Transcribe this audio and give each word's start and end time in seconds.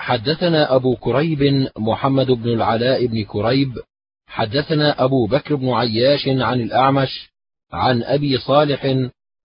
حدثنا 0.00 0.74
أبو 0.74 0.96
كريب 0.96 1.68
محمد 1.78 2.26
بن 2.26 2.48
العلاء 2.48 3.06
بن 3.06 3.24
كريب. 3.24 3.72
حدثنا 4.26 5.04
أبو 5.04 5.26
بكر 5.26 5.54
بن 5.54 5.68
عياش 5.68 6.28
عن 6.28 6.60
الأعمش 6.60 7.30
عن 7.72 8.02
أبي 8.02 8.38
صالح 8.38 8.84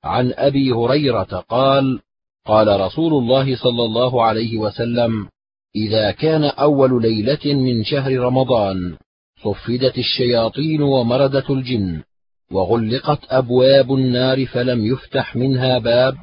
عن 0.04 0.34
أبي 0.36 0.72
هريرة 0.72 1.44
قال 1.50 2.00
قال 2.46 2.80
رسول 2.80 3.14
الله 3.14 3.56
صلى 3.56 3.84
الله 3.86 4.24
عليه 4.24 4.58
وسلم 4.58 5.28
إذا 5.76 6.12
كان 6.12 6.44
أول 6.44 7.02
ليلة 7.02 7.54
من 7.54 7.84
شهر 7.84 8.20
رمضان 8.20 8.98
صفدت 9.44 9.98
الشياطين 9.98 10.82
ومردت 10.82 11.50
الجن 11.50 12.04
وغلقت 12.52 13.20
أبواب 13.30 13.94
النار 13.94 14.46
فلم 14.46 14.86
يفتح 14.86 15.36
منها 15.36 15.78
باب 15.78 16.16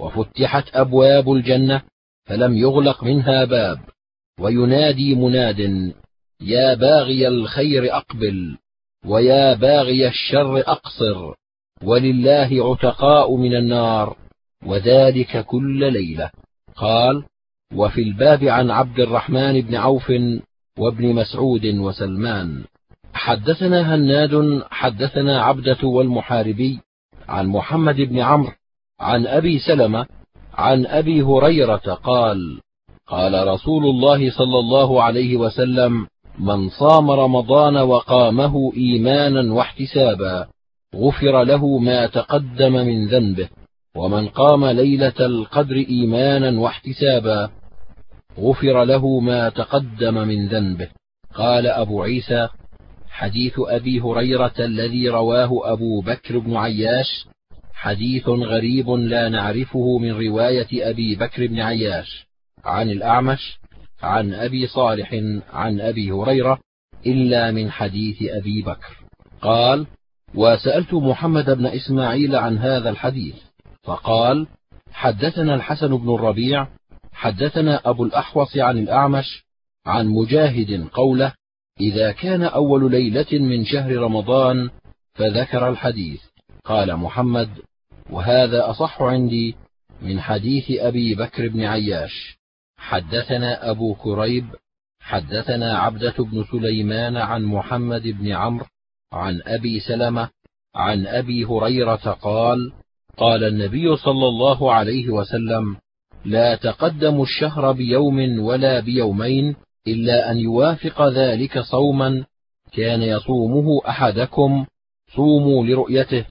وفتحت 0.00 0.64
أبواب 0.74 1.32
الجنة 1.32 1.82
فلم 2.28 2.56
يغلق 2.56 3.04
منها 3.04 3.44
باب. 3.44 3.78
وينادي 4.40 5.14
مناد 5.14 5.92
يا 6.40 6.74
باغي 6.74 7.28
الخير 7.28 7.96
أقبل 7.96 8.56
ويا 9.06 9.54
باغي 9.54 10.08
الشر 10.08 10.58
أقصر 10.60 11.34
ولله 11.82 12.70
عتقاء 12.70 13.36
من 13.36 13.56
النار 13.56 14.16
وذلك 14.66 15.46
كل 15.46 15.92
ليلة. 15.92 16.30
قال 16.76 17.24
وفي 17.74 18.02
الباب 18.02 18.44
عن 18.44 18.70
عبد 18.70 19.00
الرحمن 19.00 19.60
بن 19.60 19.74
عوف 19.74 20.12
وابن 20.78 21.14
مسعود 21.14 21.66
وسلمان. 21.66 22.64
حدثنا 23.14 23.94
هناد 23.94 24.62
حدثنا 24.70 25.42
عبدة 25.42 25.88
والمحاربي 25.88 26.80
عن 27.28 27.46
محمد 27.46 27.96
بن 27.96 28.18
عمرو 28.18 28.52
عن 29.00 29.26
أبي 29.26 29.58
سلمة 29.58 30.06
عن 30.58 30.86
أبي 30.86 31.22
هريرة 31.22 31.94
قال 32.04 32.60
قال 33.06 33.48
رسول 33.48 33.84
الله 33.86 34.30
صلى 34.30 34.58
الله 34.58 35.02
عليه 35.02 35.36
وسلم 35.36 36.06
من 36.38 36.68
صام 36.68 37.10
رمضان 37.10 37.76
وقامه 37.76 38.72
إيمانا 38.76 39.54
واحتسابا 39.54 40.46
غفر 40.96 41.44
له 41.44 41.78
ما 41.78 42.06
تقدم 42.06 42.72
من 42.72 43.06
ذنبه 43.06 43.48
ومن 43.96 44.28
قام 44.28 44.64
ليلة 44.64 45.20
القدر 45.20 45.76
إيمانا 45.76 46.60
واحتسابا 46.60 47.50
غفر 48.38 48.84
له 48.84 49.20
ما 49.20 49.48
تقدم 49.48 50.14
من 50.14 50.48
ذنبه. 50.48 50.88
قال 51.34 51.66
أبو 51.66 52.02
عيسى 52.02 52.48
حديث 53.10 53.52
أبي 53.58 54.00
هريرة 54.00 54.54
الذي 54.58 55.08
رواه 55.08 55.72
أبو 55.72 56.00
بكر 56.00 56.38
بن 56.38 56.56
عياش 56.56 57.26
حديث 57.80 58.28
غريب 58.28 58.90
لا 58.90 59.28
نعرفه 59.28 59.98
من 59.98 60.10
رواية 60.10 60.90
أبي 60.90 61.14
بكر 61.14 61.46
بن 61.46 61.60
عياش 61.60 62.26
عن 62.64 62.90
الأعمش 62.90 63.58
عن 64.02 64.34
أبي 64.34 64.66
صالح 64.66 65.14
عن 65.52 65.80
أبي 65.80 66.10
هريرة 66.10 66.58
إلا 67.06 67.50
من 67.50 67.70
حديث 67.70 68.22
أبي 68.22 68.62
بكر. 68.62 68.96
قال 69.42 69.86
وسألت 70.34 70.94
محمد 70.94 71.50
بن 71.50 71.66
إسماعيل 71.66 72.36
عن 72.36 72.58
هذا 72.58 72.90
الحديث 72.90 73.34
فقال 73.82 74.46
حدثنا 74.92 75.54
الحسن 75.54 75.96
بن 75.96 76.14
الربيع 76.14 76.68
حدثنا 77.12 77.80
أبو 77.84 78.04
الأحوص 78.04 78.56
عن 78.56 78.78
الأعمش 78.78 79.44
عن 79.86 80.06
مجاهد 80.06 80.88
قوله 80.92 81.32
إذا 81.80 82.12
كان 82.12 82.42
أول 82.42 82.90
ليلة 82.90 83.32
من 83.32 83.64
شهر 83.64 83.96
رمضان 83.96 84.70
فذكر 85.14 85.68
الحديث. 85.68 86.20
قال 86.64 86.96
محمد 86.96 87.48
وهذا 88.10 88.70
أصح 88.70 89.02
عندي 89.02 89.56
من 90.02 90.20
حديث 90.20 90.70
أبي 90.70 91.14
بكر 91.14 91.48
بن 91.48 91.64
عياش. 91.64 92.38
حدثنا 92.78 93.70
أبو 93.70 93.94
كريب 93.94 94.44
حدثنا 95.00 95.78
عبدة 95.78 96.14
بن 96.18 96.44
سليمان 96.52 97.16
عن 97.16 97.44
محمد 97.44 98.02
بن 98.02 98.32
عمرو 98.32 98.66
عن 99.12 99.40
أبي 99.46 99.80
سلمة 99.80 100.28
عن 100.74 101.06
أبي 101.06 101.44
هريرة 101.44 102.12
قال 102.22 102.72
قال 103.16 103.44
النبي 103.44 103.96
صلى 103.96 104.28
الله 104.28 104.72
عليه 104.72 105.08
وسلم 105.08 105.76
لا 106.24 106.54
تقدموا 106.54 107.24
الشهر 107.24 107.72
بيوم 107.72 108.38
ولا 108.38 108.80
بيومين 108.80 109.56
إلا 109.86 110.30
أن 110.30 110.38
يوافق 110.38 111.08
ذلك 111.08 111.58
صوما 111.58 112.24
كان 112.72 113.02
يصومه 113.02 113.80
أحدكم 113.88 114.66
صوموا 115.16 115.66
لرؤيته. 115.66 116.24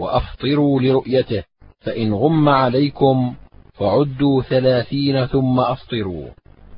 وأفطروا 0.00 0.80
لرؤيته 0.80 1.42
فإن 1.80 2.14
غم 2.14 2.48
عليكم 2.48 3.34
فعدوا 3.72 4.42
ثلاثين 4.42 5.26
ثم 5.26 5.60
أفطروا. 5.60 6.28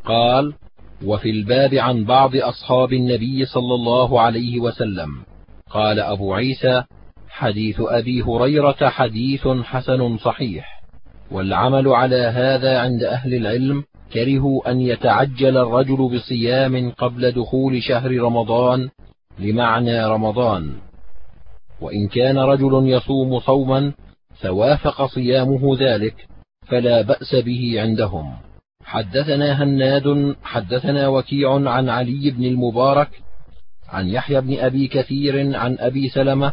قال 0.04 0.52
وفي 1.04 1.30
الباب 1.30 1.74
عن 1.74 2.04
بعض 2.04 2.36
أصحاب 2.36 2.92
النبي 2.92 3.44
صلى 3.44 3.74
الله 3.74 4.20
عليه 4.20 4.60
وسلم. 4.60 5.08
قال 5.70 6.00
أبو 6.00 6.34
عيسى 6.34 6.82
حديث 7.28 7.80
أبي 7.80 8.22
هريرة 8.22 8.88
حديث 8.88 9.48
حسن 9.48 10.18
صحيح. 10.18 10.82
والعمل 11.30 11.88
على 11.88 12.16
هذا 12.16 12.78
عند 12.78 13.02
أهل 13.02 13.34
العلم 13.34 13.84
كرهوا 14.12 14.70
أن 14.70 14.80
يتعجل 14.80 15.56
الرجل 15.56 16.10
بصيام 16.14 16.90
قبل 16.90 17.30
دخول 17.30 17.82
شهر 17.82 18.10
رمضان 18.20 18.88
لمعنى 19.38 20.06
رمضان. 20.06 20.72
وإن 21.82 22.08
كان 22.08 22.38
رجل 22.38 22.88
يصوم 22.88 23.40
صوما 23.40 23.92
فوافق 24.40 25.06
صيامه 25.06 25.76
ذلك 25.80 26.14
فلا 26.68 27.02
بأس 27.02 27.34
به 27.34 27.80
عندهم. 27.80 28.32
حدثنا 28.84 29.62
هناد 29.62 30.36
حدثنا 30.42 31.08
وكيع 31.08 31.70
عن 31.70 31.88
علي 31.88 32.30
بن 32.30 32.44
المبارك 32.44 33.08
عن 33.88 34.08
يحيى 34.08 34.40
بن 34.40 34.58
أبي 34.58 34.88
كثير 34.88 35.56
عن 35.56 35.76
أبي 35.78 36.08
سلمة 36.08 36.52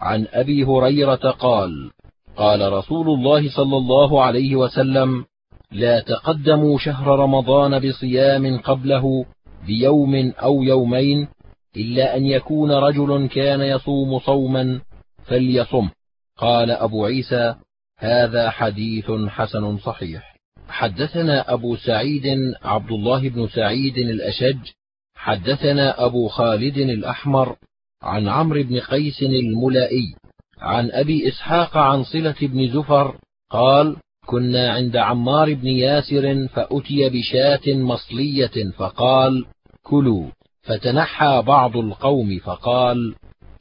عن 0.00 0.26
أبي 0.32 0.64
هريرة 0.64 1.30
قال 1.30 1.90
قال 2.36 2.72
رسول 2.72 3.08
الله 3.08 3.50
صلى 3.56 3.76
الله 3.76 4.22
عليه 4.22 4.56
وسلم 4.56 5.24
لا 5.72 6.00
تقدموا 6.00 6.78
شهر 6.78 7.18
رمضان 7.18 7.88
بصيام 7.88 8.58
قبله 8.58 9.24
بيوم 9.66 10.32
أو 10.42 10.62
يومين 10.62 11.28
إلا 11.76 12.16
أن 12.16 12.26
يكون 12.26 12.70
رجل 12.70 13.28
كان 13.28 13.60
يصوم 13.60 14.18
صوما 14.18 14.80
فليصم. 15.24 15.88
قال 16.36 16.70
أبو 16.70 17.04
عيسى 17.04 17.54
هذا 17.98 18.50
حديث 18.50 19.10
حسن 19.28 19.78
صحيح. 19.78 20.36
حدثنا 20.68 21.52
أبو 21.52 21.76
سعيد 21.76 22.54
عبد 22.62 22.92
الله 22.92 23.28
بن 23.28 23.48
سعيد 23.48 23.98
الأشج. 23.98 24.58
حدثنا 25.14 26.04
أبو 26.04 26.28
خالد 26.28 26.78
الأحمر 26.78 27.56
عن 28.02 28.28
عمرو 28.28 28.62
بن 28.62 28.80
قيس 28.80 29.22
الملائي 29.22 30.14
عن 30.58 30.90
أبي 30.90 31.28
إسحاق 31.28 31.76
عن 31.76 32.04
صلة 32.04 32.34
بن 32.42 32.68
زفر 32.68 33.18
قال 33.50 33.96
كنا 34.26 34.72
عند 34.72 34.96
عمار 34.96 35.54
بن 35.54 35.66
ياسر 35.66 36.48
فأتي 36.48 37.08
بشاة 37.08 37.74
مصلية 37.74 38.70
فقال 38.76 39.44
كلوا. 39.82 40.26
فتنحى 40.62 41.42
بعض 41.46 41.76
القوم 41.76 42.38
فقال 42.38 43.14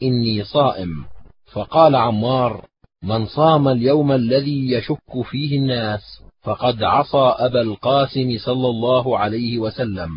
إني 0.04 0.44
صائم. 0.44 1.06
فقال 1.54 1.96
عمار 1.96 2.66
من 3.04 3.26
صام 3.26 3.68
اليوم 3.68 4.12
الذي 4.12 4.72
يشك 4.72 5.22
فيه 5.24 5.58
الناس 5.60 6.22
فقد 6.42 6.84
عصى 6.84 7.36
أبا 7.38 7.62
القاسم 7.62 8.38
صلى 8.46 8.68
الله 8.68 9.18
عليه 9.18 9.60
وسلم. 9.60 10.10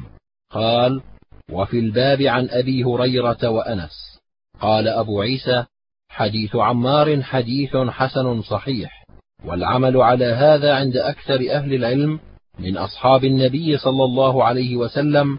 قال 0.51 1.03
وفي 1.51 1.79
الباب 1.79 2.23
عن 2.23 2.49
أبي 2.51 2.85
هريرة 2.85 3.49
وأنس. 3.49 4.21
قال 4.61 4.89
أبو 4.89 5.21
عيسى 5.21 5.65
حديث 6.09 6.57
عمار 6.57 7.23
حديث 7.23 7.77
حسن 7.77 8.43
صحيح 8.43 9.05
والعمل 9.45 9.97
على 9.97 10.25
هذا 10.25 10.75
عند 10.75 10.97
أكثر 10.97 11.35
أهل 11.51 11.75
العلم 11.75 12.21
من 12.59 12.77
أصحاب 12.77 13.25
النبي 13.25 13.79
صلى 13.79 14.05
الله 14.05 14.45
عليه 14.45 14.77
وسلم 14.77 15.39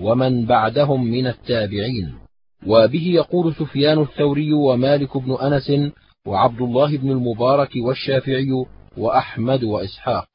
ومن 0.00 0.46
بعدهم 0.46 1.04
من 1.04 1.26
التابعين. 1.26 2.14
وبه 2.66 3.06
يقول 3.06 3.54
سفيان 3.54 4.02
الثوري 4.02 4.52
ومالك 4.52 5.16
بن 5.16 5.32
أنس 5.32 5.92
وعبد 6.26 6.60
الله 6.60 6.96
بن 6.96 7.10
المبارك 7.10 7.70
والشافعي 7.76 8.64
وأحمد 8.96 9.64
وإسحاق. 9.64 10.28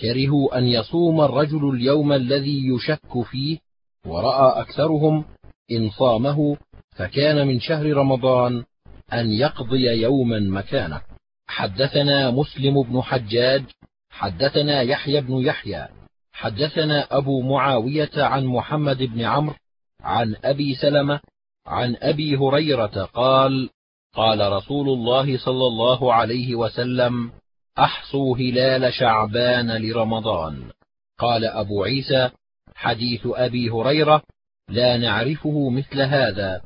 كرهوا 0.00 0.58
أن 0.58 0.64
يصوم 0.64 1.20
الرجل 1.20 1.70
اليوم 1.74 2.12
الذي 2.12 2.68
يشك 2.68 3.22
فيه 3.30 3.58
ورأى 4.06 4.60
أكثرهم 4.60 5.24
إن 5.70 5.90
صامه 5.90 6.56
فكان 6.96 7.46
من 7.46 7.60
شهر 7.60 7.92
رمضان 7.92 8.64
أن 9.12 9.32
يقضي 9.32 10.02
يوما 10.02 10.40
مكانه. 10.40 11.00
حدثنا 11.46 12.30
مسلم 12.30 12.82
بن 12.82 13.02
حجاج 13.02 13.62
حدثنا 14.10 14.82
يحيى 14.82 15.20
بن 15.20 15.34
يحيى 15.34 15.88
حدثنا 16.38 17.06
أبو 17.10 17.40
معاوية 17.40 18.10
عن 18.16 18.44
محمد 18.44 19.02
بن 19.02 19.20
عمرو 19.20 19.56
عن 20.00 20.36
أبي 20.44 20.74
سلمة 20.74 21.20
عن 21.66 21.96
أبي 22.00 22.36
هريرة 22.36 23.04
قال 23.04 23.70
قال 24.14 24.52
رسول 24.52 24.88
الله 24.88 25.38
صلى 25.38 25.66
الله 25.66 26.14
عليه 26.14 26.54
وسلم 26.54 27.30
أحصوا 27.78 28.36
هلال 28.36 28.92
شعبان 28.92 29.82
لرمضان. 29.82 30.62
قال 31.18 31.44
أبو 31.44 31.84
عيسى 31.84 32.30
حديث 32.74 33.20
أبي 33.26 33.70
هريرة 33.70 34.22
لا 34.68 34.96
نعرفه 34.96 35.70
مثل 35.70 36.00
هذا 36.00 36.60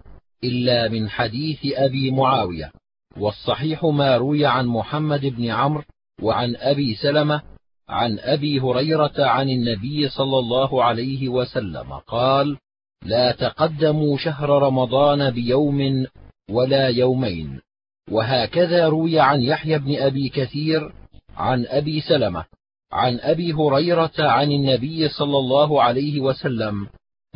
إلا 0.44 0.88
من 0.88 1.10
حديث 1.10 1.58
أبي 1.64 2.10
معاوية. 2.10 2.72
والصحيح 3.16 3.84
ما 3.84 4.16
روي 4.16 4.46
عن 4.46 4.66
محمد 4.66 5.26
بن 5.26 5.50
عمرو 5.50 5.84
وعن 6.22 6.56
أبي 6.56 6.94
سلمة 6.94 7.51
عن 7.92 8.18
أبي 8.18 8.60
هريرة 8.60 9.12
عن 9.18 9.50
النبي 9.50 10.08
صلى 10.08 10.38
الله 10.38 10.84
عليه 10.84 11.28
وسلم 11.28 11.92
قال 11.92 12.58
لا 13.04 13.32
تقدموا 13.32 14.16
شهر 14.18 14.48
رمضان 14.62 15.30
بيوم 15.30 16.06
ولا 16.50 16.88
يومين 16.88 17.60
وهكذا 18.10 18.88
روي 18.88 19.20
عن 19.20 19.42
يحيى 19.42 19.78
بن 19.78 19.96
أبي 19.96 20.28
كثير 20.28 20.92
عن 21.36 21.66
أبي 21.66 22.00
سلمة 22.00 22.44
عن 22.92 23.18
أبي 23.20 23.52
هريرة 23.52 24.12
عن 24.18 24.52
النبي 24.52 25.08
صلى 25.08 25.38
الله 25.38 25.82
عليه 25.82 26.20
وسلم 26.20 26.86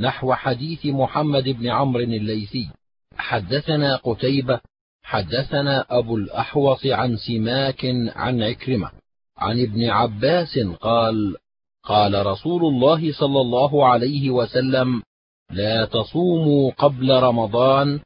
نحو 0.01 0.35
حديث 0.35 0.87
محمد 0.87 1.49
بن 1.49 1.67
عمرو 1.67 2.03
الليثي 2.03 2.69
حدثنا 3.17 3.97
قتيبة 3.97 4.61
حدثنا 5.03 5.85
أبو 5.91 6.17
الأحوص 6.17 6.87
عن 6.87 7.17
سماك 7.17 7.85
عن 8.17 8.43
عكرمة 8.43 8.91
عن 9.39 9.61
ابن 9.61 9.85
عباس 9.85 10.59
قال 10.81 11.37
قال 11.85 12.27
رسول 12.27 12.65
الله 12.65 13.13
صلى 13.13 13.41
الله 13.41 13.87
عليه 13.87 14.31
وسلم 14.31 15.03
لا 15.51 15.85
تصوموا 15.85 16.71
قبل 16.71 17.11
رمضان 17.23 18.01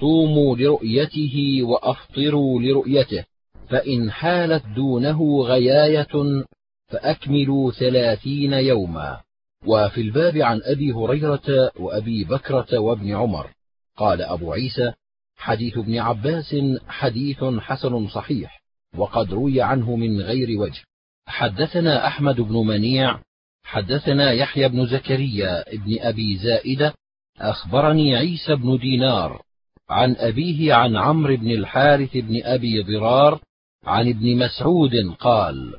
صوموا 0.00 0.56
لرؤيته 0.56 1.58
وأفطروا 1.62 2.60
لرؤيته 2.60 3.24
فإن 3.68 4.10
حالت 4.10 4.66
دونه 4.66 5.42
غياية 5.42 6.44
فأكملوا 6.88 7.70
ثلاثين 7.70 8.52
يوما. 8.52 9.20
وفي 9.66 10.00
الباب 10.00 10.36
عن 10.36 10.60
أبي 10.64 10.92
هريرة 10.92 11.70
وأبي 11.80 12.24
بكرة 12.24 12.78
وابن 12.78 13.14
عمر. 13.14 13.50
قال 13.96 14.22
أبو 14.22 14.52
عيسى 14.52 14.92
حديث 15.36 15.78
ابن 15.78 15.98
عباس 15.98 16.56
حديث 16.88 17.44
حسن 17.44 18.08
صحيح. 18.08 18.61
وقد 18.96 19.32
روي 19.32 19.62
عنه 19.62 19.96
من 19.96 20.20
غير 20.20 20.60
وجه. 20.60 20.82
حدثنا 21.26 22.06
أحمد 22.06 22.40
بن 22.40 22.56
منيع 22.56 23.18
حدثنا 23.64 24.32
يحيى 24.32 24.68
بن 24.68 24.86
زكريا 24.86 25.64
بن 25.72 25.96
أبي 26.00 26.36
زائدة 26.36 26.94
أخبرني 27.40 28.16
عيسى 28.16 28.54
بن 28.54 28.78
دينار 28.78 29.42
عن 29.90 30.16
أبيه 30.16 30.74
عن 30.74 30.96
عمرو 30.96 31.36
بن 31.36 31.50
الحارث 31.50 32.16
بن 32.16 32.42
أبي 32.44 32.82
ضرار 32.82 33.40
عن 33.84 34.08
ابن 34.08 34.36
مسعود 34.36 35.14
قال 35.20 35.74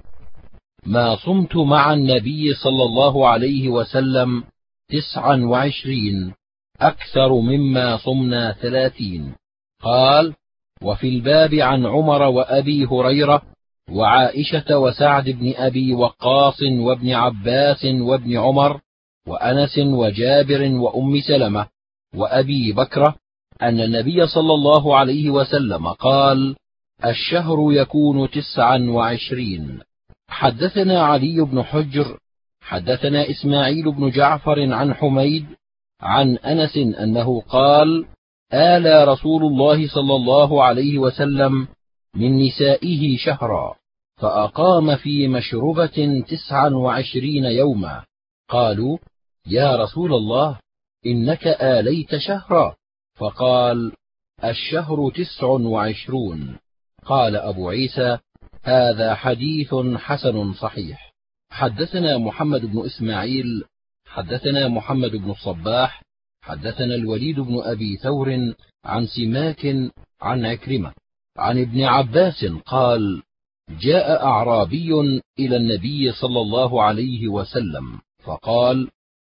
ما 0.86 1.16
صمت 1.16 1.56
مع 1.56 1.94
النبي 1.94 2.54
صلى 2.54 2.84
الله 2.84 3.28
عليه 3.28 3.70
وسلم 3.70 4.44
تسعا 4.90 5.36
وعشرين 5.36 6.34
أكثر 6.82 7.34
مما 7.34 7.98
صمنا 7.98 8.54
ثلاثين. 8.54 9.36
قال 9.82 10.34
وفي 10.84 11.10
الباب 11.10 11.54
عن 11.54 11.86
عمر 11.86 12.22
وأبي 12.22 12.86
هريرة 12.86 13.42
وعائشة 13.92 14.78
وسعد 14.78 15.30
بن 15.30 15.54
أبي 15.56 15.94
وقاص 15.94 16.62
وابن 16.62 17.12
عباس 17.12 17.86
وابن 17.86 18.38
عمر 18.38 18.80
وأنس 19.28 19.80
وجابر 19.80 20.76
وأم 20.76 21.22
سلمة 21.22 21.68
وأبي 22.16 22.72
بكرة 22.72 23.16
أن 23.62 23.80
النبي 23.80 24.28
صلى 24.28 24.54
الله 24.54 24.98
عليه 24.98 25.30
وسلم 25.30 25.88
قال 25.88 26.56
الشهر 27.06 27.58
يكون 27.72 28.30
تسعا 28.32 28.78
وعشرين. 28.90 29.80
حدثنا 30.28 31.02
علي 31.02 31.42
بن 31.42 31.64
حجر 31.64 32.18
حدثنا 32.62 33.30
إسماعيل 33.30 33.92
بن 33.92 34.10
جعفر 34.10 34.74
عن 34.74 34.94
حميد 34.94 35.46
عن 36.02 36.38
أنس 36.38 36.78
أنه 36.78 37.42
قال 37.42 38.06
آلى 38.54 39.04
رسول 39.04 39.44
الله 39.44 39.88
صلى 39.88 40.16
الله 40.16 40.64
عليه 40.64 40.98
وسلم 40.98 41.68
من 42.16 42.38
نسائه 42.38 43.18
شهرا 43.18 43.76
فأقام 44.18 44.96
في 44.96 45.28
مشربة 45.28 46.24
تسعا 46.28 46.70
وعشرين 46.70 47.46
يوما. 47.46 48.04
قالوا 48.50 48.98
يا 49.48 49.76
رسول 49.76 50.14
الله 50.14 50.60
إنك 51.06 51.48
آليت 51.48 52.18
شهرا. 52.18 52.76
فقال 53.16 53.92
الشهر 54.44 55.12
تسع 55.12 55.48
وعشرون 55.48 56.58
قال 57.06 57.36
أبو 57.36 57.70
عيسى 57.70 58.18
هذا 58.64 59.16
حديث 59.16 59.76
حسن 59.96 60.54
صحيح. 60.54 61.14
حدثنا 61.50 62.18
محمد 62.18 62.66
بن 62.66 62.86
إسماعيل 62.86 63.64
حدثنا 64.06 64.68
محمد 64.68 65.12
بن 65.12 65.32
الصباح 65.32 66.04
حدثنا 66.44 66.96
الوليد 66.96 67.40
بن 67.40 67.62
أبي 67.64 67.98
ثور 67.98 68.54
عن 68.86 69.08
سماك 69.08 69.66
عن 70.22 70.46
عكرمة 70.46 70.94
عن 71.38 71.62
ابن 71.62 71.84
عباس 71.84 72.46
قال 72.46 73.24
جاء 73.70 74.24
أعرابي 74.26 74.94
إلى 75.40 75.56
النبي 75.58 76.12
صلى 76.12 76.42
الله 76.42 76.84
عليه 76.84 77.28
وسلم 77.28 78.00
فقال 78.24 78.90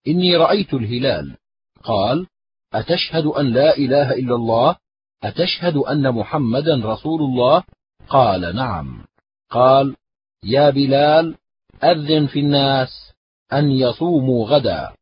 إني 0.09 0.37
رأيت 0.37 0.75
الهلال. 0.75 1.37
قال 1.83 2.27
أتشهد 2.75 3.27
أن 3.27 3.53
لا 3.53 3.77
إله 3.77 4.13
إلا 4.13 4.35
الله؟ 4.35 4.77
أتشهد 5.23 5.77
أن 5.77 6.13
محمدا 6.13 6.77
رسول 6.85 7.23
الله؟ 7.23 7.65
قال 8.09 8.57
نعم. 8.57 9.05
قال 9.51 9.97
يا 10.45 10.71
بلال 10.71 11.37
أذن 11.85 12.27
في 12.27 12.41
الناس 12.41 13.13
أن 13.53 13.71
يصوموا 13.71 14.47
غدا. 14.47 14.93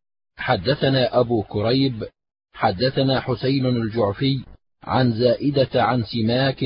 حدثنا 0.41 1.21
أبو 1.21 1.43
كريب 1.43 2.05
حدثنا 2.53 3.21
حسين 3.21 3.67
الجعفي 3.67 4.41
عن 4.83 5.13
زائدة 5.13 5.85
عن 5.85 6.03
سماك 6.03 6.65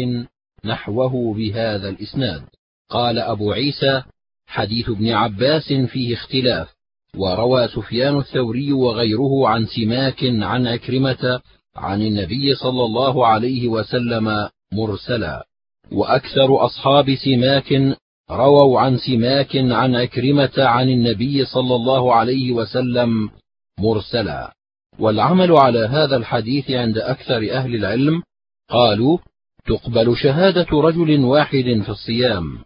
نحوه 0.64 1.34
بهذا 1.34 1.88
الإسناد. 1.88 2.42
قال 2.90 3.18
أبو 3.18 3.52
عيسى 3.52 4.02
حديث 4.46 4.88
ابن 4.88 5.10
عباس 5.10 5.72
فيه 5.72 6.14
اختلاف 6.14 6.74
وروى 7.16 7.68
سفيان 7.68 8.18
الثوري 8.18 8.72
وغيره 8.72 9.48
عن 9.48 9.66
سماك 9.66 10.24
عن 10.24 10.66
عكرمة 10.66 11.40
عن 11.76 12.02
النبي 12.02 12.54
صلى 12.54 12.84
الله 12.84 13.26
عليه 13.26 13.68
وسلم 13.68 14.48
مرسلا. 14.72 15.46
وأكثر 15.92 16.64
أصحاب 16.64 17.14
سماك 17.14 17.96
رووا 18.30 18.80
عن 18.80 18.96
سماك 18.96 19.56
عن 19.56 19.94
عكرمة 19.94 20.52
عن 20.58 20.88
النبي 20.88 21.44
صلى 21.44 21.74
الله 21.74 22.14
عليه 22.14 22.52
وسلم 22.52 23.30
مرسلا. 23.78 24.54
والعمل 24.98 25.52
على 25.52 25.78
هذا 25.78 26.16
الحديث 26.16 26.70
عند 26.70 26.98
أكثر 26.98 27.52
أهل 27.52 27.74
العلم 27.74 28.22
قالوا 28.68 29.18
تقبل 29.66 30.16
شهادة 30.16 30.66
رجل 30.72 31.24
واحد 31.24 31.82
في 31.84 31.88
الصيام 31.88 32.58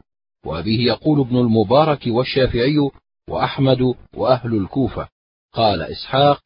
وبه 0.47 0.81
يقول 0.81 1.21
ابن 1.21 1.37
المبارك 1.37 2.07
والشافعي 2.07 2.77
وأحمد 3.29 3.95
وأهل 4.15 4.55
الكوفة. 4.55 5.09
قال 5.53 5.83
إسحاق 5.83 6.43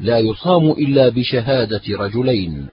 لا 0.00 0.18
يصام 0.18 0.70
إلا 0.70 1.08
بشهادة 1.08 1.82
رجلين. 1.90 2.68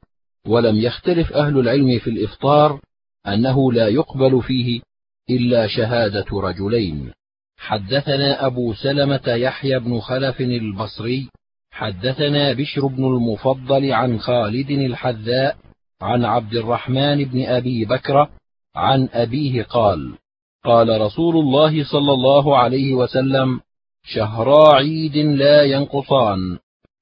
ولم 0.47 0.75
يختلف 0.75 1.33
أهل 1.33 1.59
العلم 1.59 1.99
في 1.99 2.09
الإفطار 2.09 2.79
أنه 3.27 3.71
لا 3.71 3.87
يقبل 3.87 4.41
فيه 4.41 4.81
إلا 5.29 5.67
شهادة 5.67 6.25
رجلين. 6.33 7.11
حدثنا 7.57 8.45
أبو 8.45 8.73
سلمة 8.73 9.27
يحيى 9.27 9.79
بن 9.79 9.99
خلف 9.99 10.41
البصري 10.41 11.29
حدثنا 11.77 12.53
بشر 12.53 12.87
بن 12.87 13.05
المفضل 13.05 13.91
عن 13.93 14.19
خالد 14.19 14.69
الحذاء 14.69 15.57
عن 16.01 16.25
عبد 16.25 16.53
الرحمن 16.53 17.25
بن 17.25 17.45
أبي 17.45 17.85
بكر 17.85 18.29
عن 18.75 19.09
أبيه 19.13 19.63
قال 19.63 20.17
قال 20.65 21.01
رسول 21.01 21.37
الله 21.37 21.83
صلى 21.83 22.13
الله 22.13 22.57
عليه 22.57 22.93
وسلم 22.93 23.59
شهرا 24.03 24.75
عيد 24.75 25.17
لا 25.17 25.63
ينقصان 25.63 26.57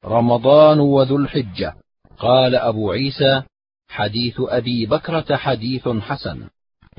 رمضان 0.05 0.79
وذو 0.79 1.17
الحجة. 1.17 1.73
قال 2.17 2.55
أبو 2.55 2.91
عيسى 2.91 3.43
حديث 3.89 4.35
أبي 4.39 4.85
بكرة 4.85 5.35
حديث 5.35 5.87
حسن. 5.87 6.47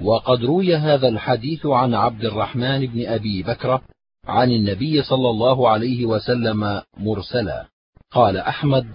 وقد 0.03 0.45
روي 0.45 0.77
هذا 0.77 1.09
الحديث 1.09 1.67
عن 1.67 1.95
عبد 1.95 2.25
الرحمن 2.25 2.87
بن 2.87 3.07
أبي 3.07 3.43
بكرة 3.43 3.83
عن 4.27 4.51
النبي 4.51 5.03
صلى 5.03 5.31
الله 5.31 5.69
عليه 5.69 6.07
وسلم 6.07 6.83
مرسلا. 6.97 7.67
قال 8.11 8.37
أحمد 8.37 8.87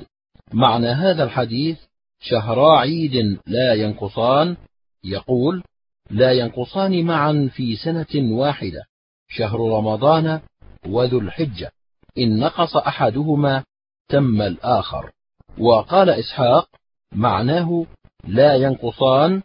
معنى 0.53 0.87
هذا 0.87 1.23
الحديث 1.23 1.79
شهرا 2.19 2.79
عيد 2.79 3.39
لا 3.47 3.73
ينقصان. 3.73 4.57
يقول 5.03 5.63
لا 6.09 6.31
ينقصان 6.31 7.05
معا 7.05 7.49
في 7.53 7.75
سنة 7.75 8.31
واحدة 8.37 8.85
شهر 9.29 9.59
رمضان 9.59 10.41
وذو 10.87 11.19
الحجة. 11.19 11.71
إن 12.17 12.39
نقص 12.39 12.77
أحدهما 12.77 13.63
تم 14.09 14.41
الآخر. 14.41 15.11
وقال 15.57 16.09
إسحاق 16.09 16.69
معناه 17.11 17.85
لا 18.27 18.55
ينقصان. 18.55 19.41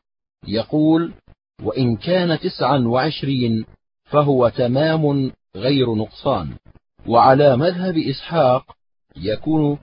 يقول 0.48 1.12
وإن 1.62 1.96
كان 1.96 2.38
تسعا 2.38 2.78
وعشرين 2.78 3.64
فهو 4.04 4.48
تمام 4.48 5.32
غير 5.56 5.94
نقصان. 5.94 6.56
وعلى 7.06 7.56
مذهب 7.56 7.96
إسحاق 7.98 8.76
يكون 9.16 9.78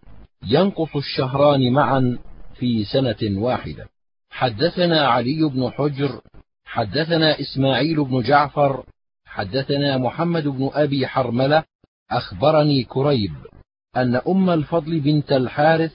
ينقص 0.47 0.95
الشهران 0.95 1.73
معا 1.73 2.17
في 2.55 2.83
سنة 2.85 3.41
واحدة. 3.41 3.89
حدثنا 4.29 5.07
علي 5.07 5.49
بن 5.49 5.69
حجر 5.69 6.21
حدثنا 6.65 7.39
إسماعيل 7.39 8.03
بن 8.03 8.21
جعفر 8.21 8.83
حدثنا 9.25 9.97
محمد 9.97 10.47
بن 10.47 10.69
أبي 10.73 11.07
حرملة 11.07 11.63
أخبرني 12.11 12.83
كريب 12.83 13.33
أن 13.97 14.15
أم 14.15 14.49
الفضل 14.49 14.99
بنت 14.99 15.31
الحارث 15.31 15.91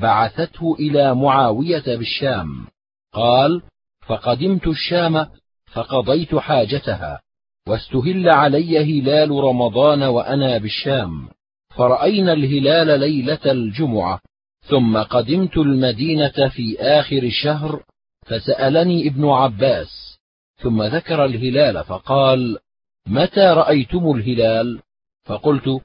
بعثته 0.00 0.76
إلى 0.80 1.14
معاوية 1.14 1.96
بالشام. 1.96 2.66
قال 3.12 3.62
فقدمت 4.06 4.66
الشام 4.66 5.26
فقضيت 5.72 6.34
حاجتها. 6.34 7.20
واستهل 7.68 8.28
علي 8.28 9.00
هلال 9.00 9.30
رمضان 9.30 10.02
وأنا 10.02 10.58
بالشام. 10.58 11.28
فرأينا 11.76 12.32
الهلال 12.32 13.00
ليلة 13.00 13.52
الجمعة 13.52 14.20
ثم 14.60 14.98
قدمت 15.02 15.56
المدينة 15.56 16.48
في 16.48 16.80
آخر 16.80 17.22
الشهر 17.22 17.82
فسألني 18.26 19.08
ابن 19.08 19.28
عباس 19.28 20.18
ثم 20.56 20.82
ذكر 20.82 21.24
الهلال 21.24 21.84
فقال 21.84 22.58
متى 23.06 23.40
رأيتم 23.40 24.10
الهلال؟ 24.16 24.80
فقلت 25.24 25.80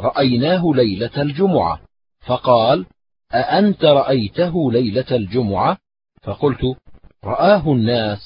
رأيناه 0.00 0.62
ليلة 0.74 1.22
الجمعة. 1.22 1.80
فقال 2.26 2.86
أأنت 3.34 3.84
رأيته 3.84 4.72
ليلة 4.72 5.06
الجمعة؟ 5.10 5.78
فقلت 6.22 6.76
رآه 7.24 7.72
الناس 7.72 8.20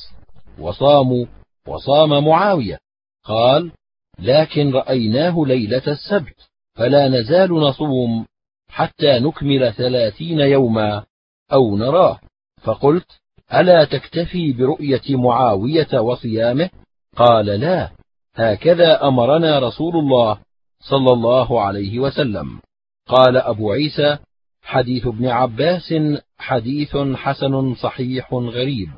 وصاموا 0.58 1.26
وصام 1.68 2.24
معاوية. 2.24 2.81
قال 3.24 3.72
لكن 4.18 4.72
رأيناه 4.72 5.44
ليلة 5.46 5.82
السبت 5.86 6.48
فلا 6.74 7.08
نزال 7.08 7.50
نصوم 7.50 8.26
حتى 8.68 9.18
نكمل 9.18 9.72
ثلاثين 9.72 10.40
يوما 10.40 11.04
أو 11.52 11.76
نراه. 11.76 12.20
فقلت 12.62 13.06
ألا 13.54 13.84
تكتفي 13.84 14.52
برؤية 14.52 15.16
معاوية 15.16 16.00
وصيامه؟ 16.00 16.70
قال 17.16 17.46
لا. 17.46 17.90
هكذا 18.34 19.08
أمرنا 19.08 19.58
رسول 19.58 19.96
الله 19.96 20.38
صلى 20.80 21.12
الله 21.12 21.60
عليه 21.60 21.98
وسلم. 21.98 22.60
قال 23.06 23.36
أبو 23.36 23.72
عيسى 23.72 24.18
حديث 24.62 25.06
ابن 25.06 25.26
عباس 25.26 25.94
حديث 26.38 26.96
حسن 26.96 27.74
صحيح 27.74 28.34
غريب. 28.34 28.88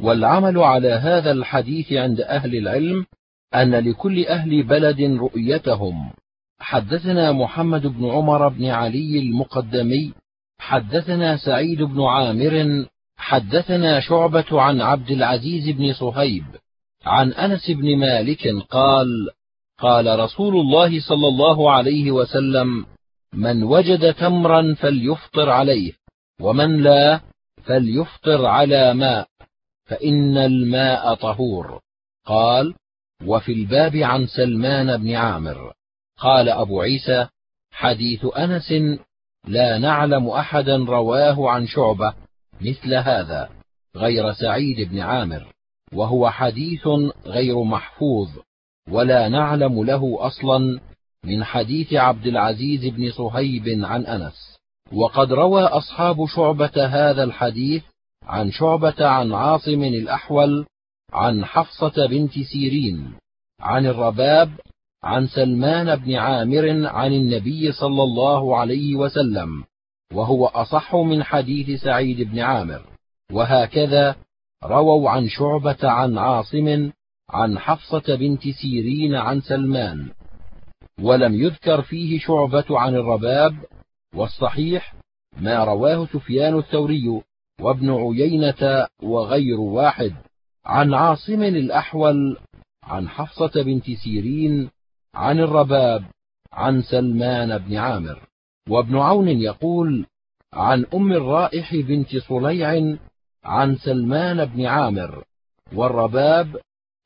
والعمل 0.00 0.58
على 0.58 0.88
هذا 0.88 1.32
الحديث 1.32 1.92
عند 1.92 2.20
أهل 2.20 2.56
العلم 2.56 3.06
أن 3.54 3.74
لكل 3.74 4.26
أهل 4.26 4.62
بلد 4.62 5.00
رؤيتهم. 5.00 6.10
حدثنا 6.60 7.32
محمد 7.32 7.86
بن 7.86 8.10
عمر 8.10 8.48
بن 8.48 8.66
علي 8.66 9.18
المقدمي 9.18 10.12
حدثنا 10.58 11.36
سعيد 11.36 11.82
بن 11.82 12.02
عامر 12.02 12.86
حدثنا 13.16 14.00
شعبة 14.00 14.60
عن 14.60 14.80
عبد 14.80 15.10
العزيز 15.10 15.68
بن 15.68 15.92
صهيب 15.92 16.44
عن 17.04 17.32
أنس 17.32 17.70
بن 17.70 17.96
مالك 17.96 18.48
قال 18.70 19.06
قال 19.78 20.18
رسول 20.18 20.56
الله 20.56 21.00
صلى 21.00 21.28
الله 21.28 21.70
عليه 21.70 22.10
وسلم 22.10 22.86
من 23.34 23.62
وجد 23.62 24.14
تمرا 24.14 24.74
فليفطر 24.74 25.50
عليه 25.50 25.92
ومن 26.40 26.82
لا 26.82 27.20
فليفطر 27.64 28.46
على 28.46 28.94
ماء 28.94 29.28
فإن 29.84 30.36
الماء 30.36 31.14
طهور. 31.14 31.80
قال 32.26 32.74
وفي 33.26 33.52
الباب 33.52 33.96
عن 33.96 34.26
سلمان 34.26 34.96
بن 34.96 35.14
عامر. 35.14 35.72
قال 36.18 36.48
أبو 36.48 36.80
عيسى 36.80 37.26
حديث 37.72 38.26
أنس 38.36 38.72
لا 39.46 39.78
نعلم 39.78 40.28
أحدا 40.28 40.76
رواه 40.76 41.50
عن 41.50 41.66
شعبة 41.66 42.14
مثل 42.60 42.94
هذا 42.94 43.48
غير 43.96 44.32
سعيد 44.32 44.88
بن 44.88 45.00
عامر 45.00 45.52
وهو 45.92 46.30
حديث 46.30 46.88
غير 47.26 47.62
محفوظ 47.62 48.28
ولا 48.90 49.28
نعلم 49.28 49.84
له 49.84 50.16
أصلا 50.20 50.80
من 51.24 51.44
حديث 51.44 51.92
عبد 51.92 52.26
العزيز 52.26 52.86
بن 52.86 53.10
صهيب 53.10 53.84
عن 53.84 54.06
أنس. 54.06 54.56
وقد 54.92 55.32
روى 55.32 55.62
أصحاب 55.62 56.26
شعبة 56.26 56.86
هذا 56.86 57.24
الحديث 57.24 57.82
عن 58.22 58.50
شعبة 58.50 59.06
عن 59.06 59.32
عاصم 59.32 59.82
الأحول 59.82 60.66
عن 61.12 61.44
حفصة 61.44 62.06
بنت 62.06 62.38
سيرين 62.38 63.12
عن 63.60 63.86
الرباب 63.86 64.50
عن 65.02 65.26
سلمان 65.26 65.96
بن 65.96 66.14
عامر 66.14 66.86
عن 66.86 67.12
النبي 67.12 67.72
صلى 67.72 68.02
الله 68.02 68.56
عليه 68.56 68.94
وسلم 68.96 69.64
وهو 70.12 70.46
أصح 70.46 70.94
من 70.94 71.22
حديث 71.22 71.82
سعيد 71.82 72.30
بن 72.30 72.38
عامر 72.38 72.82
وهكذا 73.32 74.16
رووا 74.64 75.10
عن 75.10 75.28
شعبة 75.28 75.78
عن 75.82 76.18
عاصم 76.18 76.90
عن 77.30 77.58
حفصة 77.58 78.16
بنت 78.16 78.48
سيرين 78.48 79.14
عن 79.14 79.40
سلمان. 79.40 80.10
ولم 81.00 81.34
يذكر 81.34 81.82
فيه 81.82 82.18
شعبة 82.18 82.64
عن 82.70 82.94
الرباب 82.94 83.56
والصحيح 84.14 84.94
ما 85.40 85.64
رواه 85.64 86.06
سفيان 86.06 86.58
الثوري 86.58 87.22
وابن 87.60 87.90
عيينة 87.90 88.86
وغير 89.02 89.60
واحد. 89.60 90.14
عن 90.64 90.94
عاصم 90.94 91.42
الأحول 91.42 92.36
عن 92.82 93.08
حفصة 93.08 93.62
بنت 93.62 93.90
سيرين 93.90 94.70
عن 95.14 95.40
الرباب 95.40 96.04
عن 96.52 96.82
سلمان 96.82 97.58
بن 97.58 97.76
عامر. 97.76 98.22
وابن 98.68 98.96
عون 98.96 99.28
يقول 99.28 100.06
عن 100.52 100.86
أم 100.94 101.12
الرائح 101.12 101.74
بنت 101.74 102.16
صليع 102.16 102.96
عن 103.44 103.76
سلمان 103.76 104.44
بن 104.44 104.66
عامر. 104.66 105.24
والرباب 105.72 106.56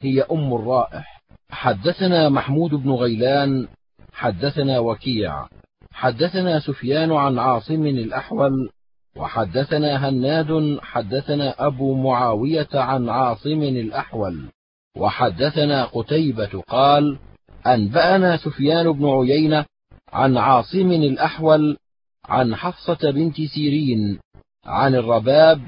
هي 0.03 0.23
أم 0.23 0.55
الرائح. 0.55 1.23
حدثنا 1.51 2.29
محمود 2.29 2.71
بن 2.71 2.91
غيلان 2.91 3.69
حدثنا 4.13 4.79
وكيع. 4.79 5.47
حدثنا 5.93 6.61
سفيان 6.61 7.13
عن 7.13 7.39
عاصم 7.39 7.87
الأحول 7.87 8.71
وحدثنا 9.17 10.09
هناد 10.09 10.79
حدثنا 10.83 11.67
أبو 11.67 11.95
معاوية 11.95 12.69
عن 12.75 13.09
عاصم 13.09 13.63
الأحول 13.63 14.49
وحدثنا 14.97 15.85
قتيبة 15.85 16.63
قال 16.69 17.19
أنبأنا 17.67 18.37
سفيان 18.37 18.93
بن 18.93 19.07
عيينة 19.09 19.65
عن 20.13 20.37
عاصم 20.37 20.91
الأحول 20.93 21.77
عن 22.25 22.55
حفصة 22.55 23.11
بنت 23.11 23.41
سيرين 23.41 24.19
عن 24.67 24.95
الرباب 24.95 25.61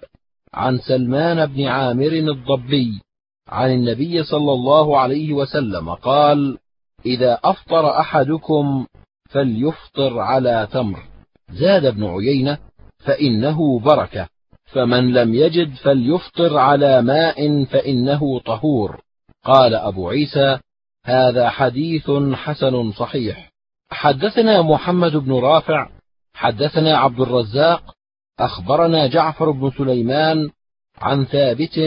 عن 0.55 0.79
سلمان 0.79 1.47
بن 1.47 1.65
عامر 1.67 2.13
الضبي 2.13 3.01
عن 3.49 3.73
النبي 3.73 4.25
صلى 4.25 4.53
الله 4.53 4.99
عليه 5.01 5.33
وسلم 5.33 5.95
قال 5.95 6.59
إذا 7.07 7.39
أفطر 7.45 8.01
أحدكم 8.01 8.87
فليفطر 9.31 10.19
على 10.19 10.69
تمر. 10.73 11.03
زاد 11.51 11.85
ابن 11.85 12.05
عيينة 12.05 12.59
فإنه 13.07 13.79
بركة. 13.79 14.29
فمن 14.65 15.13
لم 15.13 15.35
يجد 15.35 15.75
فليفطر 15.75 16.59
على 16.59 17.03
ماء 17.03 17.65
فإنه 17.65 18.41
طهور. 18.41 19.01
قال 19.45 19.75
أبو 19.75 20.09
عيسى 20.09 20.59
هذا 21.05 21.49
حديث 21.49 22.11
حسن 22.35 22.93
صحيح. 22.93 23.51
حدثنا 23.91 24.63
محمد 24.63 25.17
بن 25.17 25.33
رافع 25.33 25.89
حدثنا 26.35 26.99
عبد 26.99 27.21
الرزاق 27.21 27.95
أخبرنا 28.41 29.07
جعفر 29.07 29.51
بن 29.51 29.71
سليمان 29.79 30.51
عن 30.99 31.25
ثابت 31.25 31.79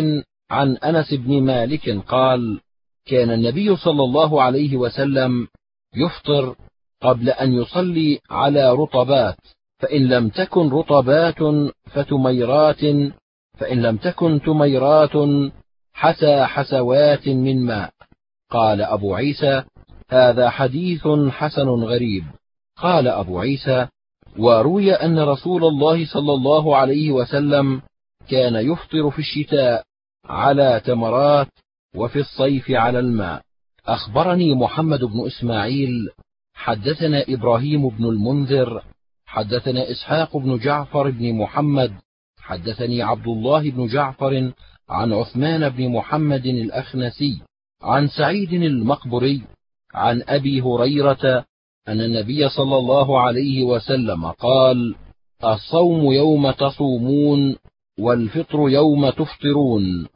عن 0.52 0.78
أنس 0.78 1.14
بن 1.14 1.44
مالك 1.44 1.90
قال 2.08 2.62
كان 3.06 3.32
النبي 3.32 3.76
صلى 3.76 4.04
الله 4.04 4.42
عليه 4.42 4.78
وسلم 4.78 5.48
يفطر 5.96 6.56
قبل 7.02 7.30
أن 7.30 7.54
يصلي 7.54 8.20
على 8.30 8.74
رطبات. 8.74 9.38
فإن 9.80 10.08
لم 10.08 10.30
تكن 10.30 10.70
رطبات 10.70 11.70
فتميرات 11.86 12.82
فإن 13.58 13.82
لم 13.82 13.98
تكن 13.98 14.42
تميرات 14.42 15.12
حسى 15.94 16.46
حسوات 16.46 17.28
من 17.28 17.66
ماء. 17.66 17.90
قال 18.52 18.82
أبو 18.82 19.16
عيسى 19.16 19.64
هذا 20.10 20.50
حديث 20.50 21.08
حسن 21.30 21.68
غريب. 21.68 22.24
قال 22.78 23.08
أبو 23.08 23.40
عيسى 23.40 23.88
وروي 24.38 24.94
أن 24.94 25.20
رسول 25.20 25.64
الله 25.64 26.06
صلى 26.06 26.34
الله 26.34 26.76
عليه 26.76 27.12
وسلم 27.12 27.82
كان 28.30 28.56
يفطر 28.56 29.12
في 29.12 29.20
الشتاء 29.20 29.84
على 30.26 30.82
تمرات 30.86 31.48
وفي 31.96 32.20
الصيف 32.20 32.72
على 32.72 33.00
الماء. 33.00 33.42
أخبرني 33.88 34.56
محمد 34.56 35.00
بن 35.00 35.26
إسماعيل 35.28 36.10
حدثنا 36.54 37.24
إبراهيم 37.30 37.90
بن 37.90 38.06
المنذر 38.06 38.84
حدثنا 39.30 39.92
إسحاق 39.92 40.38
بن 40.38 40.58
جعفر 40.58 41.10
بن 41.10 41.34
محمد 41.34 41.92
حدثني 42.40 43.02
عبد 43.02 43.28
الله 43.28 43.72
بن 43.72 43.88
جعفر 43.88 44.52
عن 44.90 45.14
عثمان 45.14 45.70
بن 45.70 45.90
محمد 45.90 46.46
الأخنسي 46.46 47.42
عن 47.82 48.08
سعيد 48.08 48.54
المقبري 48.54 49.42
عن 49.94 50.24
أبي 50.28 50.62
هريرة 50.62 51.46
أن 51.88 52.02
النبي 52.02 52.50
صلى 52.50 52.78
الله 52.78 53.22
عليه 53.22 53.64
وسلم 53.64 54.26
قال: 54.26 54.96
الصوم 55.44 56.12
يوم 56.12 56.52
تصومون، 56.52 57.56
والفطر 58.00 58.70
يوم 58.70 59.10
تفطرون، 59.10 60.08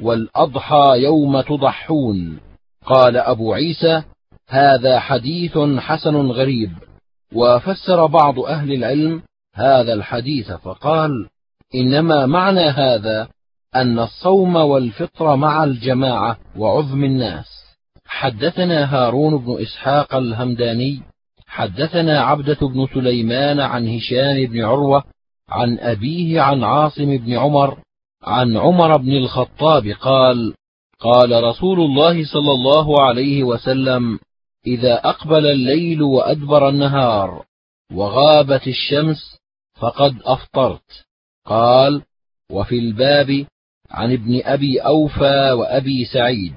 والأضحى 0.00 0.94
يوم 0.96 1.40
تضحون. 1.40 2.40
قال 2.86 3.16
أبو 3.16 3.52
عيسى: 3.52 4.02
هذا 4.48 5.00
حديث 5.00 5.58
حسن 5.58 6.16
غريب، 6.16 6.70
وفسر 7.34 8.06
بعض 8.06 8.38
أهل 8.38 8.72
العلم 8.72 9.22
هذا 9.54 9.92
الحديث 9.92 10.52
فقال: 10.52 11.10
إنما 11.74 12.26
معنى 12.26 12.60
هذا 12.60 13.28
أن 13.76 13.98
الصوم 13.98 14.56
والفطر 14.56 15.36
مع 15.36 15.64
الجماعة 15.64 16.38
وعظم 16.56 17.04
الناس. 17.04 17.46
حدثنا 18.06 18.94
هارون 18.94 19.36
بن 19.36 19.62
إسحاق 19.62 20.14
الهمداني 20.14 21.02
حدثنا 21.46 22.20
عبدة 22.20 22.58
بن 22.68 22.86
سليمان 22.94 23.60
عن 23.60 23.88
هشام 23.88 24.46
بن 24.46 24.64
عروة 24.64 25.04
عن 25.48 25.78
أبيه 25.78 26.40
عن 26.40 26.64
عاصم 26.64 27.16
بن 27.16 27.32
عمر 27.32 27.78
عن 28.22 28.56
عمر 28.56 28.96
بن 28.96 29.12
الخطاب 29.12 29.86
قال: 29.86 30.54
قال 31.00 31.44
رسول 31.44 31.80
الله 31.80 32.24
صلى 32.24 32.52
الله 32.52 33.02
عليه 33.02 33.42
وسلم: 33.42 34.18
إذا 34.66 34.94
أقبل 34.94 35.46
الليل 35.46 36.02
وأدبر 36.02 36.68
النهار 36.68 37.44
وغابت 37.92 38.66
الشمس 38.66 39.38
فقد 39.80 40.16
أفطرت. 40.24 41.04
قال: 41.46 42.02
وفي 42.50 42.78
الباب 42.78 43.46
عن 43.90 44.12
ابن 44.12 44.40
أبي 44.44 44.80
أوفى 44.80 45.52
وأبي 45.52 46.04
سعيد. 46.04 46.54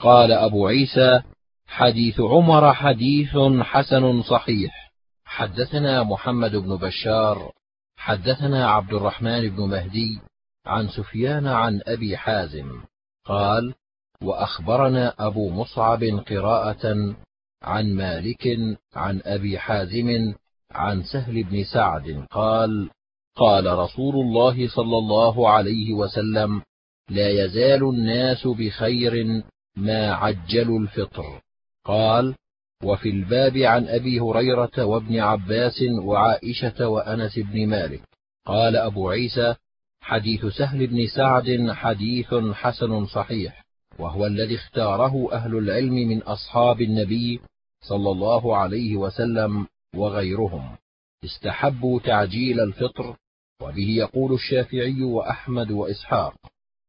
قال 0.00 0.32
أبو 0.32 0.66
عيسى 0.66 1.22
حديث 1.66 2.20
عمر 2.20 2.74
حديث 2.74 3.36
حسن 3.60 4.22
صحيح. 4.22 4.92
حدثنا 5.24 6.02
محمد 6.02 6.56
بن 6.56 6.76
بشار 6.76 7.52
حدثنا 7.96 8.70
عبد 8.70 8.92
الرحمن 8.92 9.48
بن 9.48 9.62
مهدي 9.62 10.20
عن 10.66 10.88
سفيان 10.88 11.46
عن 11.46 11.80
أبي 11.86 12.16
حازم. 12.16 12.80
قال 13.24 13.74
وأخبرنا 14.22 15.14
أبو 15.18 15.50
مصعب 15.50 16.04
قراءة 16.04 17.14
عن 17.62 17.94
مالك 17.94 18.58
عن 18.94 19.20
أبي 19.24 19.58
حازم 19.58 20.34
عن 20.70 21.02
سهل 21.02 21.42
بن 21.42 21.64
سعد 21.64 22.26
قال 22.30 22.90
قال 23.36 23.78
رسول 23.78 24.14
الله 24.14 24.68
صلى 24.68 24.98
الله 24.98 25.48
عليه 25.48 25.92
وسلم 25.92 26.62
لا 27.10 27.28
يزال 27.28 27.82
الناس 27.82 28.46
بخير 28.46 29.42
ما 29.76 30.12
عجلوا 30.12 30.80
الفطر. 30.80 31.40
قال 31.84 32.34
وفي 32.84 33.10
الباب 33.10 33.56
عن 33.56 33.88
أبي 33.88 34.20
هريرة 34.20 34.84
وابن 34.84 35.18
عباس 35.18 35.82
وعائشة 36.02 36.88
وأنس 36.88 37.38
بن 37.38 37.66
مالك. 37.66 38.02
قال 38.46 38.76
أبو 38.76 39.10
عيسى 39.10 39.54
حديث 40.00 40.46
سهل 40.46 40.86
بن 40.86 41.06
سعد 41.06 41.70
حديث 41.70 42.34
حسن 42.34 43.06
صحيح. 43.06 43.57
وهو 43.98 44.26
الذي 44.26 44.54
اختاره 44.54 45.32
أهل 45.32 45.58
العلم 45.58 45.94
من 45.94 46.22
أصحاب 46.22 46.80
النبي 46.80 47.40
صلى 47.88 48.10
الله 48.10 48.56
عليه 48.56 48.96
وسلم 48.96 49.66
وغيرهم. 49.96 50.76
استحبوا 51.24 52.00
تعجيل 52.00 52.60
الفطر 52.60 53.16
وبه 53.62 53.88
يقول 53.88 54.32
الشافعي 54.32 55.02
وأحمد 55.02 55.70
وإسحاق. 55.70 56.34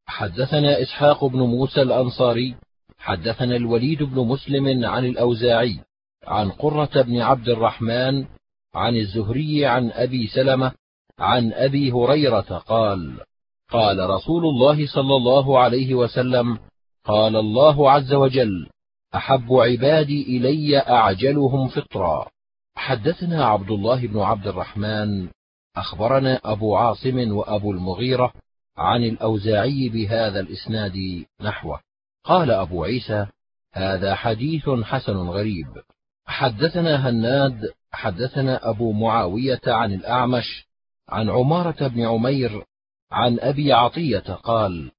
حدثنا 0.06 0.82
إسحاق 0.82 1.24
بن 1.24 1.38
موسى 1.38 1.82
الأنصاري 1.82 2.54
حدثنا 2.98 3.56
الوليد 3.56 4.02
بن 4.02 4.26
مسلم 4.26 4.84
عن 4.84 5.04
الأوزاعي 5.04 5.80
عن 6.26 6.50
قرة 6.50 7.02
بن 7.02 7.20
عبد 7.20 7.48
الرحمن 7.48 8.24
عن 8.74 8.96
الزهري 8.96 9.66
عن 9.66 9.90
أبي 9.90 10.26
سلمة 10.26 10.72
عن 11.18 11.52
أبي 11.52 11.92
هريرة 11.92 12.64
قال 12.68 13.20
قال 13.70 14.10
رسول 14.10 14.44
الله 14.44 14.86
صلى 14.86 15.16
الله 15.16 15.58
عليه 15.58 15.94
وسلم 15.94 16.58
قال 17.10 17.36
الله 17.36 17.90
عز 17.90 18.12
وجل 18.12 18.68
أحب 19.14 19.52
عبادي 19.52 20.36
إلي 20.36 20.78
أعجلهم 20.78 21.68
فطرا. 21.68 22.30
حدثنا 22.74 23.44
عبد 23.44 23.70
الله 23.70 24.06
بن 24.06 24.18
عبد 24.18 24.46
الرحمن 24.46 25.28
أخبرنا 25.76 26.40
أبو 26.44 26.76
عاصم 26.76 27.32
وأبو 27.32 27.72
المغيرة 27.72 28.32
عن 28.76 29.04
الأوزاعي 29.04 29.88
بهذا 29.88 30.40
الإسناد 30.40 31.24
نحوه. 31.40 31.80
قال 32.24 32.50
أبو 32.50 32.84
عيسى 32.84 33.26
هذا 33.72 34.14
حديث 34.14 34.68
حسن 34.68 35.16
غريب. 35.16 35.66
حدثنا 36.26 37.08
هناد 37.08 37.72
حدثنا 37.92 38.70
أبو 38.70 38.92
معاوية 38.92 39.60
عن 39.66 39.92
الأعمش 39.92 40.66
عن 41.08 41.30
عمارة 41.30 41.88
بن 41.88 42.06
عمير 42.06 42.64
عن 43.12 43.40
أبي 43.40 43.72
عطية 43.72 44.34
قال 44.42 44.90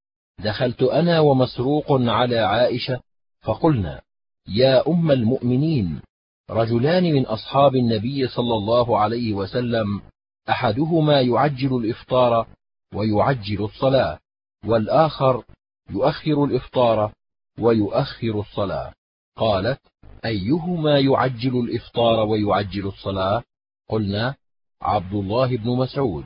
دخلت 0.43 0.84
أنا 0.84 1.19
ومسروق 1.19 1.86
على 1.91 2.39
عائشة 2.39 2.99
فقلنا 3.41 4.01
يا 4.47 4.88
أم 4.88 5.12
المؤمنين 5.12 6.01
رجلان 6.49 7.04
من 7.04 7.25
أصحاب 7.25 7.75
النبي 7.75 8.27
صلى 8.27 8.54
الله 8.54 8.99
عليه 8.99 9.34
وسلم 9.34 10.01
أحدهما 10.49 11.21
يعجل 11.21 11.77
الإفطار 11.77 12.47
ويعجل 12.95 13.63
الصلاة 13.63 14.19
والآخر 14.65 15.43
يؤخر 15.89 16.43
الإفطار 16.43 17.13
ويؤخر 17.60 18.39
الصلاة. 18.39 18.93
قالت 19.38 19.80
أيهما 20.25 20.99
يعجل 20.99 21.60
الإفطار 21.60 22.27
ويعجل 22.27 22.88
الصلاة؟ 22.88 23.43
قلنا 23.89 24.36
عبد 24.82 25.13
الله 25.13 25.58
بن 25.58 25.69
مسعود. 25.77 26.25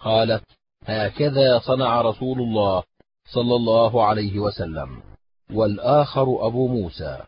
قالت 0.00 0.44
هكذا 0.84 1.58
صنع 1.58 2.00
رسول 2.00 2.38
الله 2.38 2.82
صلى 3.32 3.56
الله 3.56 4.04
عليه 4.04 4.38
وسلم. 4.38 5.02
والآخر 5.52 6.46
أبو 6.46 6.68
موسى. 6.68 7.18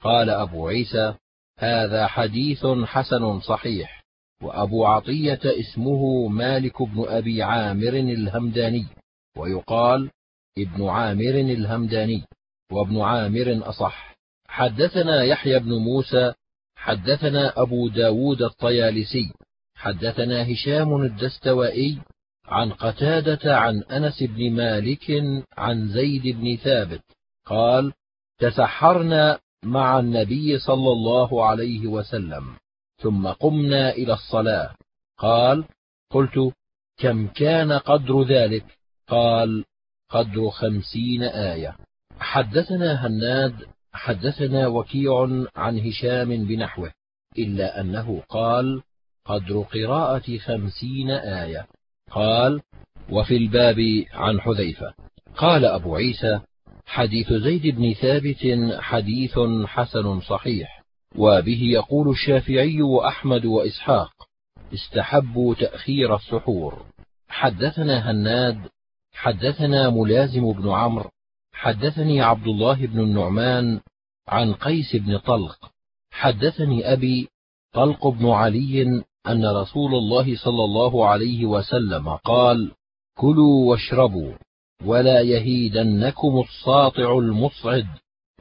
قال 0.00 0.30
أبو 0.30 0.68
عيسى 0.68 1.14
هذا 1.58 2.06
حديث 2.06 2.66
حسن 2.66 3.40
صحيح. 3.40 4.04
وأبو 4.42 4.86
عطية 4.86 5.40
اسمه 5.44 6.28
مالك 6.28 6.82
بن 6.82 7.04
أبي 7.08 7.42
عامر 7.42 7.88
الهمداني. 7.88 8.86
ويقال 9.36 10.10
ابن 10.58 10.88
عامر 10.88 11.34
الهمداني. 11.40 12.22
وابن 12.72 13.00
عامر 13.00 13.60
أصح. 13.62 14.16
حدثنا 14.48 15.22
يحيى 15.24 15.58
بن 15.58 15.72
موسى. 15.72 16.32
حدثنا 16.76 17.62
أبو 17.62 17.88
داود 17.88 18.42
الطيالسي. 18.42 19.32
حدثنا 19.74 20.52
هشام 20.52 21.02
الدستوائي. 21.02 21.98
عن 22.48 22.72
قتادة 22.72 23.56
عن 23.56 23.82
أنس 23.82 24.22
بن 24.22 24.52
مالك 24.52 25.22
عن 25.56 25.88
زيد 25.88 26.36
بن 26.36 26.56
ثابت 26.56 27.02
قال 27.46 27.92
تسحرنا 28.38 29.38
مع 29.62 29.98
النبي 29.98 30.58
صلى 30.58 30.92
الله 30.92 31.46
عليه 31.46 31.86
وسلم 31.86 32.56
ثم 32.98 33.28
قمنا 33.28 33.90
إلى 33.90 34.12
الصلاة. 34.12 34.74
قال 35.18 35.64
قلت 36.10 36.52
كم 36.98 37.26
كان 37.26 37.72
قدر 37.72 38.22
ذلك؟ 38.22 38.64
قال 39.08 39.64
قدر 40.10 40.50
خمسين 40.50 41.22
آية. 41.22 41.76
حدثنا 42.20 43.06
هناد 43.06 43.54
حدثنا 43.92 44.66
وكيع 44.66 45.46
عن 45.56 45.78
هشام 45.78 46.44
بنحوه 46.44 46.92
إلا 47.38 47.80
أنه 47.80 48.22
قال 48.28 48.82
قدر 49.24 49.60
قراءة 49.62 50.38
خمسين 50.38 51.10
آية. 51.10 51.66
قال 52.10 52.60
وفي 53.10 53.36
الباب 53.36 54.04
عن 54.12 54.40
حذيفة. 54.40 54.94
قال 55.36 55.64
أبو 55.64 55.96
عيسى 55.96 56.40
حديث 56.86 57.32
زيد 57.32 57.66
بن 57.76 57.92
ثابت 57.92 58.72
حديث 58.80 59.38
حسن 59.66 60.20
صحيح 60.20 60.84
وبه 61.16 61.62
يقول 61.62 62.10
الشافعي 62.10 62.82
وأحمد 62.82 63.44
وإسحاق 63.44 64.12
استحبوا 64.74 65.54
تأخير 65.54 66.16
السحور. 66.16 66.86
حدثنا 67.28 68.10
هناد 68.10 68.58
حدثنا 69.12 69.90
ملازم 69.90 70.52
بن 70.52 70.68
عمرو 70.68 71.10
حدثني 71.52 72.20
عبد 72.20 72.46
الله 72.46 72.86
بن 72.86 73.00
النعمان 73.00 73.80
عن 74.28 74.52
قيس 74.54 74.96
بن 74.96 75.18
طلق 75.18 75.70
حدثني 76.10 76.92
أبي 76.92 77.28
طلق 77.72 78.06
بن 78.06 78.26
علي 78.26 79.02
أن 79.26 79.46
رسول 79.46 79.94
الله 79.94 80.36
صلى 80.36 80.64
الله 80.64 81.06
عليه 81.06 81.46
وسلم 81.46 82.08
قال 82.08 82.70
كلوا 83.18 83.70
واشربوا 83.70 84.32
ولا 84.84 85.20
يهيدنكم 85.20 86.44
الساطع 86.48 87.18
المصعد 87.18 87.86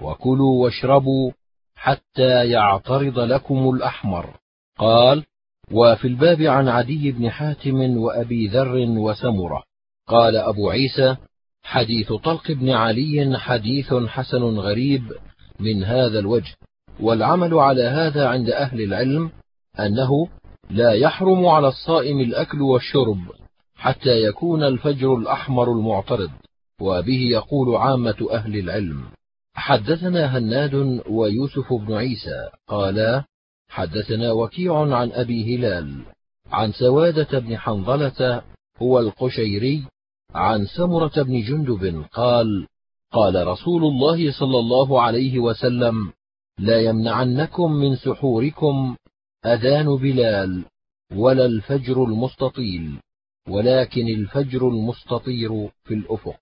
وكلوا 0.01 0.63
واشربوا 0.63 1.31
حتى 1.75 2.49
يعترض 2.49 3.19
لكم 3.19 3.69
الأحمر. 3.69 4.37
قال 4.77 5.23
وفي 5.71 6.07
الباب 6.07 6.41
عن 6.41 6.67
عدي 6.67 7.11
بن 7.11 7.29
حاتم 7.29 7.97
وأبي 7.97 8.47
ذر 8.47 8.75
وسمرة. 8.77 9.63
قال 10.07 10.35
أبو 10.35 10.69
عيسى 10.69 11.15
حديث 11.63 12.13
طلق 12.13 12.51
بن 12.51 12.69
علي 12.69 13.39
حديث 13.39 13.93
حسن 13.93 14.43
غريب 14.43 15.11
من 15.59 15.83
هذا 15.83 16.19
الوجه 16.19 16.55
والعمل 16.99 17.53
على 17.53 17.83
هذا 17.83 18.27
عند 18.27 18.49
أهل 18.49 18.81
العلم 18.81 19.31
أنه 19.79 20.27
لا 20.69 20.91
يحرم 20.93 21.45
على 21.45 21.67
الصائم 21.67 22.19
الأكل 22.19 22.61
والشرب 22.61 23.19
حتى 23.75 24.21
يكون 24.23 24.63
الفجر 24.63 25.15
الأحمر 25.15 25.71
المعترض 25.71 26.31
وبه 26.81 27.21
يقول 27.31 27.75
عامة 27.75 28.27
أهل 28.31 28.59
العلم. 28.59 29.03
حدثنا 29.53 30.37
هناد 30.37 31.01
ويوسف 31.09 31.73
بن 31.73 31.93
عيسى 31.93 32.49
قالا 32.67 33.23
حدثنا 33.69 34.31
وكيع 34.31 34.95
عن 34.95 35.11
أبي 35.11 35.55
هلال 35.55 35.95
عن 36.51 36.71
سوادة 36.71 37.39
بن 37.39 37.57
حنظلة 37.57 38.41
هو 38.81 38.99
القشيري 38.99 39.85
عن 40.35 40.65
سمرة 40.65 41.23
بن 41.23 41.41
جندب 41.41 42.05
قال 42.13 42.67
قال 43.11 43.47
رسول 43.47 43.83
الله 43.83 44.31
صلى 44.31 44.59
الله 44.59 45.01
عليه 45.01 45.39
وسلم 45.39 46.11
لا 46.59 46.81
يمنعنكم 46.81 47.71
من 47.71 47.95
سحوركم 47.95 48.95
أذان 49.45 49.85
بلال 49.85 50.65
ولا 51.13 51.45
الفجر 51.45 52.03
المستطيل 52.03 52.99
ولكن 53.49 54.07
الفجر 54.07 54.67
المستطير 54.67 55.69
في 55.83 55.93
الأفق. 55.93 56.39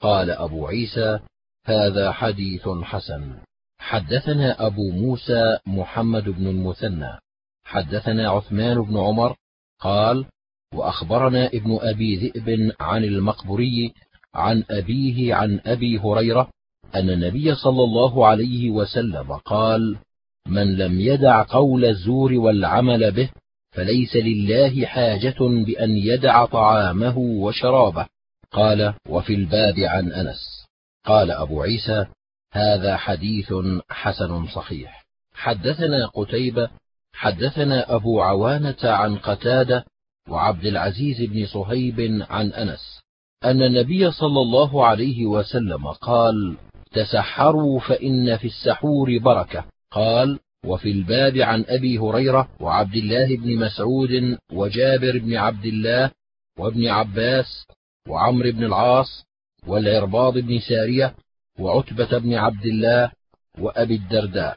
قال 0.00 0.30
أبو 0.30 0.66
عيسى 0.66 1.18
هذا 1.64 2.12
حديث 2.12 2.68
حسن. 2.68 3.38
حدثنا 3.78 4.66
أبو 4.66 4.90
موسى 4.90 5.58
محمد 5.66 6.24
بن 6.24 6.46
المثنى. 6.46 7.18
حدثنا 7.64 8.30
عثمان 8.30 8.82
بن 8.82 8.98
عمر 8.98 9.36
قال 9.80 10.26
وأخبرنا 10.74 11.46
ابن 11.46 11.78
أبي 11.80 12.16
ذئب 12.16 12.72
عن 12.80 13.04
المقبري 13.04 13.94
عن 14.34 14.64
أبيه 14.70 15.34
عن 15.34 15.60
أبي 15.66 15.98
هريرة 15.98 16.50
أن 16.94 17.10
النبي 17.10 17.54
صلى 17.54 17.84
الله 17.84 18.26
عليه 18.26 18.70
وسلم 18.70 19.32
قال 19.32 19.98
من 20.46 20.76
لم 20.76 21.00
يدع 21.00 21.42
قول 21.42 21.84
الزور 21.84 22.32
والعمل 22.32 23.10
به 23.12 23.30
فليس 23.72 24.16
لله 24.16 24.86
حاجة 24.86 25.36
بأن 25.40 25.90
يدع 25.90 26.44
طعامه 26.44 27.18
وشرابه. 27.18 28.06
قال 28.50 28.94
وفي 29.08 29.34
الباب 29.34 29.78
عن 29.78 30.12
أنس. 30.12 30.66
قال 31.06 31.30
أبو 31.30 31.62
عيسى 31.62 32.06
هذا 32.52 32.96
حديث 32.96 33.54
حسن 33.90 34.46
صحيح. 34.46 35.04
حدثنا 35.34 36.06
قتيبة 36.06 36.70
حدثنا 37.12 37.94
أبو 37.94 38.20
عوانة 38.20 38.76
عن 38.84 39.16
قتادة 39.16 39.84
وعبد 40.28 40.66
العزيز 40.66 41.30
بن 41.30 41.46
صهيب 41.46 42.24
عن 42.30 42.52
أنس. 42.52 43.00
أن 43.44 43.62
النبي 43.62 44.10
صلى 44.10 44.40
الله 44.40 44.86
عليه 44.86 45.26
وسلم 45.26 45.86
قال 45.86 46.56
تسحروا 46.92 47.80
فإن 47.80 48.36
في 48.36 48.46
السحور 48.46 49.18
بركة. 49.18 49.64
قال 49.92 50.38
وفي 50.66 50.90
الباب 50.90 51.36
عن 51.36 51.64
أبي 51.68 51.98
هريرة 51.98 52.48
وعبد 52.60 52.96
الله 52.96 53.36
بن 53.36 53.56
مسعود 53.58 54.38
وجابر 54.52 55.18
بن 55.18 55.36
عبد 55.36 55.64
الله 55.64 56.10
وابن 56.58 56.88
عباس 56.88 57.66
وعمرو 58.08 58.52
بن 58.52 58.64
العاص 58.64 59.24
والعرباض 59.66 60.38
بن 60.38 60.60
سارية 60.60 61.14
وعتبة 61.58 62.18
بن 62.18 62.34
عبد 62.34 62.66
الله 62.66 63.12
وأبي 63.58 63.94
الدرداء. 63.94 64.56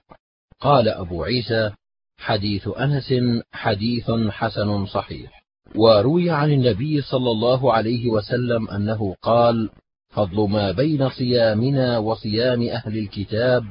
قال 0.59 0.89
أبو 0.89 1.23
عيسى 1.23 1.71
حديث 2.19 2.67
أنس 2.67 3.13
حديث 3.51 4.11
حسن 4.11 4.85
صحيح. 4.85 5.45
وروي 5.75 6.29
عن 6.29 6.51
النبي 6.51 7.01
صلى 7.01 7.31
الله 7.31 7.73
عليه 7.73 8.09
وسلم 8.09 8.69
أنه 8.69 9.15
قال 9.21 9.69
فضل 10.09 10.49
ما 10.49 10.71
بين 10.71 11.09
صيامنا 11.09 11.97
وصيام 11.97 12.61
أهل 12.61 12.97
الكتاب 12.97 13.65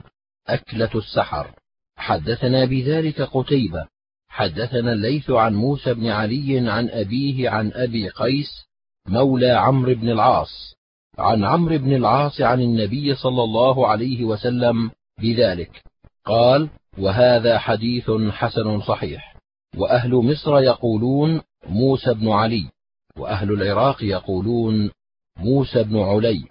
أكلة 0.48 0.90
السحر. 0.94 1.54
حدثنا 1.96 2.64
بذلك 2.64 3.22
قتيبة. 3.22 3.87
حدثنا 4.28 4.92
الليث 4.92 5.30
عن 5.30 5.54
موسى 5.54 5.94
بن 5.94 6.07
علي 6.07 6.70
عن 6.70 6.88
أبيه 6.88 7.50
عن 7.50 7.72
أبي 7.74 8.09
قيس 8.09 8.66
مولى 9.09 9.50
عمرو 9.50 9.94
بن 9.94 10.11
العاص. 10.11 10.74
عن 11.18 11.44
عمرو 11.44 11.78
بن 11.78 11.96
العاص 11.96 12.40
عن 12.40 12.61
النبي 12.61 13.14
صلى 13.14 13.42
الله 13.42 13.88
عليه 13.88 14.24
وسلم 14.24 14.90
بذلك. 15.18 15.83
قال 16.24 16.68
وهذا 16.98 17.59
حديث 17.59 18.11
حسن 18.11 18.80
صحيح. 18.80 19.37
وأهل 19.76 20.14
مصر 20.14 20.61
يقولون 20.61 21.40
موسى 21.66 22.14
بن 22.14 22.28
علي. 22.28 22.70
وأهل 23.18 23.52
العراق 23.52 24.02
يقولون 24.02 24.90
موسى 25.37 25.83
بن 25.83 25.98
علي. 25.98 26.44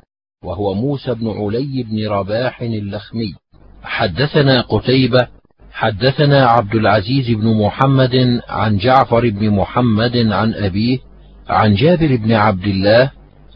وهو 0.43 0.73
موسى 0.73 1.13
بن 1.13 1.27
علي 1.29 1.83
بن 1.83 2.07
رباح 2.07 2.61
اللخمي. 2.61 3.35
حدثنا 3.83 4.61
قتيبة 4.61 5.27
حدثنا 5.71 6.45
عبد 6.45 6.75
العزيز 6.75 7.31
بن 7.31 7.57
محمد 7.65 8.41
عن 8.49 8.77
جعفر 8.77 9.29
بن 9.29 9.49
محمد 9.49 10.17
عن 10.17 10.53
أبيه 10.53 10.97
عن 11.49 11.73
جابر 11.75 12.15
بن 12.15 12.31
عبد 12.31 12.63
الله 12.63 13.11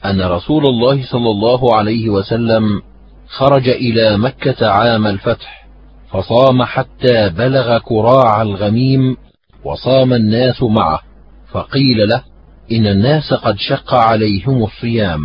أن 0.05 0.21
رسول 0.21 0.65
الله 0.65 1.05
صلى 1.05 1.29
الله 1.29 1.75
عليه 1.75 2.09
وسلم 2.09 2.81
خرج 3.27 3.69
إلى 3.69 4.17
مكة 4.17 4.67
عام 4.67 5.07
الفتح 5.07 5.67
فصام 6.11 6.63
حتى 6.63 7.29
بلغ 7.29 7.77
كراع 7.77 8.41
الغميم 8.41 9.17
وصام 9.63 10.13
الناس 10.13 10.63
معه 10.63 10.99
فقيل 11.51 12.09
له 12.09 12.23
إن 12.71 12.87
الناس 12.87 13.33
قد 13.33 13.55
شق 13.57 13.93
عليهم 13.93 14.63
الصيام 14.63 15.21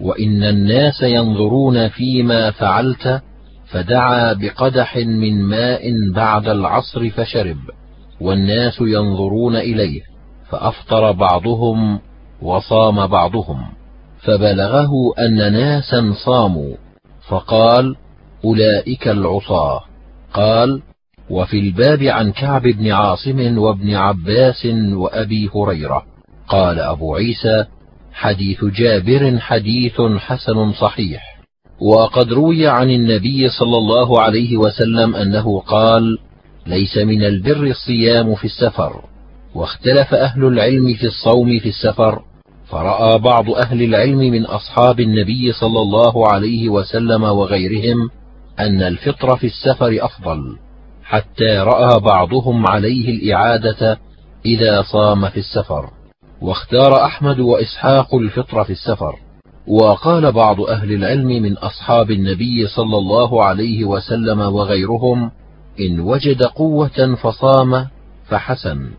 وإن 0.00 0.42
الناس 0.42 1.02
ينظرون 1.02 1.88
فيما 1.88 2.50
فعلت 2.50 3.22
فدعا 3.70 4.32
بقدح 4.32 4.96
من 4.96 5.42
ماء 5.42 6.12
بعد 6.14 6.48
العصر 6.48 7.10
فشرب 7.10 7.58
والناس 8.20 8.80
ينظرون 8.80 9.56
إليه 9.56 10.02
فأفطر 10.50 11.12
بعضهم 11.12 12.00
وصام 12.42 13.06
بعضهم 13.06 13.66
فبلغه 14.20 14.92
أن 15.18 15.52
ناسا 15.52 16.12
صاموا 16.24 16.74
فقال 17.28 17.96
أولئك 18.44 19.08
العصاة. 19.08 19.80
قال 20.34 20.82
وفي 21.30 21.58
الباب 21.58 22.02
عن 22.02 22.32
كعب 22.32 22.62
بن 22.62 22.92
عاصم 22.92 23.58
وابن 23.58 23.94
عباس 23.94 24.66
وأبي 24.92 25.50
هريرة. 25.54 26.02
قال 26.48 26.80
أبو 26.80 27.14
عيسى 27.14 27.64
حديث 28.12 28.64
جابر 28.64 29.38
حديث 29.38 30.00
حسن 30.00 30.72
صحيح. 30.72 31.35
وقد 31.80 32.32
روي 32.32 32.68
عن 32.68 32.90
النبي 32.90 33.48
صلى 33.48 33.78
الله 33.78 34.20
عليه 34.20 34.56
وسلم 34.56 35.16
أنه 35.16 35.60
قال 35.60 36.18
ليس 36.66 36.98
من 36.98 37.24
البر 37.24 37.62
الصيام 37.66 38.34
في 38.34 38.44
السفر. 38.44 39.04
واختلف 39.54 40.14
أهل 40.14 40.44
العلم 40.44 40.94
في 40.94 41.06
الصوم 41.06 41.58
في 41.58 41.68
السفر 41.68 42.22
فرأى 42.70 43.18
بعض 43.18 43.50
أهل 43.50 43.82
العلم 43.82 44.18
من 44.18 44.44
أصحاب 44.44 45.00
النبي 45.00 45.52
صلى 45.52 45.80
الله 45.80 46.28
عليه 46.28 46.68
وسلم 46.68 47.22
وغيرهم 47.22 48.10
أن 48.60 48.82
الفطر 48.82 49.36
في 49.36 49.46
السفر 49.46 49.98
أفضل 50.00 50.56
حتى 51.04 51.58
رأى 51.58 52.00
بعضهم 52.00 52.66
عليه 52.66 53.10
الإعادة 53.10 53.98
إذا 54.46 54.82
صام 54.82 55.28
في 55.28 55.36
السفر. 55.36 55.90
واختار 56.42 57.04
أحمد 57.04 57.40
وإسحاق 57.40 58.14
الفطر 58.14 58.64
في 58.64 58.70
السفر. 58.72 59.25
وقال 59.68 60.32
بعض 60.32 60.60
أهل 60.60 60.92
العلم 60.92 61.26
من 61.26 61.56
أصحاب 61.56 62.10
النبي 62.10 62.66
صلى 62.66 62.98
الله 62.98 63.44
عليه 63.44 63.84
وسلم 63.84 64.40
وغيرهم 64.40 65.30
إن 65.80 66.00
وجد 66.00 66.42
قوة 66.42 67.14
فصام 67.22 67.86
فحسن 68.28 68.90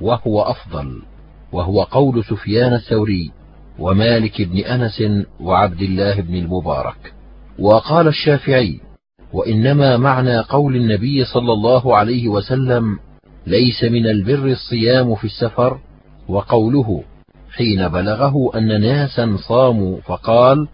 وهو 0.00 0.42
أفضل 0.42 1.02
وهو 1.52 1.82
قول 1.82 2.24
سفيان 2.24 2.74
الثوري 2.74 3.30
ومالك 3.78 4.42
بن 4.42 4.58
أنس 4.58 5.02
وعبد 5.40 5.82
الله 5.82 6.20
بن 6.20 6.34
المبارك. 6.34 7.14
وقال 7.58 8.08
الشافعي 8.08 8.80
وإنما 9.32 9.96
معنى 9.96 10.38
قول 10.38 10.76
النبي 10.76 11.24
صلى 11.24 11.52
الله 11.52 11.96
عليه 11.96 12.28
وسلم 12.28 12.98
ليس 13.46 13.84
من 13.84 14.06
البر 14.06 14.46
الصيام 14.46 15.14
في 15.14 15.24
السفر 15.24 15.78
وقوله 16.28 17.02
حين 17.52 17.88
بلغه 17.88 18.58
أن 18.58 18.80
ناسا 18.80 19.36
صاموا 19.48 20.00
فقال 20.00 20.68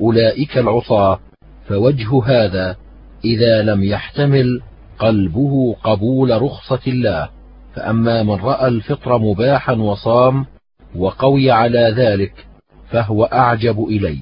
أولئك 0.00 0.58
العصاة. 0.58 1.20
فوجه 1.68 2.24
هذا 2.24 2.76
إذا 3.24 3.62
لم 3.62 3.82
يحتمل 3.82 4.60
قلبه 4.98 5.76
قبول 5.84 6.42
رخصة 6.42 6.80
الله. 6.86 7.28
فأما 7.74 8.22
من 8.22 8.34
رأى 8.34 8.68
الفطر 8.68 9.18
مباحا 9.18 9.72
وصام 9.72 10.46
وقوي 10.96 11.50
على 11.50 11.94
ذلك 11.96 12.46
فهو 12.90 13.24
أعجب 13.24 13.84
إلي. 13.84 14.18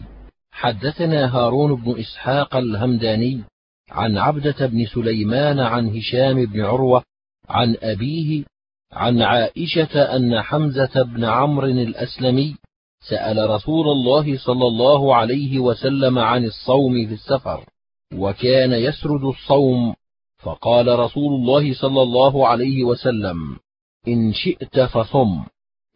حدثنا 0.53 1.37
هارون 1.37 1.75
بن 1.75 2.01
إسحاق 2.01 2.57
الهمداني 2.57 3.41
عن 3.91 4.19
عبدة 4.19 4.67
بن 4.67 4.87
سليمان 4.87 5.61
عن 5.61 5.89
هشام 5.97 6.47
بن 6.47 6.61
عروة 6.61 7.03
عن 7.49 7.77
أبيه 7.83 8.45
عن 8.93 9.23
عائشة 9.23 10.17
أن 10.17 10.43
حمزة 10.43 11.03
بن 11.03 11.25
عمرو 11.25 11.67
الأسلمي 11.67 12.57
سأل 13.09 13.51
رسول 13.51 13.89
الله 13.89 14.39
صلى 14.39 14.67
الله 14.67 15.17
عليه 15.17 15.59
وسلم 15.59 16.19
عن 16.19 16.45
الصوم 16.45 17.07
في 17.07 17.15
السفر 17.15 17.65
وكان 18.15 18.73
يسرد 18.73 19.25
الصوم 19.25 19.95
فقال 20.39 20.99
رسول 20.99 21.35
الله 21.35 21.75
صلى 21.75 22.03
الله 22.03 22.49
عليه 22.49 22.85
وسلم 22.85 23.57
إن 24.09 24.33
شئت 24.33 24.81
فصم 24.81 25.45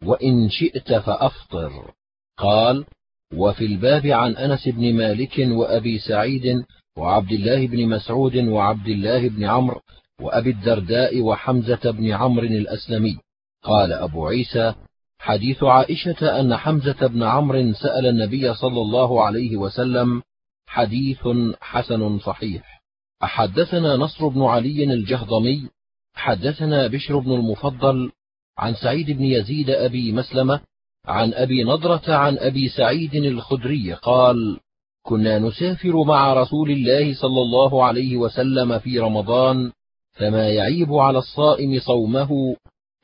وإن 0.03 0.49
شئت 0.49 0.93
فأفطر. 0.93 1.91
قال 2.37 2.85
وفي 3.33 3.65
الباب 3.65 4.05
عن 4.05 4.35
أنس 4.35 4.67
بن 4.67 4.93
مالك 4.93 5.37
وأبي 5.39 5.99
سعيد 5.99 6.65
وعبد 6.97 7.31
الله 7.31 7.67
بن 7.67 7.89
مسعود 7.89 8.35
وعبد 8.35 8.87
الله 8.87 9.29
بن 9.29 9.43
عمرو 9.43 9.81
وأبي 10.21 10.49
الدرداء 10.49 11.21
وحمزة 11.21 11.91
بن 11.91 12.11
عمرو 12.11 12.45
الأسلمي. 12.45 13.17
قال 13.63 13.93
أبو 13.93 14.27
عيسى 14.27 14.73
حديث 15.19 15.63
عائشة 15.63 16.39
أن 16.39 16.57
حمزة 16.57 17.07
بن 17.07 17.23
عمرو 17.23 17.73
سأل 17.73 18.05
النبي 18.05 18.53
صلى 18.53 18.81
الله 18.81 19.25
عليه 19.25 19.57
وسلم 19.57 20.21
حديث 20.67 21.27
حسن 21.61 22.19
صحيح. 22.19 22.77
حدثنا 23.21 23.95
نصر 23.95 24.27
بن 24.27 24.41
علي 24.41 24.83
الجهضمي 24.83 25.69
حدثنا 26.13 26.87
بشر 26.87 27.19
بن 27.19 27.31
المفضل 27.31 28.11
عن 28.57 28.73
سعيد 28.73 29.11
بن 29.11 29.23
يزيد 29.23 29.69
أبي 29.69 30.11
مسلمة 30.11 30.61
عن 31.05 31.33
أبي 31.33 31.63
نضرة 31.63 32.15
عن 32.15 32.37
أبي 32.37 32.69
سعيد 32.69 33.15
الخدري 33.15 33.93
قال 33.93 34.59
كنا 35.03 35.39
نسافر 35.39 36.03
مع 36.03 36.33
رسول 36.33 36.71
الله 36.71 37.13
صلى 37.13 37.41
الله 37.41 37.85
عليه 37.85 38.17
وسلم 38.17 38.79
في 38.79 38.99
رمضان 38.99 39.71
فما 40.19 40.49
يعيب 40.49 40.93
على 40.93 41.17
الصائم 41.17 41.79
صومه 41.79 42.55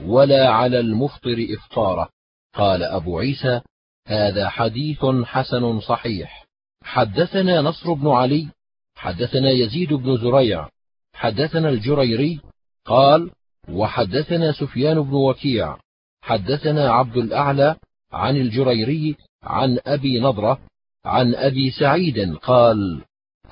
ولا 0.04 0.50
على 0.50 0.80
المفطر 0.80 1.48
إفطاره. 1.58 2.10
قال 2.56 2.84
أبو 2.84 3.20
عيسى 3.20 3.62
هذا 4.08 4.50
حديث 4.50 5.06
حسن 5.06 5.80
صحيح. 5.80 6.46
حدثنا 6.84 7.62
نصر 7.62 7.94
بن 7.94 8.08
علي 8.08 8.48
حدثنا 8.96 9.50
يزيد 9.50 9.94
بن 9.94 10.18
زريع 10.18 10.70
حدثنا 11.14 11.70
الجريري 11.70 12.40
قال 12.86 13.32
وحدثنا 13.70 14.52
سفيان 14.52 15.02
بن 15.02 15.14
وكيع 15.14 15.78
حدثنا 16.22 16.92
عبد 16.92 17.18
الأعلى 17.18 17.76
عن 18.12 18.38
الجريري 18.38 19.16
عن 19.44 19.80
أبي 19.86 20.20
نضرة 20.20 20.60
عن 21.06 21.36
أبي 21.36 21.72
سعيد 21.72 22.36
قال 22.36 23.02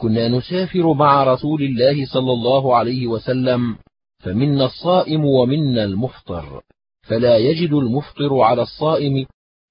كنا 0.02 0.28
نسافر 0.28 0.94
مع 0.94 1.24
رسول 1.24 1.64
الله 1.64 2.06
صلى 2.06 2.32
الله 2.34 2.76
عليه 2.76 3.08
وسلم 3.08 3.76
فمنا 4.20 4.66
الصائم 4.66 5.26
ومنا 5.26 5.84
المفطر 5.84 6.62
فلا 7.02 7.38
يجد 7.38 7.74
المفطر 7.74 8.40
على 8.42 8.62
الصائم 8.62 9.26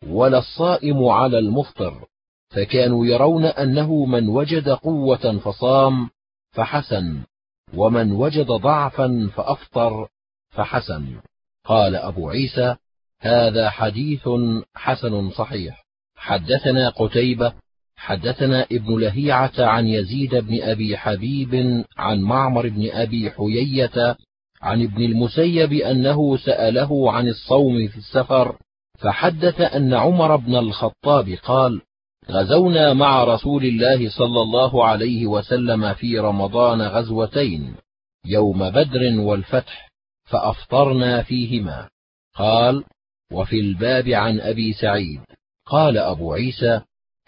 ولا 0.07 0.39
الصائم 0.39 1.05
على 1.05 1.39
المفطر 1.39 2.07
فكانوا 2.51 3.07
يرون 3.07 3.45
أنه 3.45 4.05
من 4.05 4.29
وجد 4.29 4.69
قوة 4.69 5.39
فصام 5.39 6.11
فحسن 6.51 7.23
ومن 7.75 8.13
وجد 8.13 8.47
ضعفا 8.47 9.31
فأفطر 9.35 10.09
فحسن. 10.51 11.21
قال 11.65 11.97
أبو 11.97 12.29
عيسى 12.29 12.77
هذا 13.21 13.71
حديث 13.71 14.29
حسن 14.75 15.31
صحيح. 15.31 15.85
حدثنا 16.17 16.89
قتيبة 16.89 17.53
حدثنا 18.01 18.67
ابن 18.73 19.01
لهيعة 19.01 19.53
عن 19.59 19.87
يزيد 19.87 20.35
بن 20.35 20.63
أبي 20.63 20.97
حبيب 20.97 21.85
عن 21.97 22.21
معمر 22.21 22.69
بن 22.69 22.91
أبي 22.91 23.31
حيية 23.31 24.17
عن 24.63 24.83
ابن 24.83 25.03
المسيب 25.03 25.73
أنه 25.73 26.37
سأله 26.37 27.13
عن 27.13 27.29
الصوم 27.29 27.89
في 27.89 27.97
السفر 27.97 28.57
فحدث 28.99 29.61
أن 29.61 29.95
عمر 29.95 30.37
بن 30.37 30.57
الخطاب 30.57 31.29
قال 31.29 31.81
غزونا 32.31 32.95
مع 32.95 33.25
رسول 33.25 33.65
الله 33.65 34.11
صلى 34.11 34.43
الله 34.43 34.85
عليه 34.85 35.27
وسلم 35.27 35.95
في 35.95 36.19
رمضان 36.19 36.83
غزوتين 36.83 37.75
يوم 38.27 38.71
بدر 38.71 39.21
والفتح 39.21 39.91
فأفطرنا 40.25 41.23
فيهما. 41.23 41.89
قال 42.35 42.85
وفي 43.33 43.61
الباب 43.61 44.09
عن 44.09 44.41
أبي 44.41 44.73
سعيد. 44.73 45.21
قال 45.67 45.99
أبو 45.99 46.33
عيسى 46.33 46.81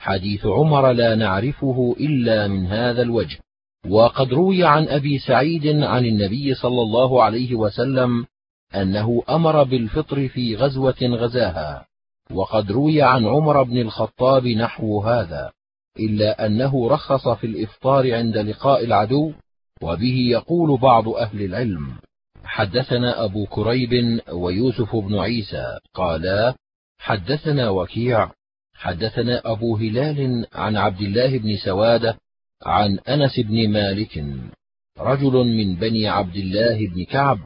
حديث 0.02 0.46
عمر 0.46 0.92
لا 0.92 1.14
نعرفه 1.14 1.96
إلا 2.00 2.48
من 2.48 2.66
هذا 2.66 3.02
الوجه. 3.02 3.38
وقد 3.88 4.32
روي 4.32 4.64
عن 4.64 4.88
أبي 4.88 5.18
سعيد 5.18 5.66
عن 5.66 6.06
النبي 6.06 6.54
صلى 6.54 6.82
الله 6.82 7.22
عليه 7.22 7.54
وسلم 7.54 8.26
أنه 8.74 9.22
أمر 9.30 9.62
بالفطر 9.62 10.28
في 10.28 10.56
غزوة 10.56 11.02
غزاها. 11.02 11.86
وقد 12.30 12.72
روي 12.72 13.02
عن 13.02 13.26
عمر 13.26 13.62
بن 13.62 13.78
الخطاب 13.78 14.46
نحو 14.46 15.00
هذا 15.00 15.52
إلا 16.00 16.46
أنه 16.46 16.88
رخص 16.88 17.28
في 17.28 17.46
الإفطار 17.46 18.14
عند 18.14 18.38
لقاء 18.38 18.84
العدو 18.84 19.32
وبه 19.82 20.16
يقول 20.30 20.80
بعض 20.80 21.08
أهل 21.08 21.42
العلم 21.42 21.94
حدثنا 22.44 23.24
أبو 23.24 23.46
كريب 23.46 24.20
ويوسف 24.32 24.96
بن 24.96 25.18
عيسى 25.18 25.78
قالا 25.94 26.54
حدثنا 26.98 27.70
وكيع 27.70 28.30
حدثنا 28.82 29.42
أبو 29.44 29.76
هلال 29.76 30.46
عن 30.52 30.76
عبد 30.76 31.00
الله 31.00 31.38
بن 31.38 31.56
سوادة 31.56 32.18
عن 32.62 32.98
أنس 32.98 33.40
بن 33.40 33.68
مالك 33.68 34.24
رجل 34.98 35.32
من 35.32 35.74
بني 35.74 36.08
عبد 36.08 36.36
الله 36.36 36.88
بن 36.88 37.04
كعب 37.04 37.38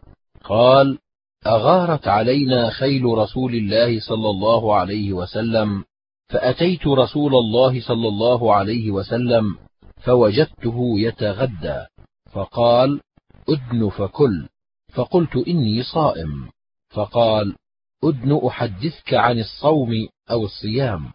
قال 0.44 0.98
أغارت 1.46 2.08
علينا 2.08 2.70
خيل 2.70 3.04
رسول 3.04 3.54
الله 3.54 4.00
صلى 4.00 4.30
الله 4.30 4.74
عليه 4.74 5.12
وسلم 5.12 5.84
فأتيت 6.28 6.86
رسول 6.86 7.34
الله 7.34 7.80
صلى 7.80 8.08
الله 8.08 8.54
عليه 8.54 8.90
وسلم 8.90 9.56
فوجدته 10.04 10.94
يتغدى 10.98 11.86
فقال 12.32 13.00
أدن 13.48 13.88
فكل 13.88 14.48
فقلت 14.94 15.36
إني 15.48 15.82
صائم 15.82 16.48
فقال 16.88 17.56
أدن 18.04 18.40
أحدثك 18.46 19.14
عن 19.14 19.38
الصوم 19.38 19.90
أو 20.30 20.44
الصيام. 20.44 21.12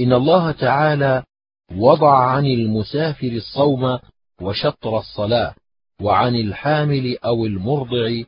إن 0.00 0.12
الله 0.12 0.52
تعالى 0.52 1.22
وضع 1.76 2.18
عن 2.28 2.46
المسافر 2.46 3.26
الصوم 3.28 3.98
وشطر 4.40 4.98
الصلاة 4.98 5.54
وعن 6.00 6.34
الحامل 6.34 7.18
أو 7.24 7.46
المرضع 7.46 8.22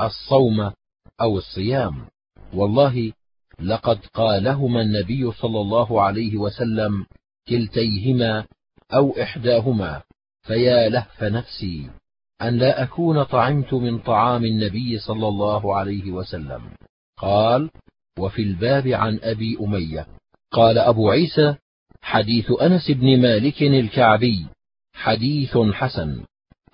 الصوم 0.00 0.72
أو 1.20 1.38
الصيام. 1.38 2.06
والله 2.54 3.12
لقد 3.60 3.98
قالهما 4.14 4.80
النبي 4.82 5.32
صلى 5.32 5.60
الله 5.60 6.02
عليه 6.02 6.36
وسلم 6.36 7.06
كلتيهما 7.48 8.46
أو 8.94 9.10
إحداهما 9.22 10.02
فيا 10.42 10.88
لهف 10.88 11.22
نفسي 11.22 11.90
أن 12.42 12.58
لا 12.58 12.82
أكون 12.82 13.22
طعمت 13.22 13.74
من 13.74 13.98
طعام 13.98 14.44
النبي 14.44 14.98
صلى 14.98 15.28
الله 15.28 15.76
عليه 15.76 16.10
وسلم. 16.10 16.70
قال 17.16 17.70
وفي 18.18 18.42
الباب 18.42 18.88
عن 18.88 19.18
أبي 19.22 19.58
أمية. 19.60 20.06
قال 20.52 20.78
أبو 20.78 21.10
عيسى 21.10 21.54
حديث 22.02 22.52
أنس 22.62 22.90
بن 22.90 23.22
مالك 23.22 23.62
الكعبي 23.62 24.46
حديث 24.94 25.58
حسن. 25.58 26.24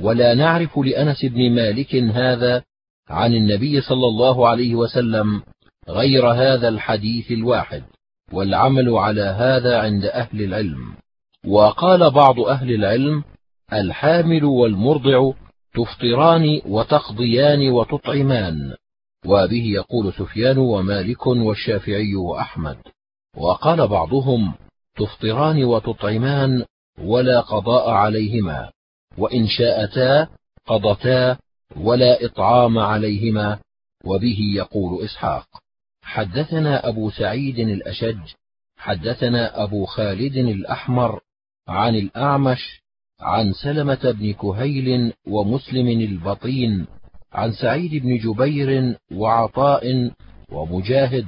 ولا 0.00 0.34
نعرف 0.34 0.78
لأنس 0.78 1.24
بن 1.24 1.50
مالك 1.50 1.94
هذا 1.94 2.62
عن 3.08 3.34
النبي 3.34 3.80
صلى 3.80 4.06
الله 4.06 4.48
عليه 4.48 4.74
وسلم 4.74 5.42
غير 5.88 6.26
هذا 6.26 6.68
الحديث 6.68 7.32
الواحد 7.32 7.82
والعمل 8.32 8.88
على 8.88 9.22
هذا 9.22 9.78
عند 9.78 10.04
أهل 10.04 10.42
العلم. 10.42 10.92
وقال 11.46 12.10
بعض 12.10 12.40
أهل 12.40 12.74
العلم 12.74 13.24
الحامل 13.72 14.44
والمرضع 14.44 15.32
تفطران 15.74 16.60
وتقضيان 16.66 17.70
وتطعمان. 17.70 18.74
وبه 19.26 19.64
يقول 19.64 20.12
سفيان 20.12 20.58
ومالك 20.58 21.26
والشافعي 21.26 22.14
وأحمد. 22.14 22.76
وقال 23.38 23.88
بعضهم 23.88 24.54
تفطران 24.96 25.64
وتطعمان 25.64 26.64
ولا 27.02 27.40
قضاء 27.40 27.90
عليهما 27.90 28.70
وإن 29.18 29.46
شاءتا 29.46 30.28
قضتا 30.66 31.36
ولا 31.76 32.24
إطعام 32.24 32.78
عليهما 32.78 33.58
وبه 34.04 34.38
يقول 34.56 35.04
إسحاق 35.04 35.46
حدثنا 36.02 36.88
أبو 36.88 37.10
سعيد 37.10 37.58
الأشج 37.58 38.18
حدثنا 38.76 39.62
أبو 39.62 39.84
خالد 39.84 40.36
الأحمر 40.36 41.20
عن 41.68 41.94
الأعمش 41.94 42.82
عن 43.20 43.52
سلمة 43.52 44.10
بن 44.10 44.32
كهيل 44.32 45.12
ومسلم 45.26 45.88
البطين 45.88 46.86
عن 47.32 47.52
سعيد 47.52 48.02
بن 48.02 48.18
جبير 48.18 48.98
وعطاء 49.12 50.10
ومجاهد 50.52 51.26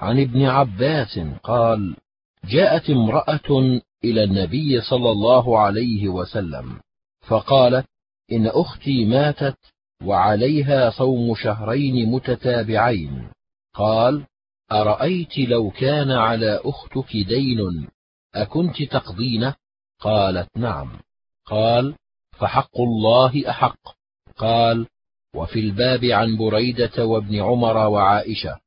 عن 0.00 0.20
ابن 0.20 0.46
عباس 0.46 1.18
قال 1.42 1.96
جاءت 2.44 2.90
امرأة 2.90 3.80
إلى 4.04 4.24
النبي 4.24 4.80
صلى 4.80 5.10
الله 5.10 5.58
عليه 5.58 6.08
وسلم 6.08 6.80
فقالت 7.28 7.86
إن 8.32 8.46
أختي 8.46 9.04
ماتت 9.04 9.58
وعليها 10.04 10.90
صوم 10.90 11.34
شهرين 11.34 12.10
متتابعين. 12.10 13.28
قال 13.74 14.26
أرأيت 14.72 15.38
لو 15.38 15.70
كان 15.70 16.10
على 16.10 16.60
أختك 16.64 17.16
دين 17.16 17.88
أكنت 18.34 18.82
تقضينه؟ 18.82 19.54
قالت 20.00 20.48
نعم. 20.56 21.00
قال 21.44 21.94
فحق 22.38 22.80
الله 22.80 23.50
أحق. 23.50 23.96
قال 24.36 24.86
وفي 25.34 25.60
الباب 25.60 26.04
عن 26.04 26.36
بريدة 26.36 27.06
وابن 27.06 27.40
عمر 27.40 27.76
وعائشة. 27.76 28.58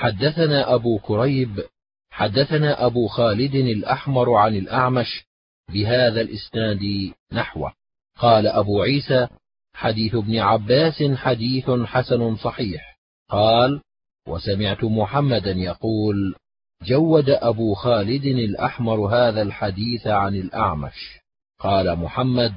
حدثنا 0.00 0.74
أبو 0.74 0.98
كريب 0.98 1.62
حدثنا 2.10 2.86
أبو 2.86 3.06
خالد 3.06 3.54
الأحمر 3.54 4.34
عن 4.34 4.56
الأعمش 4.56 5.24
بهذا 5.72 6.20
الإسناد 6.20 7.12
نحوه. 7.32 7.72
قال 8.18 8.46
أبو 8.46 8.82
عيسى 8.82 9.28
حديث 9.74 10.14
ابن 10.14 10.38
عباس 10.38 11.02
حديث 11.02 11.70
حسن 11.70 12.36
صحيح. 12.36 12.98
قال 13.30 13.80
وسمعت 14.28 14.84
محمدا 14.84 15.50
يقول 15.50 16.34
جود 16.82 17.30
أبو 17.30 17.74
خالد 17.74 18.24
الأحمر 18.24 19.06
هذا 19.06 19.42
الحديث 19.42 20.06
عن 20.06 20.34
الأعمش. 20.34 21.18
قال 21.58 21.96
محمد 21.96 22.52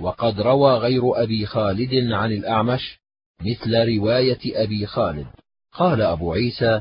وقد 0.00 0.40
روى 0.40 0.78
غير 0.78 1.22
أبي 1.22 1.46
خالد 1.46 2.12
عن 2.12 2.32
الأعمش 2.32 2.98
مثل 3.40 3.96
رواية 3.96 4.64
أبي 4.64 4.86
خالد. 4.86 5.26
قال 5.74 6.02
أبو 6.02 6.32
عيسى 6.32 6.80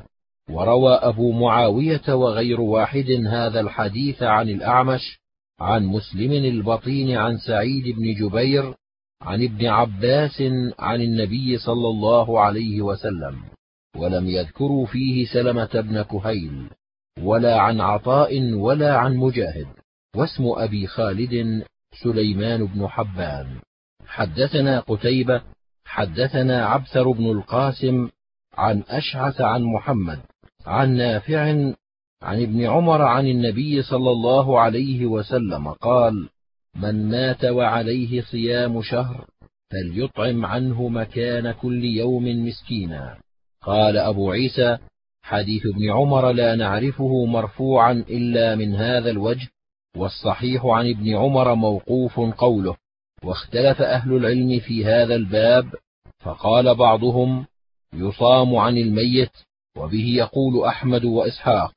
وروى 0.50 0.94
أبو 0.94 1.32
معاوية 1.32 2.14
وغير 2.16 2.62
واحد 2.62 3.10
هذا 3.28 3.60
الحديث 3.60 4.24
عن 4.24 4.50
الأعمش 4.50 5.20
عن 5.60 5.86
مسلم 5.86 6.32
البطين 6.32 7.18
عن 7.18 7.38
سعيد 7.38 7.96
بن 7.96 8.14
جبير 8.14 8.74
عن 9.22 9.44
ابن 9.44 9.66
عباس 9.66 10.42
عن 10.80 11.02
النبي 11.02 11.58
صلى 11.58 11.88
الله 11.88 12.40
عليه 12.40 12.82
وسلم 12.82 13.44
ولم 13.98 14.30
يذكروا 14.30 14.86
فيه 14.86 15.26
سلمة 15.26 15.82
بن 15.82 16.02
كهيل 16.02 16.70
ولا 17.22 17.60
عن 17.60 17.82
عطاء 17.82 18.54
ولا 18.54 18.98
عن 18.98 19.16
مجاهد 19.16 19.68
واسم 20.16 20.44
أبي 20.48 20.88
خالد 20.88 21.64
سليمان 22.04 22.66
بن 22.66 22.88
حبان. 22.88 23.60
حدثنا 24.06 24.80
قتيبة 24.80 25.42
حدثنا 25.86 26.66
عبثر 26.66 27.12
بن 27.12 27.32
القاسم 27.32 28.10
عن 28.54 28.84
أشعث 28.88 29.42
عن 29.42 29.64
محمد 29.64 30.20
عن 30.66 30.98
نافع 30.98 31.40
عن 32.22 32.42
ابن 32.42 32.66
عمر 32.66 33.02
عن 33.02 33.28
النبي 33.28 33.82
صلى 33.82 34.12
الله 34.12 34.60
عليه 34.60 35.06
وسلم 35.06 35.68
قال 35.68 36.30
من 36.76 37.10
مات 37.10 37.46
وعليه 37.46 38.22
صيام 38.22 38.82
شهر 38.82 39.26
فليطعم 39.72 40.46
عنه 40.46 40.88
مكان 40.88 41.52
كل 41.52 41.84
يوم 41.84 42.48
مسكينا. 42.48 43.18
قال 43.62 43.98
أبو 43.98 44.32
عيسى 44.32 44.78
حديث 45.22 45.62
ابن 45.66 45.92
عمر 45.92 46.32
لا 46.32 46.56
نعرفه 46.56 47.26
مرفوعا 47.26 47.92
إلا 47.92 48.56
من 48.56 48.76
هذا 48.76 49.10
الوجه 49.10 49.50
والصحيح 49.98 50.66
عن 50.66 50.90
ابن 50.90 51.16
عمر 51.16 51.56
موقوف 51.56 52.20
قوله 52.20 52.76
واختلف 53.24 53.82
أهل 53.82 54.14
العلم 54.14 54.60
في 54.60 54.86
هذا 54.86 55.16
الباب 55.16 55.66
فقال 56.20 56.76
بعضهم 56.76 57.46
يصام 57.94 58.56
عن 58.56 58.78
الميت 58.78 59.32
وبه 59.78 60.06
يقول 60.06 60.66
أحمد 60.66 61.06
وإسحاق 61.06 61.74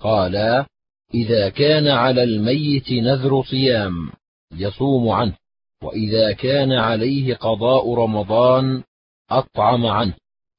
قالا 0.00 0.66
إذا 1.14 1.48
كان 1.48 1.88
على 1.88 2.22
الميت 2.22 2.92
نذر 2.92 3.42
صيام 3.42 4.10
يصوم 4.52 5.08
عنه 5.08 5.36
وإذا 5.82 6.32
كان 6.32 6.72
عليه 6.72 7.34
قضاء 7.34 7.94
رمضان 7.94 8.82
أطعم 9.30 9.86
عنه. 9.86 10.14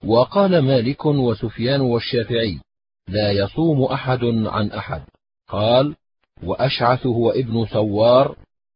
وقال 0.05 0.59
مالك 0.59 1.05
وسفيان 1.05 1.81
والشافعي 1.81 2.59
لا 3.07 3.31
يصوم 3.31 3.83
أحد 3.83 4.23
عن 4.23 4.71
أحد. 4.71 5.01
قال 5.49 5.95
وأشعث 6.43 7.05
هو 7.05 7.29
ابن 7.29 7.65
ثوار 7.65 8.35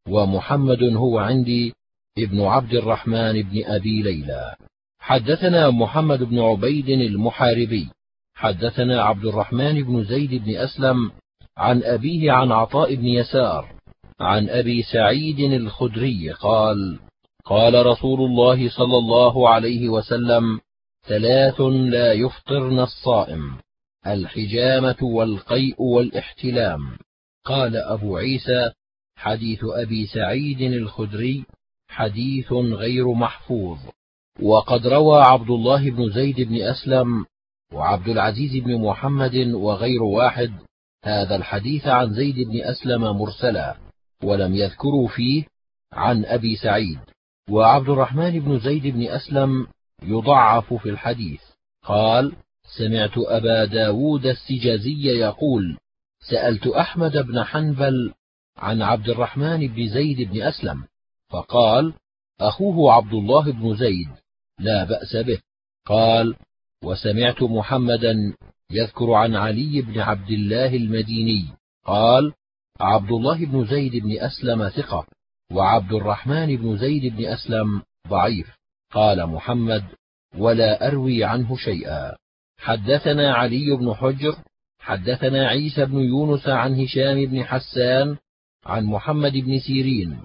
ومحمد 0.09 0.83
هو 0.83 1.19
عندي 1.19 1.73
ابن 2.17 2.41
عبد 2.41 2.73
الرحمن 2.73 3.41
بن 3.41 3.65
أبي 3.65 4.01
ليلى. 4.01 4.55
حدثنا 5.01 5.69
محمد 5.69 6.23
بن 6.23 6.39
عبيد 6.39 6.89
المحاربي. 6.89 7.89
حدثنا 8.35 9.01
عبد 9.01 9.25
الرحمن 9.25 9.83
بن 9.83 10.03
زيد 10.03 10.43
بن 10.43 10.55
أسلم 10.55 11.11
عن 11.57 11.83
أبيه 11.83 12.31
عن 12.31 12.51
عطاء 12.51 12.95
بن 12.95 13.05
يسار 13.05 13.75
عن 14.19 14.49
أبي 14.49 14.83
سعيد 14.83 15.39
الخدري 15.39 16.31
قال 16.31 16.99
قال 17.45 17.85
رسول 17.85 18.19
الله 18.19 18.69
صلى 18.69 18.97
الله 18.97 19.49
عليه 19.49 19.89
وسلم 19.89 20.59
ثلاث 21.07 21.61
لا 21.61 22.13
يفطرن 22.13 22.79
الصائم 22.79 23.57
الحجامة 24.07 24.97
والقيء 25.01 25.81
والاحتلام. 25.81 26.97
قال 27.45 27.75
أبو 27.75 28.17
عيسى 28.17 28.71
حديث 29.15 29.59
أبي 29.63 30.07
سعيد 30.07 30.61
الخدري 30.61 31.45
حديث 31.87 32.51
غير 32.53 33.13
محفوظ. 33.13 33.79
وقد 34.39 34.87
روى 34.87 35.21
عبد 35.21 35.49
الله 35.49 35.91
بن 35.91 36.09
زيد 36.09 36.41
بن 36.41 36.61
أسلم 36.61 37.25
وعبد 37.73 38.07
العزيز 38.07 38.63
بن 38.63 38.81
محمد 38.81 39.35
وغير 39.35 40.03
واحد 40.03 40.51
هذا 41.03 41.35
الحديث 41.35 41.87
عن 41.87 42.13
زيد 42.13 42.35
بن 42.35 42.61
أسلم 42.61 43.01
مرسلا 43.01 43.77
ولم 44.23 44.55
يذكروا 44.55 45.07
فيه 45.07 45.43
عن 45.93 46.25
أبي 46.25 46.55
سعيد. 46.55 46.99
وعبد 47.49 47.89
الرحمن 47.89 48.39
بن 48.39 48.59
زيد 48.59 48.87
بن 48.87 49.07
أسلم 49.07 49.67
يضعف 50.03 50.73
في 50.73 50.89
الحديث. 50.89 51.41
قال 51.83 52.35
سمعت 52.77 53.17
أبا 53.17 53.65
داود 53.65 54.25
السجازي 54.25 55.07
يقول 55.07 55.77
سألت 56.29 56.67
أحمد 56.67 57.17
بن 57.17 57.43
حنبل 57.43 58.13
عن 58.57 58.81
عبد 58.81 59.09
الرحمن 59.09 59.67
بن 59.67 59.87
زيد 59.87 60.31
بن 60.31 60.41
أسلم 60.41 60.83
فقال 61.29 61.93
أخوه 62.39 62.93
عبد 62.93 63.13
الله 63.13 63.51
بن 63.51 63.75
زيد. 63.75 64.09
لا 64.61 64.83
بأس 64.83 65.15
به. 65.15 65.39
قال 65.85 66.35
وسمعت 66.83 67.43
محمدا 67.43 68.33
يذكر 68.71 69.11
عن 69.11 69.35
علي 69.35 69.81
بن 69.81 69.99
عبد 69.99 70.29
الله 70.29 70.75
المديني. 70.75 71.45
قال 71.85 72.33
عبد 72.79 73.11
الله 73.11 73.45
بن 73.45 73.65
زيد 73.65 74.03
بن 74.03 74.19
أسلم 74.19 74.69
ثقة 74.69 75.05
وعبد 75.51 75.93
الرحمن 75.93 76.55
بن 76.55 76.77
زيد 76.77 77.15
بن 77.15 77.25
أسلم 77.25 77.81
ضعيف. 78.07 78.47
قال 78.91 79.27
محمد 79.27 79.83
ولا 80.37 80.87
أروي 80.87 81.23
عنه 81.23 81.57
شيئا. 81.57 82.15
حدثنا 82.57 83.33
علي 83.33 83.77
بن 83.77 83.93
حجر 83.93 84.35
حدثنا 84.79 85.47
عيسى 85.47 85.85
بن 85.85 85.99
يونس 85.99 86.47
عن 86.47 86.81
هشام 86.81 87.25
بن 87.25 87.43
حسان 87.43 88.17
عن 88.65 88.85
محمد 88.85 89.31
بن 89.31 89.59
سيرين. 89.59 90.19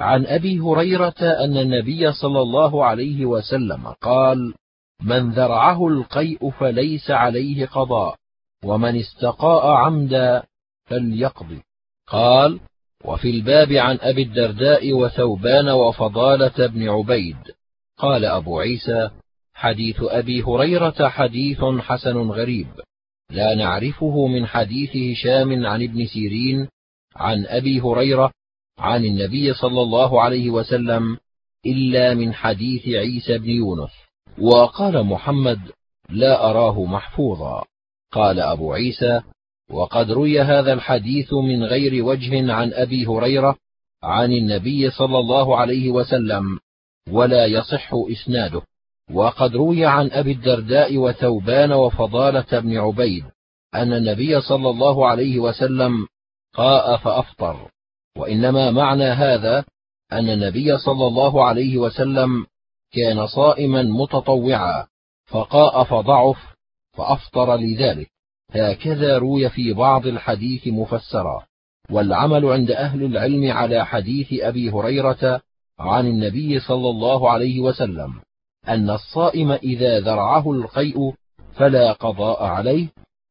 عن 0.00 0.26
أبي 0.26 0.60
هريرة 0.60 1.14
أن 1.20 1.56
النبي 1.56 2.12
صلى 2.12 2.40
الله 2.40 2.84
عليه 2.84 3.26
وسلم 3.26 3.86
قال 3.88 4.54
من 5.02 5.30
ذرعه 5.30 5.88
القيء 5.88 6.50
فليس 6.50 7.10
عليه 7.10 7.66
قضاء 7.66 8.16
ومن 8.64 8.96
استقاء 8.96 9.66
عمدا 9.66 10.42
فليقضي. 10.86 11.62
قال 12.06 12.60
وفي 13.04 13.30
الباب 13.30 13.72
عن 13.72 13.98
أبي 14.00 14.22
الدرداء 14.22 14.92
وثوبان 14.92 15.68
وفضالة 15.68 16.66
بن 16.66 16.88
عبيد. 16.88 17.36
قال 17.98 18.24
أبو 18.24 18.58
عيسى 18.58 19.10
حديث 19.54 19.96
أبي 20.00 20.42
هريرة 20.42 21.08
حديث 21.08 21.64
حسن 21.64 22.16
غريب 22.16 22.68
لا 23.30 23.54
نعرفه 23.54 24.26
من 24.26 24.46
حديث 24.46 24.96
هشام 24.96 25.66
عن 25.66 25.82
ابن 25.82 26.06
سيرين 26.06 26.68
عن 27.16 27.46
أبي 27.46 27.80
هريرة 27.80 28.32
عن 28.78 29.04
النبي 29.04 29.54
صلى 29.54 29.82
الله 29.82 30.22
عليه 30.22 30.50
وسلم 30.50 31.16
إلا 31.66 32.14
من 32.14 32.34
حديث 32.34 32.88
عيسى 32.88 33.38
بن 33.38 33.50
يونس 33.50 33.90
وقال 34.38 35.04
محمد 35.04 35.60
لا 36.08 36.50
أراه 36.50 36.84
محفوظا 36.84 37.64
قال 38.12 38.40
أبو 38.40 38.72
عيسى 38.72 39.20
وقد 39.70 40.10
روي 40.10 40.40
هذا 40.40 40.72
الحديث 40.72 41.32
من 41.32 41.64
غير 41.64 42.04
وجه 42.04 42.52
عن 42.52 42.72
أبي 42.72 43.06
هريرة 43.06 43.56
عن 44.02 44.32
النبي 44.32 44.90
صلى 44.90 45.18
الله 45.18 45.56
عليه 45.56 45.90
وسلم 45.90 46.58
ولا 47.10 47.46
يصح 47.46 47.90
إسناده. 47.94 48.62
وقد 49.12 49.56
روي 49.56 49.86
عن 49.86 50.10
أبي 50.10 50.32
الدرداء 50.32 50.96
وثوبان 50.96 51.72
وفضالة 51.72 52.60
بن 52.60 52.78
عبيد 52.78 53.24
أن 53.74 53.92
النبي 53.92 54.40
صلى 54.40 54.70
الله 54.70 55.06
عليه 55.08 55.38
وسلم 55.38 56.06
قاء 56.54 56.96
فأفطر 56.96 57.70
وإنما 58.18 58.70
معنى 58.70 59.04
هذا 59.04 59.64
أن 60.12 60.28
النبي 60.28 60.78
صلى 60.78 61.06
الله 61.06 61.44
عليه 61.44 61.78
وسلم 61.78 62.46
كان 62.92 63.26
صائما 63.26 63.82
متطوعا 63.82 64.86
فقاء 65.26 65.84
فضعف 65.84 66.36
فأفطر 66.96 67.56
لذلك. 67.56 68.10
هكذا 68.50 69.18
روي 69.18 69.50
في 69.50 69.72
بعض 69.72 70.06
الحديث 70.06 70.68
مفسرا. 70.68 71.46
والعمل 71.90 72.44
عند 72.44 72.70
أهل 72.70 73.04
العلم 73.04 73.52
على 73.52 73.86
حديث 73.86 74.32
أبي 74.32 74.70
هريرة 74.70 75.40
عن 75.78 76.06
النبي 76.06 76.60
صلى 76.60 76.90
الله 76.90 77.30
عليه 77.30 77.60
وسلم 77.60 78.20
أن 78.68 78.90
الصائم 78.90 79.52
إذا 79.52 80.00
ذرعه 80.00 80.52
القيء 80.52 81.14
فلا 81.52 81.92
قضاء 81.92 82.44
عليه 82.44 82.88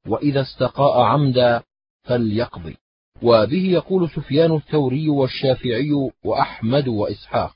وإذا 0.07 0.41
استقاء 0.41 1.01
عمدا 1.01 1.63
فليقضي. 2.03 2.77
وبه 3.21 3.71
يقول 3.71 4.09
سفيان 4.09 4.55
الثوري 4.55 5.09
والشافعي 5.09 5.91
وأحمد 6.25 6.87
وإسحاق. 6.87 7.55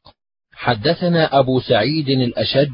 حدثنا 0.54 1.40
أبو 1.40 1.60
سعيد 1.60 2.10
الأشج 2.10 2.74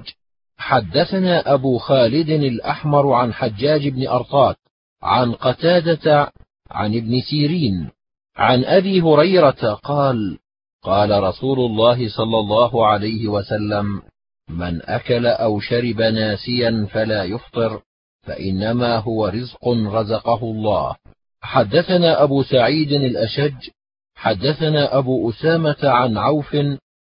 حدثنا 0.57 1.53
أبو 1.53 1.77
خالد 1.77 2.29
الأحمر 2.29 3.11
عن 3.11 3.33
حجاج 3.33 3.87
بن 3.87 4.07
أرطات 4.07 4.55
عن 5.03 5.31
قتادة 5.31 6.31
عن 6.71 6.95
ابن 6.95 7.21
سيرين 7.21 7.89
عن 8.37 8.65
أبي 8.65 9.01
هريرة 9.01 9.73
قال 9.73 10.37
قال 10.83 11.23
رسول 11.23 11.59
الله 11.59 12.09
صلى 12.09 12.39
الله 12.39 12.87
عليه 12.87 13.27
وسلم 13.27 14.01
من 14.49 14.81
أكل 14.81 15.27
أو 15.27 15.59
شرب 15.59 16.01
ناسيا 16.01 16.87
فلا 16.91 17.23
يفطر 17.23 17.81
فإنما 18.21 18.97
هو 18.97 19.27
رزق 19.27 19.67
رزقه 19.67 20.43
الله. 20.43 20.95
حدثنا 21.41 22.23
أبو 22.23 22.43
سعيد 22.43 22.91
الأشج 22.91 23.69
حدثنا 24.15 24.97
أبو 24.97 25.29
أسامة 25.29 25.77
عن 25.83 26.17
عوف 26.17 26.55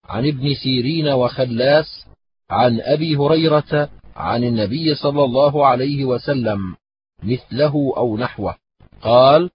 عن 0.06 0.28
ابن 0.28 0.54
سيرين 0.64 1.08
وخلاس 1.08 2.06
عن 2.50 2.82
أبي 2.82 3.16
هريرة 3.16 3.90
عن 4.16 4.44
النبي 4.44 4.96
صلى 4.96 5.24
الله 5.24 5.68
عليه 5.68 6.06
وسلم 6.06 6.76
مثله 7.24 7.94
أو 7.98 8.18
نحوه. 8.18 8.56
قال 9.02 9.50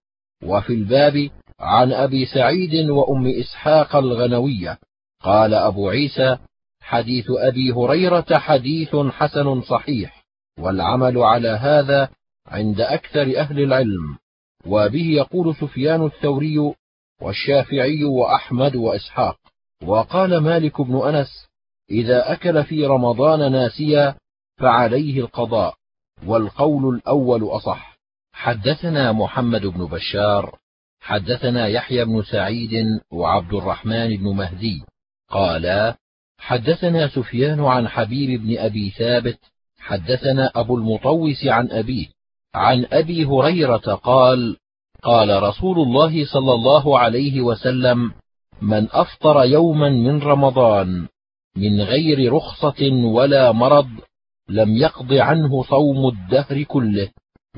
وفي 0.45 0.73
الباب 0.73 1.31
عن 1.61 1.93
أبي 1.93 2.27
سعيد 2.27 2.91
وأم 2.91 3.27
إسحاق 3.27 3.97
الغنوية. 3.97 4.79
قال 5.23 5.55
أبو 5.55 5.89
عيسى 5.89 6.39
حديث 6.81 7.27
أبي 7.31 7.73
هريرة 7.73 8.27
حديث 8.31 8.97
حسن 8.97 9.62
صحيح 9.62 10.25
والعمل 10.59 11.19
على 11.19 11.49
هذا 11.49 12.09
عند 12.47 12.81
أكثر 12.81 13.39
أهل 13.39 13.61
العلم. 13.61 14.19
وبه 14.67 15.07
يقول 15.07 15.55
سفيان 15.57 16.07
الثوري 16.07 16.75
والشافعي 17.21 18.05
وأحمد 18.05 18.77
وإسحاق 18.77 19.39
وقال 19.83 20.39
مالك 20.39 20.81
بن 20.81 20.97
أنس 20.97 21.47
إذا 21.91 22.33
أكل 22.33 22.64
في 22.64 22.87
رمضان 22.87 23.53
ناسيا 23.53 24.14
فعليه 24.59 25.21
القضاء 25.21 25.75
والقول 26.27 26.95
الأول 26.95 27.45
أصح. 27.45 27.97
حدثنا 28.33 29.12
محمد 29.12 29.67
بن 29.67 29.85
بشار 29.87 30.59
حدثنا 31.01 31.67
يحيى 31.67 32.05
بن 32.05 32.23
سعيد 32.23 32.71
وعبد 33.11 33.55
الرحمن 33.55 34.17
بن 34.17 34.37
مهدي 34.37 34.85
قالا 35.29 35.97
حدثنا 36.39 37.09
سفيان 37.09 37.61
عن 37.61 37.89
حبيب 37.89 38.43
بن 38.43 38.59
أبي 38.59 38.91
ثابت 38.91 39.39
حدثنا 39.79 40.53
أبو 40.55 40.77
المطوس 40.77 41.47
عن 41.47 41.71
أبيه 41.71 42.07
عن 42.57 42.87
أبي 42.93 43.25
هريرة 43.25 43.95
قال 43.95 44.57
قال 45.03 45.43
رسول 45.43 45.79
الله 45.79 46.25
صلى 46.25 46.53
الله 46.53 46.99
عليه 46.99 47.41
وسلم 47.41 48.13
من 48.63 48.89
أفطر 48.93 49.45
يوما 49.45 49.91
من 49.91 50.23
رمضان 50.23 51.09
من 51.57 51.81
غير 51.81 52.33
رخصة 52.33 52.93
ولا 52.93 53.53
مرض 53.53 53.89
لم 54.49 54.77
يقض 54.77 55.13
عنه 55.13 55.63
صوم 55.63 56.09
الدهر 56.09 56.63
كله 56.63 57.09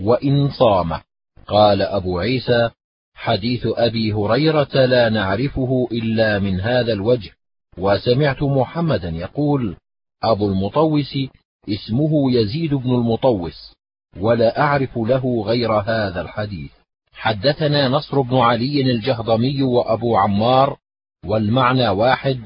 وإن 0.00 0.50
صام. 0.50 1.00
قال 1.46 1.82
أبو 1.82 2.18
عيسى 2.18 2.70
حديث 3.14 3.66
أبي 3.66 4.12
هريرة 4.12 4.86
لا 4.86 5.08
نعرفه 5.08 5.88
إلا 5.92 6.38
من 6.38 6.60
هذا 6.60 6.92
الوجه 6.92 7.30
وسمعت 7.78 8.42
محمدا 8.42 9.08
يقول 9.08 9.76
أبو 10.22 10.48
المطوس 10.48 11.18
اسمه 11.68 12.32
يزيد 12.32 12.74
بن 12.74 12.94
المطوس. 12.94 13.77
ولا 14.16 14.60
أعرف 14.60 14.98
له 14.98 15.42
غير 15.46 15.72
هذا 15.72 16.20
الحديث. 16.20 16.70
حدثنا 17.12 17.88
نصر 17.88 18.20
بن 18.20 18.36
علي 18.36 18.80
الجهضمي 18.80 19.62
وأبو 19.62 20.16
عمار 20.16 20.76
والمعنى 21.24 21.88
واحد 21.88 22.40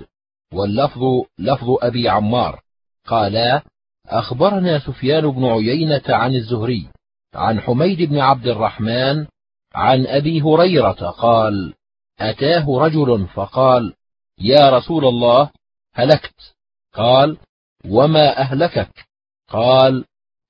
واللفظ 0.53 1.01
لفظ 1.39 1.67
أبي 1.83 2.09
عمار. 2.09 2.61
قالا 3.07 3.63
أخبرنا 4.07 4.79
سفيان 4.79 5.31
بن 5.31 5.45
عيينة 5.45 6.03
عن 6.09 6.35
الزهري 6.35 6.89
عن 7.35 7.61
حميد 7.61 8.03
بن 8.03 8.19
عبد 8.19 8.47
الرحمن 8.47 9.27
عن 9.75 10.07
أبي 10.07 10.43
هريرة 10.43 11.11
قال 11.11 11.75
أتاه 12.21 12.67
رجل 12.69 13.27
فقال 13.27 13.95
يا 14.39 14.71
رسول 14.71 15.05
الله 15.05 15.51
هلكت. 15.95 16.55
قال 16.95 17.39
وما 17.87 18.39
أهلكك؟ 18.39 19.07
قال 19.49 20.05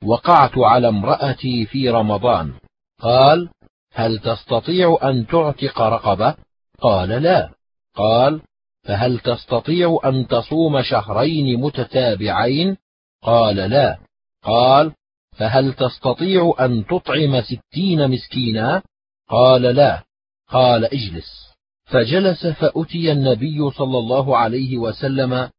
وقعت 0.04 0.58
على 0.58 0.88
امرأتي 0.88 1.66
في 1.66 1.90
رمضان. 1.90 2.52
قال 3.00 3.48
هل 3.92 4.18
تستطيع 4.18 4.98
أن 5.02 5.26
تعتق 5.26 5.80
رقبة؟ 5.80 6.34
قال 6.80 7.08
لا. 7.08 7.50
قال 7.94 8.40
فهل 8.82 9.18
تستطيع 9.18 9.98
أن 10.04 10.26
تصوم 10.26 10.82
شهرين 10.82 11.60
متتابعين؟ 11.60 12.76
قال 13.22 13.56
لا. 13.56 13.98
قال 14.44 14.92
فهل 15.38 15.72
تستطيع 15.72 16.54
أن 16.60 16.86
تطعم 16.86 17.40
ستين 17.40 18.10
مسكينا؟ 18.10 18.82
قال 19.28 19.62
لا. 19.62 20.02
قال 20.48 20.84
اجلس. 20.84 21.52
فجلس 21.84 22.46
فأتي 22.46 23.12
النبي 23.12 23.70
صلى 23.70 23.98
الله 23.98 24.36
عليه 24.36 24.78
وسلم 24.78 25.50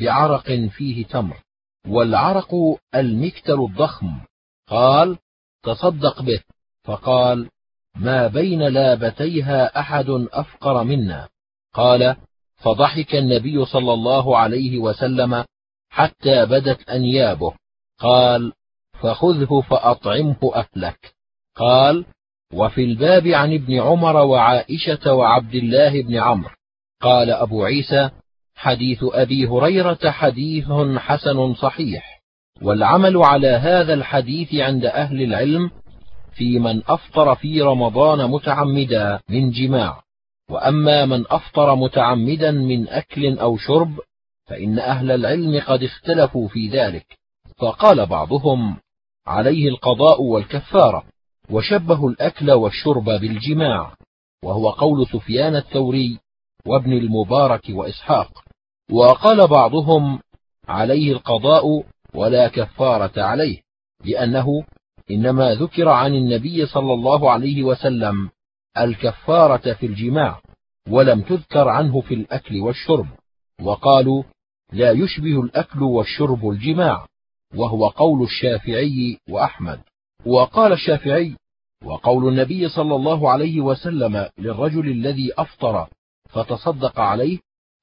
بعرق 0.00 0.50
فيه 0.50 1.06
تمر. 1.06 1.42
والعرق 1.86 2.54
المكتل 2.94 3.60
الضخم. 3.60 4.20
قال 4.68 5.18
تصدق 5.62 6.22
به. 6.22 6.40
فقال 6.84 7.50
ما 7.96 8.26
بين 8.26 8.62
لابتيها 8.62 9.80
أحد 9.80 10.10
أفقر 10.32 10.84
منا. 10.84 11.28
قال 11.74 12.16
فضحك 12.56 13.14
النبي 13.14 13.64
صلى 13.64 13.92
الله 13.92 14.38
عليه 14.38 14.78
وسلم 14.78 15.44
حتى 15.90 16.46
بدت 16.46 16.88
أنيابه. 16.88 17.52
قال 17.98 18.52
فخذه 19.00 19.62
فأطعمه 19.70 20.52
أهلك. 20.54 21.14
قال 21.56 22.04
وفي 22.52 22.84
الباب 22.84 23.26
عن 23.26 23.54
ابن 23.54 23.80
عمر 23.80 24.16
وعائشة 24.16 25.12
وعبد 25.12 25.54
الله 25.54 26.02
بن 26.02 26.16
عمرو. 26.16 26.54
قال 27.02 27.30
أبو 27.30 27.64
عيسى 27.64 28.10
حديث 28.58 28.98
أبي 29.02 29.46
هريرة 29.46 30.10
حديث 30.10 30.72
حسن 30.96 31.54
صحيح. 31.54 32.22
والعمل 32.62 33.16
على 33.16 33.48
هذا 33.48 33.94
الحديث 33.94 34.54
عند 34.54 34.84
أهل 34.84 35.22
العلم 35.22 35.70
في 36.32 36.58
من 36.58 36.82
أفطر 36.88 37.34
في 37.34 37.62
رمضان 37.62 38.30
متعمدا 38.30 39.20
من 39.28 39.50
جماع. 39.50 40.02
وأما 40.50 41.06
من 41.06 41.24
أفطر 41.30 41.74
متعمدا 41.74 42.50
من 42.50 42.88
أكل 42.88 43.38
أو 43.38 43.56
شرب 43.56 44.00
فإن 44.46 44.78
أهل 44.78 45.10
العلم 45.10 45.62
قد 45.66 45.82
اختلفوا 45.82 46.48
في 46.48 46.68
ذلك. 46.68 47.06
فقال 47.58 48.06
بعضهم 48.06 48.76
عليه 49.26 49.68
القضاء 49.68 50.22
والكفارة 50.22 51.04
وشبهوا 51.50 52.10
الأكل 52.10 52.50
والشرب 52.50 53.04
بالجماع. 53.04 53.94
وهو 54.44 54.70
قول 54.70 55.06
سفيان 55.06 55.56
الثوري 55.56 56.18
وابن 56.66 56.92
المبارك 56.92 57.62
وإسحاق. 57.70 58.47
وقال 58.92 59.46
بعضهم 59.46 60.20
عليه 60.68 61.12
القضاء 61.12 61.84
ولا 62.14 62.48
كفارة 62.48 63.22
عليه 63.22 63.60
لأنه 64.04 64.64
إنما 65.10 65.54
ذكر 65.54 65.88
عن 65.88 66.14
النبي 66.14 66.66
صلى 66.66 66.94
الله 66.94 67.30
عليه 67.30 67.62
وسلم 67.62 68.30
الكفارة 68.78 69.72
في 69.72 69.86
الجماع 69.86 70.40
ولم 70.88 71.20
تذكر 71.20 71.68
عنه 71.68 72.00
في 72.00 72.14
الأكل 72.14 72.60
والشرب 72.60 73.06
وقالوا 73.62 74.22
لا 74.72 74.90
يشبه 74.90 75.40
الأكل 75.40 75.82
والشرب 75.82 76.48
الجماع 76.48 77.06
وهو 77.54 77.88
قول 77.88 78.22
الشافعي 78.22 79.18
وأحمد. 79.30 79.80
وقال 80.26 80.72
الشافعي 80.72 81.36
وقول 81.84 82.28
النبي 82.28 82.68
صلى 82.68 82.94
الله 82.94 83.30
عليه 83.30 83.60
وسلم 83.60 84.28
للرجل 84.38 84.88
الذي 84.88 85.32
أفطر 85.38 85.88
فتصدق 86.28 87.00
عليه 87.00 87.38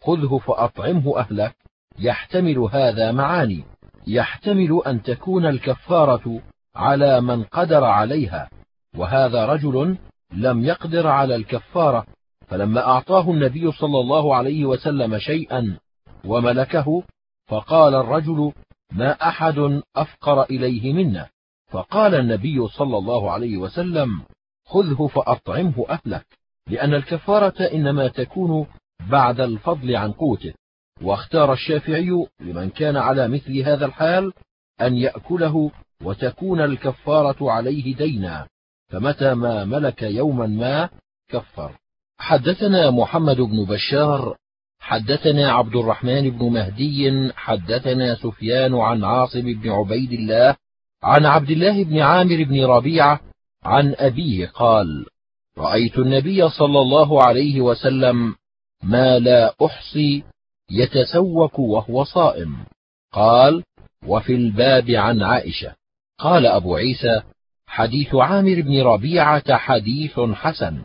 خذه 0.06 0.38
فأطعمه 0.38 1.20
أهلك 1.20 1.56
يحتمل 2.00 2.58
هذا 2.58 3.12
معاني. 3.12 3.64
يحتمل 4.08 4.82
أن 4.88 5.02
تكون 5.02 5.46
الكفارة 5.46 6.42
على 6.76 7.22
من 7.22 7.44
قدر 7.44 7.84
عليها. 7.84 8.50
وهذا 8.98 9.46
رجل 9.46 9.98
لم 10.34 10.66
يقدر 10.66 11.08
على 11.08 11.36
الكفارة. 11.36 12.06
فلما 12.48 12.88
أعطاه 12.88 13.32
النبي 13.32 13.72
صلى 13.72 14.00
الله 14.00 14.36
عليه 14.36 14.66
وسلم 14.66 15.18
شيئا 15.18 15.78
وملكه 16.26 17.04
فقال 17.48 17.96
الرجل 17.96 18.52
ما 18.92 19.12
أحد 19.12 19.82
أفقر 19.96 20.44
إليه 20.44 20.94
منا. 20.94 21.30
فقال 21.72 22.16
النبي 22.16 22.68
صلى 22.68 22.98
الله 22.98 23.32
عليه 23.32 23.58
وسلم 23.58 24.22
خذه 24.66 25.08
فأطعمه 25.08 25.86
أهلك. 25.90 26.26
لأن 26.68 26.94
الكفارة 26.94 27.64
إنما 27.64 28.08
تكون 28.08 28.68
بعد 29.10 29.40
الفضل 29.40 29.96
عن 29.96 30.12
قوته. 30.12 30.54
واختار 31.02 31.54
الشافعي 31.54 32.26
لمن 32.40 32.70
كان 32.70 32.98
على 32.98 33.28
مثل 33.28 33.60
هذا 33.60 33.86
الحال 33.86 34.34
أن 34.82 34.96
يأكله 34.96 35.72
وتكون 36.04 36.62
الكفارة 36.62 37.52
عليه 37.52 37.96
دينا 37.96 38.48
فمتى 38.90 39.34
ما 39.34 39.66
ملك 39.66 40.02
يوما 40.02 40.48
ما 40.48 40.90
كفر. 41.30 41.72
حدثنا 42.18 42.92
محمد 42.92 43.42
بن 43.42 43.66
بشار 43.66 44.38
حدثنا 44.80 45.52
عبد 45.52 45.76
الرحمن 45.76 46.30
بن 46.30 46.46
مهدي 46.46 47.32
حدثنا 47.36 48.16
سفيان 48.16 48.76
عن 48.76 49.04
عاصم 49.04 49.42
بن 49.42 49.70
عبيد 49.70 50.12
الله 50.12 50.56
عن 51.04 51.26
عبد 51.26 51.50
الله 51.50 51.84
بن 51.84 52.00
عامر 52.00 52.44
بن 52.44 52.66
ربيعة 52.66 53.20
عن 53.64 53.96
أبيه 53.98 54.48
قال 54.48 55.06
رأيت 55.58 55.98
النبي 55.98 56.50
صلى 56.50 56.80
الله 56.80 57.24
عليه 57.24 57.62
وسلم 57.62 58.36
ما 58.86 59.20
لا 59.20 59.56
أحصي 59.66 60.24
يتسوك 60.72 61.60
وهو 61.60 62.04
صائم. 62.04 62.66
قال 63.14 63.64
وفي 64.08 64.36
الباب 64.36 64.90
عن 64.90 65.24
عائشة. 65.24 65.76
قال 66.20 66.46
أبو 66.46 66.76
عيسى 66.76 67.22
حديث 67.68 68.16
عامر 68.16 68.62
بن 68.62 68.82
ربيعة 68.82 69.58
حديث 69.58 70.20
حسن 70.20 70.82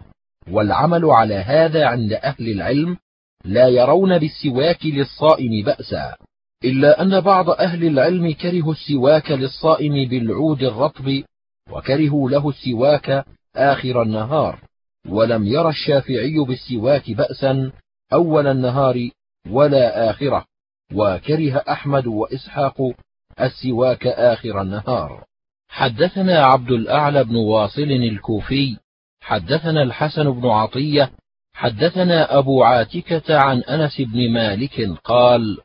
والعمل 0.50 1.04
على 1.04 1.34
هذا 1.34 1.86
عند 1.86 2.12
أهل 2.12 2.48
العلم 2.48 2.96
لا 3.44 3.68
يرون 3.68 4.18
بالسواك 4.18 4.86
للصائم 4.86 5.64
بأسا 5.64 6.16
إلا 6.64 7.02
أن 7.02 7.20
بعض 7.20 7.50
أهل 7.50 7.84
العلم 7.84 8.32
كرهوا 8.32 8.72
السواك 8.72 9.30
للصائم 9.30 10.08
بالعود 10.08 10.62
الرطب 10.62 11.22
وكرهوا 11.70 12.30
له 12.30 12.48
السواك 12.48 13.24
آخر 13.56 14.02
النهار 14.02 14.58
ولم 15.08 15.46
ير 15.46 15.68
الشافعي 15.68 16.44
بالسواك 16.48 17.10
بأسا 17.10 17.72
أول 18.12 18.46
النهار 18.46 19.10
ولا 19.50 20.10
آخرة 20.10 20.44
وكره 20.94 21.64
أحمد 21.68 22.06
وإسحاق 22.06 22.92
السواك 23.40 24.06
آخر 24.06 24.62
النهار. 24.62 25.24
حدثنا 25.68 26.44
عبد 26.44 26.70
الأعلى 26.70 27.24
بن 27.24 27.36
واصل 27.36 27.82
الكوفي 27.82 28.76
حدثنا 29.20 29.82
الحسن 29.82 30.30
بن 30.30 30.48
عطية 30.48 31.10
حدثنا 31.54 32.38
أبو 32.38 32.62
عاتكة 32.62 33.36
عن 33.38 33.60
أنس 33.60 34.00
بن 34.00 34.32
مالك 34.32 34.98
قال 35.04 35.58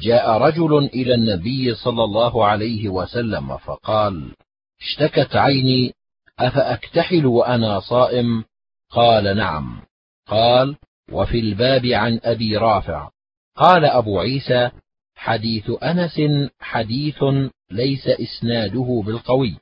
جاء 0.00 0.30
رجل 0.30 0.76
إلى 0.78 1.14
النبي 1.14 1.74
صلى 1.74 2.04
الله 2.04 2.46
عليه 2.46 2.88
وسلم 2.88 3.56
فقال 3.56 4.32
اشتكت 4.80 5.36
عيني 5.36 5.94
أفأكتحل 6.38 7.26
وأنا 7.26 7.80
صائم؟ 7.80 8.44
قال 8.90 9.36
نعم. 9.36 9.82
قال 10.28 10.76
وفي 11.12 11.38
الباب 11.38 11.86
عن 11.86 12.20
أبي 12.24 12.56
رافع. 12.56 13.10
قال 13.56 13.84
أبو 13.84 14.20
عيسى 14.20 14.70
حديث 15.14 15.70
أنس 15.82 16.20
حديث 16.60 17.24
ليس 17.70 18.08
إسناده 18.08 19.02
بالقوي 19.06 19.56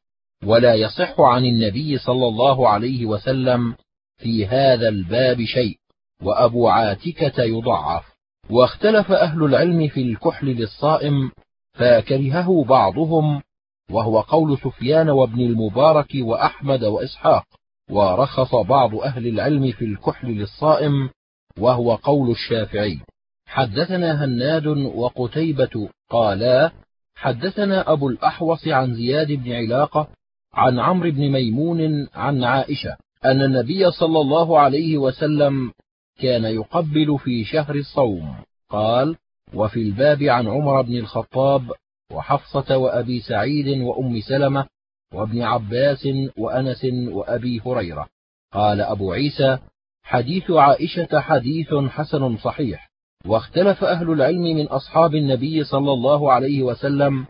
ولا 0.45 0.75
يصح 0.75 1.21
عن 1.21 1.45
النبي 1.45 1.99
صلى 1.99 2.27
الله 2.27 2.69
عليه 2.69 3.07
وسلم 3.07 3.75
في 4.17 4.47
هذا 4.47 4.89
الباب 4.89 5.45
شيء 5.45 5.77
وأبو 6.23 6.69
عاتكة 6.69 7.43
يضعف. 7.43 8.05
واختلف 8.51 9.13
أهل 9.13 9.45
العلم 9.45 9.89
في 9.89 10.03
الكحل 10.03 10.47
للصائم 10.47 11.31
فكرهه 11.73 12.65
بعضهم 12.65 13.43
وهو 13.91 14.21
قول 14.21 14.59
سفيان 14.59 15.11
وابن 15.11 15.41
المبارك 15.41 16.11
وأحمد 16.15 16.85
وإسحاق 16.85 17.45
ورخص 17.91 18.55
بعض 18.55 18.95
أهل 18.95 19.27
العلم 19.27 19.73
في 19.73 19.85
الكحل 19.85 20.29
للصائم 20.29 21.11
وهو 21.59 21.95
قول 21.95 22.31
الشافعي. 22.31 23.01
حدثنا 23.47 24.25
هناد 24.25 24.67
وقتيبة 24.67 25.89
قالا 26.11 26.73
حدثنا 27.15 27.93
أبو 27.93 28.09
الأحوص 28.09 28.69
عن 28.69 28.95
زياد 28.95 29.33
بن 29.33 29.53
علاقة 29.53 30.09
عن 30.55 30.79
عمرو 30.79 31.11
بن 31.11 31.33
ميمون 31.33 32.09
عن 32.15 32.45
عائشة 32.45 32.97
أن 33.25 33.43
النبي 33.43 33.91
صلى 33.91 34.21
الله 34.21 34.59
عليه 34.59 34.99
وسلم 34.99 35.73
كان 36.21 36.45
يقبل 36.45 37.19
في 37.19 37.45
شهر 37.45 37.75
الصوم. 37.75 38.35
قال 38.71 39.17
وفي 39.55 39.83
الباب 39.83 40.23
عن 40.23 40.49
عمر 40.49 40.83
بن 40.83 40.97
الخطاب 40.97 41.71
وحفصة 42.13 42.77
وأبي 42.77 43.21
سعيد 43.21 43.81
وأم 43.81 44.21
سلمة 44.21 44.67
وابن 45.15 45.43
عباس 45.43 46.09
وأنس 46.39 46.85
وأبي 47.09 47.61
هريرة. 47.67 48.07
قال 48.53 48.81
أبو 48.81 49.13
عيسى 49.13 49.59
حديث 50.03 50.51
عائشة 50.51 51.21
حديث 51.21 51.75
حسن 51.75 52.37
صحيح. 52.37 52.91
واختلف 53.27 53.85
أهل 53.85 54.11
العلم 54.11 54.43
من 54.43 54.67
أصحاب 54.67 55.15
النبي 55.15 55.65
صلى 55.65 55.93
الله 55.93 56.33
عليه 56.33 56.63
وسلم 56.63 57.27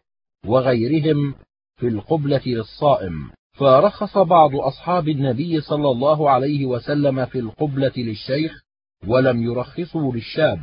وغيرهم 0.47 1.35
في 1.77 1.89
القبلة 1.89 2.41
للصائم. 2.47 3.31
فرخص 3.53 4.18
بعض 4.18 4.57
أصحاب 4.57 5.09
النبي 5.09 5.61
صلى 5.61 5.91
الله 5.91 6.31
عليه 6.31 6.66
وسلم 6.66 7.27
في 7.27 7.39
القبلة 7.39 7.93
للشيخ 7.97 8.62
ولم 9.07 9.43
يرخصوا 9.43 10.12
للشاب 10.12 10.61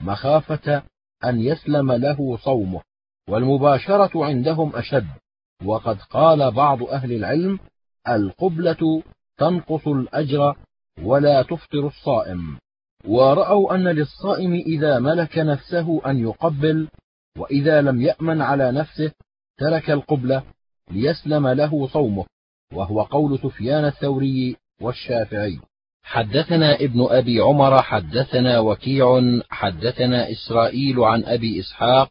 مخافة 0.00 0.82
أن 1.24 1.40
يسلم 1.40 1.92
له 1.92 2.36
صومه. 2.36 2.80
والمباشرة 3.28 4.24
عندهم 4.24 4.76
أشد. 4.76 5.06
وقد 5.64 5.98
قال 5.98 6.50
بعض 6.50 6.82
أهل 6.82 7.12
العلم 7.12 7.58
القبلة 8.08 9.02
تنقص 9.38 9.88
الأجر 9.88 10.56
ولا 11.02 11.42
تفطر 11.42 11.86
الصائم. 11.86 12.58
ورأوا 13.04 13.74
أن 13.74 13.88
للصائم 13.88 14.52
إذا 14.52 14.98
ملك 14.98 15.38
نفسه 15.38 16.00
أن 16.06 16.18
يقبل 16.18 16.88
وإذا 17.38 17.80
لم 17.80 18.00
يأمن 18.02 18.42
على 18.42 18.72
نفسه 18.72 19.12
ترك 19.58 19.90
القبلة 19.90 20.42
ليسلم 20.90 21.48
له 21.48 21.86
صومه 21.86 22.24
وهو 22.74 23.02
قول 23.02 23.38
سفيان 23.38 23.84
الثوري 23.84 24.56
والشافعي. 24.80 25.60
حدثنا 26.02 26.74
ابن 26.74 27.06
أبي 27.10 27.40
عمر 27.40 27.82
حدثنا 27.82 28.58
وكيع 28.58 29.20
حدثنا 29.50 30.30
إسرائيل 30.30 31.00
عن 31.00 31.24
أبي 31.24 31.60
إسحاق 31.60 32.10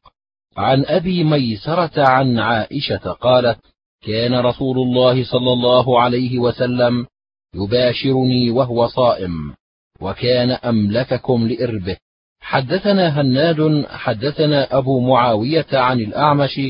عن 0.57 0.85
أبي 0.85 1.23
ميسرة 1.23 2.07
عن 2.07 2.39
عائشة 2.39 3.11
قالت 3.11 3.59
كان 4.01 4.35
رسول 4.39 4.77
الله 4.77 5.23
صلى 5.23 5.53
الله 5.53 6.01
عليه 6.01 6.39
وسلم 6.39 7.07
يباشرني 7.55 8.51
وهو 8.51 8.87
صائم 8.87 9.53
وكان 10.01 10.51
أملككم 10.51 11.47
لإربه. 11.47 11.97
حدثنا 12.41 13.21
هناد 13.21 13.85
حدثنا 13.89 14.77
أبو 14.77 14.99
معاوية 14.99 15.67
عن 15.73 15.99
الأعمش 15.99 16.61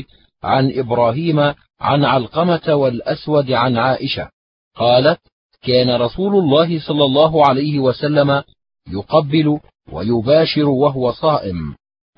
عن 0.42 0.72
إبراهيم 0.78 1.40
عن 1.80 2.04
علقمة 2.04 2.74
والأسود 2.74 3.52
عن 3.52 3.76
عائشة. 3.76 4.30
قالت 4.76 5.20
كان 5.62 6.00
رسول 6.00 6.36
الله 6.36 6.80
صلى 6.80 7.04
الله 7.04 7.46
عليه 7.46 7.78
وسلم 7.78 8.42
يقبل 8.88 9.60
ويباشر 9.92 10.68
وهو 10.68 11.12
صائم 11.12 11.74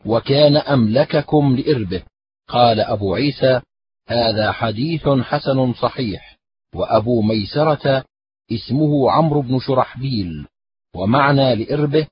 وكان 0.07 0.57
أملككم 0.57 1.57
لإربه. 1.57 2.03
قال 2.49 2.81
أبو 2.81 3.15
عيسى 3.15 3.61
هذا 4.09 4.53
حديث 4.53 5.09
حسن 5.09 5.73
صحيح. 5.73 6.39
وأبو 6.75 7.23
ميسرة 7.23 8.05
اسمه 8.53 9.11
عمرو 9.11 9.43
بن 9.43 9.59
شرحبيل 9.59 10.47
ومعنى 10.95 11.55
لإربه 11.55 12.07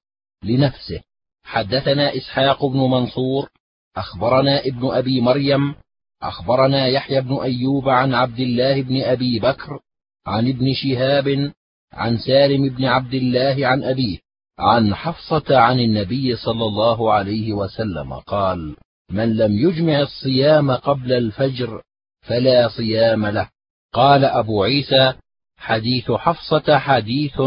لنفسه. 0.44 1.00
حدثنا 1.44 2.16
إسحاق 2.16 2.66
بن 2.66 2.78
منصور 2.78 3.48
أخبرنا 3.96 4.60
ابن 4.66 4.90
أبي 4.90 5.20
مريم 5.20 5.74
أخبرنا 6.22 6.86
يحيى 6.86 7.20
بن 7.20 7.36
أيوب 7.36 7.88
عن 7.88 8.14
عبد 8.14 8.40
الله 8.40 8.82
بن 8.82 9.02
أبي 9.02 9.38
بكر 9.38 9.80
عن 10.26 10.48
ابن 10.48 10.74
شهاب 10.74 11.52
عن 11.92 12.18
سالم 12.18 12.68
بن 12.68 12.84
عبد 12.84 13.14
الله 13.14 13.66
عن 13.66 13.84
أبيه 13.84 14.18
عن 14.58 14.94
حفصة 14.94 15.58
عن 15.58 15.80
النبي 15.80 16.36
صلى 16.36 16.64
الله 16.64 17.12
عليه 17.12 17.52
وسلم 17.52 18.14
قال 18.14 18.76
من 19.10 19.36
لم 19.36 19.58
يجمع 19.58 20.00
الصيام 20.00 20.70
قبل 20.70 21.12
الفجر 21.12 21.82
فلا 22.20 22.68
صيام 22.68 23.26
له. 23.26 23.48
قال 23.92 24.24
أبو 24.24 24.62
عيسى 24.64 25.14
حديث 25.60 26.10
حفصة 26.10 26.78
حديث 26.78 27.40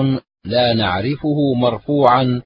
لا 0.46 0.74
نعرفه 0.74 1.54
مرفوعا 1.58 2.42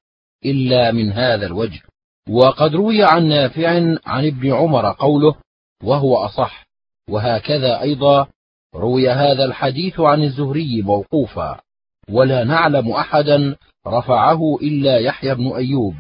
إلا 0.46 0.92
من 0.92 1.12
هذا 1.12 1.46
الوجه. 1.46 1.82
وقد 2.30 2.76
روي 2.76 3.04
عن 3.04 3.30
نافع 3.30 3.70
عن 4.06 4.28
ابن 4.28 4.54
عمر 4.54 4.92
قوله 4.92 5.36
وهو 5.84 6.16
أصح 6.16 6.68
وهكذا 7.10 7.82
أيضا 7.82 8.28
روي 8.76 9.10
هذا 9.10 9.46
الحديث 9.46 10.00
عن 10.00 10.24
الزهري 10.24 10.82
موقوفا. 10.82 11.60
ولا 12.10 12.44
نعلم 12.44 12.92
أحدا 12.92 13.56
رفعه 13.88 14.58
إلا 14.62 14.98
يحيى 14.98 15.36
بن 15.36 15.48
أيوب 15.56 15.96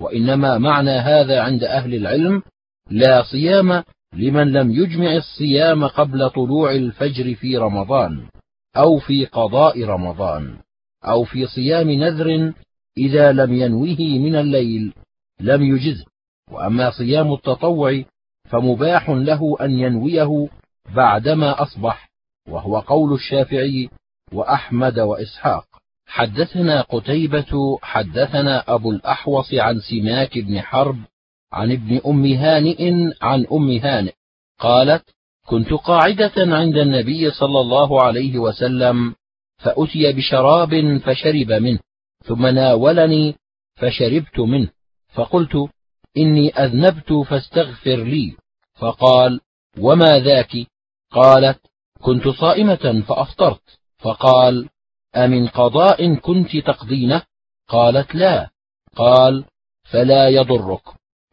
وإنما 0.00 0.58
معنى 0.58 0.90
هذا 0.90 1.40
عند 1.40 1.64
أهل 1.64 1.94
العلم 1.94 2.42
لا 2.90 3.22
صيام 3.22 3.82
لمن 4.14 4.52
لم 4.52 4.70
يجمع 4.70 5.16
الصيام 5.16 5.86
قبل 5.86 6.30
طلوع 6.30 6.72
الفجر 6.72 7.34
في 7.34 7.56
رمضان. 7.56 8.28
أو 8.76 8.98
في 8.98 9.24
قضاء 9.24 9.84
رمضان 9.84 10.58
أو 11.04 11.24
في 11.24 11.46
صيام 11.46 11.90
نذر 11.90 12.52
إذا 12.98 13.32
لم 13.32 13.52
ينوه 13.54 13.98
من 14.00 14.36
الليل 14.36 14.94
لم 15.40 15.62
يجزه 15.62 16.04
وأما 16.50 16.90
صيام 16.90 17.32
التطوع 17.32 18.02
فمباح 18.44 19.10
له 19.10 19.56
أن 19.60 19.70
ينويه 19.70 20.48
بعدما 20.94 21.62
أصبح 21.62 22.10
وهو 22.48 22.78
قول 22.78 23.12
الشافعي 23.12 23.88
وأحمد 24.32 24.98
وإسحاق. 24.98 25.64
حدثنا 26.06 26.80
قتيبة 26.80 27.78
حدثنا 27.82 28.74
أبو 28.74 28.90
الأحوص 28.90 29.54
عن 29.54 29.80
سماك 29.80 30.38
بن 30.38 30.60
حرب 30.60 30.96
عن 31.52 31.72
ابن 31.72 32.00
أم 32.06 32.24
هانئ 32.24 33.10
عن 33.22 33.46
أم 33.52 33.70
هانئ 33.70 34.12
قالت 34.58 35.04
كنت 35.46 35.72
قاعدة 35.72 36.32
عند 36.36 36.76
النبي 36.76 37.30
صلى 37.30 37.60
الله 37.60 38.02
عليه 38.02 38.38
وسلم 38.38 39.14
فأتي 39.58 40.12
بشراب 40.12 40.98
فشرب 40.98 41.52
منه 41.52 41.78
ثم 42.24 42.46
ناولني 42.46 43.34
فشربت 43.74 44.40
منه 44.40 44.68
فقلت 45.14 45.68
إني 46.16 46.50
أذنبت 46.50 47.12
فاستغفر 47.12 47.96
لي 47.96 48.36
فقال 48.74 49.40
وما 49.78 50.18
ذاك؟ 50.18 50.66
قالت 51.12 51.60
كنت 52.02 52.28
صائمة 52.28 53.04
فأفطرت 53.08 53.78
فقال 53.98 54.68
أمن 55.16 55.48
قضاء 55.48 56.14
كنت 56.14 56.56
تقضينه؟ 56.56 57.22
قالت 57.68 58.14
لا 58.14 58.50
قال 58.96 59.44
فلا 59.90 60.28
يضرك 60.28 60.82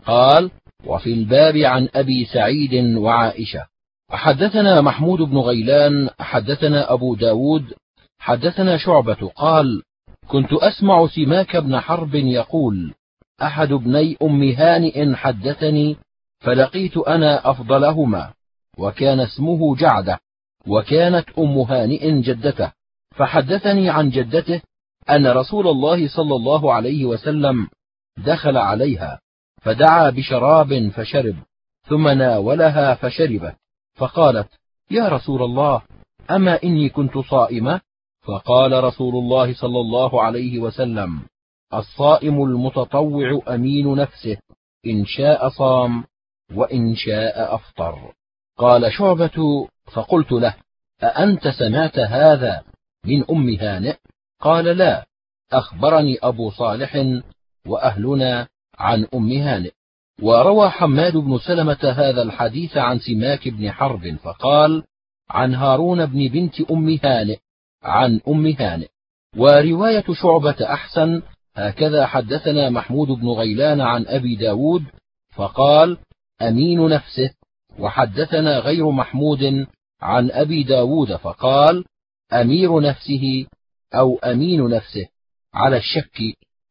قال 0.06 0.52
وفي 0.86 1.14
الباب 1.14 1.58
عن 1.58 1.90
أبي 1.96 2.26
سعيد 2.26 2.98
وعائشة. 2.98 3.68
حدثنا 4.12 4.82
محمود 4.82 5.22
بن 5.22 5.38
غيلان 5.38 6.10
حدثنا 6.20 6.94
أبو 6.94 7.16
داود 7.16 7.74
حدثنا 8.20 8.78
شعبة 8.78 9.32
قال 9.36 9.84
كنت 10.28 10.54
أسمع 10.54 11.08
سماك 11.08 11.58
بن 11.58 11.80
حرب 11.80 12.16
يقول 12.16 12.94
أحد 13.42 13.72
ابني 13.72 14.18
أم 14.22 14.44
هانئ 14.44 15.16
حدثني 15.16 15.98
فلقيت 16.40 16.98
أنا 16.98 17.52
أفضلهما 17.52 18.34
وكان 18.78 19.20
اسمه 19.20 19.76
جعدة 19.76 20.20
وكانت 20.68 21.26
أم 21.40 21.58
هانئ 21.58 22.22
جدته 22.22 22.72
فحدثني 23.16 23.90
عن 23.90 24.10
جدته 24.10 24.62
أن 25.10 25.28
رسول 25.28 25.68
الله 25.68 26.08
صلى 26.08 26.36
الله 26.36 26.74
عليه 26.74 27.06
وسلم 27.06 27.68
دخل 28.18 28.58
عليها 28.58 29.20
فدعا 29.62 30.10
بشراب 30.10 30.90
فشرب 30.90 31.36
ثم 31.88 32.08
ناولها 32.08 32.96
فشربت. 32.96 33.56
فقالت 33.98 34.48
يا 34.92 35.08
رسول 35.08 35.44
الله 35.44 35.82
أما 36.32 36.64
إني 36.64 36.90
كنت 36.90 37.18
صائمة؟ 37.18 37.82
فقال 38.22 38.84
رسول 38.84 39.16
الله 39.16 39.54
صلى 39.54 39.80
الله 39.80 40.22
عليه 40.24 40.60
وسلم 40.60 41.22
الصائم 41.74 42.44
المتطوع 42.44 43.42
أمين 43.48 43.96
نفسه 43.96 44.38
إن 44.86 45.06
شاء 45.06 45.50
صام 45.50 46.04
وإن 46.56 46.96
شاء 46.96 47.56
أفطر. 47.56 48.14
قال 48.58 48.94
شعبة 48.94 49.68
فقلت 49.94 50.32
له 50.32 50.56
أأنت 51.04 51.48
سمعت 51.48 52.00
هذا 52.00 52.64
من 53.06 53.24
أم 53.30 53.50
هانئ؟ 53.50 53.96
قال 54.42 54.66
لا 54.66 55.06
أخبرني 55.52 56.18
أبو 56.24 56.52
صالح 56.52 57.22
وأهلنا 57.68 58.48
عن 58.78 59.08
أم 59.14 59.32
هانئ. 59.32 59.72
وروى 60.22 60.70
حماد 60.70 61.18
بن 61.18 61.38
سلمة 61.38 61.78
هذا 61.84 62.22
الحديث 62.22 62.78
عن 62.78 63.00
سماك 63.00 63.48
بن 63.48 63.72
حرب 63.72 64.16
فقال 64.24 64.84
عن 65.30 65.56
هارون 65.56 66.06
بن 66.06 66.28
بنت 66.28 66.62
أم 66.72 67.00
هانئ 67.04 67.38
عن 67.84 68.20
أم 68.28 68.48
هانئ. 68.48 68.88
ورواية 69.38 70.04
شعبة 70.22 70.56
أحسن 70.62 71.22
هكذا 71.56 72.06
حدثنا 72.06 72.70
محمود 72.70 73.08
بن 73.08 73.28
غيلان 73.28 73.82
عن 73.82 74.06
أبي 74.08 74.36
داود 74.36 74.84
فقال 75.36 75.98
أمين 76.42 76.90
نفسه. 76.90 77.30
وحدثنا 77.80 78.60
غير 78.60 78.92
محمود 78.92 79.68
عن 80.02 80.32
أبي 80.32 80.64
داود 80.64 81.16
فقال 81.16 81.86
أمير 82.34 82.80
نفسه 82.80 83.46
أو 83.94 84.18
أمين 84.18 84.70
نفسه 84.70 85.08
على 85.54 85.78
الشك. 85.78 86.22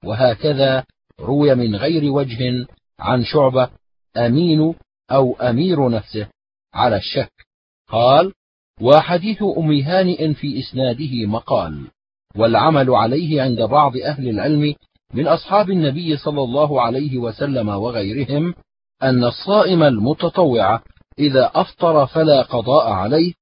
وهكذا 0.04 0.84
روي 1.20 1.54
من 1.54 1.76
غير 1.76 2.12
وجه 2.12 2.66
عن 3.00 3.24
شعبة 3.24 3.70
أمين 4.16 4.74
أو 5.10 5.36
أمير 5.36 5.88
نفسه 5.88 6.28
على 6.74 6.96
الشك. 6.96 7.32
قال 7.88 8.32
وحديث 8.80 9.42
أم 9.58 9.72
هانئ 9.72 10.34
في 10.34 10.58
إسناده 10.60 11.26
مقال 11.26 11.86
والعمل 12.36 12.90
عليه 12.90 13.42
عند 13.42 13.62
بعض 13.62 13.96
أهل 13.96 14.28
العلم 14.28 14.74
من 15.14 15.28
أصحاب 15.28 15.70
النبي 15.70 16.16
صلى 16.16 16.42
الله 16.42 16.82
عليه 16.82 17.18
وسلم 17.18 17.68
وغيرهم 17.68 18.54
أن 19.02 19.24
الصائم 19.24 19.82
المتطوع 19.82 20.82
إذا 21.18 21.50
أفطر 21.54 22.06
فلا 22.06 22.42
قضاء 22.42 22.90
عليه 22.92 23.32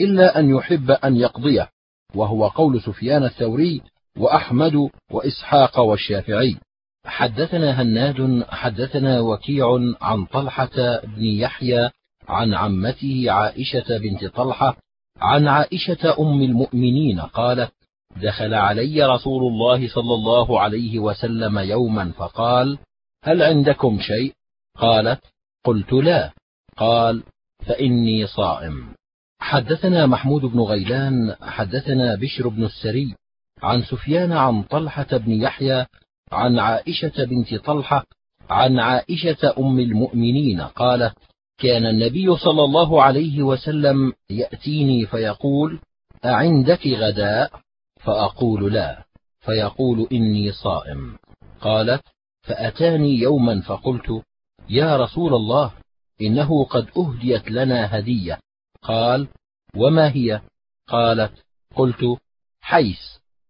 إلا 0.00 0.38
أن 0.38 0.50
يحب 0.50 0.90
أن 0.90 1.16
يقضيه 1.16 1.70
وهو 2.14 2.48
قول 2.48 2.82
سفيان 2.82 3.24
الثوري 3.24 3.82
وأحمد 4.18 4.90
وإسحاق 5.10 5.80
والشافعي. 5.80 6.56
حدثنا 7.04 7.82
هناد 7.82 8.44
حدثنا 8.48 9.20
وكيع 9.20 9.66
عن 10.00 10.24
طلحة 10.24 11.00
بن 11.04 11.24
يحيى 11.24 11.90
عن 12.28 12.54
عمته 12.54 13.24
عائشة 13.28 13.98
بنت 13.98 14.24
طلحة 14.24 14.76
عن 15.20 15.48
عائشة 15.48 16.16
أم 16.20 16.42
المؤمنين 16.42 17.20
قالت 17.20 17.72
دخل 18.16 18.54
علي 18.54 19.06
رسول 19.06 19.52
الله 19.52 19.88
صلى 19.88 20.14
الله 20.14 20.60
عليه 20.60 20.98
وسلم 20.98 21.58
يوما 21.58 22.12
فقال 22.12 22.78
هل 23.24 23.42
عندكم 23.42 23.98
شيء؟ 24.00 24.32
قالت 24.78 25.20
قلت 25.64 25.92
لا. 25.92 26.32
قال 26.76 27.22
فإني 27.66 28.26
صائم. 28.26 28.94
حدثنا 29.38 30.06
محمود 30.06 30.42
بن 30.42 30.60
غيلان 30.60 31.36
حدثنا 31.42 32.14
بشر 32.14 32.48
بن 32.48 32.64
السري 32.64 33.14
عن 33.62 33.82
سفيان 33.82 34.32
عن 34.32 34.62
طلحة 34.62 35.06
بن 35.16 35.32
يحيى 35.32 35.86
عن 36.32 36.58
عائشة 36.58 37.24
بنت 37.24 37.54
طلحة 37.54 38.06
عن 38.50 38.78
عائشة 38.78 39.54
أم 39.58 39.78
المؤمنين 39.78 40.60
قالت 40.60 41.14
كان 41.58 41.86
النبي 41.86 42.36
صلى 42.36 42.64
الله 42.64 43.02
عليه 43.02 43.42
وسلم 43.42 44.12
يأتيني 44.30 45.06
فيقول 45.06 45.80
أعندك 46.24 46.86
غداء؟ 46.86 47.60
فأقول 47.96 48.72
لا 48.72 49.04
فيقول 49.40 50.08
إني 50.12 50.52
صائم. 50.52 51.16
قالت 51.60 52.02
فأتاني 52.42 53.18
يوما 53.18 53.60
فقلت 53.60 54.22
يا 54.68 54.96
رسول 54.96 55.34
الله 55.34 55.72
إنه 56.20 56.64
قد 56.64 56.88
أهديت 56.96 57.50
لنا 57.50 57.98
هدية. 57.98 58.38
قال 58.82 59.28
وما 59.76 60.08
هي؟ 60.12 60.40
قالت 60.88 61.32
قلت 61.74 62.18
حيث 62.60 63.00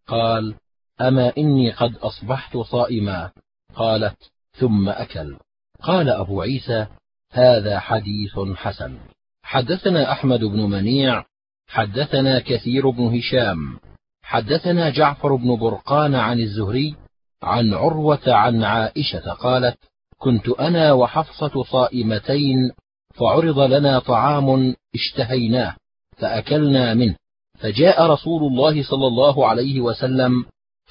قال 0.06 0.54
أما 1.00 1.32
إني 1.38 1.70
قد 1.70 1.96
أصبحت 1.96 2.56
صائما؟ 2.56 3.30
قالت 3.74 4.16
ثم 4.52 4.88
أكل. 4.88 5.36
قال 5.82 6.08
أبو 6.08 6.42
عيسى 6.42 6.86
هذا 7.30 7.80
حديث 7.80 8.38
حسن. 8.54 8.98
حدثنا 9.42 10.12
أحمد 10.12 10.40
بن 10.44 10.60
منيع 10.60 11.24
حدثنا 11.68 12.40
كثير 12.40 12.90
بن 12.90 13.18
هشام 13.18 13.78
حدثنا 14.22 14.90
جعفر 14.90 15.34
بن 15.34 15.56
برقان 15.56 16.14
عن 16.14 16.40
الزهري 16.40 16.94
عن 17.42 17.74
عروة 17.74 18.20
عن 18.26 18.64
عائشة 18.64 19.32
قالت 19.32 19.78
كنت 20.18 20.48
أنا 20.48 20.92
وحفصة 20.92 21.62
صائمتين 21.62 22.72
فعرض 23.14 23.58
لنا 23.58 23.98
طعام 23.98 24.74
اشتهيناه 24.94 25.76
فأكلنا 26.16 26.94
منه. 26.94 27.16
فجاء 27.58 28.06
رسول 28.06 28.42
الله 28.42 28.82
صلى 28.82 29.06
الله 29.06 29.46
عليه 29.48 29.80
وسلم 29.80 30.44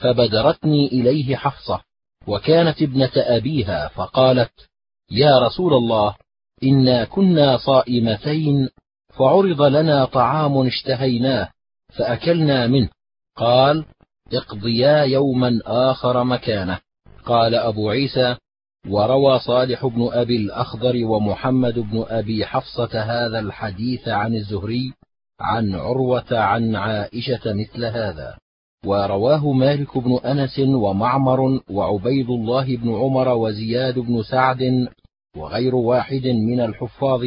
فبدرتني 0.04 0.88
إليه 0.88 1.36
حفصة 1.36 1.82
وكانت 2.28 2.82
ابنة 2.82 3.12
أبيها 3.16 3.88
فقالت 3.88 4.52
يا 5.12 5.40
رسول 5.40 5.74
الله 5.74 6.16
إنا 6.64 7.06
كنا 7.06 7.58
صائمتين 7.58 8.70
فعرض 9.18 9.62
لنا 9.62 10.06
طعام 10.06 10.68
اشتهيناه 10.68 11.50
فأكلنا 11.98 12.68
منه. 12.68 12.90
قال 13.38 13.86
اقضيا 14.34 15.04
يوما 15.04 15.60
آخر 15.66 16.24
مكانه. 16.24 16.80
قال 17.26 17.56
أبو 17.56 17.90
عيسى 17.90 18.36
وروى 18.90 19.40
صالح 19.40 19.86
بن 19.86 20.10
أبي 20.12 20.36
الأخضر 20.36 21.06
ومحمد 21.06 21.80
بن 21.80 22.06
أبي 22.08 22.46
حفصة 22.46 23.02
هذا 23.02 23.40
الحديث 23.40 24.08
عن 24.08 24.36
الزهري 24.36 24.94
عن 25.40 25.76
عروة 25.76 26.40
عن 26.40 26.76
عائشة 26.76 27.42
مثل 27.46 27.86
هذا. 27.86 28.38
ورواه 28.86 29.52
مالك 29.52 29.98
بن 29.98 30.18
أنس 30.18 30.60
ومعمر 30.60 31.62
وعبيد 31.70 32.30
الله 32.30 32.78
بن 32.78 32.96
عمر 32.96 33.28
وزياد 33.28 34.00
بن 34.00 34.24
سعد 34.24 34.88
وغير 35.38 35.76
واحد 35.76 36.28
من 36.28 36.60
الحفاظ 36.60 37.26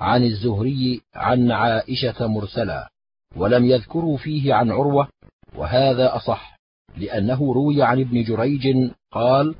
عن 0.00 0.24
الزهري 0.24 1.00
عن 1.14 1.50
عائشة 1.50 2.26
مرسلا 2.26 2.88
ولم 3.36 3.64
يذكروا 3.64 4.16
فيه 4.16 4.54
عن 4.54 4.70
عروة 4.70 5.08
وهذا 5.56 6.16
أصح 6.16 6.56
لأنه 6.96 7.52
روي 7.52 7.82
عن 7.82 8.00
ابن 8.00 8.22
جريج 8.22 8.90
قال 9.12 9.54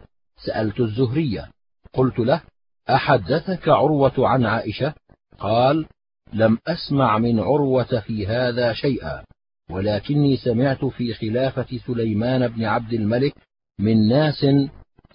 سألت 0.47 0.81
الزهرية 0.81 1.51
قلت 1.95 2.19
له 2.19 2.43
أحدثك 2.91 3.69
عروة 3.69 4.13
عن 4.19 4.47
عائشة؟ 4.47 4.95
قال 5.39 5.87
لم 6.33 6.59
أسمع 6.67 7.19
من 7.19 7.41
عروة 7.41 8.01
في 8.01 8.27
هذا 8.27 8.73
شيئا. 8.73 9.25
ولكني 9.71 10.37
سمعت 10.37 10.85
في 10.85 11.15
خلافة 11.15 11.79
سليمان 11.87 12.49
بن 12.49 12.65
عبد 12.65 12.93
الملك 12.93 13.35
من 13.81 14.09
ناس 14.09 14.47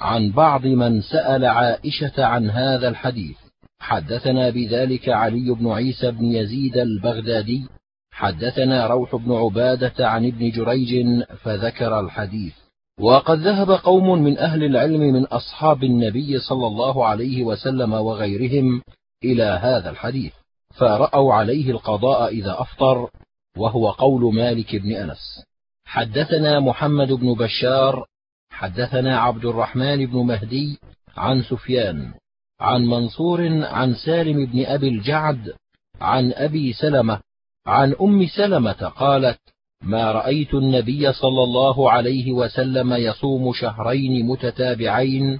عن 0.02 0.32
بعض 0.32 0.66
من 0.66 1.02
سأل 1.02 1.45
عائشة 1.45 2.26
عن 2.26 2.50
هذا 2.50 2.88
الحديث. 2.88 3.38
حدثنا 3.80 4.50
بذلك 4.50 5.10
علي 5.10 5.52
بن 5.52 5.72
عيسى 5.72 6.12
بن 6.12 6.26
يزيد 6.26 6.78
البغدادي. 6.78 7.68
حدثنا 8.12 8.88
روح 8.88 9.16
بن 9.16 9.32
عبادة 9.32 10.08
عن 10.08 10.26
ابن 10.26 10.50
جريج 10.50 11.24
فذكر 11.43 12.00
الحديث. 12.00 12.54
وقد 13.00 13.39
ذهب 13.39 13.72
قوم 13.72 14.24
من 14.24 14.38
أهل 14.38 14.64
العلم 14.64 15.02
من 15.02 15.26
أصحاب 15.26 15.84
النبي 15.84 16.39
صلى 16.39 16.68
الله 16.68 17.06
عليه 17.06 17.43
وسلم 17.43 17.93
وغيرهم 17.93 18.82
إلى 19.24 19.43
هذا 19.43 19.89
الحديث 19.89 20.34
فرأوا 20.74 21.34
عليه 21.34 21.72
القضاء 21.72 22.28
إذا 22.34 22.62
أفطر 22.62 23.10
وهو 23.58 23.91
قول 23.91 24.36
مالك 24.36 24.76
بن 24.76 24.91
أنس. 24.91 25.43
حدثنا 25.86 26.60
محمد 26.60 27.12
بن 27.12 27.34
بشار 27.34 28.05
حدثنا 28.49 29.20
عبد 29.20 29.45
الرحمن 29.45 30.05
بن 30.05 30.18
مهدي 30.18 30.80
عن 31.18 31.43
سفيان 31.43 32.14
عن 32.60 32.86
منصور 32.86 33.66
عن 33.66 33.93
سالم 33.93 34.45
بن 34.45 34.66
أبي 34.66 34.88
الجعد 34.88 35.53
عن 36.01 36.34
أبي 36.34 36.74
سلمة 36.74 37.20
عن 37.66 37.95
أم 38.01 38.28
سلمة 38.28 38.91
قالت 38.97 39.39
ما 39.82 40.12
رأيت 40.12 40.53
النبي 40.53 41.14
صلى 41.14 41.43
الله 41.43 41.91
عليه 41.91 42.32
وسلم 42.32 42.93
يصوم 42.93 43.53
شهرين 43.53 44.26
متتابعين 44.26 45.39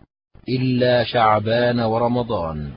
إلا 0.50 1.04
شعبان 1.04 1.80
ورمضان. 1.80 2.72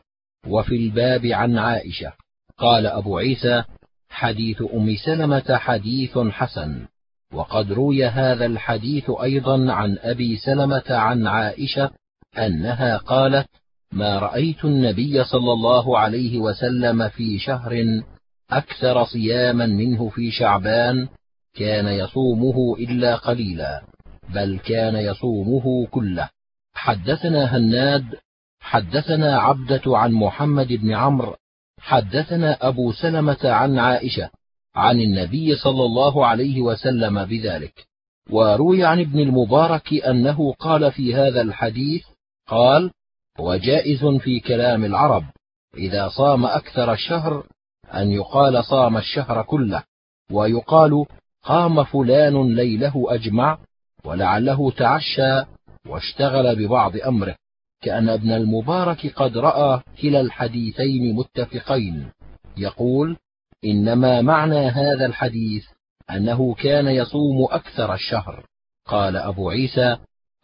وفي 0.47 0.77
الباب 0.77 1.27
عن 1.27 1.59
عائشة 1.59 2.13
قال 2.59 2.87
أبو 2.87 3.19
عيسى 3.19 3.65
حديث 4.11 4.63
أم 4.75 4.97
سلمة 4.97 5.57
حديث 5.57 6.19
حسن. 6.19 6.87
وقد 7.33 7.73
روي 7.73 8.07
هذا 8.07 8.47
الحديث 8.47 9.11
أيضا 9.23 9.73
عن 9.73 9.99
أبي 10.01 10.37
سلمة 10.37 10.85
عن 10.89 11.27
عائشة 11.27 11.91
أنها 12.39 12.97
قالت 12.97 13.49
ما 13.93 14.19
رأيت 14.19 14.65
النبي 14.65 15.25
صلى 15.25 15.53
الله 15.53 15.99
عليه 15.99 16.39
وسلم 16.39 17.09
في 17.09 17.39
شهر 17.39 18.03
أكثر 18.51 19.05
صياما 19.05 19.67
منه 19.67 20.09
في 20.09 20.31
شعبان 20.31 21.09
كان 21.55 21.87
يصومه 21.87 22.77
إلا 22.79 23.17
قليلا 23.17 23.83
بل 24.35 24.59
كان 24.59 24.97
يصومه 24.97 25.87
كله. 25.87 26.29
حدثنا 26.75 27.57
هناد 27.57 28.05
حدثنا 28.61 29.39
عبدة 29.39 29.83
عن 29.87 30.13
محمد 30.13 30.69
بن 30.69 30.95
عمرو 30.95 31.37
حدثنا 31.81 32.69
أبو 32.69 32.93
سلمة 32.93 33.39
عن 33.45 33.79
عائشة 33.79 34.31
عن 34.75 35.01
النبي 35.01 35.57
صلى 35.57 35.85
الله 35.85 36.27
عليه 36.27 36.61
وسلم 36.61 37.25
بذلك 37.25 37.87
وروي 38.31 38.85
عن 38.85 39.01
ابن 39.01 39.21
المبارك 39.21 39.95
أنه 39.95 40.53
قال 40.53 40.93
في 40.93 41.15
هذا 41.15 41.43
الحديث 41.43 42.03
قال 42.49 42.91
وجائز 43.39 44.05
في 44.05 44.41
كلام 44.41 44.85
العرب 44.85 45.25
إذا 45.77 46.09
صام 46.09 46.47
أكثر 46.47 46.93
الشهر 46.93 47.47
أن 47.95 48.11
يقال 48.11 48.65
صام 48.65 48.97
الشهر 48.97 49.43
كله 49.43 49.83
ويقال 50.33 51.07
قام 51.43 51.85
فلان 51.85 52.55
ليله 52.55 53.07
أجمع 53.09 53.59
ولعله 54.05 54.71
تعشى 54.71 55.45
واشتغل 55.87 56.57
ببعض 56.57 56.97
أمره. 56.97 57.37
كأن 57.81 58.09
ابن 58.09 58.33
المبارك 58.33 59.13
قد 59.17 59.39
رأى 59.39 59.81
كلا 60.03 60.21
الحديثين 60.21 61.15
متفقين. 61.17 62.11
يقول 62.57 63.17
إنما 63.65 64.23
معنى 64.23 64.59
هذا 64.59 65.07
الحديث 65.07 65.65
أنه 66.11 66.55
كان 66.55 66.87
يصوم 66.87 67.45
أكثر 67.51 67.95
الشهر. 67.95 68.45
قال 68.87 69.17
أبو 69.17 69.51
عيسى 69.51 69.97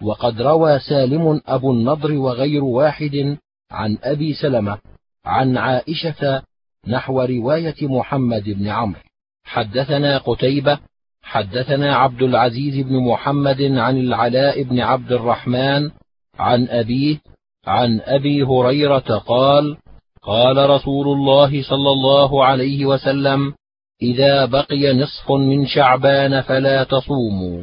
وقد 0.03 0.43
روى 0.43 0.79
سالم 0.79 1.41
أبو 1.47 1.73
النضر 1.73 2.13
وغير 2.13 2.65
واحد 2.65 3.37
عن 3.71 3.99
أبي 4.03 4.35
سلمة 4.35 4.79
عن 5.25 5.57
عائشة 5.57 6.43
نحو 6.87 7.23
رواية 7.23 7.89
محمد 7.89 8.45
بن 8.45 8.69
عمرو. 8.69 9.01
حدثنا 9.45 10.19
قتيبة 10.19 10.79
حدثنا 11.23 11.97
عبد 11.97 12.23
العزيز 12.23 12.87
بن 12.87 12.97
محمد 12.97 13.63
عن 13.63 13.97
العلاء 13.97 14.63
بن 14.63 14.81
عبد 14.81 15.13
الرحمن 15.13 15.91
عن 16.39 16.69
أبيه 16.69 17.19
عن 17.67 18.01
أبي 18.01 18.43
هريرة 18.43 19.19
قال 19.19 19.77
قال 20.23 20.71
رسول 20.71 21.09
الله 21.09 21.63
صلى 21.63 21.91
الله 21.91 22.45
عليه 22.45 22.87
وسلم 22.87 23.55
إذا 24.03 24.45
بقي 24.45 24.93
نصف 24.93 25.33
من 25.33 25.67
شعبان 25.67 26.41
فلا 26.41 26.85
تصوموا. 26.85 27.63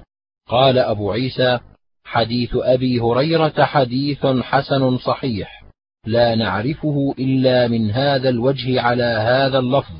قال 0.50 0.78
أبو 0.78 1.12
عيسى 1.12 1.60
حديث 2.04 2.50
أبي 2.56 3.00
هريرة 3.00 3.64
حديث 3.64 4.26
حسن 4.26 4.98
صحيح 4.98 5.64
لا 6.06 6.36
نعرفه 6.36 7.16
إلا 7.20 7.68
من 7.68 7.92
هذا 7.92 8.30
الوجه 8.30 8.82
على 8.82 9.04
هذا 9.04 9.60
اللفظ. 9.60 9.96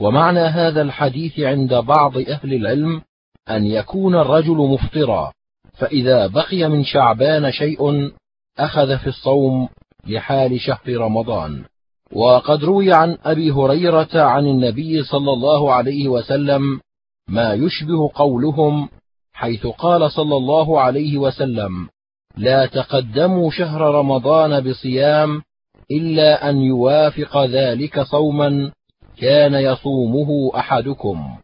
ومعنى 0.00 0.40
هذا 0.40 0.82
الحديث 0.82 1.40
عند 1.40 1.74
بعض 1.74 2.18
أهل 2.18 2.54
العلم 2.54 3.02
أن 3.50 3.66
يكون 3.66 4.14
الرجل 4.14 4.56
مفطرا. 4.56 5.32
فإذا 5.80 6.26
بقي 6.26 6.68
من 6.68 6.84
شعبان 6.84 7.52
شيء 7.52 8.12
أخذ 8.58 8.98
في 8.98 9.06
الصوم 9.06 9.68
لحال 10.06 10.60
شهر 10.60 10.96
رمضان. 10.96 11.64
وقد 12.12 12.64
روي 12.64 12.92
عن 12.92 13.18
أبي 13.24 13.50
هريرة 13.50 14.08
عن 14.14 14.46
النبي 14.46 15.02
صلى 15.02 15.32
الله 15.32 15.72
عليه 15.72 16.08
وسلم 16.08 16.80
ما 17.28 17.52
يشبه 17.52 18.10
قولهم 18.14 18.88
حيث 19.32 19.66
قال 19.66 20.12
صلى 20.12 20.36
الله 20.36 20.80
عليه 20.80 21.18
وسلم 21.18 21.88
لا 22.36 22.66
تقدموا 22.66 23.50
شهر 23.50 23.80
رمضان 23.80 24.70
بصيام 24.70 25.42
إلا 25.90 26.50
أن 26.50 26.56
يوافق 26.56 27.44
ذلك 27.44 28.00
صوما 28.00 28.72
كان 29.16 29.54
يصومه 29.54 30.50
أحدكم 30.58 31.36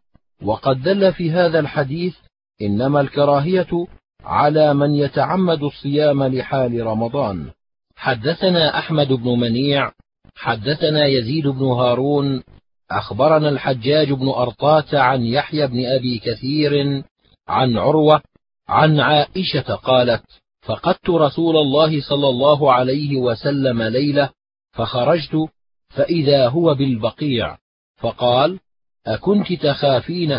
وقد 0.42 0.82
دل 0.82 1.12
في 1.12 1.30
هذا 1.30 1.58
الحديث 1.58 2.16
إنما 2.62 3.00
الكراهية 3.00 3.86
على 4.26 4.74
من 4.74 4.94
يتعمد 4.94 5.62
الصيام 5.62 6.24
لحال 6.24 6.86
رمضان. 6.86 7.50
حدثنا 7.96 8.78
أحمد 8.78 9.12
بن 9.12 9.28
منيع 9.40 9.92
حدثنا 10.34 11.06
يزيد 11.06 11.46
بن 11.46 11.64
هارون 11.64 12.42
أخبرنا 12.90 13.48
الحجاج 13.48 14.12
بن 14.12 14.28
أرطاة 14.28 14.84
عن 14.92 15.22
يحيى 15.22 15.66
بن 15.66 15.86
أبي 15.86 16.18
كثير 16.18 17.02
عن 17.48 17.76
عروة 17.76 18.22
عن 18.68 19.00
عائشة 19.00 19.74
قالت 19.74 20.22
فقدت 20.62 21.10
رسول 21.10 21.56
الله 21.56 22.00
صلى 22.00 22.28
الله 22.28 22.72
عليه 22.72 23.16
وسلم 23.16 23.82
ليلة 23.82 24.30
فخرجت 24.72 25.48
فإذا 25.88 26.48
هو 26.48 26.74
بالبقيع 26.74 27.58
فقال 27.96 28.58
أكنت 29.06 29.52
تخافين 29.52 30.32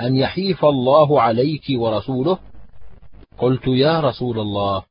أن 0.00 0.16
يحيف 0.16 0.64
الله 0.64 1.20
عليك 1.22 1.62
ورسوله؟ 1.70 2.38
قلت 3.38 3.66
يا 3.66 4.00
رسول 4.00 4.38
الله 4.38 4.82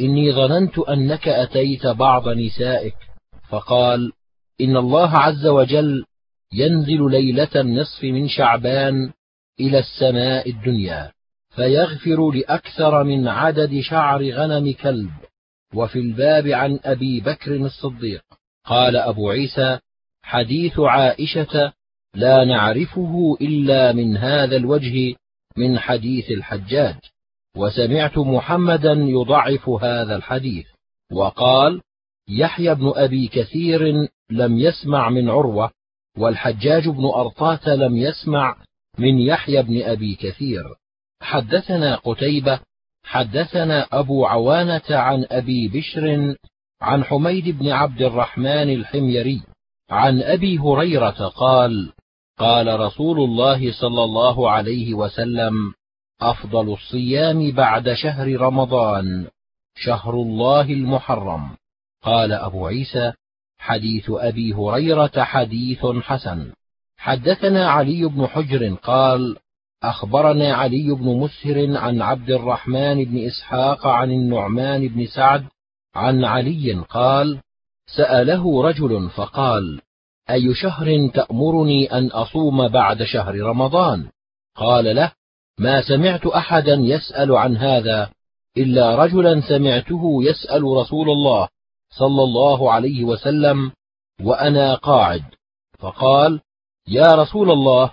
إني 0.00 0.32
ظننت 0.32 0.78
أنك 0.78 1.28
أتيت 1.28 1.86
بعض 1.86 2.28
نسائك. 2.28 2.94
فقال 3.48 4.12
إن 4.60 4.76
الله 4.76 5.10
عز 5.10 5.46
وجل 5.46 6.04
ينزل 6.52 7.10
ليلة 7.10 7.48
النصف 7.56 8.04
من 8.04 8.28
شعبان 8.28 9.12
إلى 9.60 9.78
السماء 9.78 10.50
الدنيا 10.50 11.12
فيغفر 11.50 12.30
لأكثر 12.30 13.04
من 13.04 13.28
عدد 13.28 13.80
شعر 13.80 14.30
غنم 14.30 14.72
كلب. 14.72 15.10
وفي 15.74 15.98
الباب 15.98 16.46
عن 16.46 16.78
أبي 16.84 17.20
بكر 17.20 17.56
الصديق. 17.56 18.24
قال 18.64 18.96
أبو 18.96 19.30
عيسى 19.30 19.78
حديث 20.22 20.80
عائشة 20.80 21.72
لا 22.14 22.44
نعرفه 22.44 23.36
إلا 23.40 23.92
من 23.92 24.16
هذا 24.16 24.56
الوجه 24.56 25.14
من 25.56 25.78
حديث 25.78 26.30
الحجاج. 26.30 26.96
وسمعت 27.56 28.18
محمدا 28.18 28.92
يضعف 28.92 29.68
هذا 29.68 30.16
الحديث. 30.16 30.66
وقال 31.12 31.80
يحيى 32.28 32.74
بن 32.74 32.92
أبي 32.96 33.28
كثير 33.28 34.08
لم 34.30 34.58
يسمع 34.58 35.10
من 35.10 35.30
عروة 35.30 35.70
والحجاج 36.18 36.88
بن 36.88 37.04
أرطاة 37.04 37.74
لم 37.74 37.96
يسمع 37.96 38.56
من 38.98 39.18
يحيى 39.18 39.62
بن 39.62 39.82
أبي 39.82 40.14
كثير. 40.14 40.62
حدثنا 41.22 41.96
قتيبة 41.96 42.60
حدثنا 43.04 43.86
أبو 43.92 44.26
عوانة 44.26 44.82
عن 44.90 45.26
أبي 45.30 45.68
بشر 45.68 46.34
عن 46.80 47.04
حميد 47.04 47.58
بن 47.58 47.68
عبد 47.68 48.02
الرحمن 48.02 48.74
الحميري 48.74 49.42
عن 49.90 50.22
أبي 50.22 50.58
هريرة 50.58 51.28
قال 51.28 51.92
قال 52.38 52.80
رسول 52.80 53.20
الله 53.20 53.72
صلى 53.72 54.04
الله 54.04 54.50
عليه 54.50 54.94
وسلم 54.94 55.74
أفضل 56.22 56.72
الصيام 56.72 57.50
بعد 57.50 57.92
شهر 57.92 58.40
رمضان 58.40 59.26
شهر 59.74 60.14
الله 60.14 60.72
المحرم. 60.72 61.50
قال 62.02 62.32
أبو 62.32 62.66
عيسى 62.66 63.12
حديث 63.58 64.10
أبي 64.10 64.54
هريرة 64.54 65.24
حديث 65.24 65.86
حسن. 65.86 66.52
حدثنا 66.96 67.70
علي 67.70 68.04
بن 68.04 68.26
حجر 68.26 68.74
قال 68.74 69.36
أخبرنا 69.82 70.54
علي 70.54 70.94
بن 70.94 71.16
مسهر 71.16 71.76
عن 71.76 72.02
عبد 72.02 72.30
الرحمن 72.30 73.04
بن 73.04 73.26
إسحاق 73.26 73.86
عن 73.86 74.10
النعمان 74.10 74.88
بن 74.88 75.06
سعد 75.06 75.44
عن 75.94 76.24
علي 76.24 76.84
قال 76.88 77.40
سأله 77.96 78.62
رجل 78.62 79.10
فقال 79.10 79.80
أي 80.30 80.54
شهر 80.54 81.08
تأمرني 81.14 81.86
أن 81.92 82.06
أصوم 82.06 82.68
بعد 82.68 83.02
شهر 83.02 83.40
رمضان؟ 83.40 84.08
قال 84.56 84.96
له 84.96 85.12
ما 85.60 85.82
سمعت 85.82 86.26
أحدا 86.26 86.74
يسأل 86.74 87.32
عن 87.32 87.56
هذا 87.56 88.10
إلا 88.56 89.04
رجلا 89.04 89.40
سمعته 89.40 90.18
يسأل 90.22 90.62
رسول 90.62 91.10
الله 91.10 91.48
صلى 91.98 92.22
الله 92.22 92.72
عليه 92.72 93.04
وسلم 93.04 93.72
وأنا 94.22 94.74
قاعد. 94.74 95.22
فقال 95.78 96.40
يا 96.88 97.14
رسول 97.14 97.50
الله 97.50 97.90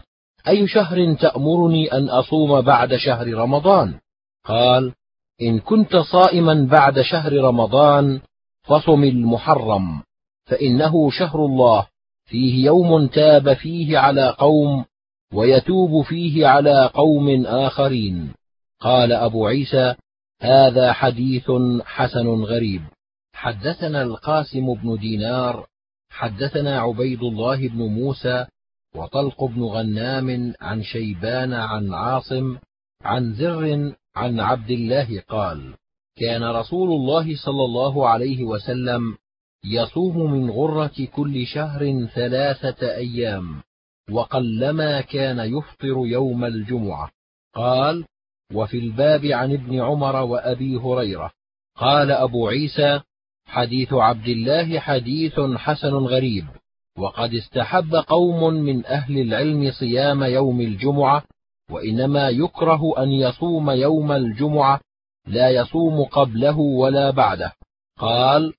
أي 0.48 0.68
شهر 0.68 1.14
تأمرني 1.14 1.92
أن 1.92 2.10
أصوم 2.10 2.62
بعد 2.62 2.96
شهر 2.96 3.34
رمضان؟ 3.34 4.00
قال 4.46 4.94
إن 5.42 5.60
كنت 5.60 5.96
صائما 5.96 6.68
بعد 6.72 7.02
شهر 7.02 7.34
رمضان 7.34 8.22
فصم 8.64 9.04
المحرم 9.04 10.02
فإنه 10.46 11.12
شهر 11.12 11.46
الله 11.46 11.88
فيه 12.26 12.66
يوم 12.66 13.08
تاب 13.08 13.54
فيه 13.54 13.98
على 13.98 14.36
قوم 14.40 14.86
ويتوب 15.34 16.02
فيه 16.06 16.48
على 16.48 16.92
قوم 16.94 17.46
آخرين. 17.46 18.34
قال 18.80 19.12
أبو 19.12 19.48
عيسى 19.48 19.96
هذا 20.42 20.94
حديث 20.94 21.52
حسن 21.86 22.28
غريب. 22.28 22.82
حدثنا 23.34 24.02
القاسم 24.02 24.74
بن 24.74 24.98
دينار 24.98 25.68
حدثنا 26.10 26.80
عبيد 26.80 27.24
الله 27.24 27.68
بن 27.68 27.78
موسى 27.78 28.46
وطلق 28.96 29.44
بن 29.44 29.64
غنام 29.64 30.54
عن 30.62 30.84
شيبان 30.84 31.54
عن 31.54 31.94
عاصم 31.94 32.58
عن 33.02 33.34
زر 33.34 33.94
عن 34.16 34.40
عبد 34.40 34.72
الله 34.72 35.22
قال 35.30 35.74
كان 36.16 36.44
رسول 36.44 36.90
الله 36.90 37.36
صلى 37.46 37.66
الله 37.66 38.10
عليه 38.10 38.44
وسلم 38.44 39.18
يصوم 39.66 40.32
من 40.32 40.50
غرة 40.50 41.06
كل 41.16 41.46
شهر 41.46 42.06
ثلاثة 42.16 42.96
أيام. 42.96 43.62
وقلما 44.12 45.02
كان 45.02 45.40
يفطر 45.40 46.06
يوم 46.06 46.46
الجمعة. 46.46 47.12
قال 47.56 48.06
وفي 48.54 48.78
الباب 48.78 49.26
عن 49.26 49.54
ابن 49.54 49.80
عمر 49.80 50.16
وأبي 50.16 50.78
هريرة. 50.78 51.32
قال 51.76 52.12
أبو 52.12 52.48
عيسى 52.48 53.02
حديث 53.46 53.94
عبد 53.94 54.28
الله 54.28 54.80
حديث 54.80 55.40
حسن 55.40 55.94
غريب. 55.94 56.46
وقد 56.98 57.34
استحب 57.34 57.96
قوم 57.96 58.54
من 58.54 58.86
أهل 58.86 59.18
العلم 59.18 59.72
صيام 59.72 60.24
يوم 60.24 60.62
الجمعة 60.62 61.24
وإنما 61.72 62.30
يكره 62.30 63.04
أن 63.04 63.10
يصوم 63.10 63.72
يوم 63.72 64.12
الجمعة 64.12 64.80
لا 65.28 65.50
يصوم 65.50 66.04
قبله 66.04 66.58
ولا 66.60 67.12
بعده. 67.12 67.54
قال 68.00 68.54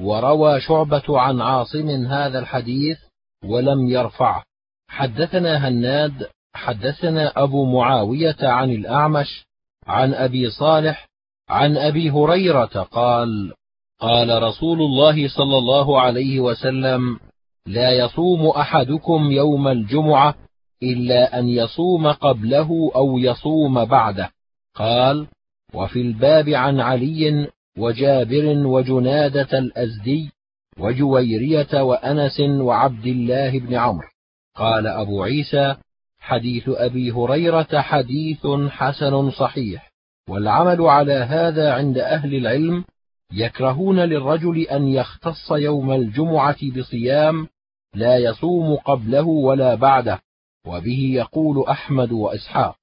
وروى 0.00 0.60
شعبة 0.60 1.20
عن 1.20 1.40
عاصم 1.40 1.88
هذا 1.88 2.38
الحديث 2.38 2.98
ولم 3.44 3.88
يرفعه. 3.88 4.44
حدثنا 4.88 5.68
هناد 5.68 6.26
حدثنا 6.54 7.32
أبو 7.36 7.64
معاوية 7.64 8.36
عن 8.42 8.70
الأعمش 8.70 9.44
عن 9.86 10.14
أبي 10.14 10.50
صالح 10.50 11.08
عن 11.48 11.76
أبي 11.76 12.10
هريرة 12.10 12.82
قال 12.82 13.52
قال 14.00 14.42
رسول 14.42 14.82
الله 14.82 15.28
صلى 15.28 15.58
الله 15.58 16.00
عليه 16.00 16.40
وسلم 16.40 17.18
لا 17.66 17.90
يصوم 17.90 18.46
أحدكم 18.46 19.30
يوم 19.30 19.68
الجمعة 19.68 20.34
إلا 20.82 21.38
أن 21.38 21.48
يصوم 21.48 22.06
قبله 22.06 22.92
أو 22.96 23.18
يصوم 23.18 23.84
بعده. 23.84 24.30
قال 24.74 25.26
وفي 25.74 26.00
الباب 26.00 26.48
عن 26.48 26.80
علي 26.80 27.48
وجابر 27.78 28.66
وجنادة 28.66 29.58
الأزدي 29.58 30.30
وجويرية 30.78 31.82
وأنس 31.82 32.40
وعبد 32.40 33.06
الله 33.06 33.58
بن 33.58 33.74
عمرو. 33.74 34.08
قال 34.56 34.86
أبو 34.86 35.22
عيسى 35.22 35.76
حديث 36.18 36.68
أبي 36.68 37.10
هريرة 37.10 37.80
حديث 37.80 38.46
حسن 38.68 39.30
صحيح 39.30 39.90
والعمل 40.28 40.80
على 40.80 41.12
هذا 41.12 41.72
عند 41.72 41.98
أهل 41.98 42.34
العلم 42.34 42.84
يكرهون 43.32 44.00
للرجل 44.00 44.60
أن 44.60 44.88
يختص 44.88 45.50
يوم 45.50 45.92
الجمعة 45.92 46.56
بصيام 46.78 47.48
لا 47.94 48.18
يصوم 48.18 48.76
قبله 48.76 49.26
ولا 49.26 49.74
بعده 49.74 50.20
وبه 50.66 51.10
يقول 51.14 51.66
أحمد 51.68 52.12
وإسحاق. 52.12 52.76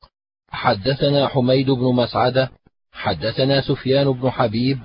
حدثنا 0.50 1.28
حميد 1.28 1.70
بن 1.70 1.96
مسعدة 1.96 2.52
حدثنا 2.92 3.62
سفيان 3.62 4.12
بن 4.12 4.30
حبيب 4.30 4.80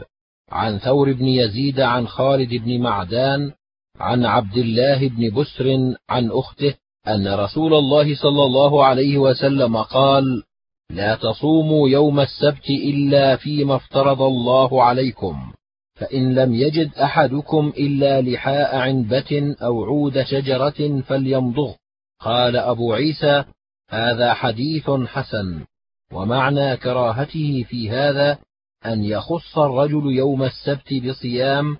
عن 0.51 0.79
ثور 0.79 1.13
بن 1.13 1.25
يزيد 1.25 1.81
عن 1.81 2.07
خالد 2.07 2.55
بن 2.55 2.81
معدان 2.81 3.53
عن 4.01 4.25
عبد 4.25 4.57
الله 4.57 5.09
بن 5.09 5.41
بسر 5.41 5.95
عن 6.09 6.31
أخته 6.31 6.75
أن 7.09 7.35
رسول 7.35 7.75
الله 7.75 8.15
صلى 8.15 8.45
الله 8.45 8.85
عليه 8.85 9.19
وسلم 9.19 9.77
قال 9.77 10.43
لا 10.91 11.15
تصوموا 11.15 11.89
يوم 11.89 12.21
السبت 12.21 12.71
إلا 12.71 13.37
فيما 13.37 13.77
افترض 13.77 14.23
الله 14.23 14.83
عليكم 14.83 15.53
فإن 15.95 16.35
لم 16.35 16.55
يجد 16.55 16.95
أحدكم 16.95 17.73
إلا 17.79 18.21
لحاء 18.23 18.77
عنبة 18.77 19.57
أو 19.63 19.85
عود 19.85 20.23
شجرة 20.23 21.01
فليمضغ. 21.01 21.75
قال 22.21 22.57
أبو 22.57 22.93
عيسى 22.93 23.45
هذا 23.91 24.35
حديث 24.35 24.91
حسن 24.91 25.65
ومعنى 26.13 26.77
كراهته 26.77 27.65
في 27.69 27.91
هذا 27.91 28.39
أن 28.87 29.05
يخص 29.05 29.59
الرجل 29.59 30.13
يوم 30.13 30.43
السبت 30.43 30.95
بصيام 31.05 31.77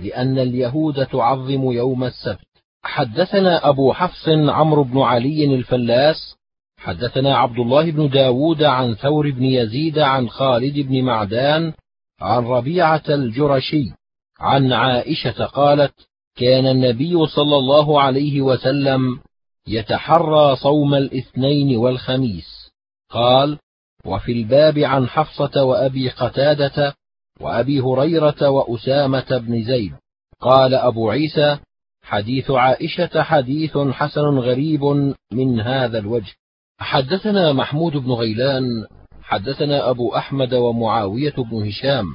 لأن 0.00 0.38
اليهود 0.38 1.06
تعظم 1.06 1.72
يوم 1.72 2.04
السبت. 2.04 2.50
حدثنا 2.82 3.68
أبو 3.68 3.92
حفص 3.92 4.28
عمرو 4.28 4.84
بن 4.84 5.00
علي 5.00 5.54
الفلاس 5.54 6.36
حدثنا 6.78 7.36
عبد 7.36 7.58
الله 7.58 7.90
بن 7.90 8.08
داود 8.08 8.62
عن 8.62 8.94
ثور 8.94 9.30
بن 9.30 9.44
يزيد 9.44 9.98
عن 9.98 10.28
خالد 10.28 10.78
بن 10.78 11.02
معدان 11.02 11.72
عن 12.20 12.44
ربيعة 12.44 13.02
الجرشي 13.08 13.92
عن 14.40 14.72
عائشة 14.72 15.44
قالت 15.44 15.94
كان 16.36 16.66
النبي 16.66 17.26
صلى 17.26 17.56
الله 17.56 18.00
عليه 18.00 18.40
وسلم 18.40 19.20
يتحرى 19.68 20.56
صوم 20.56 20.94
الاثنين 20.94 21.76
والخميس. 21.76 22.70
قال 23.10 23.58
وفي 24.06 24.32
الباب 24.32 24.78
عن 24.78 25.08
حفصة 25.08 25.64
وأبي 25.64 26.08
قتادة 26.08 26.94
وأبي 27.40 27.80
هريرة 27.80 28.48
وأسامة 28.48 29.38
بن 29.38 29.64
زيد. 29.64 29.92
قال 30.40 30.74
أبو 30.74 31.10
عيسى 31.10 31.58
حديث 32.02 32.50
عائشة 32.50 33.22
حديث 33.22 33.78
حسن 33.78 34.38
غريب 34.38 34.84
من 35.32 35.60
هذا 35.60 35.98
الوجه. 35.98 36.32
حدثنا 36.78 37.52
محمود 37.52 37.92
بن 37.96 38.12
غيلان 38.12 38.86
حدثنا 39.22 39.90
أبو 39.90 40.16
أحمد 40.16 40.54
ومعاوية 40.54 41.34
بن 41.36 41.68
هشام. 41.68 42.06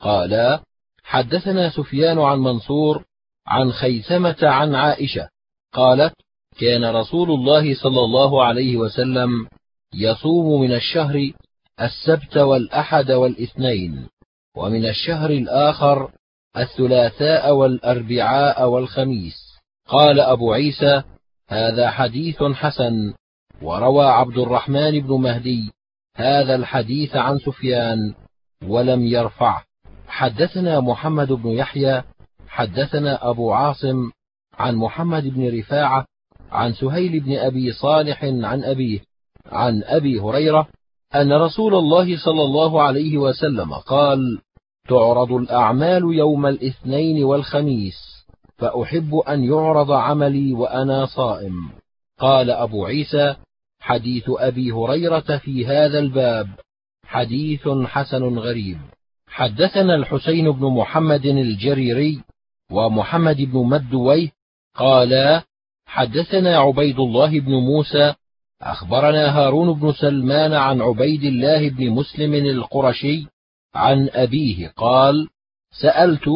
قالا 0.00 0.60
حدثنا 1.02 1.70
سفيان 1.70 2.18
عن 2.18 2.38
منصور 2.38 3.04
عن 3.46 3.72
خيثمة 3.72 4.36
عن 4.42 4.74
عائشة. 4.74 5.28
قالت 5.72 6.14
كان 6.60 6.84
رسول 6.84 7.30
الله 7.30 7.74
صلى 7.74 8.00
الله 8.00 8.44
عليه 8.44 8.76
وسلم 8.76 9.48
يصوم 9.94 10.60
من 10.60 10.72
الشهر 10.72 11.30
السبت 11.80 12.36
والأحد 12.36 13.10
والإثنين. 13.10 14.06
ومن 14.56 14.86
الشهر 14.86 15.30
الآخر 15.30 16.10
الثلاثاء 16.56 17.54
والأربعاء 17.54 18.68
والخميس. 18.68 19.36
قال 19.88 20.20
أبو 20.20 20.52
عيسى 20.52 21.02
هذا 21.48 21.90
حديث 21.90 22.42
حسن. 22.42 23.14
وروى 23.62 24.06
عبد 24.06 24.38
الرحمن 24.38 25.00
بن 25.00 25.14
مهدي 25.20 25.72
هذا 26.16 26.54
الحديث 26.54 27.16
عن 27.16 27.38
سفيان 27.38 28.14
ولم 28.66 29.02
يرفعه. 29.02 29.64
حدثنا 30.08 30.80
محمد 30.80 31.32
بن 31.32 31.50
يحيى 31.50 32.02
حدثنا 32.48 33.30
أبو 33.30 33.52
عاصم 33.52 34.10
عن 34.58 34.76
محمد 34.76 35.28
بن 35.28 35.58
رفاعة 35.58 36.06
عن 36.52 36.72
سهيل 36.72 37.20
بن 37.20 37.36
أبي 37.36 37.72
صالح 37.72 38.24
عن 38.24 38.64
أبيه 38.64 39.00
عن 39.46 39.82
أبي 39.84 40.20
هريرة 40.20 40.68
أن 41.14 41.32
رسول 41.32 41.74
الله 41.74 42.24
صلى 42.24 42.42
الله 42.42 42.82
عليه 42.82 43.18
وسلم 43.18 43.74
قال 43.74 44.40
تعرض 44.88 45.32
الأعمال 45.32 46.02
يوم 46.02 46.46
الاثنين 46.46 47.24
والخميس 47.24 48.26
فأحب 48.58 49.14
أن 49.14 49.44
يعرض 49.44 49.92
عملي 49.92 50.52
وأنا 50.52 51.06
صائم. 51.06 51.70
قال 52.18 52.50
أبو 52.50 52.86
عيسى 52.86 53.36
حديث 53.80 54.24
أبي 54.28 54.72
هريرة 54.72 55.38
في 55.38 55.66
هذا 55.66 55.98
الباب 55.98 56.48
حديث 57.04 57.68
حسن 57.68 58.38
غريب. 58.38 58.78
حدثنا 59.28 59.94
الحسين 59.94 60.50
بن 60.50 60.66
محمد 60.66 61.26
الجريري 61.26 62.20
ومحمد 62.70 63.36
بن 63.36 63.58
مدويه 63.58 64.28
قالا 64.74 65.42
حدثنا 65.86 66.56
عبيد 66.58 66.98
الله 66.98 67.40
بن 67.40 67.52
موسى 67.52 68.14
أخبرنا 68.62 69.38
هارون 69.38 69.80
بن 69.80 69.92
سلمان 69.92 70.52
عن 70.52 70.80
عبيد 70.80 71.24
الله 71.24 71.68
بن 71.68 71.90
مسلم 71.90 72.34
القرشي 72.34 73.26
عن 73.74 74.08
أبيه 74.12 74.68
قال 74.68 75.28
سألت 75.80 76.28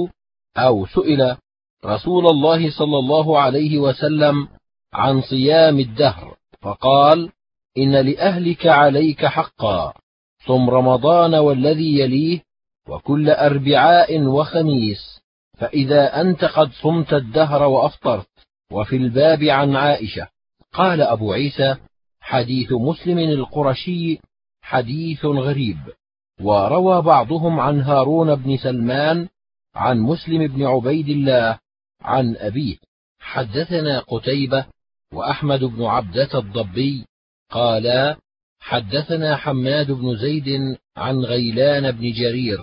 أو 0.57 0.87
سئل 0.87 1.37
رسول 1.85 2.27
الله 2.27 2.71
صلى 2.71 2.99
الله 2.99 3.41
عليه 3.41 3.79
وسلم 3.79 4.49
عن 4.93 5.23
صيام 5.23 5.79
الدهر 5.79 6.37
فقال 6.61 7.33
إن 7.79 7.97
لأهلك 7.97 8.67
عليك 8.67 9.27
حقا 9.27 9.93
صم 10.47 10.71
رمضان 10.71 11.35
والذي 11.35 11.99
يليه 11.99 12.43
وكل 12.89 13.31
أربعاء 13.31 14.23
وخميس 14.23 15.21
فإذا 15.59 16.21
أنت 16.21 16.45
قد 16.45 16.73
صمت 16.73 17.13
الدهر 17.13 17.63
وأفطرت 17.63 18.29
وفي 18.73 18.97
الباب 18.97 19.43
عن 19.43 19.77
عائشة. 19.77 20.29
قال 20.73 21.03
أبو 21.03 21.33
عيسى 21.33 21.77
حديث 22.21 22.73
مسلم 22.73 23.19
القرشي 23.19 24.19
حديث 24.63 25.25
غريب. 25.25 25.77
وروى 26.43 27.03
بعضهم 27.03 27.61
عن 27.61 27.81
هارون 27.81 28.35
بن 28.35 28.57
سلمان 28.57 29.29
عن 29.75 29.99
مسلم 29.99 30.47
بن 30.47 30.63
عبيد 30.67 31.09
الله 31.09 31.59
عن 32.01 32.37
أبيه. 32.37 32.77
حدثنا 33.21 33.99
قتيبة 33.99 34.67
وأحمد 35.13 35.65
بن 35.65 35.85
عبدة 35.85 36.39
الضبي 36.39 37.05
قالا 37.51 38.17
حدثنا 38.61 39.37
حماد 39.37 39.91
بن 39.91 40.17
زيد 40.17 40.77
عن 40.97 41.17
غيلان 41.17 41.91
بن 41.91 42.13
جرير 42.13 42.61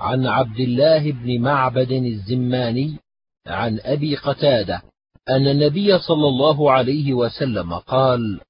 عن 0.00 0.26
عبد 0.26 0.60
الله 0.60 1.12
بن 1.12 1.40
معبد 1.40 1.92
الزماني 1.92 2.98
عن 3.46 3.80
أبي 3.84 4.16
قتادة 4.16 4.82
أن 5.28 5.48
النبي 5.48 5.98
صلى 5.98 6.28
الله 6.28 6.72
عليه 6.72 7.14
وسلم 7.14 7.74
قال 7.74 8.40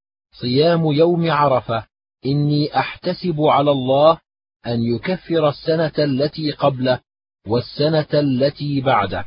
صيام 0.41 0.93
يوم 0.93 1.31
عرفة 1.31 1.87
إني 2.27 2.79
أحتسب 2.79 3.41
على 3.41 3.71
الله 3.71 4.19
أن 4.67 4.83
يكفر 4.83 5.49
السنة 5.49 5.93
التي 5.99 6.51
قبله 6.51 7.01
والسنة 7.47 8.07
التي 8.15 8.81
بعده. 8.81 9.25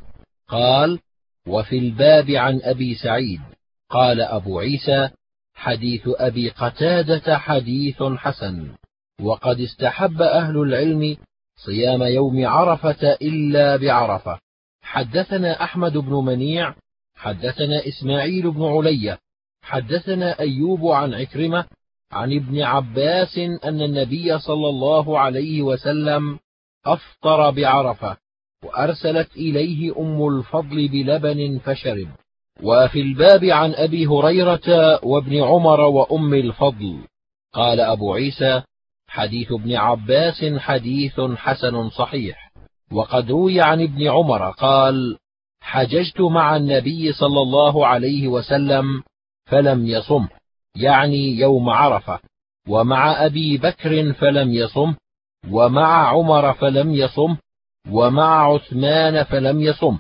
قال 0.47 0.99
وفي 1.47 1.77
الباب 1.77 2.29
عن 2.29 2.59
أبي 2.63 2.95
سعيد. 2.95 3.41
قال 3.89 4.21
أبو 4.21 4.59
عيسى 4.59 5.09
حديث 5.53 6.01
أبي 6.05 6.49
قتادة 6.49 7.37
حديث 7.37 8.03
حسن. 8.03 8.71
وقد 9.21 9.59
استحب 9.59 10.21
أهل 10.21 10.57
العلم 10.57 11.17
صيام 11.65 12.03
يوم 12.03 12.45
عرفة 12.47 13.11
إلا 13.21 13.75
بعرفة. 13.75 14.39
حدثنا 14.81 15.63
أحمد 15.63 15.97
بن 15.97 16.13
منيع 16.13 16.75
حدثنا 17.15 17.87
إسماعيل 17.87 18.51
بن 18.51 18.63
علية 18.63 19.19
حدثنا 19.61 20.39
أيوب 20.39 20.87
عن 20.87 21.13
عكرمة 21.13 21.65
عن 22.12 22.34
ابن 22.34 22.62
عباس 22.62 23.38
أن 23.38 23.82
النبي 23.82 24.39
صلى 24.39 24.70
الله 24.70 25.20
عليه 25.20 25.62
وسلم 25.62 26.39
أفطر 26.86 27.51
بعرفة 27.51 28.18
وأرسلت 28.64 29.36
إليه 29.36 29.99
أم 29.99 30.28
الفضل 30.28 30.88
بلبن 30.88 31.60
فشرب. 31.60 32.07
وفي 32.64 33.01
الباب 33.01 33.45
عن 33.45 33.74
أبي 33.74 34.07
هريرة 34.07 34.99
وابن 35.05 35.43
عمر 35.43 35.82
وأم 35.82 36.34
الفضل. 36.34 36.97
قال 37.53 37.80
أبو 37.80 38.14
عيسى 38.14 38.62
حديث 39.07 39.51
ابن 39.51 39.76
عباس 39.76 40.45
حديث 40.57 41.22
حسن 41.22 41.89
صحيح. 41.89 42.51
وقد 42.91 43.32
روي 43.32 43.62
عن 43.62 43.82
ابن 43.82 44.07
عمر 44.07 44.51
قال 44.51 45.18
حججت 45.62 46.22
مع 46.22 46.55
النبي 46.55 47.14
صلى 47.14 47.41
الله 47.41 47.88
عليه 47.88 48.28
وسلم 48.28 49.03
فلم 49.45 49.88
يصم 49.88 50.28
يعني 50.76 51.38
يوم 51.38 51.70
عرفة 51.70 52.20
ومع 52.67 53.26
أبي 53.26 53.57
بكر 53.57 54.13
فلم 54.13 54.53
يصم 54.53 54.95
ومع 55.51 56.07
عمر 56.07 56.53
فلم 56.53 56.91
يصم 56.91 57.38
ومع 57.91 58.53
عثمان 58.53 59.24
فلم 59.24 59.61
يصم. 59.61 59.97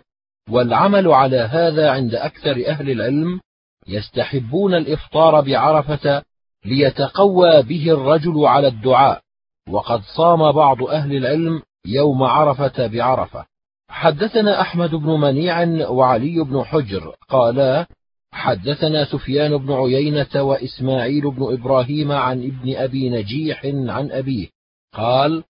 والعمل 0.49 1.07
على 1.07 1.37
هذا 1.37 1.91
عند 1.91 2.15
أكثر 2.15 2.67
أهل 2.67 2.91
العلم 2.91 3.39
يستحبون 3.87 4.75
الإفطار 4.75 5.41
بعرفة 5.41 6.23
ليتقوى 6.65 7.61
به 7.61 7.91
الرجل 7.91 8.45
على 8.45 8.67
الدعاء. 8.67 9.21
وقد 9.69 10.01
صام 10.17 10.51
بعض 10.51 10.83
أهل 10.83 11.15
العلم 11.15 11.61
يوم 11.85 12.23
عرفة 12.23 12.87
بعرفة. 12.87 13.45
حدثنا 13.89 14.61
أحمد 14.61 14.89
بن 14.89 15.09
منيع 15.09 15.89
وعلي 15.89 16.43
بن 16.43 16.63
حجر 16.63 17.15
قالا 17.29 17.87
حدثنا 18.31 19.05
سفيان 19.05 19.57
بن 19.57 19.73
عيينة 19.73 20.41
وإسماعيل 20.41 21.31
بن 21.31 21.53
إبراهيم 21.53 22.11
عن 22.11 22.43
ابن 22.43 22.75
أبي 22.75 23.09
نجيح 23.09 23.65
عن 23.65 24.11
أبيه. 24.11 24.47
قال 24.93 25.43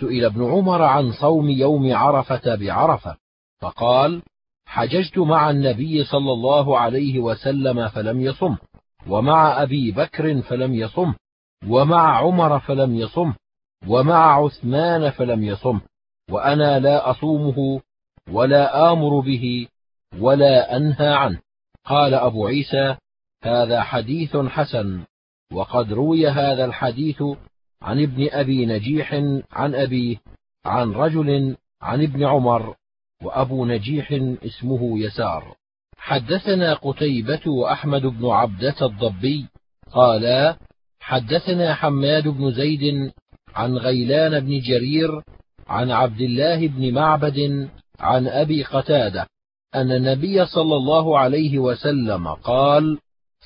سئل 0.00 0.24
ابن 0.24 0.44
عمر 0.44 0.82
عن 0.82 1.12
صوم 1.12 1.50
يوم 1.50 1.94
عرفة 1.94 2.54
بعرفة. 2.54 3.16
فقال 3.60 4.22
حججت 4.66 5.18
مع 5.18 5.50
النبي 5.50 6.04
صلى 6.04 6.32
الله 6.32 6.78
عليه 6.78 7.20
وسلم 7.20 7.88
فلم 7.88 8.20
يصم 8.20 8.56
ومع 9.08 9.62
أبي 9.62 9.90
بكر 9.90 10.42
فلم 10.42 10.74
يصم 10.74 11.14
ومع 11.68 12.18
عمر 12.18 12.60
فلم 12.60 12.94
يصم 12.94 13.32
ومع 13.88 14.44
عثمان 14.44 15.10
فلم 15.10 15.44
يصم 15.44 15.80
وأنا 16.30 16.78
لا 16.78 17.10
أصومه 17.10 17.80
ولا 18.32 18.92
آمر 18.92 19.20
به 19.20 19.68
ولا 20.20 20.76
أنهى 20.76 21.14
عنه. 21.14 21.40
قال 21.86 22.14
أبو 22.14 22.46
عيسى 22.46 22.96
هذا 23.42 23.82
حديث 23.82 24.36
حسن 24.36 25.04
وقد 25.52 25.92
روي 25.92 26.28
هذا 26.28 26.64
الحديث 26.64 27.22
عن 27.82 28.02
ابن 28.02 28.28
أبي 28.30 28.66
نجيح 28.66 29.14
عن 29.52 29.74
ابيه 29.74 30.16
عن 30.64 30.92
رجل 30.92 31.56
عن 31.82 32.02
ابن 32.02 32.24
عمر 32.24 32.74
وأبو 33.22 33.66
نجيح 33.66 34.12
اسمه 34.44 34.98
يسار. 34.98 35.56
حدثنا 35.96 36.74
قتيبة 36.74 37.40
وأحمد 37.46 38.02
بن 38.02 38.26
عبدة 38.26 38.74
الضبي 38.82 39.46
قالا 39.92 40.56
حدثنا 41.00 41.74
حماد 41.74 42.28
بن 42.28 42.52
زيد 42.52 43.12
عن 43.54 43.76
غيلان 43.76 44.40
بن 44.40 44.60
جرير 44.60 45.22
عن 45.66 45.90
عبد 45.90 46.20
الله 46.20 46.68
بن 46.68 46.94
معبد 46.94 47.68
عن 48.00 48.28
أبي 48.28 48.62
قتادة 48.62 49.26
أن 49.74 49.92
النبي 49.92 50.46
صلى 50.46 50.76
الله 50.76 51.18
عليه 51.18 51.58
وسلم 51.58 52.28
قال 52.28 52.98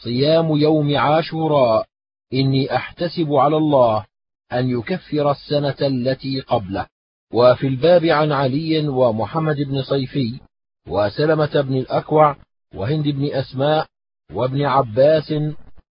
صيام 0.05 0.57
يوم 0.57 0.97
عاشوراء 0.97 1.87
إني 2.33 2.77
أحتسب 2.77 3.33
على 3.33 3.57
الله 3.57 4.05
أن 4.53 4.71
يكفر 4.71 5.31
السنة 5.31 5.77
التي 5.81 6.41
قبله. 6.41 6.87
وفي 7.33 7.67
الباب 7.67 8.05
عن 8.05 8.33
علي 8.33 8.89
ومحمد 8.89 9.57
بن 9.57 9.83
صيفي 9.83 10.41
وسلمة 10.89 11.61
بن 11.61 11.77
الأكوع 11.77 12.37
وهند 12.75 13.09
بن 13.09 13.25
أسماء 13.25 13.87
وابن 14.35 14.63
عباس 14.63 15.35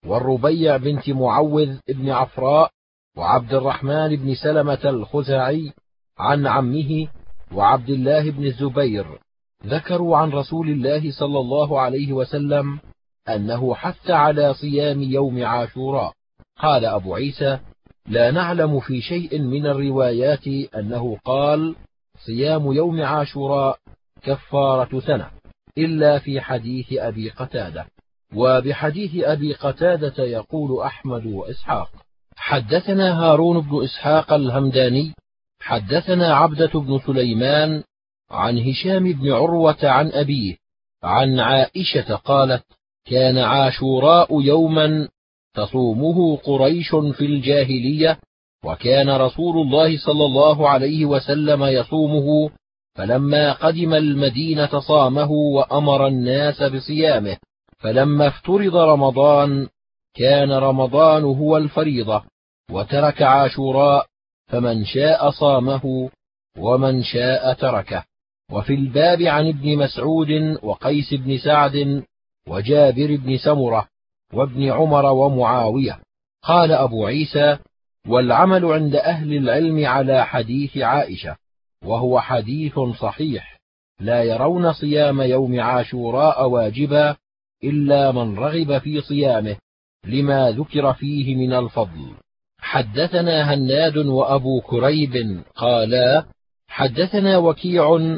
والربيع 0.06 0.78
بنت 0.78 1.10
معوذ 1.10 1.78
بن 1.88 2.10
عفراء 2.10 2.72
وعبد 3.18 3.54
الرحمن 3.54 4.16
بن 4.16 4.36
سلمة 4.36 4.80
الخزاعي 4.86 5.74
عن 6.18 6.48
عمه 6.48 7.08
وعبد 7.52 7.90
الله 7.90 8.32
بن 8.32 8.46
الزبير 8.46 9.20
ذكروا 9.66 10.18
عن 10.18 10.30
رسول 10.30 10.70
الله 10.70 11.12
صلى 11.12 11.40
الله 11.40 11.80
عليه 11.80 12.14
وسلم 12.14 12.80
أنه 13.30 13.76
حث 13.76 14.10
على 14.12 14.54
صيام 14.54 15.02
يوم 15.02 15.46
عاشوراء. 15.46 16.14
قال 16.60 16.86
أبو 16.86 17.16
عيسى 17.16 17.60
لا 18.08 18.32
نعلم 18.32 18.80
في 18.80 19.02
شيء 19.02 19.40
من 19.40 19.66
الروايات 19.66 20.48
أنه 20.76 21.18
قال 21.26 21.76
صيام 22.26 22.72
يوم 22.72 23.02
عاشوراء 23.02 23.78
كفارة 24.22 25.00
سنة 25.00 25.30
إلا 25.78 26.20
في 26.20 26.42
حديث 26.42 26.94
أبي 26.94 27.30
قتادة. 27.30 27.86
وبحديث 28.36 29.24
أبي 29.24 29.54
قتادة 29.54 30.24
يقول 30.24 30.82
أحمد 30.82 31.26
وإسحاق 31.26 31.90
حدثنا 32.36 33.20
هارون 33.20 33.60
بن 33.60 33.84
إسحاق 33.84 34.34
الهمداني 34.34 35.14
حدثنا 35.62 36.36
عبدة 36.36 36.80
بن 36.80 37.00
سليمان 37.06 37.84
عن 38.34 38.60
هشام 38.60 39.14
بن 39.14 39.32
عروة 39.32 39.78
عن 39.84 40.12
أبيه 40.12 40.56
عن 41.04 41.40
عائشة 41.40 42.16
قالت 42.16 42.64
كان 43.06 43.38
عاشوراء 43.38 44.42
يوما 44.42 45.08
تصومه 45.54 46.38
قريش 46.38 46.90
في 46.90 47.26
الجاهلية 47.26 48.20
وكان 48.66 49.10
رسول 49.10 49.58
الله 49.58 49.98
صلى 49.98 50.26
الله 50.26 50.70
عليه 50.70 51.06
وسلم 51.06 51.64
يصومه 51.64 52.50
فلما 52.96 53.54
قدم 53.54 53.94
المدينة 53.94 54.80
صامه 54.80 55.32
وأمر 55.32 56.08
الناس 56.08 56.64
بصيامه 56.64 57.38
فلما 57.78 58.28
افترض 58.28 58.76
رمضان 58.76 59.68
كان 60.16 60.52
رمضان 60.52 61.24
هو 61.24 61.58
الفريضة 61.58 62.24
وترك 62.72 63.22
عاشوراء 63.22 64.06
فمن 64.48 64.86
شاء 64.86 65.30
صامه 65.30 66.10
ومن 66.58 67.04
شاء 67.04 67.54
تركه. 67.54 68.04
وفي 68.54 68.74
الباب 68.74 69.22
عن 69.22 69.48
ابن 69.48 69.78
مسعود 69.78 70.58
وقيس 70.64 71.14
بن 71.14 71.38
سعد 71.38 72.04
وجابر 72.48 73.16
بن 73.16 73.38
سمرة 73.38 73.88
وابن 74.34 74.72
عمر 74.72 75.06
ومعاوية. 75.06 76.00
قال 76.44 76.72
أبو 76.72 77.06
عيسى 77.06 77.58
والعمل 78.08 78.66
عند 78.66 78.96
أهل 78.96 79.38
العلم 79.38 79.86
على 79.86 80.26
حديث 80.26 80.78
عائشة 80.78 81.36
وهو 81.86 82.20
حديث 82.20 82.80
صحيح 82.80 83.60
لا 84.00 84.24
يرون 84.24 84.74
صيام 84.74 85.22
يوم 85.22 85.60
عاشوراء 85.60 86.50
واجبا 86.50 87.16
إلا 87.64 88.12
من 88.12 88.40
رغب 88.40 88.78
في 88.78 89.02
صيامه 89.02 89.56
لما 90.06 90.52
ذكر 90.52 90.94
فيه 90.94 91.36
من 91.36 91.54
الفضل. 91.54 92.14
حدثنا 92.60 93.54
هناد 93.54 93.98
وأبو 93.98 94.62
كريب 94.62 95.44
قالا 95.56 96.26
حدثنا 96.68 97.38
وكيع 97.38 98.16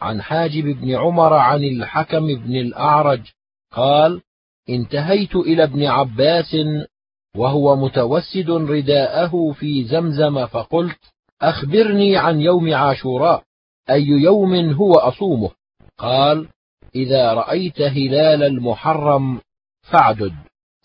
عن 0.00 0.22
حاجب 0.22 0.64
بن 0.64 0.94
عمر 0.94 1.34
عن 1.34 1.64
الحكم 1.64 2.26
بن 2.26 2.56
الأعرج 2.56 3.20
قال 3.72 4.20
انتهيت 4.68 5.36
إلى 5.36 5.62
ابن 5.62 5.84
عباس 5.84 6.56
وهو 7.36 7.76
متوسد 7.76 8.50
رداءه 8.50 9.52
في 9.52 9.84
زمزم 9.84 10.46
فقلت 10.46 10.98
أخبرني 11.42 12.16
عن 12.16 12.40
يوم 12.40 12.74
عاشوراء 12.74 13.42
أي 13.90 14.06
يوم 14.06 14.72
هو 14.72 14.92
أصومه؟ 14.92 15.50
قال 15.98 16.48
إذا 16.94 17.32
رأيت 17.32 17.80
هلال 17.80 18.42
المحرم 18.42 19.40
فاعدد 19.82 20.34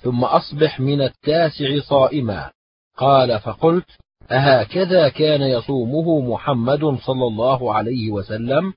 ثم 0.01 0.23
أصبح 0.23 0.79
من 0.79 1.01
التاسع 1.01 1.79
صائما. 1.89 2.51
قال 2.97 3.39
فقلت 3.39 3.85
أهكذا 4.31 5.09
كان 5.09 5.41
يصومه 5.41 6.31
محمد 6.31 6.79
صلى 6.79 7.27
الله 7.27 7.73
عليه 7.73 8.11
وسلم؟ 8.11 8.73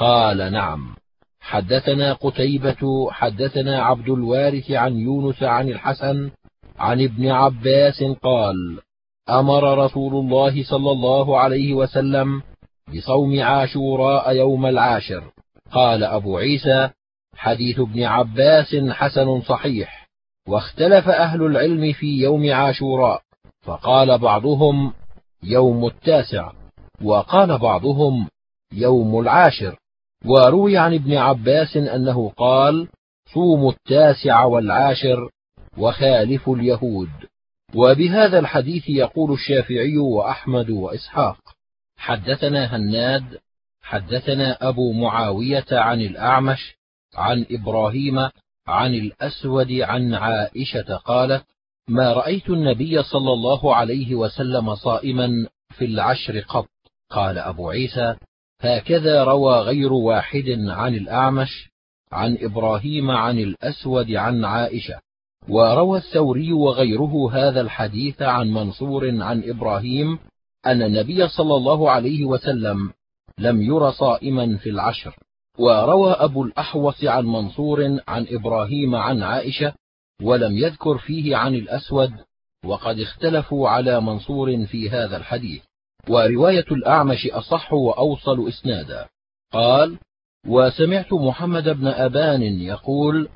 قال 0.00 0.52
نعم. 0.52 0.94
حدثنا 1.40 2.12
قتيبة 2.12 3.10
حدثنا 3.10 3.82
عبد 3.82 4.08
الوارث 4.08 4.70
عن 4.70 4.96
يونس 4.96 5.42
عن 5.42 5.68
الحسن 5.68 6.30
عن 6.78 7.04
ابن 7.04 7.30
عباس 7.30 8.02
قال 8.22 8.80
أمر 9.30 9.84
رسول 9.84 10.14
الله 10.14 10.64
صلى 10.64 10.90
الله 10.90 11.38
عليه 11.38 11.74
وسلم 11.74 12.42
بصوم 12.94 13.42
عاشوراء 13.42 14.36
يوم 14.36 14.66
العاشر. 14.66 15.32
قال 15.70 16.04
أبو 16.04 16.38
عيسى 16.38 16.90
حديث 17.36 17.80
ابن 17.80 18.02
عباس 18.02 18.76
حسن 18.90 19.40
صحيح 19.40 20.08
واختلف 20.48 21.08
أهل 21.08 21.42
العلم 21.42 21.92
في 21.92 22.06
يوم 22.06 22.52
عاشوراء 22.52 23.22
فقال 23.62 24.18
بعضهم 24.18 24.92
يوم 25.42 25.86
التاسع 25.86 26.52
وقال 27.02 27.58
بعضهم 27.58 28.28
يوم 28.72 29.20
العاشر. 29.20 29.79
وروي 30.24 30.78
عن 30.78 30.94
ابن 30.94 31.16
عباس 31.16 31.76
أنه 31.76 32.28
قال 32.28 32.88
صوموا 33.34 33.72
التاسع 33.72 34.44
والعاشر 34.44 35.30
وخالفوا 35.78 36.56
اليهود. 36.56 37.08
وبهذا 37.74 38.38
الحديث 38.38 38.88
يقول 38.88 39.32
الشافعي 39.32 39.98
وأحمد 39.98 40.70
وإسحاق 40.70 41.36
حدثنا 41.96 42.76
هناد 42.76 43.38
حدثنا 43.82 44.68
أبو 44.68 44.92
معاوية 44.92 45.66
عن 45.72 46.00
الأعمش 46.00 46.74
عن 47.14 47.46
إبراهيم 47.50 48.28
عن 48.66 48.94
الأسود 48.94 49.72
عن 49.72 50.14
عائشة 50.14 50.96
قالت 50.96 51.44
ما 51.88 52.12
رأيت 52.12 52.50
النبي 52.50 53.02
صلى 53.02 53.32
الله 53.32 53.76
عليه 53.76 54.14
وسلم 54.14 54.74
صائما 54.74 55.46
في 55.78 55.84
العشر 55.84 56.40
قط. 56.40 56.68
قال 57.10 57.38
أبو 57.38 57.70
عيسى 57.70 58.16
هكذا 58.60 59.24
روى 59.24 59.60
غير 59.60 59.92
واحد 59.92 60.44
عن 60.68 60.94
الأعمش 60.94 61.70
عن 62.12 62.38
إبراهيم 62.40 63.10
عن 63.10 63.38
الأسود 63.38 64.10
عن 64.10 64.44
عائشة. 64.44 65.00
وروى 65.48 65.98
الثوري 65.98 66.52
وغيره 66.52 67.30
هذا 67.32 67.60
الحديث 67.60 68.22
عن 68.22 68.50
منصور 68.50 69.22
عن 69.22 69.42
إبراهيم 69.44 70.18
أن 70.66 70.82
النبي 70.82 71.28
صلى 71.28 71.56
الله 71.56 71.90
عليه 71.90 72.24
وسلم 72.24 72.92
لم 73.38 73.62
ير 73.62 73.90
صائما 73.90 74.56
في 74.56 74.70
العشر. 74.70 75.16
وروى 75.58 76.12
أبو 76.12 76.42
الأحوص 76.42 77.04
عن 77.04 77.26
منصور 77.26 77.98
عن 78.08 78.26
إبراهيم 78.30 78.94
عن 78.94 79.22
عائشة 79.22 79.72
ولم 80.22 80.56
يذكر 80.58 80.98
فيه 80.98 81.36
عن 81.36 81.54
الأسود 81.54 82.12
وقد 82.64 83.00
اختلفوا 83.00 83.68
على 83.68 84.00
منصور 84.00 84.66
في 84.66 84.90
هذا 84.90 85.16
الحديث. 85.16 85.69
ورواية 86.08 86.64
الأعمش 86.70 87.26
أصح 87.26 87.72
وأوصل 87.72 88.48
إسنادا. 88.48 89.08
قال 89.52 89.98
وسمعت 90.46 91.12
محمد 91.12 91.68
بن 91.68 91.86
أبان 91.86 92.42
يقول 92.42 93.28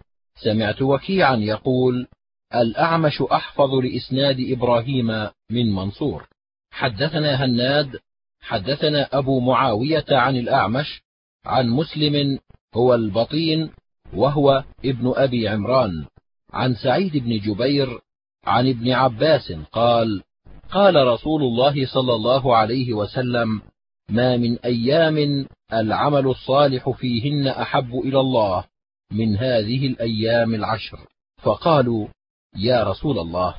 سمعت 0.43 0.83
وكيعا 0.83 1.37
يقول 1.37 2.07
الأعمش 2.55 3.23
أحفظ 3.23 3.75
لإسناد 3.75 4.37
إبراهيم 4.41 5.07
من 5.51 5.73
منصور. 5.73 6.29
حدثنا 6.71 7.45
هناد 7.45 7.99
حدثنا 8.41 9.09
أبو 9.13 9.41
معاوية 9.41 10.05
عن 10.11 10.37
الأعمش 10.37 11.03
عن 11.45 11.69
مسلم 11.69 12.39
هو 12.75 12.95
البطين 12.95 13.71
وهو 14.15 14.65
ابن 14.85 15.13
أبي 15.17 15.49
عمران. 15.49 16.07
عن 16.53 16.75
سعيد 16.75 17.17
بن 17.17 17.39
جبير 17.39 18.01
عن 18.45 18.69
ابن 18.69 18.91
عباس 18.93 19.53
قال 19.73 20.23
قال 20.71 21.07
رسول 21.07 21.43
الله 21.43 21.87
صلى 21.87 22.15
الله 22.15 22.57
عليه 22.57 22.93
وسلم 22.93 23.63
ما 24.09 24.37
من 24.37 24.59
أيام 24.59 25.47
العمل 25.73 26.27
الصالح 26.27 26.91
فيهن 26.91 27.47
أحب 27.47 27.95
إلى 27.95 28.21
الله 28.21 28.65
من 29.13 29.37
هذه 29.37 29.87
الأيام 29.87 30.55
العشر. 30.55 30.99
فقالوا 31.43 32.09
يا 32.57 32.85
رسول 32.85 33.19
الله 33.19 33.55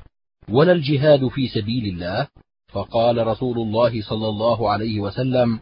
ولا 0.49 0.71
الجهاد 0.71 1.27
في 1.27 1.47
سبيل 1.47 1.85
الله؟ 1.93 2.27
فقال 2.67 3.27
رسول 3.27 3.57
الله 3.57 4.01
صلى 4.01 4.27
الله 4.29 4.69
عليه 4.71 4.99
وسلم 4.99 5.59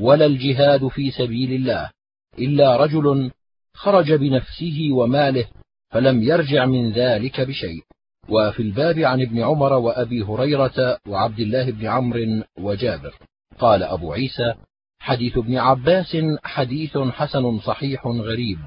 ولا 0.00 0.26
الجهاد 0.26 0.88
في 0.88 1.10
سبيل 1.10 1.52
الله 1.52 1.90
إلا 2.38 2.76
رجل 2.76 3.30
خرج 3.74 4.12
بنفسه 4.12 4.88
وماله 4.92 5.46
فلم 5.90 6.22
يرجع 6.22 6.66
من 6.66 6.92
ذلك 6.92 7.40
بشيء. 7.40 7.82
وفي 8.28 8.62
الباب 8.62 8.98
عن 8.98 9.22
ابن 9.22 9.42
عمر 9.42 9.72
وأبي 9.72 10.22
هريرة 10.22 10.98
وعبد 11.08 11.40
الله 11.40 11.70
بن 11.70 11.86
عمرو 11.86 12.44
وجابر. 12.58 13.14
قال 13.58 13.82
أبو 13.82 14.12
عيسى 14.12 14.54
حديث 14.98 15.38
ابن 15.38 15.56
عباس 15.56 16.16
حديث 16.44 16.98
حسن 16.98 17.58
صحيح 17.58 18.06
غريب. 18.06 18.58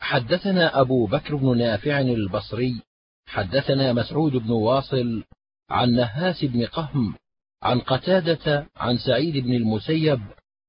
حدثنا 0.00 0.80
أبو 0.80 1.06
بكر 1.06 1.36
بن 1.36 1.58
نافع 1.58 2.00
البصري 2.00 2.82
حدثنا 3.26 3.92
مسعود 3.92 4.32
بن 4.32 4.50
واصل 4.50 5.24
عن 5.70 5.92
نهاس 5.92 6.44
بن 6.44 6.66
قهم 6.66 7.14
عن 7.62 7.80
قتادة 7.80 8.66
عن 8.76 8.98
سعيد 8.98 9.44
بن 9.44 9.54
المسيب 9.54 10.20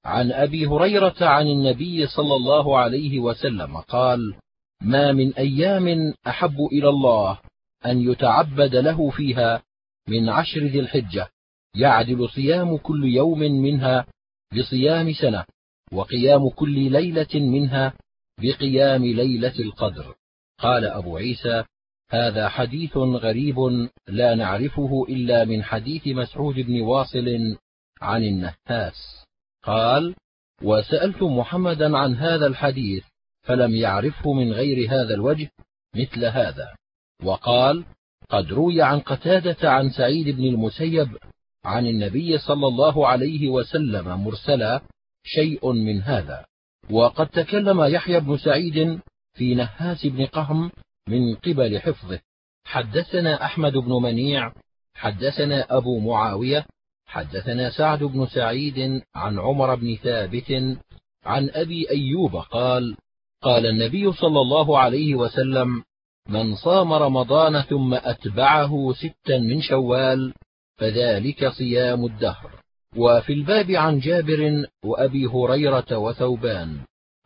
عن 0.05 0.31
أبي 0.31 0.65
هريرة 0.67 1.15
عن 1.21 1.47
النبي 1.47 2.07
صلى 2.07 2.35
الله 2.35 2.77
عليه 2.77 3.19
وسلم 3.19 3.77
قال 3.77 4.35
ما 4.81 5.11
من 5.11 5.33
أيام 5.33 6.13
أحب 6.27 6.55
إلى 6.71 6.89
الله 6.89 7.39
أن 7.85 8.01
يتعبد 8.01 8.75
له 8.75 9.09
فيها 9.09 9.63
من 10.07 10.29
عشر 10.29 10.59
ذي 10.59 10.79
الحجة 10.79 11.29
يعدل 11.75 12.29
صيام 12.29 12.77
كل 12.77 13.05
يوم 13.05 13.39
منها 13.39 14.05
بصيام 14.57 15.13
سنة 15.13 15.45
وقيام 15.93 16.49
كل 16.49 16.91
ليلة 16.91 17.35
منها 17.35 17.93
بقيام 18.39 19.05
ليلة 19.05 19.59
القدر. 19.59 20.15
قال 20.59 20.85
أبو 20.85 21.17
عيسى 21.17 21.63
هذا 22.09 22.49
حديث 22.49 22.97
غريب 22.97 23.55
لا 24.07 24.35
نعرفه 24.35 25.05
إلا 25.09 25.45
من 25.45 25.63
حديث 25.63 26.07
مسعود 26.07 26.55
بن 26.55 26.81
واصل 26.81 27.57
عن 28.01 28.23
النهاس. 28.23 29.25
قال 29.63 30.15
وسألت 30.61 31.23
محمدا 31.23 31.97
عن 31.97 32.15
هذا 32.15 32.47
الحديث 32.47 33.03
فلم 33.41 33.75
يعرفه 33.75 34.33
من 34.33 34.51
غير 34.51 34.89
هذا 34.89 35.13
الوجه 35.13 35.49
مثل 35.95 36.25
هذا. 36.25 36.75
وقال 37.25 37.85
قد 38.29 38.53
روي 38.53 38.81
عن 38.81 38.99
قتادة 38.99 39.71
عن 39.71 39.89
سعيد 39.89 40.35
بن 40.35 40.43
المسيب 40.43 41.17
عن 41.65 41.87
النبي 41.87 42.37
صلى 42.37 42.67
الله 42.67 43.07
عليه 43.07 43.49
وسلم 43.49 44.23
مرسلا 44.23 44.81
شيء 45.23 45.71
من 45.71 46.01
هذا 46.01 46.45
وقد 46.89 47.27
تكلم 47.27 47.83
يحيى 47.83 48.19
بن 48.19 48.37
سعيد 48.37 48.99
في 49.33 49.55
نهاس 49.55 50.05
بن 50.05 50.25
قهم 50.25 50.71
من 51.07 51.35
قبل 51.35 51.79
حفظه. 51.79 52.19
حدثنا 52.65 53.45
أحمد 53.45 53.73
بن 53.73 53.91
منيع 53.91 54.53
حدثنا 54.93 55.77
أبو 55.77 55.99
معاوية 55.99 56.65
حدثنا 57.05 57.69
سعد 57.69 58.03
بن 58.03 58.25
سعيد 58.25 59.01
عن 59.15 59.39
عمر 59.39 59.75
بن 59.75 59.95
ثابت 59.95 60.77
عن 61.25 61.49
أبي 61.49 61.89
أيوب 61.89 62.35
قال 62.35 62.97
قال 63.41 63.65
النبي 63.65 64.11
صلى 64.11 64.41
الله 64.41 64.79
عليه 64.79 65.15
وسلم 65.15 65.83
من 66.29 66.55
صام 66.55 66.93
رمضان 66.93 67.61
ثم 67.61 67.93
أتبعه 67.93 68.93
ستا 68.93 69.37
من 69.37 69.61
شوال 69.61 70.33
فذلك 70.77 71.47
صيام 71.47 72.05
الدهر. 72.05 72.51
وفي 72.97 73.33
الباب 73.33 73.71
عن 73.71 73.99
جابر 73.99 74.65
وأبي 74.85 75.25
هريرة 75.25 75.97
وثوبان. 75.97 76.77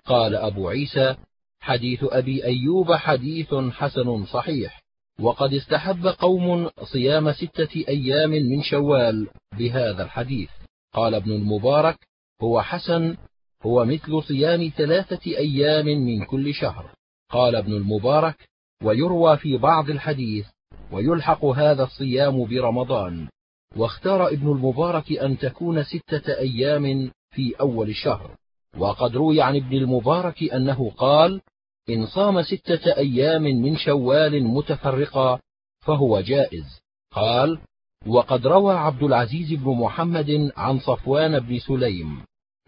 قال 0.05 0.35
أبو 0.35 0.69
عيسى 0.69 1.15
حديث 1.59 2.03
أبي 2.03 2.45
أيوب 2.45 2.93
حديث 2.93 3.53
حسن 3.53 4.25
صحيح. 4.25 4.83
وقد 5.19 5.53
استحب 5.53 6.07
قوم 6.07 6.69
صيام 6.83 7.31
ستة 7.31 7.85
أيام 7.87 8.29
من 8.29 8.63
شوال 8.63 9.27
بهذا 9.57 10.03
الحديث. 10.03 10.49
قال 10.93 11.15
ابن 11.15 11.31
المبارك 11.31 11.97
هو 12.41 12.61
حسن 12.61 13.17
هو 13.61 13.85
مثل 13.85 14.23
صيام 14.23 14.71
ثلاثة 14.77 15.31
أيام 15.37 15.85
من 15.85 16.25
كل 16.25 16.53
شهر. 16.53 16.91
قال 17.29 17.55
ابن 17.55 17.73
المبارك 17.73 18.47
ويروى 18.83 19.37
في 19.37 19.57
بعض 19.57 19.89
الحديث 19.89 20.45
ويلحق 20.91 21.45
هذا 21.45 21.83
الصيام 21.83 22.45
برمضان. 22.45 23.27
واختار 23.75 24.27
ابن 24.27 24.51
المبارك 24.51 25.11
أن 25.11 25.37
تكون 25.37 25.83
ستة 25.83 26.37
أيام 26.37 27.11
في 27.35 27.53
أول 27.59 27.89
الشهر. 27.89 28.35
وقد 28.77 29.15
روي 29.15 29.41
عن 29.41 29.55
ابن 29.55 29.77
المبارك 29.77 30.43
أنه 30.43 30.91
قال 30.97 31.41
إن 31.89 32.05
صام 32.05 32.41
ستة 32.41 32.97
أيام 32.97 33.43
من 33.43 33.77
شوال 33.77 34.43
متفرقا 34.43 35.39
فهو 35.85 36.21
جائز. 36.21 36.79
قال 37.11 37.59
وقد 38.07 38.47
روى 38.47 38.73
عبد 38.73 39.03
العزيز 39.03 39.53
بن 39.53 39.71
محمد 39.71 40.51
عن 40.57 40.79
صفوان 40.79 41.39
بن 41.39 41.59
سليم 41.59 42.21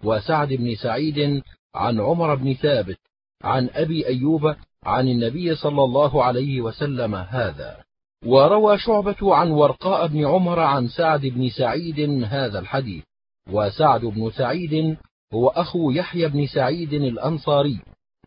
وسعد 0.03 0.47
بن 0.53 0.75
سعيد 0.75 1.43
عن 1.75 1.99
عمر 1.99 2.35
بن 2.35 2.53
ثابت 2.53 2.97
عن 3.43 3.69
أبي 3.73 4.07
أيوب 4.07 4.55
عن 4.83 5.07
النبي 5.07 5.55
صلى 5.55 5.83
الله 5.83 6.23
عليه 6.23 6.61
وسلم 6.61 7.15
هذا. 7.15 7.83
وروى 8.25 8.77
شعبة 8.77 9.35
عن 9.35 9.51
ورقاء 9.51 10.07
بن 10.07 10.25
عمر 10.25 10.59
عن 10.59 10.87
سعد 10.87 11.21
بن 11.21 11.49
سعيد 11.49 11.99
هذا 12.23 12.59
الحديث. 12.59 13.03
وسعد 13.51 14.05
بن 14.05 14.31
سعيد 14.31 14.97
هو 15.33 15.47
أخو 15.47 15.91
يحيى 15.91 16.27
بن 16.27 16.47
سعيد 16.47 16.93
الأنصاري. 16.93 17.79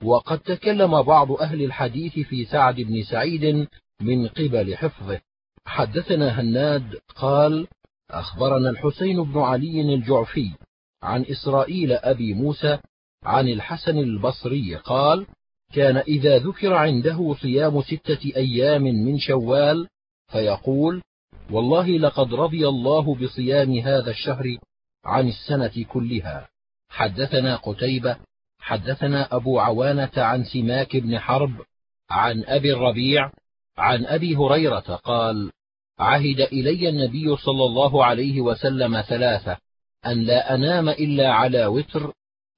وقد 0.02 0.38
تكلم 0.38 1.02
بعض 1.02 1.32
أهل 1.32 1.62
الحديث 1.62 2.18
في 2.18 2.44
سعد 2.44 2.80
بن 2.80 3.02
سعيد 3.02 3.68
من 4.00 4.28
قبل 4.28 4.76
حفظه. 4.76 5.20
حدثنا 5.66 6.40
هناد 6.40 7.00
قال 7.16 7.66
أخبرنا 8.10 8.70
الحسين 8.70 9.22
بن 9.22 9.40
علي 9.40 9.94
الجعفي 9.94 10.50
عن 11.02 11.22
إسرائيل 11.22 11.92
أبي 11.92 12.34
موسى 12.34 12.78
عن 13.24 13.48
الحسن 13.48 13.98
البصري 13.98 14.74
قال 14.76 15.26
كان 15.72 15.96
إذا 15.96 16.38
ذكر 16.38 16.74
عنده 16.74 17.34
صيام 17.42 17.82
ستة 17.82 18.32
أيام 18.36 18.82
من 18.82 19.18
شوال 19.18 19.88
فيقول 20.32 21.02
والله 21.50 21.86
لقد 21.88 22.34
رضي 22.34 22.68
الله 22.68 23.14
بصيام 23.14 23.78
هذا 23.78 24.10
الشهر 24.10 24.56
عن 25.04 25.28
السنة 25.28 25.84
كلها. 25.88 26.48
حدثنا 26.88 27.56
قتيبة 27.56 28.16
حدثنا 28.58 29.36
أبو 29.36 29.60
عوانة 29.60 30.10
عن 30.16 30.44
سماك 30.44 30.96
بن 30.96 31.18
حرب 31.18 31.52
عن 32.10 32.44
أبي 32.44 32.72
الربيع 32.72 33.30
عن 33.78 34.06
أبي 34.06 34.36
هريرة 34.36 35.00
قال 35.04 35.50
عهد 35.98 36.40
إلي 36.40 36.88
النبي 36.88 37.36
صلى 37.36 37.64
الله 37.64 38.04
عليه 38.04 38.40
وسلم 38.40 39.02
ثلاثة 39.02 39.56
أن 40.06 40.22
لا 40.22 40.54
أنام 40.54 40.88
إلا 40.88 41.32
على 41.32 41.66
وتر 41.66 42.12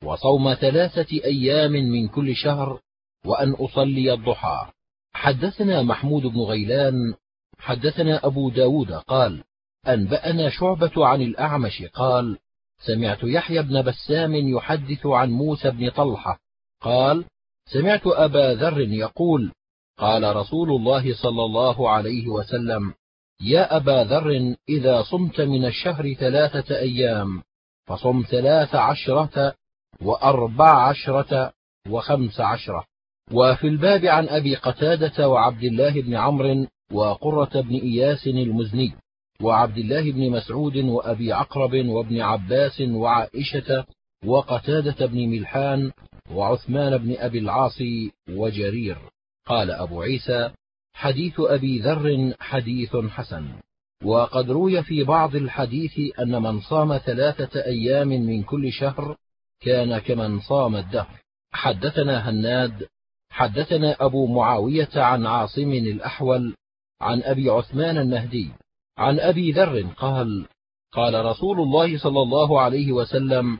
وصوم 0.04 0.54
ثلاثة 0.54 1.24
أيام 1.24 1.72
من 1.72 2.08
كل 2.08 2.36
شهر 2.36 2.80
وأن 3.26 3.52
أصلي 3.52 4.12
الضحى. 4.12 4.70
حدثنا 5.12 5.82
محمود 5.82 6.22
بن 6.22 6.40
غيلان 6.40 7.14
حدثنا 7.58 8.26
أبو 8.26 8.50
داود 8.50 8.92
قال 8.92 9.44
أنبأنا 9.88 10.50
شعبة 10.50 11.06
عن 11.06 11.22
الأعمش 11.22 11.82
قال 11.82 12.38
سمعت 12.86 13.18
يحيى 13.22 13.62
بن 13.62 13.82
بسام 13.82 14.34
يحدث 14.34 15.06
عن 15.06 15.30
موسى 15.30 15.70
بن 15.70 15.90
طلحة 15.90 16.40
قال 16.80 17.24
سمعت 17.72 18.06
أبا 18.06 18.54
ذر 18.54 18.80
يقول 18.80 19.52
قال 19.98 20.36
رسول 20.36 20.70
الله 20.70 21.14
صلى 21.14 21.44
الله 21.44 21.90
عليه 21.90 22.28
وسلم 22.28 22.94
يا 23.40 23.76
أبا 23.76 24.04
ذر 24.04 24.56
إذا 24.68 25.02
صمت 25.02 25.40
من 25.40 25.64
الشهر 25.64 26.14
ثلاثة 26.14 26.78
أيام 26.78 27.42
فصم 27.86 28.24
ثلاث 28.30 28.74
عشرة 28.74 29.54
وأربع 30.00 30.88
عشرة 30.88 31.52
وخمس 31.88 32.40
عشرة. 32.40 32.84
وفي 33.32 33.66
الباب 33.66 34.04
عن 34.06 34.28
أبي 34.28 34.54
قتادة 34.54 35.28
وعبد 35.28 35.64
الله 35.64 36.02
بن 36.02 36.14
عمرو 36.14 36.66
وقرة 36.92 37.60
بن 37.60 37.74
إياس 37.74 38.26
المزني 38.26 38.92
وعبد 39.42 39.78
الله 39.78 40.12
بن 40.12 40.30
مسعود 40.30 40.76
وأبي 40.76 41.32
عقرب 41.32 41.74
وابن 41.74 42.20
عباس 42.20 42.80
وعائشة 42.80 43.84
وقتادة 44.26 45.06
بن 45.06 45.28
ملحان 45.28 45.92
وعثمان 46.30 46.98
بن 46.98 47.16
أبي 47.18 47.38
العاص 47.38 47.78
وجرير. 48.28 48.98
قال 49.46 49.70
أبو 49.70 50.02
عيسى 50.02 50.50
حديث 50.94 51.34
أبي 51.40 51.78
ذر 51.78 52.34
حديث 52.40 52.96
حسن. 52.96 53.48
وقد 54.04 54.50
روي 54.50 54.82
في 54.82 55.04
بعض 55.04 55.36
الحديث 55.36 55.92
أن 56.20 56.42
من 56.42 56.60
صام 56.60 56.98
ثلاثة 56.98 57.64
أيام 57.64 58.08
من 58.08 58.42
كل 58.42 58.72
شهر 58.72 59.16
كان 59.60 59.98
كمن 59.98 60.40
صام 60.40 60.76
الدهر. 60.76 61.20
حدثنا 61.52 62.30
هناد 62.30 62.86
حدثنا 63.34 63.96
أبو 64.00 64.26
معاوية 64.26 64.88
عن 64.96 65.26
عاصم 65.26 65.72
الأحول 65.72 66.54
عن 67.00 67.22
أبي 67.22 67.50
عثمان 67.50 67.98
النهدي 67.98 68.50
عن 68.98 69.20
أبي 69.20 69.52
ذر 69.52 69.82
قال 69.96 70.46
قال 70.92 71.24
رسول 71.24 71.60
الله 71.60 71.98
صلى 71.98 72.22
الله 72.22 72.60
عليه 72.60 72.92
وسلم 72.92 73.58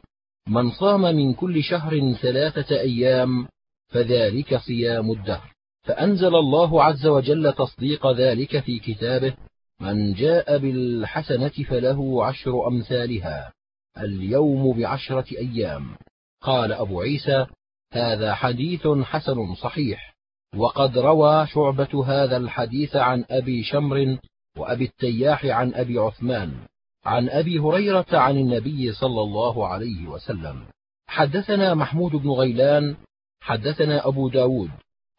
من 0.49 0.71
صام 0.71 1.01
من 1.01 1.35
كل 1.35 1.63
شهر 1.63 2.13
ثلاثة 2.13 2.81
أيام 2.81 3.49
فذلك 3.89 4.57
صيام 4.57 5.11
الدهر. 5.11 5.53
فأنزل 5.83 6.37
الله 6.37 6.85
عز 6.85 7.07
وجل 7.07 7.53
تصديق 7.53 8.07
ذلك 8.07 8.61
في 8.61 8.79
كتابه 8.79 9.35
من 9.81 10.15
جاء 10.15 10.59
بالحسنة 10.59 11.53
فله 11.69 12.25
عشر 12.25 12.69
أمثالها 12.69 13.53
اليوم 13.99 14.79
بعشرة 14.79 15.39
أيام. 15.39 15.97
قال 16.41 16.73
أبو 16.73 17.01
عيسى 17.01 17.47
هذا 17.95 18.35
حديث 18.35 18.87
حسن 18.87 19.55
صحيح. 19.55 20.15
وقد 20.57 20.99
روى 20.99 21.47
شعبة 21.47 22.05
هذا 22.07 22.37
الحديث 22.37 22.97
عن 22.97 23.25
أبي 23.31 23.62
شمر 23.62 24.19
وأبي 24.59 24.85
التياح 24.85 25.45
عن 25.45 25.75
أبي 25.75 25.99
عثمان. 25.99 26.55
عن 27.05 27.29
أبي 27.29 27.59
هريرة 27.59 28.07
عن 28.12 28.37
النبي 28.37 28.93
صلى 28.93 29.21
الله 29.21 29.66
عليه 29.66 30.07
وسلم. 30.07 30.66
حدثنا 31.07 31.75
محمود 31.75 32.12
بن 32.12 32.31
غيلان 32.31 32.97
حدثنا 33.41 34.09
أبو 34.09 34.29
داود. 34.29 34.71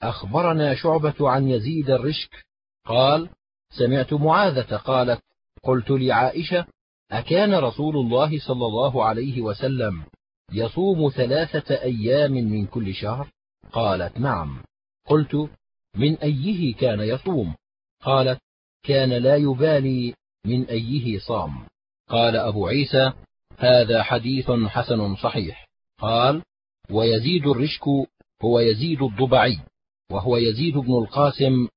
أخبرنا 0.02 0.76
شعبة 0.76 1.30
عن 1.30 1.48
يزيد 1.50 1.90
الرشك. 1.90 2.46
قال 2.86 3.30
سمعت 3.70 4.14
معاذة 4.14 4.76
قالت 4.76 5.22
قلت 5.64 5.92
لعائشة 5.92 6.66
أكان 7.12 7.56
رسول 7.56 7.98
الله 7.98 8.40
صلى 8.40 8.66
الله 8.66 9.06
عليه 9.06 9.42
وسلم 9.42 10.04
يصوم 10.52 11.10
ثلاثة 11.10 11.82
أيام 11.82 12.32
من 12.32 12.66
كل 12.66 12.94
شهر؟ 12.94 13.32
قالت 13.72 14.20
نعم. 14.20 14.64
قلت 15.08 15.50
من 15.96 16.18
أيه 16.18 16.76
كان 16.76 17.00
يصوم؟ 17.00 17.56
قالت 18.02 18.40
كان 18.84 19.10
لا 19.10 19.36
يبالي 19.36 20.14
من 20.46 20.66
أيه 20.66 21.20
صام. 21.20 21.68
قال 22.10 22.36
أبو 22.36 22.68
عيسى 22.68 23.14
هذا 23.58 24.04
حديث 24.04 24.52
حسن 24.52 25.16
صحيح. 25.16 25.68
قال 26.00 26.44
ويزيد 26.92 27.48
الرشك 27.48 27.84
هو 28.44 28.60
يزيد 28.60 29.02
الضبعي 29.02 29.60
وهو 30.12 30.38
يزيد 30.38 30.78
بن 30.78 30.94
القاسم 30.94 31.68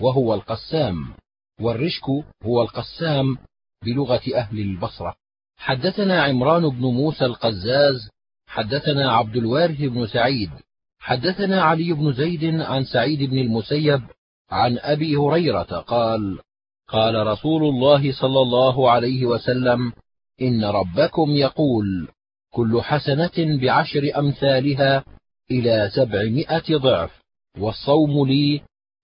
وهو 0.00 0.34
القسام 0.34 1.14
والرشك 1.60 2.04
هو 2.42 2.62
القسام 2.62 3.38
بلغة 3.84 4.22
أهل 4.34 4.58
البصرة. 4.60 5.14
حدثنا 5.56 6.22
عمران 6.22 6.68
بن 6.68 6.80
موسى 6.80 7.24
القزاز 7.24 8.10
حدثنا 8.48 9.12
عبد 9.12 9.36
الوارث 9.36 9.80
بن 9.80 10.06
سعيد 10.06 10.50
حدثنا 10.98 11.62
علي 11.62 11.92
بن 11.92 12.12
زيد 12.12 12.44
عن 12.60 12.84
سعيد 12.84 13.30
بن 13.30 13.38
المسيب 13.38 14.02
عن 14.50 14.78
أبي 14.78 15.16
هريرة 15.16 15.62
قال 15.62 16.38
قال 16.88 17.26
رسول 17.26 17.64
الله 17.64 18.12
صلى 18.12 18.40
الله 18.40 18.90
عليه 18.90 19.26
وسلم 19.26 19.92
إن 20.42 20.64
ربكم 20.64 21.30
يقول 21.30 22.08
كل 22.50 22.82
حسنة 22.82 23.58
بعشر 23.62 24.10
أمثالها 24.18 25.04
إلى 25.50 25.90
سبعمائة 25.94 26.76
ضعف 26.76 27.22
والصوم 27.58 28.26
لي 28.26 28.60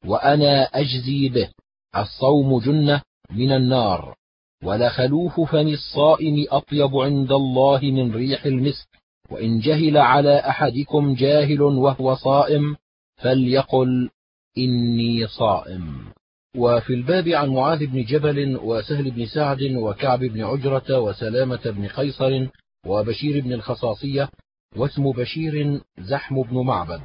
وأنا 0.06 0.62
أجزي 0.64 1.28
به 1.28 1.48
الصوم 1.96 2.58
جنة 2.60 3.02
من 3.30 3.52
النار 3.52 4.14
ولخلوف 4.62 5.40
فم 5.40 5.68
الصائم 5.68 6.46
أطيب 6.50 6.96
عند 6.96 7.32
الله 7.32 7.80
من 7.82 8.14
ريح 8.14 8.46
المسك. 8.46 8.88
وإن 9.30 9.58
جهل 9.58 9.96
على 9.96 10.38
أحدكم 10.38 11.14
جاهل 11.14 11.62
وهو 11.62 12.14
صائم 12.14 12.76
فليقل 13.16 14.10
إني 14.58 15.26
صائم. 15.26 16.14
وفي 16.56 16.94
الباب 16.94 17.28
عن 17.28 17.48
معاذ 17.48 17.86
بن 17.86 18.04
جبل 18.04 18.56
وسهل 18.56 19.10
بن 19.10 19.26
سعد 19.26 19.62
وكعب 19.62 20.18
بن 20.18 20.44
عجرة 20.44 20.98
وسلامة 20.98 21.60
بن 21.64 21.88
قيصر 21.88 22.46
وبشير 22.86 23.44
بن 23.44 23.52
الخصاصية 23.52 24.30
واسم 24.76 25.12
بشير 25.12 25.80
زحم 25.98 26.42
بن 26.42 26.56
معبد 26.64 27.00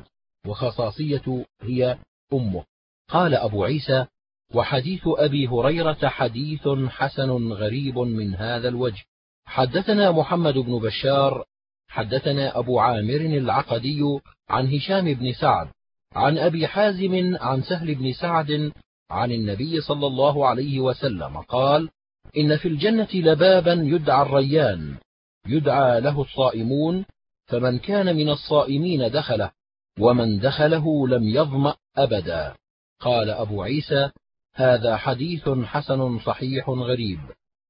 وخصاصية 0.48 1.46
هي 1.62 1.98
أمه. 2.34 2.64
قال 3.10 3.36
أبو 3.36 3.64
عيسى 3.64 4.06
وحديث 4.54 5.02
أبي 5.06 5.48
هريرة 5.48 6.08
حديث 6.08 6.68
حسن 6.88 7.30
غريب 7.54 8.00
من 8.00 8.36
هذا 8.36 8.68
الوجه. 8.68 9.04
حدثنا 9.46 10.12
محمد 10.12 10.54
بن 10.54 10.80
بشار 10.80 11.46
حدثنا 11.90 12.60
أبو 12.60 12.80
عامر 12.80 13.16
العقدي 13.16 14.02
عن 14.50 14.68
هشام 14.68 15.14
بن 15.14 15.34
سعد 15.34 15.68
عن 16.16 16.38
أبي 16.38 16.68
حازم 16.68 17.38
عن 17.42 17.62
سهل 17.62 17.96
بن 17.96 18.14
سعد 18.14 18.72
عن 19.12 19.32
النبي 19.32 19.82
صلى 19.82 20.08
الله 20.08 20.48
عليه 20.48 20.80
وسلم 20.80 21.38
قال 21.38 21.90
إن 22.38 22.58
في 22.58 22.68
الجنة 22.68 23.08
لبابا 23.14 23.74
يدعى 23.74 24.22
الريان 24.22 24.98
يدعى 25.48 26.02
له 26.02 26.22
الصائمون 26.22 27.06
فمن 27.46 27.80
كان 27.80 28.16
من 28.16 28.30
الصائمين 28.30 29.12
دخله 29.12 29.52
ومن 30.00 30.40
دخله 30.40 31.08
لم 31.08 31.24
يظمأ 31.24 31.76
أبدا. 31.98 32.56
قال 33.00 33.30
أبو 33.30 33.64
عيسى 33.64 34.12
هذا 34.56 34.98
حديث 34.98 35.50
حسن 35.50 36.20
صحيح 36.20 36.70
غريب. 36.70 37.20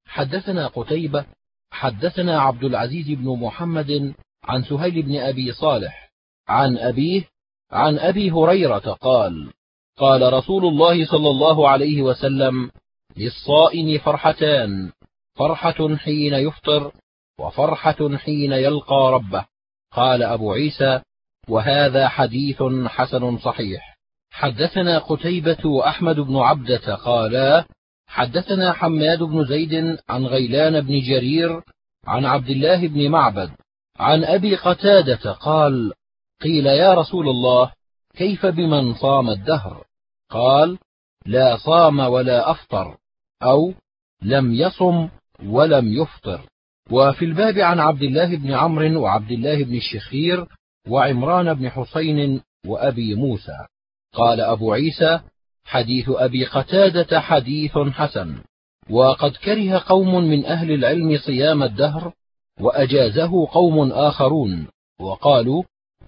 حدثنا 0.05 0.67
قتيبة 0.67 1.25
حدثنا 1.71 2.41
عبد 2.41 2.63
العزيز 2.63 3.07
بن 3.07 3.39
محمد 3.39 4.13
عن 4.43 4.63
سهيل 4.63 5.01
بن 5.01 5.19
أبي 5.19 5.51
صالح 5.51 6.11
عن 6.47 6.77
أبيه 6.77 7.23
عن 7.71 7.99
أبي 7.99 8.31
هريرة 8.31 8.97
قال 9.01 9.53
قال 9.97 10.33
رسول 10.33 10.65
الله 10.65 11.05
صلى 11.05 11.29
الله 11.29 11.69
عليه 11.69 12.01
وسلم 12.01 12.71
للصائم 13.17 13.99
فرحتان 13.99 14.91
فرحة 15.35 15.95
حين 15.95 16.33
يفطر 16.33 16.91
وفرحة 17.39 18.17
حين 18.17 18.51
يلقى 18.51 19.11
ربه. 19.13 19.45
قال 19.91 20.23
أبو 20.23 20.53
عيسى 20.53 21.01
وهذا 21.49 22.07
حديث 22.07 22.63
حسن 22.85 23.37
صحيح. 23.37 23.97
حدثنا 24.31 24.99
قتيبة 24.99 25.65
وأحمد 25.65 26.19
بن 26.19 26.35
عبدة 26.35 26.95
قالا 26.95 27.65
حدثنا 28.09 28.73
حماد 28.73 29.23
بن 29.23 29.45
زيد 29.45 29.97
عن 30.09 30.25
غيلان 30.25 30.81
بن 30.81 30.99
جرير 30.99 31.61
عن 32.07 32.25
عبد 32.25 32.49
الله 32.49 32.87
بن 32.87 33.09
معبد 33.09 33.51
عن 33.99 34.23
أبي 34.23 34.55
قتادة 34.55 35.31
قال 35.31 35.93
قيل 36.41 36.65
يا 36.65 36.93
رسول 36.93 37.29
الله 37.29 37.71
كيف 38.15 38.45
بمن 38.45 38.93
صام 38.93 39.29
الدهر؟ 39.29 39.85
قال 40.29 40.77
لا 41.25 41.57
صام 41.57 41.99
ولا 41.99 42.51
أفطر 42.51 42.97
أو 43.43 43.73
لم 44.21 44.53
يصم 44.53 45.09
ولم 45.45 45.93
يفطر. 46.01 46.41
وفي 46.91 47.25
الباب 47.25 47.59
عن 47.59 47.79
عبد 47.79 48.01
الله 48.01 48.35
بن 48.35 48.51
عمرو 48.51 49.01
وعبد 49.01 49.31
الله 49.31 49.63
بن 49.63 49.75
الشخير 49.75 50.47
وعمران 50.87 51.53
بن 51.53 51.69
حسين 51.69 52.41
وأبي 52.65 53.15
موسى. 53.15 53.57
قال 54.13 54.41
أبو 54.41 54.73
عيسى 54.73 55.19
حديث 55.69 56.09
أبي 56.09 56.45
قتادة 56.45 57.19
حديث 57.19 57.77
حسن. 57.77 58.41
وقد 58.89 59.31
كره 59.31 59.83
قوم 59.87 60.15
من 60.15 60.45
أهل 60.45 60.71
العلم 60.71 61.17
صيام 61.17 61.63
الدهر 61.63 62.13
وأجازه 62.59 63.47
قوم 63.51 63.91
آخرون 63.91 64.67
وقالوا 65.01 65.63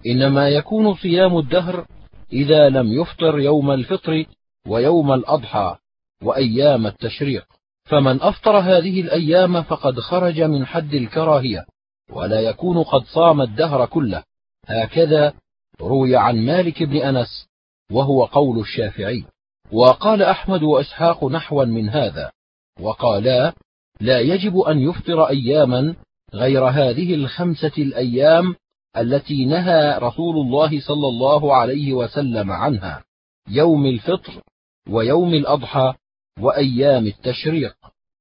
إنما 0.06 0.48
يكون 0.48 0.94
صيام 0.94 1.38
الدهر 1.38 1.86
إذا 2.32 2.68
لم 2.68 2.92
يفطر 2.92 3.38
يوم 3.38 3.70
الفطر 3.70 4.24
ويوم 4.68 5.12
الأضحى 5.12 5.76
وأيام 6.22 6.86
التشريق. 6.86 7.44
فمن 7.84 8.22
أفطر 8.22 8.58
هذه 8.58 9.00
الأيام 9.00 9.62
فقد 9.62 10.00
خرج 10.00 10.40
من 10.40 10.66
حد 10.66 10.94
الكراهية 10.94 11.66
ولا 12.10 12.40
يكون 12.40 12.82
قد 12.82 13.04
صام 13.04 13.40
الدهر 13.40 13.86
كله. 13.86 14.22
هكذا 14.66 15.34
روي 15.80 16.16
عن 16.16 16.46
مالك 16.46 16.82
بن 16.82 16.96
أنس 16.96 17.48
وهو 17.92 18.24
قول 18.24 18.60
الشافعي. 18.60 19.24
وقال 19.72 20.22
أحمد 20.22 20.62
وإسحاق 20.62 21.24
نحوا 21.24 21.64
من 21.64 21.88
هذا 21.88 22.32
وقالا 22.80 23.54
لا 24.00 24.20
يجب 24.20 24.58
أن 24.58 24.78
يفطر 24.78 25.28
أياما 25.28 25.94
غير 26.34 26.64
هذه 26.64 27.14
الخمسة 27.14 27.72
الأيام 27.78 28.54
التي 28.96 29.44
نهى 29.44 29.98
رسول 29.98 30.36
الله 30.36 30.80
صلى 30.80 31.08
الله 31.08 31.56
عليه 31.56 31.92
وسلم 31.92 32.50
عنها 32.50 33.04
يوم 33.48 33.86
الفطر 33.86 34.42
ويوم 34.88 35.34
الأضحى 35.34 35.94
وأيام 36.40 37.06
التشريق. 37.06 37.74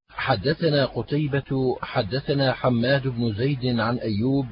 حدثنا 0.09 0.85
قتيبة 0.85 1.77
حدثنا 1.81 2.53
حماد 2.53 3.07
بن 3.07 3.33
زيد 3.33 3.79
عن 3.79 3.97
أيوب 3.97 4.45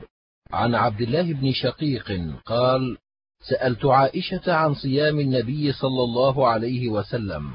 عن 0.52 0.76
عبد 0.76 1.02
الله 1.02 1.34
بن 1.34 1.52
شقيق 1.52 2.12
قال 2.46 2.98
سألت 3.42 3.86
عائشة 3.86 4.54
عن 4.54 4.74
صيام 4.74 5.20
النبي 5.20 5.72
صلى 5.72 6.04
الله 6.04 6.48
عليه 6.48 6.90
وسلم. 6.90 7.52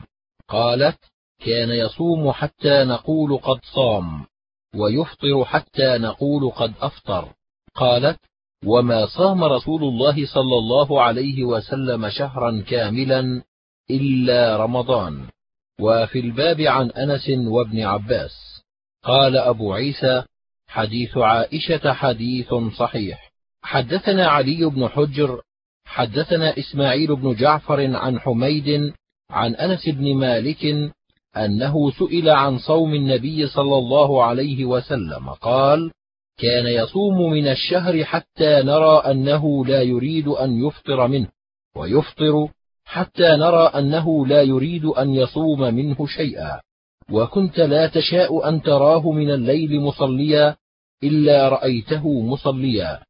قالت 0.49 0.99
كان 1.45 1.71
يصوم 1.71 2.33
حتى 2.33 2.85
نقول 2.85 3.39
قد 3.39 3.61
صام 3.75 4.27
ويفطر 4.75 5.45
حتى 5.45 5.99
نقول 5.99 6.51
قد 6.51 6.73
أفطر. 6.81 7.29
قالت 7.75 8.21
وما 8.65 9.07
صام 9.07 9.45
رسول 9.45 9.85
الله 9.85 10.27
صلى 10.27 10.59
الله 10.59 11.03
عليه 11.03 11.45
وسلم 11.45 12.09
شهرا 12.09 12.65
كاملا 12.69 13.43
إلا 13.91 14.57
رمضان. 14.57 15.29
وفي 15.81 16.21
الباب 16.21 16.61
عن 16.61 16.91
أنس 16.91 17.31
وابن 17.31 17.81
عباس. 17.81 18.63
قال 19.03 19.37
أبو 19.37 19.73
عيسى 19.73 20.23
حديث 20.69 21.17
عائشة 21.17 21.93
حديث 21.93 22.55
صحيح. 22.79 23.33
حدثنا 23.63 24.29
علي 24.29 24.65
بن 24.65 24.89
حجر 24.89 25.43
حدثنا 25.87 26.59
إسماعيل 26.59 27.17
بن 27.17 27.35
جعفر 27.35 27.97
عن 27.97 28.21
حميد 28.21 28.93
عن 29.31 29.55
أنس 29.55 29.89
بن 29.89 30.15
مالك 30.15 30.93
أنه 31.37 31.91
سئل 31.91 32.31
عن 32.31 32.59
صوم 32.59 32.95
النبي 32.95 33.47
صلى 33.47 33.79
الله 33.79 34.25
عليه 34.25 34.65
وسلم 34.65 35.31
قال 35.31 35.91
كان 36.39 36.67
يصوم 36.67 37.31
من 37.33 37.49
الشهر 37.49 38.05
حتى 38.05 38.63
نرى 38.63 39.03
أنه 39.11 39.67
لا 39.67 39.83
يريد 39.83 40.29
أن 40.29 40.67
يفطر 40.67 41.09
منه 41.09 41.29
ويفطر 41.77 42.49
حتى 42.85 43.29
نرى 43.37 43.67
أنه 43.67 44.27
لا 44.27 44.43
يريد 44.43 44.85
أن 44.85 45.15
يصوم 45.15 45.61
منه 45.61 46.07
شيئا 46.07 46.61
وكنت 47.11 47.59
لا 47.59 47.87
تشاء 47.87 48.49
أن 48.49 48.63
تراه 48.63 49.11
من 49.11 49.31
الليل 49.31 49.81
مصليا 49.81 50.57
إلا 51.03 51.49
رأيته 51.49 52.21
مصليا 52.21 53.01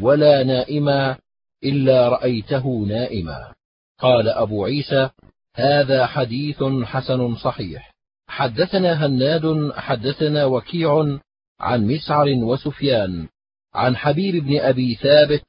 ولا 0.00 0.42
نائما 0.42 1.16
إلا 1.64 2.08
رأيته 2.08 2.84
نائما. 2.88 3.54
قال 3.98 4.28
أبو 4.28 4.64
عيسى 4.64 5.10
هذا 5.54 6.06
حديث 6.06 6.62
حسن 6.84 7.36
صحيح. 7.36 7.94
حدثنا 8.28 9.06
هناد 9.06 9.72
حدثنا 9.72 10.44
وكيع 10.44 11.18
عن 11.60 11.86
مسعر 11.86 12.28
وسفيان 12.28 13.28
عن 13.74 13.96
حبيب 13.96 14.44
بن 14.44 14.60
أبي 14.60 14.94
ثابت 14.94 15.44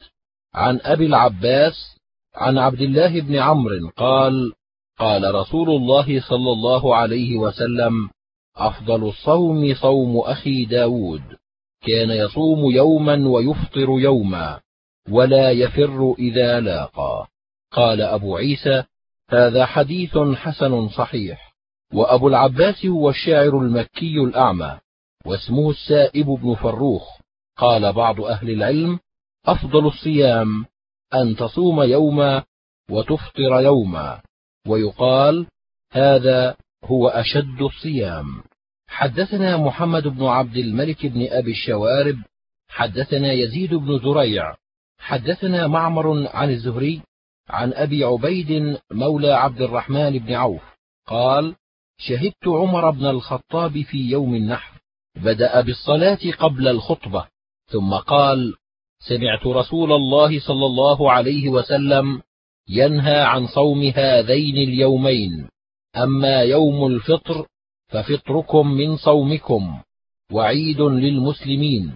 عن 0.54 0.80
أبي 0.84 1.06
العباس 1.06 1.98
عن 2.36 2.58
عبد 2.58 2.82
الله 2.82 3.22
بن 3.22 3.36
عمرو 3.36 3.90
قال 3.98 4.54
قال 5.00 5.36
رسول 5.36 5.70
الله 5.70 6.22
صلى 6.22 6.52
الله 6.52 6.96
عليه 6.96 7.38
وسلم 7.38 8.10
أفضل 8.56 9.08
الصوم 9.08 9.74
صوم 9.74 10.18
أخي 10.18 10.66
داود 10.66 11.22
كان 11.82 12.10
يصوم 12.10 12.72
يوما 12.72 13.30
ويفطر 13.30 13.90
يوما. 13.90 14.60
ولا 15.10 15.52
يفر 15.52 16.16
إذا 16.20 16.60
لاقى. 16.60 17.28
قال 17.72 18.02
أبو 18.02 18.38
عيسى 18.38 18.84
هذا 19.30 19.66
حديث 19.66 20.18
حسن 20.18 20.90
صحيح. 20.90 21.56
وأبو 21.94 22.28
العباس 22.28 22.86
هو 22.86 23.10
الشاعر 23.10 23.58
المكي 23.60 24.16
الأعمى 24.18 24.80
واسمه 25.26 25.70
السائب 25.70 26.26
بن 26.26 26.56
فروخ. 26.56 27.08
قال 27.58 27.94
بعض 27.94 28.22
أهل 28.22 28.50
العلم 28.50 29.00
أفضل 29.46 29.88
الصيام 29.88 30.66
أن 31.14 31.36
تصوم 31.36 31.82
يوما 31.82 32.44
وتفطر 32.90 33.62
يوما. 33.62 34.22
ويقال 34.68 35.48
هذا 35.92 36.56
هو 36.84 37.08
أشد 37.08 37.62
الصيام. 37.62 38.44
حدثنا 38.88 39.58
محمد 39.58 40.08
بن 40.08 40.26
عبد 40.26 40.58
الملك 40.58 41.06
بن 41.06 41.28
أبي 41.30 41.52
الشوارب 41.52 42.18
حدثنا 42.68 43.32
يزيد 43.32 43.74
بن 43.74 44.00
زريع 44.00 44.56
حدثنا 45.02 45.68
معمر 45.68 46.28
عن 46.28 46.50
الزهري 46.50 47.02
عن 47.50 47.74
أبي 47.74 48.04
عبيد 48.04 48.78
مولى 48.92 49.32
عبد 49.32 49.62
الرحمن 49.62 50.20
بن 50.20 50.34
عوف 50.34 50.62
قال 51.08 51.56
شهدت 51.98 52.48
عمر 52.48 52.92
بن 52.92 53.06
الخطاب 53.06 53.82
في 53.82 53.98
يوم 53.98 54.36
النحر 54.36 54.80
بدأ 55.16 55.62
بالصلاة 55.62 56.20
قبل 56.40 56.68
الخطبة 56.68 57.28
ثم 57.68 57.94
قال 57.94 58.54
سمعت 59.00 59.48
رسول 59.48 59.92
الله 59.92 60.40
صلى 60.40 60.66
الله 60.66 61.12
عليه 61.12 61.50
وسلم 61.50 62.22
ينهى 62.70 63.22
عن 63.22 63.48
صوم 63.48 63.84
هذين 63.96 64.58
اليومين 64.58 65.50
أما 65.98 66.42
يوم 66.42 66.88
الفطر 66.88 67.46
ففطركم 67.88 68.68
من 68.68 68.98
صومكم 68.98 69.82
وعيد 70.32 70.82
للمسلمين 70.82 71.94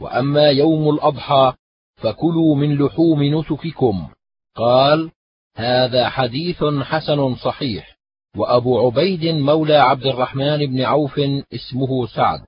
وأما 0.00 0.50
يوم 0.50 0.94
الأضحى 0.94 1.52
فكلوا 1.96 2.56
من 2.56 2.78
لحوم 2.78 3.22
نسككم. 3.22 4.08
قال 4.56 5.10
هذا 5.56 6.08
حديث 6.08 6.64
حسن 6.64 7.34
صحيح. 7.34 7.96
وأبو 8.36 8.86
عبيد 8.86 9.24
مولى 9.24 9.76
عبد 9.76 10.06
الرحمن 10.06 10.66
بن 10.66 10.82
عوف 10.82 11.20
اسمه 11.54 12.06
سعد. 12.06 12.40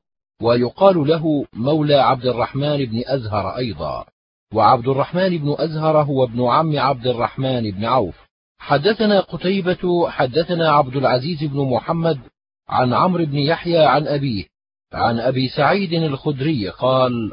ويقال 0.42 1.08
له 1.08 1.46
مولى 1.52 1.94
عبد 1.94 2.26
الرحمن 2.26 2.84
بن 2.84 3.02
أزهر 3.06 3.56
أيضا. 3.56 4.04
وعبد 4.54 4.88
الرحمن 4.88 5.38
بن 5.38 5.56
أزهر 5.58 6.02
هو 6.02 6.24
ابن 6.24 6.46
عم 6.46 6.78
عبد 6.78 7.06
الرحمن 7.06 7.70
بن 7.70 7.84
عوف. 7.84 8.28
حدثنا 8.58 9.20
قتيبة 9.20 10.10
حدثنا 10.10 10.70
عبد 10.70 10.96
العزيز 10.96 11.44
بن 11.44 11.70
محمد 11.70 12.18
عن 12.68 12.92
عمرو 12.92 13.24
بن 13.24 13.38
يحيى 13.38 13.78
عن 13.78 14.06
أبيه 14.06 14.44
عن 14.92 15.20
أبي 15.20 15.48
سعيد 15.48 15.92
الخدري 15.92 16.68
قال 16.68 17.32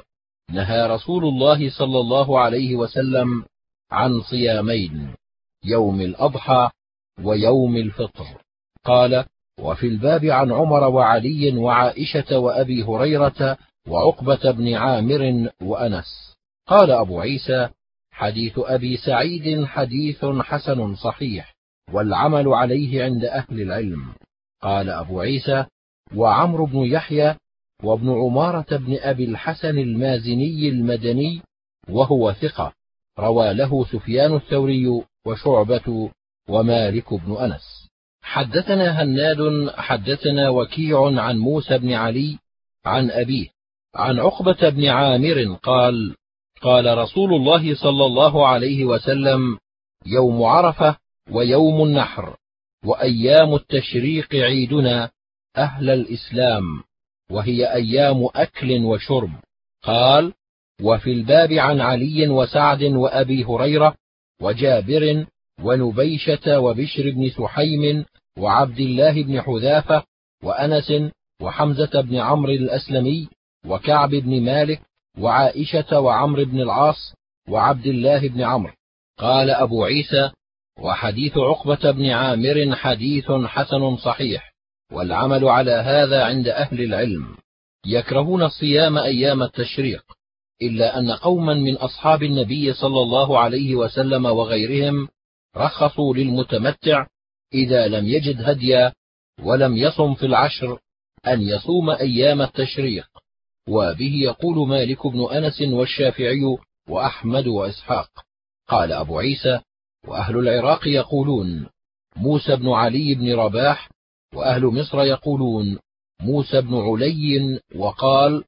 نهى 0.49 0.87
رسول 0.87 1.25
الله 1.25 1.69
صلى 1.69 1.99
الله 1.99 2.39
عليه 2.39 2.75
وسلم 2.75 3.45
عن 3.91 4.21
صيامين 4.21 5.13
يوم 5.63 6.01
الأضحى 6.01 6.69
ويوم 7.23 7.77
الفطر. 7.77 8.25
قال 8.83 9.25
وفي 9.59 9.87
الباب 9.87 10.25
عن 10.25 10.51
عمر 10.51 10.83
وعلي 10.83 11.57
وعائشة 11.57 12.39
وأبي 12.39 12.83
هريرة 12.83 13.57
وعقبة 13.87 14.51
بن 14.51 14.73
عامر 14.73 15.51
وأنس. 15.61 16.35
قال 16.67 16.91
أبو 16.91 17.19
عيسى 17.19 17.69
حديث 18.11 18.53
أبي 18.57 18.97
سعيد 18.97 19.65
حديث 19.65 20.25
حسن 20.25 20.95
صحيح 20.95 21.55
والعمل 21.93 22.47
عليه 22.47 23.03
عند 23.03 23.25
أهل 23.25 23.61
العلم. 23.61 24.13
قال 24.61 24.89
أبو 24.89 25.21
عيسى 25.21 25.65
وعمرو 26.15 26.65
بن 26.65 26.79
يحيى 26.79 27.35
وابن 27.83 28.09
عمارة 28.09 28.77
بن 28.77 28.97
أبي 28.99 29.25
الحسن 29.25 29.77
المازني 29.79 30.69
المدني 30.69 31.41
وهو 31.89 32.33
ثقة. 32.33 32.73
روى 33.19 33.53
له 33.53 33.85
سفيان 33.85 34.35
الثوري 34.35 35.03
وشعبة 35.25 36.11
ومالك 36.49 37.13
بن 37.13 37.37
أنس. 37.37 37.89
حدثنا 38.21 39.03
هناد 39.03 39.69
حدثنا 39.75 40.49
وكيع 40.49 41.21
عن 41.21 41.37
موسى 41.37 41.77
بن 41.77 41.93
علي 41.93 42.37
عن 42.85 43.11
أبيه 43.11 43.47
عن 43.95 44.19
عقبة 44.19 44.69
بن 44.69 44.85
عامر 44.85 45.57
قال 45.63 46.15
قال 46.61 46.97
رسول 46.97 47.33
الله 47.33 47.75
صلى 47.75 48.05
الله 48.05 48.47
عليه 48.47 48.85
وسلم 48.85 49.57
يوم 50.05 50.43
عرفة 50.43 50.97
ويوم 51.31 51.83
النحر 51.83 52.37
وأيام 52.85 53.55
التشريق 53.55 54.35
عيدنا 54.35 55.09
أهل 55.57 55.89
الإسلام. 55.89 56.83
وهي 57.31 57.73
أيام 57.73 58.29
أكل 58.35 58.83
وشرب. 58.83 59.31
قال 59.83 60.33
وفي 60.81 61.11
الباب 61.11 61.53
عن 61.53 61.81
علي 61.81 62.27
وسعد 62.27 62.83
وأبي 62.83 63.43
هريرة 63.43 63.95
وجابر 64.41 65.25
ونبيشة 65.63 66.59
وبشر 66.59 67.11
بن 67.11 67.29
سحيم 67.29 68.05
وعبد 68.37 68.79
الله 68.79 69.23
بن 69.23 69.41
حذافة 69.41 70.03
وأنس 70.43 70.93
وحمزة 71.41 72.01
بن 72.01 72.15
عمرو 72.15 72.51
الأسلمي 72.51 73.29
وكعب 73.65 74.09
بن 74.09 74.41
مالك 74.41 74.81
وعائشة 75.19 75.99
وعمرو 75.99 76.45
بن 76.45 76.61
العاص 76.61 77.13
وعبد 77.49 77.87
الله 77.87 78.27
بن 78.27 78.41
عمرو. 78.41 78.73
قال 79.17 79.49
أبو 79.49 79.83
عيسى 79.83 80.31
وحديث 80.79 81.37
عقبة 81.37 81.91
بن 81.91 82.09
عامر 82.09 82.75
حديث 82.75 83.31
حسن 83.31 83.97
صحيح. 83.97 84.54
والعمل 84.91 85.45
على 85.45 85.71
هذا 85.71 86.23
عند 86.23 86.47
أهل 86.47 86.81
العلم. 86.81 87.37
يكرهون 87.85 88.43
الصيام 88.43 88.97
أيام 88.97 89.43
التشريق 89.43 90.03
إلا 90.61 90.99
أن 90.99 91.11
قوما 91.11 91.53
من 91.53 91.75
أصحاب 91.75 92.23
النبي 92.23 92.73
صلى 92.73 93.01
الله 93.01 93.39
عليه 93.39 93.75
وسلم 93.75 94.25
وغيرهم 94.25 95.07
رخصوا 95.57 96.15
للمتمتع 96.15 97.07
إذا 97.53 97.87
لم 97.87 98.05
يجد 98.07 98.41
هديا 98.41 98.93
ولم 99.43 99.77
يصم 99.77 100.13
في 100.13 100.25
العشر 100.25 100.79
أن 101.27 101.41
يصوم 101.41 101.89
أيام 101.89 102.41
التشريق. 102.41 103.07
وبه 103.69 104.13
يقول 104.15 104.67
مالك 104.67 105.07
بن 105.07 105.27
أنس 105.31 105.61
والشافعي 105.61 106.57
وأحمد 106.89 107.47
وإسحاق. 107.47 108.09
قال 108.67 108.91
أبو 108.91 109.19
عيسى 109.19 109.59
وأهل 110.07 110.37
العراق 110.37 110.87
يقولون 110.87 111.69
موسى 112.15 112.55
بن 112.55 112.69
علي 112.69 113.15
بن 113.15 113.33
رباح 113.35 113.89
وأهل 114.35 114.65
مصر 114.65 115.03
يقولون 115.03 115.79
موسى 116.21 116.61
بن 116.61 116.75
علي 116.75 117.59
وقال 117.75 118.43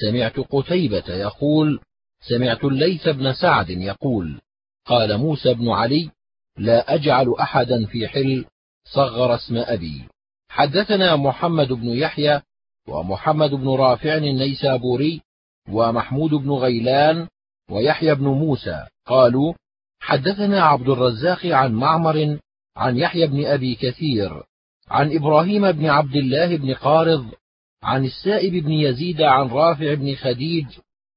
سمعت 0.00 0.40
قتيبة 0.40 1.14
يقول 1.14 1.80
سمعت 2.28 2.64
الليث 2.64 3.08
بن 3.08 3.32
سعد 3.32 3.70
يقول 3.70 4.40
قال 4.86 5.18
موسى 5.18 5.54
بن 5.54 5.68
علي 5.68 6.10
لا 6.58 6.94
أجعل 6.94 7.34
أحدا 7.40 7.86
في 7.86 8.08
حل 8.08 8.44
صغر 8.84 9.34
اسم 9.34 9.56
أبي. 9.56 10.04
حدثنا 10.48 11.16
محمد 11.16 11.72
بن 11.72 11.88
يحيى 11.88 12.40
ومحمد 12.88 13.50
بن 13.50 13.68
رافع 13.68 14.14
النيسابوري 14.14 15.20
ومحمود 15.68 16.30
بن 16.30 16.50
غيلان 16.50 17.28
ويحيى 17.70 18.14
بن 18.14 18.24
موسى. 18.24 18.86
قالوا 19.06 19.54
حدثنا 20.00 20.62
عبد 20.62 20.88
الرزاق 20.88 21.46
عن 21.46 21.72
معمر 21.72 22.38
عن 22.76 22.96
يحيى 22.96 23.26
بن 23.26 23.46
أبي 23.46 23.74
كثير 23.74 24.44
عن 24.90 25.16
إبراهيم 25.16 25.72
بن 25.72 25.86
عبد 25.86 26.16
الله 26.16 26.56
بن 26.56 26.74
قارض 26.74 27.26
عن 27.82 28.04
السائب 28.04 28.64
بن 28.64 28.72
يزيد 28.72 29.22
عن 29.22 29.48
رافع 29.48 29.94
بن 29.94 30.14
خديج 30.14 30.66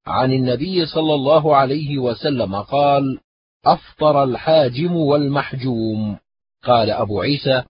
عن 0.07 0.33
النبي 0.33 0.85
صلى 0.85 1.13
الله 1.13 1.55
عليه 1.55 1.97
وسلم 1.97 2.55
قال 2.55 3.19
أفطر 3.65 4.23
الحاجم 4.23 4.95
والمحجوم. 4.95 6.17
قال 6.63 6.89
أبو 6.89 7.21
عيسى 7.21 7.63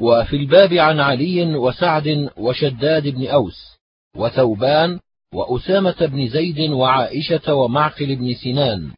وفي 0.00 0.36
الباب 0.36 0.72
عن 0.72 1.00
علي 1.00 1.56
وسعد 1.56 2.30
وشداد 2.36 3.08
بن 3.08 3.26
أوس 3.26 3.78
وثوبان 4.16 4.98
وأسامة 5.34 6.06
بن 6.06 6.28
زيد 6.28 6.70
وعائشة 6.70 7.54
ومعقل 7.54 8.16
بن 8.16 8.34
سنان 8.34 8.90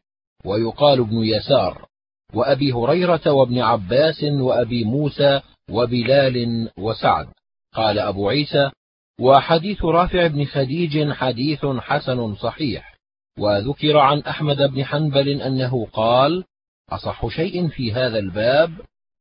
ويقال 0.45 1.03
بن 1.03 1.23
يسار 1.23 1.85
وأبي 2.33 2.73
هريرة 2.73 3.31
وابن 3.31 3.59
عباس 3.59 4.23
وأبي 4.23 4.83
موسى 4.83 5.41
وبلال 5.69 6.69
وسعد. 6.77 7.27
قال 7.73 7.99
أبو 7.99 8.29
عيسى 8.29 8.71
وحديث 9.19 9.85
رافع 9.85 10.27
بن 10.27 10.45
خديج 10.45 11.11
حديث 11.11 11.65
حسن 11.65 12.35
صحيح. 12.35 12.95
وذكر 13.39 13.97
عن 13.97 14.19
أحمد 14.19 14.57
بن 14.57 14.85
حنبل 14.85 15.29
أنه 15.41 15.85
قال 15.85 16.43
أصح 16.89 17.27
شيء 17.27 17.67
في 17.67 17.93
هذا 17.93 18.19
الباب 18.19 18.71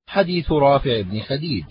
حديث 0.06 0.52
رافع 0.52 1.01
بن 1.01 1.20
خديج. 1.20 1.64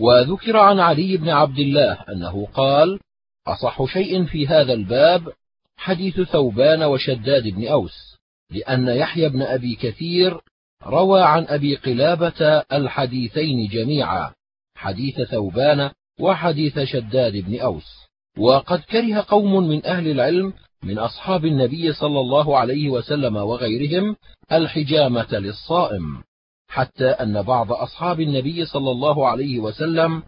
وذكر 0.00 0.56
عن 0.56 0.80
علي 0.80 1.16
بن 1.16 1.28
عبد 1.28 1.58
الله 1.58 2.04
أنه 2.08 2.46
قال 2.46 3.00
أصح 3.46 3.84
شيء 3.84 4.24
في 4.24 4.46
هذا 4.46 4.72
الباب 4.72 5.32
حديث 5.76 6.20
ثوبان 6.20 6.82
وشداد 6.82 7.48
بن 7.48 7.66
أوس 7.68 8.16
لأن 8.50 8.88
يحيى 8.88 9.28
بن 9.28 9.42
أبي 9.42 9.74
كثير 9.74 10.40
روى 10.86 11.22
عن 11.22 11.46
أبي 11.48 11.76
قلابة 11.76 12.62
الحديثين 12.72 13.68
جميعا 13.68 14.32
حديث 14.76 15.22
ثوبان 15.22 15.90
وحديث 16.20 16.78
شداد 16.78 17.36
بن 17.36 17.60
أوس. 17.60 18.06
وقد 18.38 18.80
كره 18.80 19.24
قوم 19.28 19.68
من 19.68 19.86
أهل 19.86 20.08
العلم 20.08 20.52
من 20.82 20.98
أصحاب 20.98 21.44
النبي 21.44 21.92
صلى 21.92 22.20
الله 22.20 22.58
عليه 22.58 22.88
وسلم 22.88 23.36
وغيرهم 23.36 24.16
الحجامة 24.52 25.28
للصائم 25.32 26.22
حتى 26.68 27.08
أن 27.08 27.42
بعض 27.42 27.72
أصحاب 27.72 28.20
النبي 28.20 28.64
صلى 28.64 28.90
الله 28.90 29.28
عليه 29.28 29.58
وسلم 29.58 30.22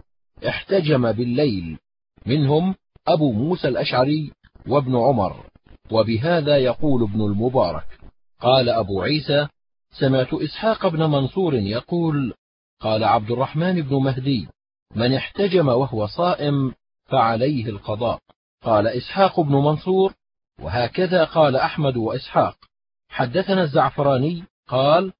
احتجم 0.48 1.12
بالليل. 1.12 1.78
منهم 2.26 2.74
أبو 3.08 3.32
موسى 3.32 3.68
الأشعري 3.68 4.32
وابن 4.68 4.96
عمر. 4.96 5.44
وبهذا 5.90 6.56
يقول 6.56 7.02
ابن 7.02 7.20
المبارك 7.20 7.86
قال 8.40 8.68
أبو 8.68 9.02
عيسى 9.02 9.48
سمعت 9.90 10.34
إسحاق 10.34 10.86
بن 10.86 11.10
منصور 11.10 11.54
يقول 11.54 12.34
قال 12.80 13.04
عبد 13.04 13.30
الرحمن 13.30 13.82
بن 13.82 13.96
مهدي 13.96 14.48
من 14.94 15.14
احتجم 15.14 15.68
وهو 15.68 16.06
صائم 16.06 16.74
فعليه 17.04 17.66
القضاء. 17.66 18.18
قال 18.62 18.86
إسحاق 18.86 19.40
بن 19.40 19.54
منصور 19.54 20.14
وهكذا 20.62 21.24
قال 21.24 21.56
أحمد 21.56 21.96
وإسحاق. 21.96 22.56
حدثنا 23.08 23.62
الزعفراني 23.62 24.44
قال 24.68 25.12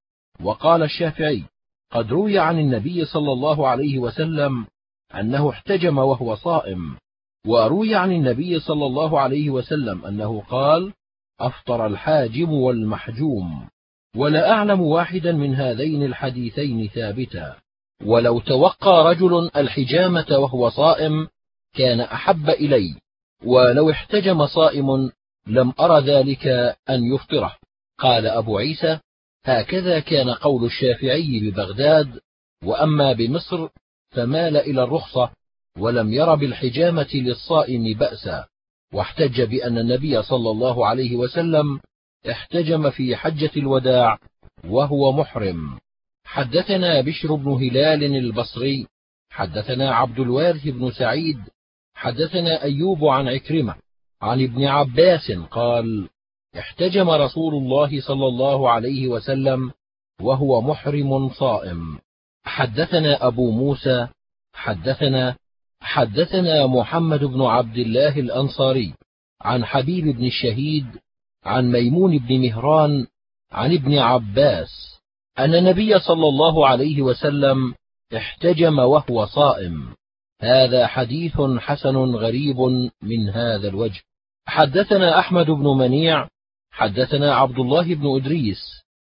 وقال 0.42 0.82
الشافعي 0.82 1.44
قد 1.90 2.12
روي 2.12 2.38
عن 2.38 2.58
النبي 2.58 3.04
صلى 3.04 3.32
الله 3.32 3.68
عليه 3.68 3.98
وسلم 3.98 4.66
أنه 5.14 5.50
احتجم 5.50 5.98
وهو 5.98 6.34
صائم 6.34 6.96
وروي 7.46 7.94
عن 7.94 8.12
النبي 8.12 8.60
صلى 8.60 8.86
الله 8.86 9.20
عليه 9.20 9.50
وسلم 9.50 10.04
أنه 10.04 10.40
قال 10.40 10.92
أفطر 11.40 11.86
الحاجم 11.86 12.52
والمحجوم. 12.52 13.68
ولا 14.16 14.50
أعلم 14.50 14.80
واحدا 14.80 15.32
من 15.32 15.54
هذين 15.54 16.02
الحديثين 16.02 16.88
ثابتا. 16.88 17.56
ولو 18.04 18.40
توقى 18.40 19.04
رجل 19.10 19.50
الحجامة 19.56 20.26
وهو 20.30 20.70
صائم 20.70 21.28
كان 21.74 22.00
أحب 22.00 22.50
إلي. 22.50 22.94
ولو 23.44 23.90
احتجم 23.90 24.46
صائم 24.46 25.10
لم 25.46 25.72
أر 25.80 25.98
ذلك 25.98 26.46
أن 26.90 27.14
يفطره. 27.14 27.56
قال 27.98 28.26
أبو 28.26 28.58
عيسى 28.58 28.98
هكذا 29.44 30.00
كان 30.00 30.30
قول 30.30 30.64
الشافعي 30.64 31.40
ببغداد 31.40 32.20
وأما 32.64 33.12
بمصر 33.12 33.68
فمال 34.10 34.56
إلى 34.56 34.82
الرخصة 34.82 35.30
ولم 35.78 36.12
ير 36.12 36.34
بالحجامة 36.34 37.08
للصائم 37.14 37.98
بأسا. 37.98 38.46
واحتج 38.92 39.42
بأن 39.42 39.78
النبي 39.78 40.22
صلى 40.22 40.50
الله 40.50 40.86
عليه 40.86 41.16
وسلم 41.16 41.80
احتجم 42.30 42.90
في 42.90 43.16
حجة 43.16 43.50
الوداع 43.56 44.18
وهو 44.64 45.12
محرم. 45.12 45.78
حدثنا 46.24 47.00
بشر 47.00 47.34
بن 47.34 47.50
هلال 47.50 48.04
البصري 48.04 48.86
حدثنا 49.30 49.94
عبد 49.94 50.18
الوارث 50.18 50.64
بن 50.68 50.90
سعيد 50.90 51.38
حدثنا 51.94 52.62
أيوب 52.62 53.04
عن 53.04 53.28
عكرمة 53.28 53.74
عن 54.22 54.42
ابن 54.42 54.64
عباس 54.64 55.32
قال 55.50 56.08
احتجم 56.58 57.10
رسول 57.10 57.54
الله 57.54 58.00
صلى 58.00 58.26
الله 58.26 58.70
عليه 58.70 59.08
وسلم 59.08 59.72
وهو 60.20 60.60
محرم 60.60 61.28
صائم. 61.28 61.98
حدثنا 62.44 63.26
أبو 63.26 63.50
موسى 63.50 64.08
حدثنا 64.52 65.36
حدثنا 65.80 66.66
محمد 66.66 67.24
بن 67.24 67.42
عبد 67.42 67.76
الله 67.76 68.20
الأنصاري 68.20 68.94
عن 69.40 69.64
حبيب 69.64 70.04
بن 70.04 70.26
الشهيد 70.26 70.86
عن 71.48 71.72
ميمون 71.72 72.18
بن 72.18 72.40
مهران 72.40 73.06
عن 73.52 73.74
ابن 73.74 73.98
عباس 73.98 74.98
أن 75.38 75.54
النبي 75.54 75.98
صلى 75.98 76.28
الله 76.28 76.68
عليه 76.68 77.02
وسلم 77.02 77.74
احتجم 78.16 78.78
وهو 78.78 79.26
صائم. 79.26 79.94
هذا 80.40 80.86
حديث 80.86 81.40
حسن 81.58 81.96
غريب 81.96 82.60
من 83.02 83.30
هذا 83.34 83.68
الوجه. 83.68 84.00
حدثنا 84.46 85.18
أحمد 85.18 85.46
بن 85.46 85.66
منيع 85.66 86.28
حدثنا 86.70 87.34
عبد 87.34 87.58
الله 87.58 87.94
بن 87.94 88.16
إدريس 88.16 88.62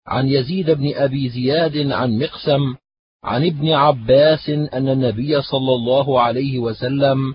عن 0.06 0.28
يزيد 0.28 0.70
بن 0.70 0.94
أبي 0.94 1.28
زياد 1.28 1.90
عن 1.90 2.18
مقسم 2.18 2.74
عن 3.24 3.46
ابن 3.46 3.72
عباس 3.72 4.48
أن 4.48 4.88
النبي 4.88 5.42
صلى 5.42 5.74
الله 5.74 6.20
عليه 6.20 6.58
وسلم 6.58 7.34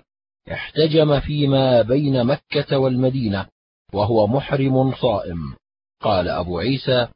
احتجم 0.51 1.19
فيما 1.19 1.81
بين 1.81 2.23
مكة 2.23 2.77
والمدينة. 2.77 3.45
وهو 3.93 4.27
محرم 4.27 4.95
صائم. 4.95 5.55
قال 6.01 6.27
أبو 6.27 6.59
عيسى 6.59 7.07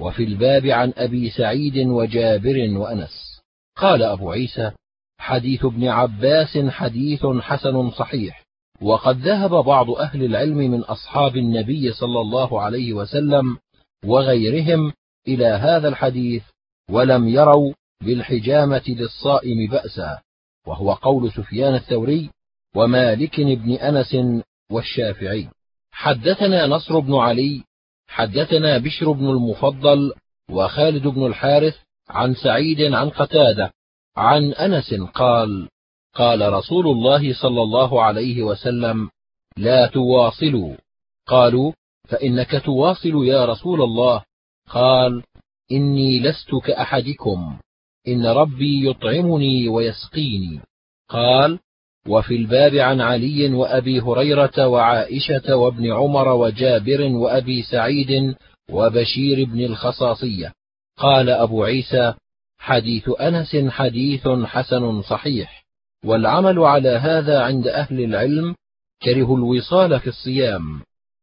وفي 0.00 0.24
الباب 0.24 0.66
عن 0.66 0.92
أبي 0.96 1.30
سعيد 1.30 1.78
وجابر 1.78 2.78
وأنس. 2.78 3.40
قال 3.76 4.02
أبو 4.02 4.30
عيسى 4.30 4.72
حديث 5.18 5.64
ابن 5.64 5.88
عباس 5.88 6.58
حديث 6.58 7.26
حسن 7.26 7.90
صحيح. 7.90 8.44
وقد 8.82 9.16
ذهب 9.16 9.50
بعض 9.50 9.90
أهل 9.90 10.24
العلم 10.24 10.56
من 10.56 10.80
أصحاب 10.80 11.36
النبي 11.36 11.92
صلى 11.92 12.20
الله 12.20 12.60
عليه 12.60 12.92
وسلم 12.92 13.58
وغيرهم 14.04 14.92
إلى 15.28 15.46
هذا 15.46 15.88
الحديث 15.88 16.44
ولم 16.90 17.28
يروا 17.28 17.72
بالحجامة 18.02 18.82
للصائم 18.88 19.70
بأسا. 19.70 20.18
وهو 20.66 20.92
قول 20.92 21.32
سفيان 21.32 21.74
الثوري 21.74 22.30
ومالك 22.76 23.40
بن 23.40 23.72
أنس 23.72 24.16
والشافعي. 24.72 25.48
حدثنا 26.00 26.66
نصر 26.66 26.98
بن 26.98 27.14
علي 27.14 27.62
حدثنا 28.08 28.78
بشر 28.78 29.12
بن 29.12 29.30
المفضل 29.30 30.12
وخالد 30.50 31.06
بن 31.06 31.26
الحارث 31.26 31.74
عن 32.08 32.34
سعيد 32.34 32.80
عن 32.92 33.10
قتادة 33.10 33.72
عن 34.16 34.52
أنس 34.52 34.94
قال 34.94 35.68
قال 36.14 36.52
رسول 36.52 36.86
الله 36.86 37.34
صلى 37.42 37.62
الله 37.62 38.02
عليه 38.02 38.42
وسلم 38.42 39.10
لا 39.56 39.86
تواصلوا 39.86 40.76
قالوا 41.26 41.72
فإنك 42.08 42.62
تواصل 42.64 43.24
يا 43.24 43.44
رسول 43.44 43.82
الله 43.82 44.24
قال 44.68 45.22
إني 45.72 46.20
لست 46.20 46.50
كأحدكم 46.64 47.58
إن 48.08 48.26
ربي 48.26 48.90
يطعمني 48.90 49.68
ويسقيني 49.68 50.60
قال 51.08 51.58
وفي 52.08 52.36
الباب 52.36 52.74
عن 52.74 53.00
علي 53.00 53.54
وأبي 53.54 54.00
هريرة 54.00 54.66
وعائشة 54.66 55.56
وابن 55.56 55.92
عمر 55.92 56.28
وجابر 56.28 57.02
وأبي 57.02 57.62
سعيد 57.62 58.34
وبشير 58.70 59.44
بن 59.44 59.64
الخصاصية. 59.64 60.52
قال 60.96 61.30
أبو 61.30 61.64
عيسى 61.64 62.14
حديث 62.58 63.10
أنس 63.20 63.56
حديث 63.68 64.28
حسن 64.28 65.02
صحيح 65.02 65.64
والعمل 66.04 66.58
على 66.58 66.88
هذا 66.88 67.40
عند 67.42 67.66
أهل 67.66 68.00
العلم 68.04 68.54
كرهوا 69.02 69.36
الوصال 69.36 70.00
في 70.00 70.06
الصيام. 70.06 70.80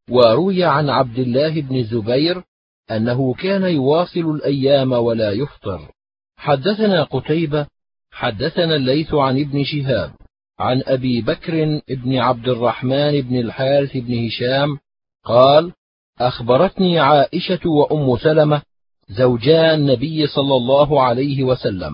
وروي 0.09 0.63
عن 0.63 0.89
عبد 0.89 1.19
الله 1.19 1.61
بن 1.61 1.75
الزبير 1.75 2.43
أنه 2.91 3.33
كان 3.33 3.63
يواصل 3.63 4.19
الأيام 4.35 4.91
ولا 4.91 5.31
يفطر. 5.31 5.91
حدثنا 6.37 7.03
قتيبة 7.03 7.67
حدثنا 8.11 8.75
الليث 8.75 9.13
عن 9.13 9.39
ابن 9.39 9.63
شهاب 9.63 10.11
عن 10.59 10.83
أبي 10.85 11.21
بكر 11.21 11.81
بن 11.89 12.17
عبد 12.17 12.47
الرحمن 12.47 13.21
بن 13.21 13.39
الحارث 13.39 13.97
بن 13.97 14.25
هشام 14.25 14.77
قال 15.25 15.73
أخبرتني 16.19 16.99
عائشة 16.99 17.69
وأم 17.69 18.17
سلمة 18.17 18.61
زوجا 19.09 19.73
النبي 19.73 20.27
صلى 20.27 20.55
الله 20.55 21.01
عليه 21.01 21.43
وسلم 21.43 21.93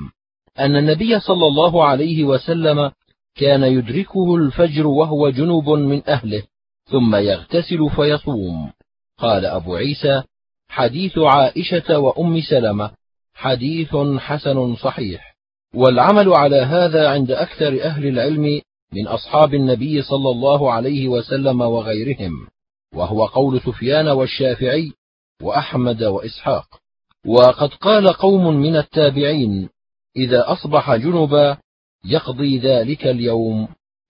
أن 0.59 0.75
النبي 0.75 1.19
صلى 1.19 1.47
الله 1.47 1.85
عليه 1.85 2.23
وسلم 2.23 2.91
كان 3.35 3.63
يدركه 3.63 4.35
الفجر 4.35 4.87
وهو 4.87 5.29
جنب 5.29 5.69
من 5.69 6.01
أهله 6.07 6.43
ثم 6.85 7.15
يغتسل 7.15 7.89
فيصوم. 7.95 8.71
قال 9.17 9.45
أبو 9.45 9.75
عيسى 9.75 10.23
حديث 10.67 11.17
عائشة 11.17 11.99
وأم 11.99 12.41
سلمة 12.41 12.91
حديث 13.33 13.95
حسن 14.17 14.75
صحيح. 14.75 15.32
والعمل 15.73 16.33
على 16.33 16.61
هذا 16.61 17.09
عند 17.09 17.31
أكثر 17.31 17.83
أهل 17.83 18.07
العلم 18.07 18.61
من 18.93 19.07
أصحاب 19.07 19.53
النبي 19.53 20.01
صلى 20.01 20.29
الله 20.29 20.71
عليه 20.71 21.07
وسلم 21.07 21.61
وغيرهم 21.61 22.47
وهو 22.95 23.25
قول 23.25 23.61
سفيان 23.61 24.07
والشافعي 24.07 24.91
وأحمد 25.41 26.03
وإسحاق. 26.03 26.65
وقد 27.25 27.69
قال 27.69 28.13
قوم 28.13 28.55
من 28.55 28.75
التابعين 28.75 29.69
إذا 30.17 30.51
أصبح 30.51 30.95
جنبا 30.95 31.57
يقضي 32.05 32.59
ذلك 32.59 33.07
اليوم 33.07 33.67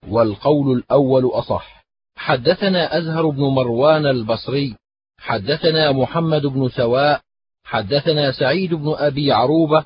والقول 0.08 0.76
الأول 0.76 1.26
أصح. 1.26 1.84
حدثنا 2.16 2.98
أزهر 2.98 3.28
بن 3.28 3.42
مروان 3.42 4.06
البصري 4.06 4.76
حدثنا 5.18 5.92
محمد 5.92 6.46
بن 6.46 6.68
سواء 6.68 7.20
حدثنا 7.64 8.32
سعيد 8.32 8.74
بن 8.74 8.94
أبي 8.98 9.32
عروبة 9.32 9.84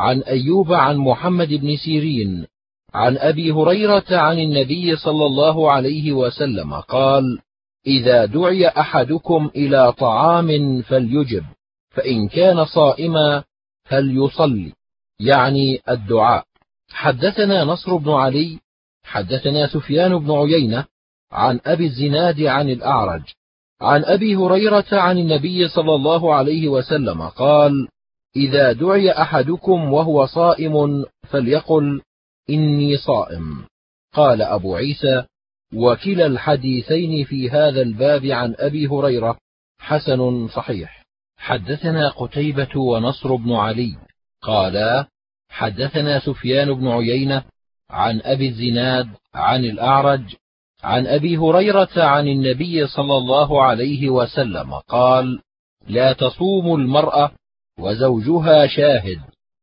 عن 0.00 0.20
أيوب 0.20 0.72
عن 0.72 0.96
محمد 0.96 1.48
بن 1.48 1.76
سيرين 1.76 2.46
عن 2.94 3.18
أبي 3.18 3.52
هريرة 3.52 4.04
عن 4.10 4.38
النبي 4.38 4.96
صلى 4.96 5.26
الله 5.26 5.72
عليه 5.72 6.12
وسلم 6.12 6.74
قال 6.74 7.38
إذا 7.86 8.24
دعي 8.24 8.68
أحدكم 8.68 9.50
إلى 9.56 9.92
طعام 9.92 10.82
فليجب 10.82 11.44
فإن 11.90 12.28
كان 12.28 12.64
صائما 12.64 13.44
فليصلي. 13.84 14.72
يعني 15.20 15.80
الدعاء. 15.88 16.44
حدثنا 16.90 17.64
نصر 17.64 17.96
بن 17.96 18.10
علي 18.10 18.58
حدثنا 19.04 19.66
سفيان 19.66 20.18
بن 20.18 20.30
عيينة 20.30 20.84
عن 21.32 21.60
أبي 21.66 21.86
الزناد 21.86 22.40
عن 22.40 22.70
الأعرج 22.70 23.22
عن 23.80 24.04
أبي 24.04 24.36
هريرة 24.36 24.86
عن 24.92 25.18
النبي 25.18 25.68
صلى 25.68 25.94
الله 25.94 26.34
عليه 26.34 26.68
وسلم 26.68 27.22
قال 27.22 27.88
إذا 28.36 28.72
دعي 28.72 29.10
أحدكم 29.10 29.92
وهو 29.92 30.26
صائم 30.26 31.04
فليقل 31.28 32.02
إني 32.50 32.96
صائم. 32.96 33.64
قال 34.14 34.42
أبو 34.42 34.76
عيسى 34.76 35.24
وكلا 35.74 36.26
الحديثين 36.26 37.24
في 37.24 37.50
هذا 37.50 37.82
الباب 37.82 38.26
عن 38.26 38.54
أبي 38.58 38.86
هريرة 38.86 39.38
حسن 39.78 40.48
صحيح. 40.48 41.04
حدثنا 41.36 42.08
قتيبة 42.08 42.78
ونصر 42.80 43.34
بن 43.34 43.52
علي 43.52 43.96
قالا 44.42 45.06
حدثنا 45.48 46.18
سفيان 46.18 46.74
بن 46.74 46.88
عيينة 46.88 47.42
عن 47.90 48.20
أبي 48.24 48.48
الزناد 48.48 49.08
عن 49.34 49.64
الأعرج 49.64 50.36
عن 50.82 51.06
أبي 51.06 51.36
هريرة 51.36 51.88
عن 51.96 52.28
النبي 52.28 52.86
صلى 52.86 53.16
الله 53.16 53.62
عليه 53.62 54.10
وسلم 54.10 54.74
قال 54.74 55.40
لا 55.88 56.12
تصوم 56.12 56.74
المرأة 56.74 57.32
وزوجها 57.80 58.66
شاهد 58.66 59.18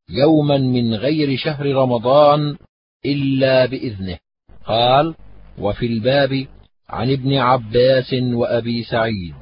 يوما 0.10 0.58
من 0.58 0.94
غير 0.94 1.38
شهر 1.38 1.66
رمضان 1.66 2.58
إلا 3.06 3.66
بإذنه. 3.66 4.18
قال 4.66 5.16
وفي 5.60 5.86
الباب 5.86 6.48
عن 6.90 7.12
ابن 7.12 7.38
عباس 7.38 8.14
وأبي 8.14 8.84
سعيد. 8.84 9.36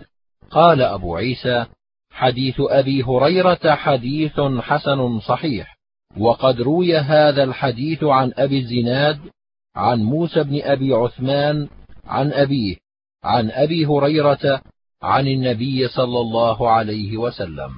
قال 0.51 0.81
أبو 0.81 1.15
عيسى 1.15 1.65
حديث 2.11 2.55
أبي 2.59 3.03
هريرة 3.03 3.75
حديث 3.75 4.39
حسن 4.39 5.19
صحيح 5.19 5.77
وقد 6.17 6.61
روي 6.61 6.97
هذا 6.97 7.43
الحديث 7.43 8.03
عن 8.03 8.33
أبي 8.37 8.59
الزناد 8.59 9.19
عن 9.75 10.03
موسى 10.03 10.43
بن 10.43 10.61
أبي 10.61 10.93
عثمان 10.93 11.67
عن 12.05 12.33
أبيه 12.33 12.75
عن 13.23 13.51
أبي 13.51 13.85
هريرة 13.85 14.61
عن 15.01 15.27
النبي 15.27 15.87
صلى 15.87 16.19
الله 16.19 16.69
عليه 16.69 17.17
وسلم. 17.17 17.71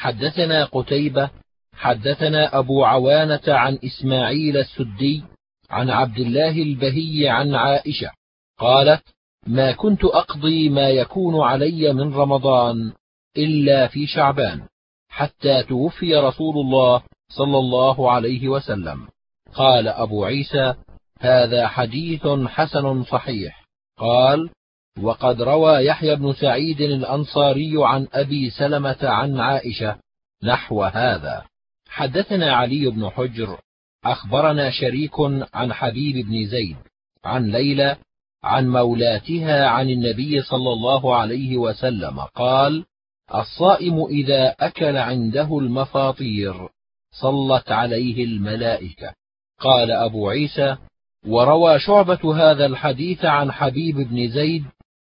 حدثنا 0.00 0.64
قتيبة 0.64 1.30
حدثنا 1.74 2.58
أبو 2.58 2.84
عوانة 2.84 3.42
عن 3.48 3.78
إسماعيل 3.84 4.56
السدي 4.56 5.22
عن 5.70 5.90
عبد 5.90 6.18
الله 6.18 6.62
البهي 6.62 7.28
عن 7.28 7.54
عائشة 7.54 8.10
قالت 8.58 9.02
ما 9.46 9.72
كنت 9.72 10.04
أقضي 10.04 10.68
ما 10.68 10.88
يكون 10.88 11.40
علي 11.40 11.92
من 11.92 12.14
رمضان 12.14 12.92
إلا 13.36 13.86
في 13.86 14.06
شعبان 14.06 14.62
حتى 15.08 15.62
توفي 15.62 16.16
رسول 16.16 16.58
الله 16.58 17.02
صلى 17.28 17.58
الله 17.58 18.10
عليه 18.10 18.48
وسلم. 18.48 19.08
قال 19.54 19.88
أبو 19.88 20.24
عيسى 20.24 20.74
هذا 21.20 21.68
حديث 21.68 22.26
حسن 22.26 23.04
صحيح. 23.04 23.64
قال 23.98 24.50
وقد 24.98 25.42
روى 25.42 25.86
يحيى 25.86 26.16
بن 26.16 26.32
سعيد 26.32 26.80
الأنصاري 26.80 27.72
عن 27.76 28.06
أبي 28.12 28.50
سلمة 28.50 28.98
عن 29.02 29.40
عائشة 29.40 29.96
نحو 30.44 30.82
هذا. 30.82 31.44
حدثنا 31.88 32.52
علي 32.56 32.90
بن 32.90 33.10
حجر 33.10 33.58
أخبرنا 34.04 34.70
شريك 34.70 35.12
عن 35.54 35.72
حبيب 35.72 36.26
بن 36.26 36.46
زيد 36.46 36.76
عن 37.24 37.50
ليلى 37.50 37.96
عن 38.44 38.68
مولاتها 38.68 39.66
عن 39.66 39.90
النبي 39.90 40.42
صلى 40.42 40.72
الله 40.72 41.16
عليه 41.16 41.56
وسلم 41.56 42.20
قال 42.20 42.84
الصائم 43.34 44.04
إذا 44.04 44.54
أكل 44.60 44.96
عنده 44.96 45.58
المفاطير 45.58 46.68
صلت 47.20 47.72
عليه 47.72 48.24
الملائكة. 48.24 49.14
قال 49.58 49.90
أبو 49.90 50.28
عيسى 50.28 50.76
وروى 51.26 51.78
شعبة 51.78 52.36
هذا 52.36 52.66
الحديث 52.66 53.24
عن 53.24 53.52
حبيب 53.52 53.96
بن 53.96 54.28
زيد 54.28 54.64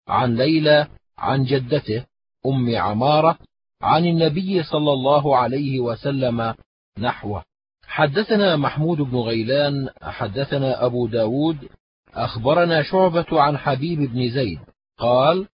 عن 0.08 0.36
ليلى 0.36 0.86
عن 1.18 1.44
جدته 1.44 2.04
أم 2.46 2.76
عمارة 2.76 3.38
عن 3.82 4.06
النبي 4.06 4.62
صلى 4.62 4.92
الله 4.92 5.36
عليه 5.36 5.80
وسلم 5.80 6.54
نحوه. 6.98 7.44
حدثنا 7.86 8.56
محمود 8.56 8.98
بن 8.98 9.16
غيلان 9.16 9.88
حدثنا 10.02 10.86
أبو 10.86 11.06
داود 11.06 11.68
أخبرنا 12.14 12.82
شعبة 12.82 13.26
عن 13.32 13.58
حبيب 13.58 14.00
بن 14.00 14.30
زيد 14.30 14.58
قال 14.98 15.48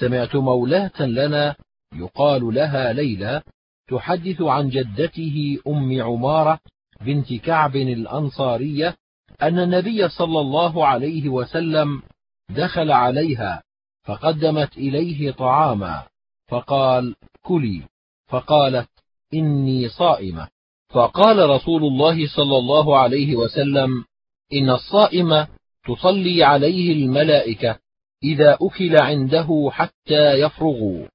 سمعت 0.00 0.36
مولاة 0.36 1.02
لنا 1.02 1.56
يقال 1.94 2.54
لها 2.54 2.92
ليلى 2.92 3.42
تحدث 3.88 4.42
عن 4.42 4.68
جدته 4.68 5.58
أم 5.66 6.02
عمارة 6.02 6.58
بنت 7.00 7.34
كعب 7.34 7.76
الأنصارية 7.76 8.96
أن 9.42 9.58
النبي 9.58 10.08
صلى 10.08 10.40
الله 10.40 10.86
عليه 10.86 11.28
وسلم 11.28 12.02
دخل 12.50 12.90
عليها 12.90 13.62
فقدمت 14.06 14.76
إليه 14.76 15.30
طعاما 15.30 16.02
فقال 16.48 17.14
كلي 17.42 17.82
فقالت 18.28 18.88
إني 19.34 19.88
صائمة 19.88 20.48
فقال 20.88 21.50
رسول 21.50 21.84
الله 21.84 22.26
صلى 22.36 22.58
الله 22.58 22.98
عليه 22.98 23.36
وسلم 23.36 24.04
إن 24.52 24.70
الصائم 24.70 25.46
تصلي 25.86 26.44
عليه 26.44 26.92
الملائكة 26.92 27.78
إذا 28.22 28.58
أكل 28.62 28.96
عنده 29.00 29.68
حتى 29.72 30.32
يفرغوا 30.32 31.06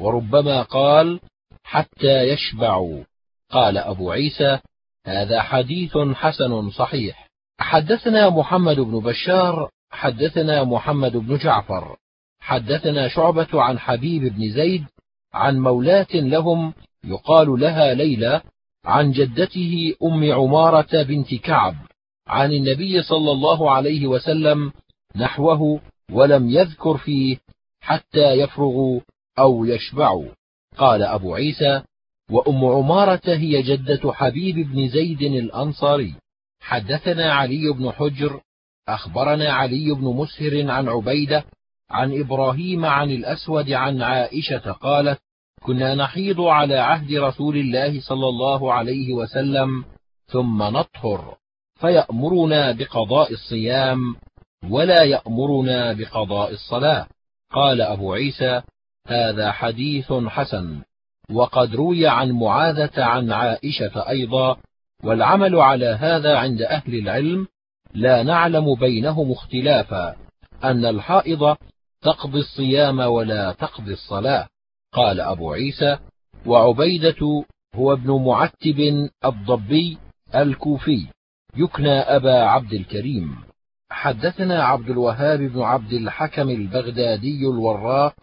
وربما 0.00 0.62
قال 0.62 1.20
حتى 1.64 2.22
يشبعوا 2.22 3.04
قال 3.50 3.78
أبو 3.78 4.10
عيسى 4.10 4.58
هذا 5.06 5.42
حديث 5.42 5.98
حسن 5.98 6.70
صحيح 6.70 7.30
حدثنا 7.60 8.30
محمد 8.30 8.80
بن 8.80 9.00
بشار 9.00 9.70
حدثنا 9.90 10.64
محمد 10.64 11.16
بن 11.16 11.38
جعفر. 11.38 11.96
حدثنا 12.40 13.08
شعبة 13.08 13.48
عن 13.62 13.78
حبيب 13.78 14.22
بن 14.34 14.50
زيد 14.50 14.84
عن 15.34 15.58
مولاة 15.58 16.14
لهم 16.14 16.72
يقال 17.04 17.60
لها 17.60 17.94
ليلى 17.94 18.42
عن 18.84 19.12
جدته 19.12 19.94
أم 20.02 20.32
عمارة 20.32 21.02
بنت 21.02 21.34
كعب 21.34 21.74
عن 22.26 22.52
النبي 22.52 23.02
صلى 23.02 23.32
الله 23.32 23.70
عليه 23.70 24.06
وسلم 24.06 24.72
نحوه 25.16 25.80
ولم 26.12 26.50
يذكر 26.50 26.96
فيه 26.96 27.36
حتى 27.80 28.32
يفرغوا 28.32 29.00
أو 29.38 29.64
يشبعوا 29.64 30.28
قال 30.76 31.02
أبو 31.02 31.34
عيسى 31.34 31.82
وأم 32.30 32.64
عمارة 32.64 33.20
هي 33.26 33.62
جدة 33.62 34.12
حبيب 34.12 34.56
بن 34.72 34.88
زيد 34.88 35.22
الأنصاري. 35.22 36.14
حدثنا 36.60 37.32
علي 37.32 37.72
بن 37.72 37.90
حجر 37.90 38.40
أخبرنا 38.88 39.52
علي 39.52 39.94
بن 39.94 40.04
مسهر 40.04 40.70
عن 40.70 40.88
عبيدة 40.88 41.44
عن 41.90 42.20
إبراهيم 42.20 42.84
عن 42.84 43.10
الأسود 43.10 43.70
عن 43.70 44.02
عائشة 44.02 44.72
قالت 44.72 45.20
كنا 45.62 45.94
نحيض 45.94 46.40
على 46.40 46.78
عهد 46.78 47.12
رسول 47.12 47.56
الله 47.56 48.00
صلى 48.00 48.28
الله 48.28 48.72
عليه 48.72 49.12
وسلم 49.12 49.84
ثم 50.26 50.62
نطهر 50.62 51.36
فيأمرنا 51.80 52.72
بقضاء 52.72 53.32
الصيام 53.32 54.16
ولا 54.70 55.02
يأمرنا 55.02 55.92
بقضاء 55.92 56.52
الصلاة. 56.52 57.06
قال 57.52 57.80
أبو 57.80 58.12
عيسى 58.12 58.62
هذا 59.06 59.52
حديث 59.52 60.12
حسن 60.12 60.82
وقد 61.32 61.74
روي 61.74 62.08
عن 62.08 62.30
معاذة 62.30 63.04
عن 63.04 63.32
عائشة 63.32 64.08
أيضا 64.08 64.56
والعمل 65.04 65.56
على 65.56 65.86
هذا 65.86 66.38
عند 66.38 66.62
أهل 66.62 66.94
العلم 66.94 67.46
لا 67.94 68.22
نعلم 68.22 68.74
بينهم 68.74 69.32
اختلافا 69.32 70.16
أن 70.64 70.84
الحائض 70.84 71.56
تقضي 72.02 72.38
الصيام 72.38 72.98
ولا 72.98 73.52
تقضي 73.52 73.92
الصلاة. 73.92 74.48
قال 74.92 75.20
أبو 75.20 75.52
عيسى 75.52 75.98
وعبيدة 76.46 77.44
هو 77.74 77.92
ابن 77.92 78.24
معتب 78.24 79.08
الضبي 79.24 79.98
الكوفي. 80.34 81.06
يكنى 81.56 81.98
أبا 81.98 82.42
عبد 82.42 82.72
الكريم. 82.72 83.36
حدثنا 83.90 84.64
عبد 84.64 84.90
الوهاب 84.90 85.38
بن 85.38 85.60
عبد 85.60 85.92
الحكم 85.92 86.50
البغدادي 86.50 87.46
الوراق 87.46 88.14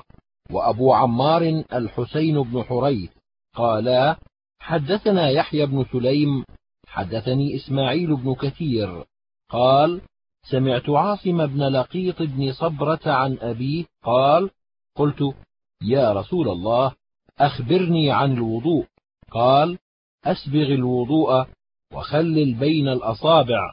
وأبو 0.52 0.94
عمار 0.94 1.64
الحسين 1.74 2.44
بن 2.44 2.64
حريث. 2.64 3.12
قالا 3.56 4.18
حدثنا 4.60 5.30
يحيى 5.30 5.66
بن 5.66 5.86
سليم. 5.92 6.46
حدثني 6.88 7.56
إسماعيل 7.56 8.16
بن 8.16 8.36
كثير. 8.36 9.04
قال 9.50 10.02
سمعت 10.50 10.90
عاصم 10.90 11.46
بن 11.46 11.64
لقيط 11.64 12.22
بن 12.22 12.54
صبرة 12.54 13.00
عن 13.06 13.38
أبيه 13.42 13.86
قال 14.04 14.50
قلت 14.96 15.36
يا 15.82 16.14
رسول 16.14 16.50
الله 16.50 16.96
أخبرني 17.40 18.12
عن 18.12 18.34
الوضوء. 18.34 18.86
قال 19.32 19.78
أسبغ 20.26 20.66
الوضوء 20.74 21.46
وخلل 21.94 22.54
بين 22.54 22.88
الأصابع 22.88 23.72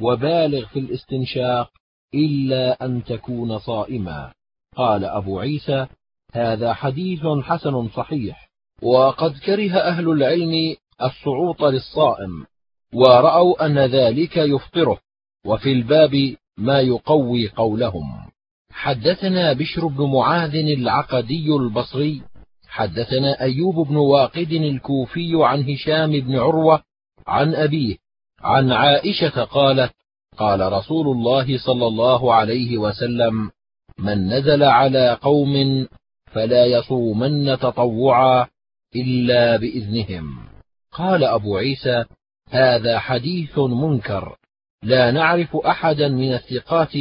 وبالغ 0.00 0.66
في 0.66 0.78
الاستنشاق 0.78 1.70
إلا 2.14 2.84
أن 2.84 3.04
تكون 3.04 3.58
صائما. 3.58 4.32
قال 4.76 5.04
أبو 5.04 5.40
عيسى 5.40 5.86
هذا 6.32 6.74
حديث 6.74 7.26
حسن 7.42 7.88
صحيح. 7.88 8.48
وقد 8.82 9.38
كره 9.38 9.72
أهل 9.72 10.08
العلم 10.08 10.76
الصعوط 11.02 11.62
للصائم 11.62 12.46
ورأوا 12.94 13.66
أن 13.66 13.78
ذلك 13.78 14.36
يفطره. 14.36 15.05
وفي 15.46 15.72
الباب 15.72 16.36
ما 16.58 16.80
يقوي 16.80 17.48
قولهم. 17.48 18.26
حدثنا 18.70 19.52
بشر 19.52 19.86
بن 19.86 20.04
معاذ 20.04 20.54
العقدي 20.54 21.52
البصري 21.52 22.22
حدثنا 22.68 23.40
أيوب 23.40 23.88
بن 23.88 23.96
واقد 23.96 24.52
الكوفي 24.52 25.32
عن 25.34 25.70
هشام 25.70 26.10
بن 26.10 26.36
عروة 26.38 26.82
عن 27.26 27.54
أبيه 27.54 27.96
عن 28.40 28.72
عائشة 28.72 29.44
قالت 29.44 29.92
قال 30.36 30.72
رسول 30.72 31.06
الله 31.06 31.58
صلى 31.58 31.86
الله 31.86 32.34
عليه 32.34 32.78
وسلم 32.78 33.50
من 33.98 34.28
نزل 34.28 34.62
على 34.62 35.18
قوم 35.22 35.86
فلا 36.26 36.66
يصومن 36.66 37.58
تطوعا 37.58 38.46
إلا 38.96 39.56
بإذنهم 39.56 40.38
قال 40.92 41.24
أبو 41.24 41.56
عيسى 41.56 42.04
هذا 42.48 42.98
حديث 42.98 43.58
منكر 43.58 44.36
لا 44.86 45.10
نعرف 45.10 45.56
أحدا 45.56 46.08
من 46.08 46.34
الثقات 46.34 46.92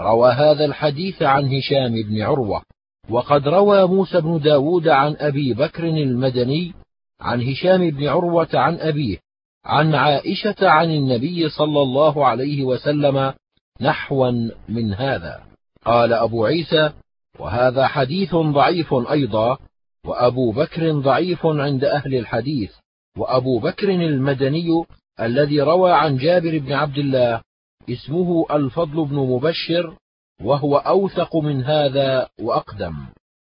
روى 0.00 0.32
هذا 0.32 0.64
الحديث 0.64 1.22
عن 1.22 1.56
هشام 1.56 2.02
بن 2.02 2.22
عروة. 2.22 2.62
وقد 3.10 3.48
روى 3.48 3.86
موسى 3.86 4.20
بن 4.20 4.38
داود 4.38 4.88
عن 4.88 5.16
أبي 5.18 5.54
بكر 5.54 5.84
المدني 5.84 6.74
عن 7.20 7.42
هشام 7.42 7.90
بن 7.90 8.06
عروة 8.06 8.48
عن 8.54 8.74
أبيه 8.74 9.18
عن 9.64 9.94
عائشة 9.94 10.56
عن 10.60 10.90
النبي 10.90 11.48
صلى 11.48 11.82
الله 11.82 12.26
عليه 12.26 12.64
وسلم 12.64 13.34
نحوا 13.80 14.30
من 14.68 14.94
هذا. 14.94 15.42
قال 15.84 16.12
أبو 16.12 16.44
عيسى 16.46 16.90
وهذا 17.38 17.86
حديث 17.86 18.34
ضعيف 18.34 18.94
أيضا 18.94 19.58
وأبو 20.06 20.52
بكر 20.52 20.92
ضعيف 20.92 21.46
عند 21.46 21.84
أهل 21.84 22.14
الحديث 22.14 22.72
وأبو 23.18 23.58
بكر 23.58 23.90
المدني 23.90 24.84
الذي 25.20 25.60
روى 25.60 25.92
عن 25.92 26.16
جابر 26.16 26.58
بن 26.58 26.72
عبد 26.72 26.98
الله 26.98 27.42
اسمه 27.90 28.46
الفضل 28.50 29.04
بن 29.04 29.16
مبشر 29.16 29.96
وهو 30.42 30.76
أوثق 30.76 31.36
من 31.36 31.64
هذا 31.64 32.28
وأقدم. 32.40 32.94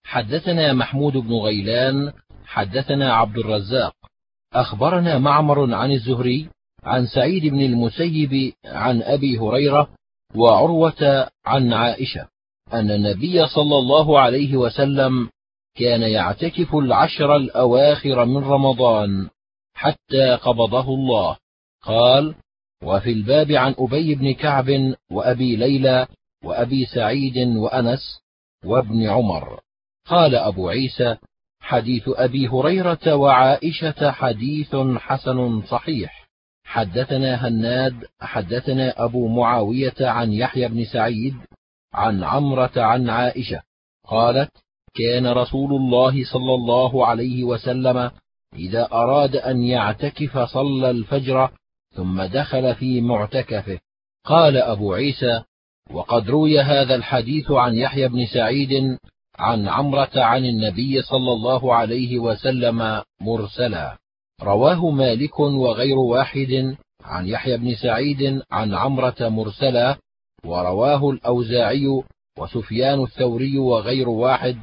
حدثنا 0.04 0.72
محمود 0.72 1.12
بن 1.12 1.32
غيلان 1.32 2.12
حدثنا 2.46 3.14
عبد 3.14 3.38
الرزاق. 3.38 3.94
أخبرنا 4.54 5.18
معمر 5.18 5.74
عن 5.74 5.92
الزهري 5.92 6.48
عن 6.84 7.06
سعيد 7.06 7.46
بن 7.46 7.60
المسيب 7.60 8.52
عن 8.64 9.02
أبي 9.02 9.38
هريرة 9.38 9.88
وعروة 10.34 11.28
عن 11.46 11.72
عائشة 11.72 12.28
أن 12.72 12.90
النبي 12.90 13.46
صلى 13.46 13.78
الله 13.78 14.20
عليه 14.20 14.56
وسلم 14.56 15.28
كان 15.76 16.02
يعتكف 16.02 16.74
العشر 16.74 17.36
الأواخر 17.36 18.24
من 18.24 18.44
رمضان 18.44 19.28
حتى 19.74 20.34
قبضه 20.34 20.94
الله. 20.94 21.36
قال 21.82 22.34
وفي 22.82 23.12
الباب 23.12 23.52
عن 23.52 23.74
أبي 23.78 24.14
بن 24.14 24.34
كعب 24.34 24.94
وأبي 25.10 25.56
ليلى 25.56 26.06
وأبي 26.44 26.86
سعيد 26.86 27.38
وأنس 27.38 28.20
وابن 28.64 29.06
عمر. 29.06 29.60
قال 30.06 30.34
أبو 30.34 30.68
عيسى 30.68 31.16
حديث 31.60 32.02
أبي 32.09 32.48
هريرة 32.48 33.14
وعائشة 33.14 34.10
حديث 34.10 34.76
حسن 34.96 35.62
صحيح. 35.62 36.28
حدثنا 36.64 37.48
هناد 37.48 38.05
حدثنا 38.20 39.05
أبو 39.05 39.28
معاوية 39.28 39.94
عن 40.00 40.32
يحيى 40.32 40.68
بن 40.68 40.84
سعيد 40.84 41.34
عن 41.94 42.24
عمرة 42.24 42.72
عن 42.76 43.10
عائشة. 43.10 43.62
قالت 44.06 44.50
كان 44.94 45.26
رسول 45.26 45.70
الله 45.70 46.24
صلى 46.24 46.55
الله 46.55 47.06
عليه 47.06 47.44
وسلم 47.44 48.10
إذا 48.55 48.88
أراد 48.92 49.36
أن 49.36 49.62
يعتكف 49.62 50.38
صلى 50.38 50.90
الفجر 50.90 51.50
ثم 51.94 52.23
دخل 52.23 52.74
في 52.74 53.01
معتكفه. 53.01 53.78
قال 54.24 54.56
أبو 54.56 54.94
عيسى 54.94 55.43
وقد 55.90 56.31
روي 56.31 56.60
هذا 56.60 56.94
الحديث 56.94 57.51
عن 57.51 57.74
يحيى 57.74 58.09
بن 58.09 58.27
سعيد 58.27 58.98
عن 59.39 59.69
عمرة 59.69 60.10
عن 60.16 60.44
النبي 60.44 61.02
صلى 61.02 61.32
الله 61.32 61.74
عليه 61.74 62.19
وسلم 62.19 63.02
مرسلا. 63.20 63.98
رواه 64.43 64.90
مالك 64.90 65.40
وغير 65.40 65.98
واحد 65.98 66.77
عن 67.05 67.28
يحيى 67.28 67.56
بن 67.56 67.74
سعيد 67.74 68.43
عن 68.51 68.74
عمرة 68.74 69.28
مرسلا 69.28 69.97
ورواه 70.44 71.10
الأوزاعي 71.10 71.86
وسفيان 72.39 73.02
الثوري 73.02 73.59
وغير 73.59 74.09
واحد 74.09 74.59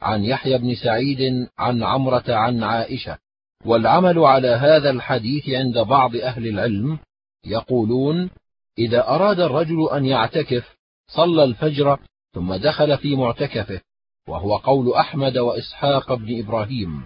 عن 0.00 0.24
يحيى 0.24 0.58
بن 0.58 0.74
سعيد 0.74 1.48
عن 1.58 1.82
عمرة 1.82 2.24
عن 2.28 2.62
عائشة. 2.62 3.18
والعمل 3.64 4.18
على 4.18 4.48
هذا 4.48 4.90
الحديث 4.90 5.48
عند 5.48 5.78
بعض 5.78 6.16
أهل 6.16 6.46
العلم 6.46 6.98
يقولون 7.46 8.30
إذا 8.78 9.08
أراد 9.08 9.40
الرجل 9.40 9.88
أن 9.92 10.04
يعتكف 10.04 10.76
صلى 11.06 11.44
الفجر 11.44 11.98
ثم 12.34 12.54
دخل 12.54 12.98
في 12.98 13.16
معتكفه 13.16 13.80
وهو 14.28 14.56
قول 14.56 14.94
أحمد 14.94 15.38
وإسحاق 15.38 16.14
بن 16.14 16.38
إبراهيم. 16.38 17.02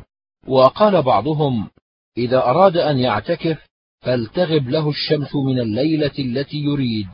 وقال 0.47 1.03
بعضهم 1.03 1.71
إذا 2.19 2.39
أراد 2.39 2.77
أن 2.77 2.99
يعتكف 2.99 3.69
فلتغب 4.01 4.69
له 4.69 4.91
الشمس 4.91 5.35
من 5.35 5.61
الليلة 5.61 6.13
التي 6.19 6.57
يريد 6.57 7.09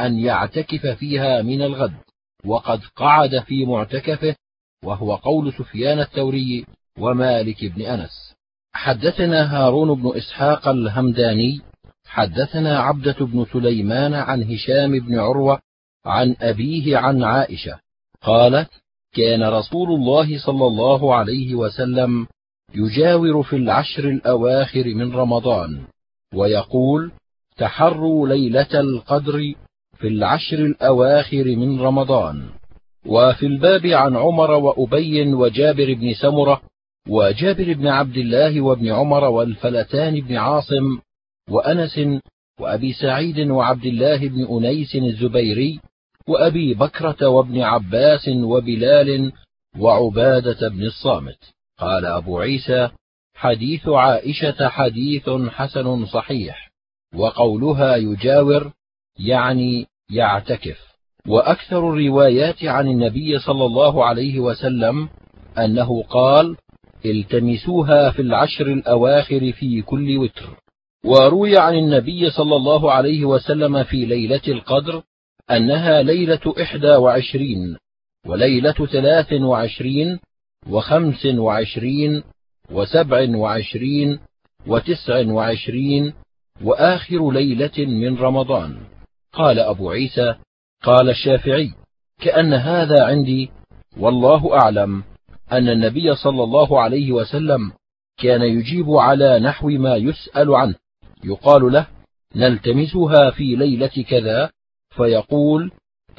أن 0.00 0.18
يعتكف 0.18 0.86
فيها 0.86 1.42
من 1.42 1.62
الغد. 1.62 1.96
وقد 2.44 2.80
قعد 2.96 3.38
في 3.38 3.64
معتكفه 3.64 4.36
وهو 4.84 5.14
قول 5.14 5.52
سفيان 5.52 6.00
الثوري 6.00 6.66
ومالك 6.98 7.64
بن 7.64 7.82
أنس. 7.82 8.27
حدثنا 8.78 9.56
هارون 9.56 10.02
بن 10.02 10.16
إسحاق 10.16 10.68
الهمداني 10.68 11.60
حدثنا 12.06 12.78
عبدة 12.78 13.16
بن 13.20 13.46
سليمان 13.52 14.14
عن 14.14 14.42
هشام 14.42 14.98
بن 14.98 15.18
عروة 15.18 15.60
عن 16.06 16.36
أبيه 16.40 16.96
عن 16.96 17.22
عائشة 17.22 17.78
قالت 18.22 18.70
كان 19.14 19.42
رسول 19.42 19.88
الله 19.88 20.38
صلى 20.38 20.66
الله 20.66 21.14
عليه 21.14 21.54
وسلم 21.54 22.26
يجاور 22.74 23.42
في 23.42 23.56
العشر 23.56 24.04
الأواخر 24.08 24.94
من 24.94 25.12
رمضان 25.12 25.80
ويقول 26.34 27.12
تحروا 27.56 28.28
ليلة 28.28 28.80
القدر 28.80 29.54
في 29.98 30.08
العشر 30.08 30.58
الأواخر 30.58 31.44
من 31.44 31.80
رمضان. 31.80 32.48
وفي 33.06 33.46
الباب 33.46 33.86
عن 33.86 34.16
عمر 34.16 34.50
وأبي 34.50 35.34
وجابر 35.34 35.94
بن 35.94 36.14
سمرة 36.14 36.60
وجابر 37.08 37.72
بن 37.72 37.86
عبد 37.86 38.16
الله 38.16 38.60
وابن 38.60 38.92
عمر 38.92 39.24
والفلتان 39.24 40.20
بن 40.20 40.36
عاصم 40.36 40.98
وأنس 41.50 42.00
وأبي 42.60 42.92
سعيد 42.92 43.38
وعبد 43.38 43.84
الله 43.84 44.28
بن 44.28 44.46
أنيس 44.56 44.96
الزبيري 44.96 45.80
وأبي 46.28 46.74
بكرة 46.74 47.28
وابن 47.28 47.60
عباس 47.60 48.28
وبلال 48.28 49.32
وعبادة 49.78 50.68
بن 50.68 50.82
الصامت. 50.82 51.38
قال 51.78 52.06
أبو 52.06 52.38
عيسى 52.38 52.90
حديث 53.34 53.88
عائشة 53.88 54.68
حديث 54.68 55.30
حسن 55.30 56.06
صحيح 56.06 56.70
وقولها 57.14 57.96
يجاور 57.96 58.72
يعني 59.18 59.86
يعتكف. 60.10 60.88
وأكثر 61.26 61.78
الروايات 61.92 62.64
عن 62.64 62.88
النبي 62.88 63.38
صلى 63.38 63.64
الله 63.64 64.04
عليه 64.04 64.40
وسلم 64.40 65.08
أنه 65.58 66.02
قال 66.02 66.56
التمسوها 67.04 68.10
في 68.10 68.22
العشر 68.22 68.66
الأواخر 68.66 69.52
في 69.52 69.82
كل 69.82 70.18
وتر. 70.18 70.56
وروي 71.04 71.58
عن 71.58 71.74
النبي 71.74 72.30
صلى 72.30 72.56
الله 72.56 72.92
عليه 72.92 73.24
وسلم 73.24 73.84
في 73.84 74.04
ليلة 74.04 74.40
القدر 74.48 75.02
أنها 75.50 76.02
ليلة 76.02 76.54
إحدى 76.62 76.90
وعشرين 76.90 77.76
وليلة 78.26 78.72
ثلاث 78.72 79.32
وعشرين 79.32 80.18
وخمس 80.68 81.26
وعشرين 81.26 82.22
وسبع 82.70 83.36
وعشرين 83.36 84.18
وتسع 84.66 85.26
وعشرين 85.26 86.12
وآخر 86.64 87.30
ليلة 87.30 87.78
من 87.78 88.16
رمضان. 88.16 88.76
قال 89.32 89.58
أبو 89.58 89.90
عيسى 89.90 90.34
قال 90.82 91.10
الشافعي 91.10 91.70
كأن 92.20 92.54
هذا 92.54 93.04
عندي 93.04 93.50
والله 93.96 94.54
أعلم. 94.62 95.02
أن 95.52 95.68
النبي 95.68 96.14
صلى 96.16 96.44
الله 96.44 96.80
عليه 96.80 97.12
وسلم 97.12 97.72
كان 98.18 98.42
يجيب 98.42 98.90
على 98.90 99.38
نحو 99.38 99.68
ما 99.68 99.96
يسأل 99.96 100.54
عنه. 100.54 100.74
يقال 101.24 101.72
له 101.72 101.86
نلتمسها 102.36 103.30
في 103.30 103.56
ليلة 103.56 104.04
كذا 104.08 104.50
فيقول 104.96 105.70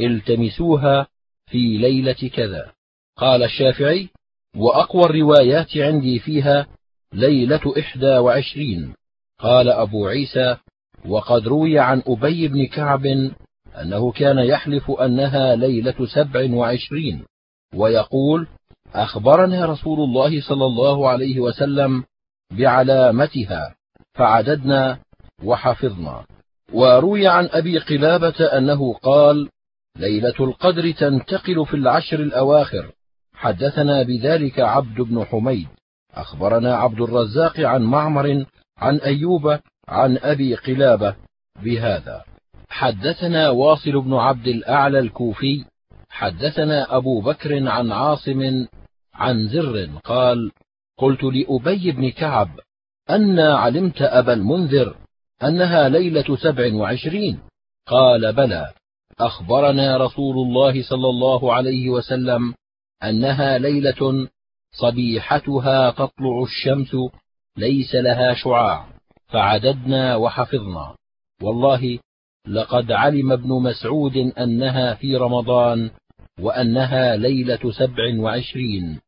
التمسوها 0.01 1.07
في 1.45 1.77
ليلة 1.77 2.30
كذا. 2.34 2.72
قال 3.18 3.43
الشافعي 3.43 4.10
وأقوى 4.56 5.03
الروايات 5.03 5.77
عندي 5.77 6.19
فيها 6.19 6.68
ليلة 7.14 7.73
إحدى 7.80 8.18
وعشرين. 8.18 8.93
قال 9.39 9.69
أبو 9.69 10.07
عيسى 10.07 10.57
وقد 11.06 11.47
روي 11.47 11.80
عن 11.80 12.03
أبي 12.07 12.47
بن 12.47 12.65
كعب 12.65 13.06
أنه 13.81 14.11
كان 14.11 14.38
يحلف 14.38 14.91
أنها 14.91 15.56
ليلة 15.56 16.06
سبع 16.06 16.56
وعشرين 16.56 17.26
ويقول 17.76 18.47
أخبرنا 18.95 19.66
رسول 19.66 19.99
الله 19.99 20.41
صلى 20.41 20.66
الله 20.66 21.10
عليه 21.10 21.40
وسلم 21.40 22.03
بعلامتها 22.52 23.76
فعددنا 24.14 24.99
وحفظنا. 25.44 26.26
وروي 26.74 27.28
عن 27.28 27.49
أبي 27.52 27.78
قلابة 27.78 28.45
أنه 28.45 28.94
قال 28.94 29.49
ليلة 29.98 30.34
القدر 30.40 30.91
تنتقل 30.91 31.66
في 31.66 31.74
العشر 31.74 32.20
الأواخر. 32.20 32.91
حدثنا 33.34 34.03
بذلك 34.03 34.60
عبد 34.60 35.02
بن 35.02 35.26
حميد. 35.26 35.68
أخبرنا 36.14 36.76
عبد 36.76 37.02
الرزاق 37.02 37.60
عن 37.60 37.82
معمر 37.82 38.45
عن 38.78 38.98
أيوب 38.98 39.60
عن 39.88 40.18
أبي 40.18 40.56
قلابة 40.56 41.16
بهذا. 41.64 42.24
حدثنا 42.70 43.49
واصل 43.49 44.02
بن 44.02 44.14
عبد 44.14 44.48
الأعلى 44.48 44.99
الكوفي. 44.99 45.66
حدثنا 46.10 46.98
أبو 46.98 47.22
بكر 47.22 47.70
عن 47.70 47.91
عاصم 47.91 48.66
عن 49.19 49.47
زر 49.47 49.89
قال 50.03 50.51
قلت 50.97 51.23
لأبي 51.23 51.91
بن 51.91 52.09
كعب 52.09 52.49
أنا 53.09 53.57
علمت 53.57 54.01
أبا 54.01 54.33
المنذر 54.33 54.95
أنها 55.43 55.89
ليلة 55.89 56.35
سبع 56.35 56.73
وعشرين. 56.73 57.39
قال 57.87 58.33
بلى. 58.33 58.73
أخبرنا 59.19 59.97
رسول 59.97 60.47
الله 60.47 60.83
صلى 60.83 61.09
الله 61.09 61.53
عليه 61.53 61.89
وسلم 61.89 62.53
أنها 63.03 63.57
ليلة 63.57 64.27
صبيحتها 64.71 65.91
تطلع 65.91 66.43
الشمس 66.43 66.95
ليس 67.57 67.95
لها 67.95 68.33
شعاع. 68.33 68.85
فعددنا 69.27 70.15
وحفظنا. 70.15 70.95
والله 71.41 71.99
لقد 72.47 72.91
علم 72.91 73.31
ابن 73.31 73.49
مسعود 73.49 74.17
أنها 74.17 74.93
في 74.93 75.15
رمضان 75.15 75.91
وأنها 76.39 77.15
ليلة 77.15 77.71
سبع 77.71 78.19
وعشرين. 78.19 78.99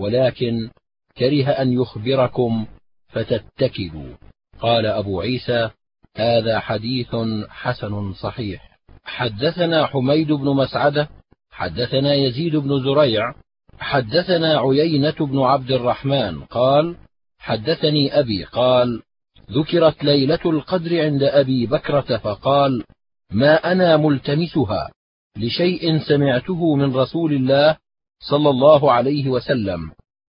ولكن 0.00 0.70
كره 1.18 1.48
أن 1.50 1.72
يخبركم 1.72 2.66
فتتكلوا 3.08 4.14
قال 4.60 4.86
أبو 4.86 5.20
عيسى 5.20 5.70
هذا 6.16 6.60
حديث 6.60 7.16
حسن 7.48 8.12
صحيح. 8.12 8.78
حدثنا 9.04 9.86
حميد 9.86 10.32
بن 10.32 10.56
مسعدة 10.56 11.08
حدثنا 11.50 12.14
يزيد 12.14 12.56
بن 12.56 12.84
زريع 12.84 13.34
حدثنا 13.78 14.60
عيينة 14.60 15.14
بن 15.20 15.38
عبد 15.38 15.70
الرحمن 15.70 16.44
قال 16.44 16.96
حدثني 17.38 18.20
أبي 18.20 18.44
قال 18.44 19.02
ذكرت 19.50 20.04
ليلة 20.04 20.40
القدر 20.44 21.04
عند 21.04 21.22
أبي 21.22 21.66
بكرة 21.66 22.16
فقال 22.16 22.84
ما 23.30 23.72
أنا 23.72 23.96
ملتمسها 23.96 24.90
لشيء 25.36 25.98
سمعته 25.98 26.74
من 26.74 26.96
رسول 26.96 27.32
الله 27.32 27.76
صلى 28.20 28.50
الله 28.50 28.92
عليه 28.92 29.28
وسلم 29.28 29.90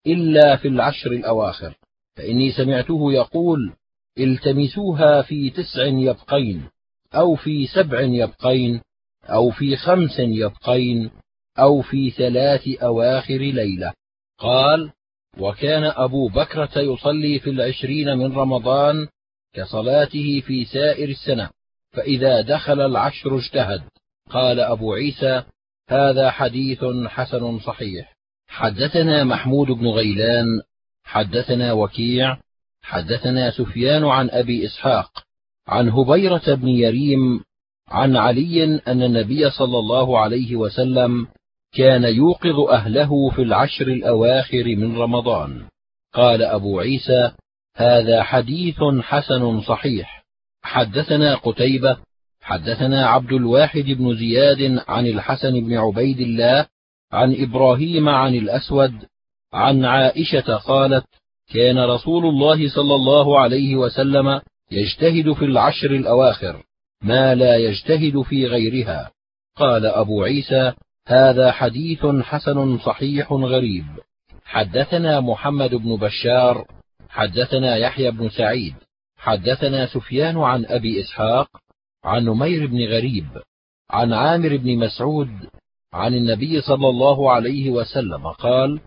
إلا 0.07 0.55
في 0.55 0.68
العشر 0.68 1.11
الأواخر 1.11 1.77
فإني 2.15 2.51
سمعته 2.51 3.14
يقول 3.14 3.73
التمسوها 4.19 5.22
في 5.22 5.49
تسع 5.49 5.85
يبقين 5.85 6.69
أو 7.15 7.35
في 7.35 7.68
سبع 7.68 8.01
يبقين 8.01 8.81
أو 9.26 9.49
في 9.49 9.76
خمس 9.76 10.19
يبقين 10.19 11.11
أو 11.59 11.81
في 11.81 12.09
ثلاث 12.09 12.68
أواخر 12.68 13.38
ليلة 13.38 13.93
قال 14.38 14.91
وكان 15.39 15.84
أبو 15.84 16.27
بكرة 16.27 16.80
يصلي 16.80 17.39
في 17.39 17.49
العشرين 17.49 18.18
من 18.18 18.34
رمضان 18.38 19.07
كصلاته 19.53 20.41
في 20.45 20.65
سائر 20.65 21.09
السنة 21.09 21.49
فإذا 21.91 22.41
دخل 22.41 22.81
العشر 22.81 23.38
اجتهد 23.38 23.81
قال 24.30 24.59
أبو 24.59 24.93
عيسى 24.93 25.43
هذا 25.89 26.31
حديث 26.31 26.85
حسن 27.07 27.59
صحيح. 27.59 28.14
حدثنا 28.47 29.23
محمود 29.23 29.68
بن 29.68 29.88
غيلان 29.88 30.45
حدثنا 31.03 31.73
وكيع 31.73 32.38
حدثنا 32.81 33.51
سفيان 33.51 34.05
عن 34.05 34.30
أبي 34.30 34.65
إسحاق 34.65 35.11
عن 35.68 35.89
هبيرة 35.89 36.55
بن 36.55 36.68
يريم 36.68 37.43
عن 37.88 38.15
علي 38.15 38.64
أن 38.88 39.03
النبي 39.03 39.49
صلى 39.49 39.80
الله 39.80 40.19
عليه 40.19 40.55
وسلم 40.55 41.27
كان 41.73 42.03
يوقظ 42.03 42.59
أهله 42.59 43.30
في 43.30 43.41
العشر 43.41 43.88
الأواخر 43.88 44.64
من 44.65 44.97
رمضان. 44.97 45.68
قال 46.14 46.41
أبو 46.41 46.80
عيسى 46.80 47.31
هذا 47.76 48.23
حديث 48.23 48.84
حسن 49.01 49.61
صحيح. 49.61 50.23
حدثنا 50.64 51.35
قتيبة 51.35 51.97
حدثنا 52.48 53.07
عبد 53.07 53.32
الواحد 53.32 53.86
بن 53.86 54.15
زياد 54.15 54.84
عن 54.88 55.07
الحسن 55.07 55.52
بن 55.52 55.78
عبيد 55.78 56.19
الله 56.19 56.65
عن 57.11 57.36
إبراهيم 57.40 58.10
عن 58.10 58.36
الأسود 58.36 58.94
عن 59.53 59.86
عائشة 59.86 60.56
قالت 60.56 61.06
كان 61.53 61.80
رسول 61.80 62.26
الله 62.26 62.69
صلى 62.69 62.95
الله 62.95 63.40
عليه 63.40 63.76
وسلم 63.76 64.41
يجتهد 64.72 65.34
في 65.34 65.45
العشر 65.45 65.91
الأواخر 65.91 66.64
ما 67.02 67.36
لا 67.36 67.57
يجتهد 67.57 68.22
في 68.22 68.48
غيرها. 68.48 69.11
قال 69.56 69.86
أبو 69.86 70.24
عيسى 70.24 70.74
هذا 71.07 71.52
حديث 71.52 72.06
حسن 72.06 72.78
صحيح 72.78 73.34
غريب. 73.34 73.86
حدثنا 74.45 75.19
محمد 75.19 75.76
بن 75.76 75.95
بشار 75.95 76.65
حدثنا 77.10 77.78
يحيى 77.78 78.11
بن 78.11 78.30
سعيد 78.30 78.76
حدثنا 79.18 79.86
سفيان 79.86 80.38
عن 80.38 80.65
أبي 80.65 81.02
إسحاق 81.02 81.49
عن 82.08 82.26
نمير 82.26 82.68
بن 82.68 82.84
غريب 82.86 83.26
عن 83.90 84.14
عامر 84.14 84.58
بن 84.58 84.78
مسعود 84.78 85.30
عن 85.94 86.14
النبي 86.14 86.62
صلى 86.62 86.90
الله 86.90 87.32
عليه 87.32 87.72
وسلم 87.72 88.28
قال 88.28 88.80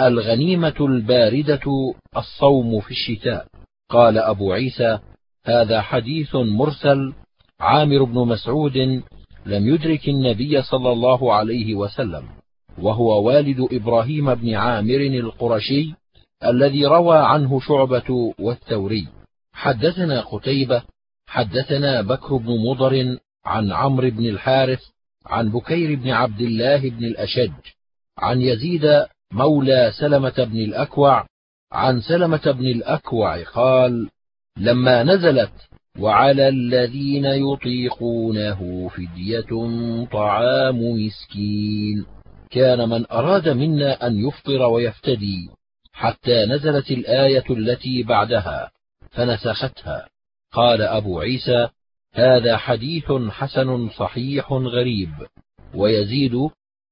الغنيمة 0.00 0.74
الباردة 0.80 1.94
الصوم 2.16 2.80
في 2.80 2.90
الشتاء. 2.90 3.46
قال 3.90 4.18
أبو 4.18 4.52
عيسى 4.52 4.98
هذا 5.44 5.80
حديث 5.80 6.34
مرسل 6.34 7.12
عامر 7.60 8.04
بن 8.04 8.14
مسعود 8.14 8.76
لم 9.46 9.68
يدرك 9.74 10.08
النبي 10.08 10.62
صلى 10.62 10.92
الله 10.92 11.34
عليه 11.34 11.74
وسلم 11.74 12.24
وهو 12.78 13.22
والد 13.26 13.68
إبراهيم 13.72 14.34
بن 14.34 14.54
عامر 14.54 15.00
القرشي 15.00 15.94
الذي 16.44 16.86
روى 16.86 17.18
عنه 17.18 17.60
شعبة 17.60 18.34
والثوري. 18.38 19.08
حدثنا 19.52 20.20
قتيبة 20.20 20.82
حدثنا 21.28 22.02
بكر 22.02 22.36
بن 22.36 22.58
مضر 22.70 23.18
عن 23.44 23.72
عمرو 23.72 24.10
بن 24.10 24.26
الحارث 24.26 24.80
عن 25.26 25.50
بكير 25.50 25.94
بن 25.94 26.10
عبد 26.10 26.40
الله 26.40 26.90
بن 26.90 27.04
الأشج 27.04 27.52
عن 28.18 28.40
يزيد 28.40 29.06
مولى 29.32 29.92
سلمة 30.00 30.34
بن 30.38 30.56
الأكوع 30.56 31.26
عن 31.72 32.00
سلمة 32.00 32.50
بن 32.50 32.66
الأكوع 32.66 33.42
قال 33.42 34.08
لما 34.56 35.02
نزلت 35.02 35.52
وعلى 35.98 36.48
الذين 36.48 37.24
يطيقونه 37.24 38.88
فدية 38.88 39.50
طعام 40.12 40.78
مسكين 40.80 42.06
كان 42.50 42.88
من 42.88 43.06
أراد 43.12 43.48
منا 43.48 44.06
أن 44.06 44.28
يفطر 44.28 44.62
ويفتدي 44.62 45.50
حتى 45.92 46.44
نزلت 46.44 46.90
الآية 46.90 47.44
التي 47.50 48.02
بعدها 48.02 48.70
فنسختها. 49.10 50.08
قال 50.52 50.82
أبو 50.82 51.20
عيسى 51.20 51.68
هذا 52.14 52.56
حديث 52.56 53.12
حسن 53.12 53.88
صحيح 53.88 54.52
غريب 54.52 55.10
ويزيد 55.74 56.34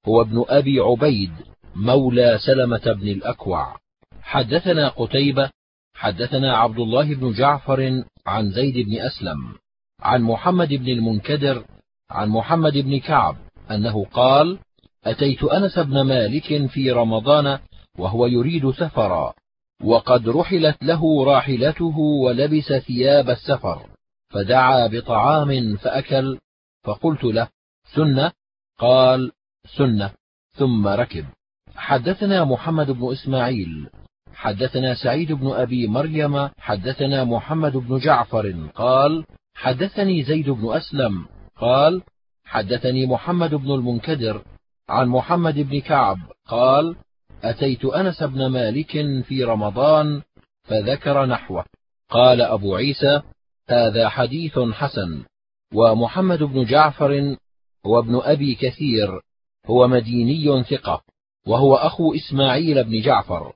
هو 0.08 0.22
ابن 0.22 0.44
أبي 0.48 0.80
عبيد 0.80 1.30
مولى 1.74 2.38
سلمة 2.38 2.92
بن 2.92 3.08
الأكوع. 3.08 3.76
حدثنا 4.22 4.88
قتيبة 4.88 5.50
حدثنا 5.94 6.56
عبد 6.56 6.78
الله 6.78 7.14
بن 7.14 7.32
جعفر 7.32 8.04
عن 8.26 8.50
زيد 8.50 8.86
بن 8.86 9.00
أسلم 9.00 9.54
عن 10.00 10.22
محمد 10.22 10.68
بن 10.68 10.88
المنكدر 10.88 11.64
عن 12.10 12.28
محمد 12.28 12.72
بن 12.78 12.98
كعب 12.98 13.36
أنه 13.70 14.04
قال 14.04 14.58
أتيت 15.04 15.44
أنس 15.44 15.78
بن 15.78 16.00
مالك 16.00 16.66
في 16.66 16.90
رمضان 16.90 17.58
وهو 17.98 18.26
يريد 18.26 18.70
سفرا. 18.70 19.34
وقد 19.84 20.28
رحلت 20.28 20.82
له 20.82 21.24
راحلته 21.24 21.98
ولبس 21.98 22.72
ثياب 22.72 23.30
السفر 23.30 23.86
فدعا 24.28 24.86
بطعام 24.86 25.76
فأكل 25.76 26.38
فقلت 26.82 27.24
له 27.24 27.48
سنة؟ 27.94 28.32
قال 28.78 29.32
سنة. 29.76 30.10
ثم 30.52 30.88
ركب. 30.88 31.24
حدثنا 31.76 32.44
محمد 32.44 32.90
بن 32.90 33.12
إسماعيل 33.12 33.90
حدثنا 34.34 34.94
سعيد 34.94 35.32
بن 35.32 35.50
أبي 35.50 35.86
مريم 35.86 36.48
حدثنا 36.58 37.24
محمد 37.24 37.76
بن 37.76 37.98
جعفر 37.98 38.68
قال 38.74 39.24
حدثني 39.54 40.22
زيد 40.22 40.50
بن 40.50 40.72
أسلم 40.72 41.26
قال 41.56 42.02
حدثني 42.44 43.06
محمد 43.06 43.54
بن 43.54 43.70
المنكدر 43.70 44.42
عن 44.88 45.08
محمد 45.08 45.54
بن 45.54 45.80
كعب 45.80 46.18
قال 46.46 46.96
أتيت 47.50 47.84
أنس 47.84 48.22
بن 48.22 48.46
مالك 48.46 48.92
في 49.24 49.44
رمضان 49.44 50.22
فذكر 50.64 51.26
نحوه. 51.26 51.64
قال 52.10 52.40
أبو 52.40 52.74
عيسى 52.74 53.22
هذا 53.68 54.08
حديث 54.08 54.58
حسن 54.58 55.24
ومحمد 55.74 56.42
بن 56.42 56.64
جعفر 56.64 57.36
هو 57.86 57.98
ابن 57.98 58.20
أبي 58.22 58.54
كثير 58.54 59.20
هو 59.66 59.88
مديني 59.88 60.64
ثقة 60.64 61.02
وهو 61.46 61.74
أخو 61.74 62.14
إسماعيل 62.14 62.84
بن 62.84 63.00
جعفر 63.00 63.52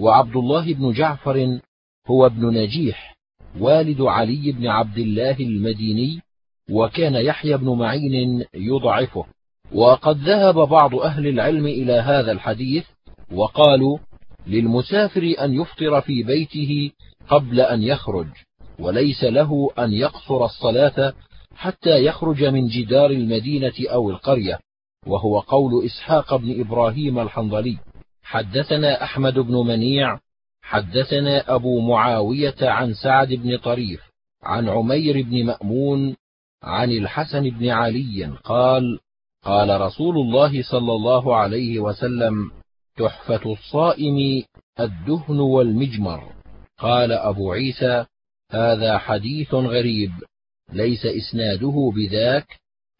وعبد 0.00 0.36
الله 0.36 0.74
بن 0.74 0.92
جعفر 0.92 1.60
هو 2.06 2.26
ابن 2.26 2.46
نجيح 2.46 3.14
والد 3.60 4.00
علي 4.00 4.52
بن 4.52 4.66
عبد 4.66 4.98
الله 4.98 5.36
المديني 5.40 6.22
وكان 6.70 7.14
يحيى 7.14 7.56
بن 7.56 7.78
معين 7.78 8.44
يضعفه. 8.54 9.26
وقد 9.72 10.16
ذهب 10.16 10.54
بعض 10.54 10.94
أهل 10.94 11.26
العلم 11.26 11.66
إلى 11.66 11.92
هذا 11.92 12.32
الحديث 12.32 12.84
وقالوا 13.32 13.98
للمسافر 14.46 15.34
أن 15.40 15.54
يفطر 15.54 16.00
في 16.00 16.22
بيته 16.22 16.90
قبل 17.28 17.60
أن 17.60 17.82
يخرج 17.82 18.26
وليس 18.78 19.24
له 19.24 19.70
أن 19.78 19.92
يقصر 19.92 20.44
الصلاة 20.44 21.12
حتى 21.56 22.04
يخرج 22.04 22.44
من 22.44 22.66
جدار 22.66 23.10
المدينة 23.10 23.72
أو 23.80 24.10
القرية 24.10 24.58
وهو 25.06 25.40
قول 25.40 25.84
إسحاق 25.84 26.36
بن 26.36 26.60
إبراهيم 26.60 27.18
الحنظلي. 27.18 27.78
حدثنا 28.22 29.02
أحمد 29.04 29.38
بن 29.38 29.54
منيع 29.54 30.18
حدثنا 30.62 31.54
أبو 31.54 31.80
معاوية 31.80 32.54
عن 32.62 32.94
سعد 32.94 33.28
بن 33.28 33.56
طريف 33.56 34.00
عن 34.42 34.68
عمير 34.68 35.22
بن 35.22 35.46
مأمون 35.46 36.16
عن 36.62 36.90
الحسن 36.90 37.50
بن 37.50 37.68
علي 37.68 38.32
قال 38.44 38.98
قال 39.42 39.80
رسول 39.80 40.16
الله 40.16 40.62
صلى 40.62 40.92
الله 40.92 41.36
عليه 41.36 41.80
وسلم 41.80 42.50
تحفة 42.96 43.52
الصائم 43.52 44.42
الدهن 44.80 45.40
والمجمر. 45.40 46.32
قال 46.78 47.12
أبو 47.12 47.52
عيسى 47.52 48.06
هذا 48.50 48.98
حديث 48.98 49.54
غريب 49.54 50.10
ليس 50.72 51.06
إسناده 51.06 51.92
بذاك 51.96 52.46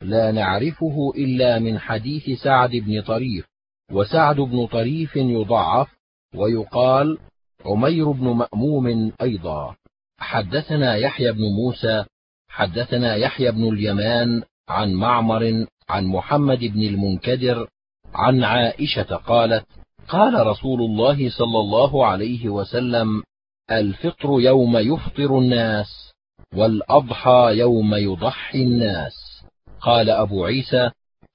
لا 0.02 0.32
نعرفه 0.32 1.12
إلا 1.16 1.58
من 1.58 1.78
حديث 1.78 2.42
سعد 2.42 2.70
بن 2.70 3.02
طريف. 3.02 3.46
وسعد 3.92 4.36
بن 4.36 4.66
طريف 4.66 5.16
يضعف 5.16 5.88
ويقال 6.34 7.18
عمير 7.64 8.10
بن 8.10 8.28
مأموم 8.28 9.12
أيضا. 9.22 9.76
حدثنا 10.18 10.96
يحيى 10.96 11.32
بن 11.32 11.42
موسى 11.42 12.04
حدثنا 12.48 13.16
يحيى 13.16 13.50
بن 13.50 13.68
اليمان 13.68 14.42
عن 14.68 14.92
معمر 14.92 15.66
عن 15.88 16.04
محمد 16.04 16.58
بن 16.58 16.82
المنكدر 16.82 17.68
عن 18.14 18.44
عائشة 18.44 19.16
قالت 19.16 19.66
قال 20.08 20.46
رسول 20.46 20.82
الله 20.82 21.30
صلى 21.30 21.58
الله 21.58 22.06
عليه 22.06 22.48
وسلم 22.48 23.22
الفطر 23.70 24.40
يوم 24.40 24.76
يفطر 24.76 25.38
الناس 25.38 26.12
والأضحى 26.54 27.52
يوم 27.52 27.94
يضحي 27.94 28.62
الناس. 28.62 29.44
قال 29.80 30.10
أبو 30.10 30.44
عيسى 30.44 30.90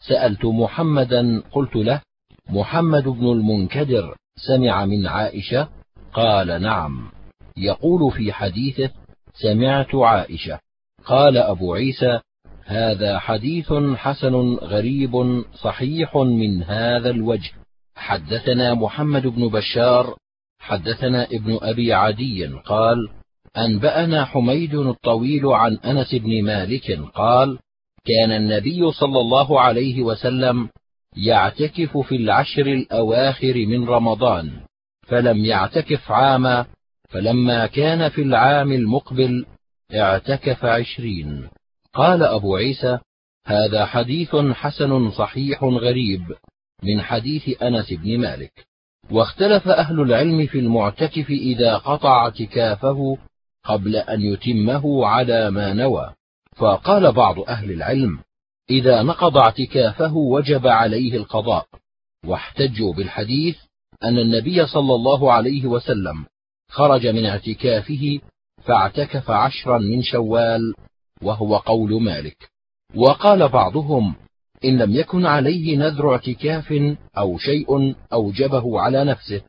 سألت 0.08 0.46
محمدا 0.46 1.44
قلت 1.52 1.76
له 1.76 2.02
محمد 2.50 3.04
بن 3.04 3.32
المنكدر 3.32 4.16
سمع 4.48 4.86
من 4.86 5.08
عائشة؟ 5.08 5.68
قال 6.14 6.62
نعم. 6.62 7.12
يقول 7.58 8.12
في 8.12 8.34
حديثه 8.34 8.92
سمعت 9.34 9.96
عائشة. 9.96 10.60
قال 11.06 11.38
أبو 11.38 11.74
عيسى 11.74 12.20
هذا 12.66 13.20
حديث 13.20 13.74
حسن 13.96 14.54
غريب 14.54 15.44
صحيح 15.54 16.18
من 16.18 16.64
هذا 16.64 17.10
الوجه. 17.10 17.59
حدثنا 18.00 18.74
محمد 18.74 19.28
بن 19.28 19.48
بشار 19.48 20.16
حدثنا 20.60 21.26
ابن 21.26 21.60
أبي 21.62 21.94
عدي 21.94 22.48
قال 22.48 22.98
أنبأنا 23.58 24.26
حميد 24.26 24.76
الطويل 24.76 25.46
عن 25.46 25.78
أنس 25.78 26.16
بن 26.16 26.44
مالك 26.44 27.00
قال 27.14 27.60
كان 28.06 28.32
النبي 28.32 28.92
صلى 28.92 29.20
الله 29.20 29.62
عليه 29.62 30.02
وسلم 30.02 30.70
يعتكف 31.18 31.98
في 31.98 32.16
العشر 32.16 32.68
الأواخر 32.68 33.66
من 33.66 33.90
رمضان 33.90 34.52
فلم 35.08 35.46
يعتكف 35.46 36.12
عاما 36.12 36.66
فلما 37.10 37.68
كان 37.68 38.10
في 38.10 38.22
العام 38.22 38.72
المقبل 38.72 39.46
اعتكف 39.94 40.66
عشرين. 40.66 41.50
قال 41.94 42.24
أبو 42.24 42.56
عيسى 42.56 43.00
هذا 43.46 43.86
حديث 43.86 44.36
حسن 44.36 45.12
صحيح 45.12 45.64
غريب. 45.64 46.22
من 46.84 47.02
حديث 47.02 47.62
أنس 47.64 47.94
بن 47.94 48.20
مالك. 48.20 48.68
واختلف 49.12 49.68
أهل 49.68 50.02
العلم 50.02 50.48
في 50.48 50.60
المعتكف 50.60 51.30
إذا 51.30 51.78
قطع 51.78 52.26
اعتكافه 52.26 53.18
قبل 53.64 53.96
أن 53.96 54.22
يتمه 54.22 55.06
على 55.06 55.52
ما 55.52 55.74
نوى. 55.74 56.14
فقال 56.56 57.12
بعض 57.12 57.40
أهل 57.40 57.72
العلم 57.72 58.20
إذا 58.70 59.04
نقض 59.04 59.38
اعتكافه 59.38 60.16
وجب 60.16 60.68
عليه 60.68 61.18
القضاء. 61.18 61.66
واحتجوا 62.26 62.94
بالحديث 62.94 63.58
أن 64.04 64.20
النبي 64.20 64.68
صلى 64.68 64.96
الله 64.96 65.34
عليه 65.34 65.66
وسلم 65.66 66.26
خرج 66.70 67.08
من 67.08 67.26
اعتكافه 67.26 68.20
فاعتكف 68.64 69.32
عشرا 69.32 69.78
من 69.78 70.02
شوال 70.02 70.74
وهو 71.24 71.58
قول 71.58 72.04
مالك. 72.04 72.50
وقال 72.96 73.48
بعضهم 73.48 74.16
إن 74.66 74.78
لم 74.78 74.92
يكن 74.96 75.26
عليه 75.26 75.78
نذر 75.78 76.12
اعتكاف 76.12 76.74
أو 77.18 77.38
شيء 77.38 77.96
أوجبه 78.14 78.80
على 78.80 79.04
نفسه 79.04 79.42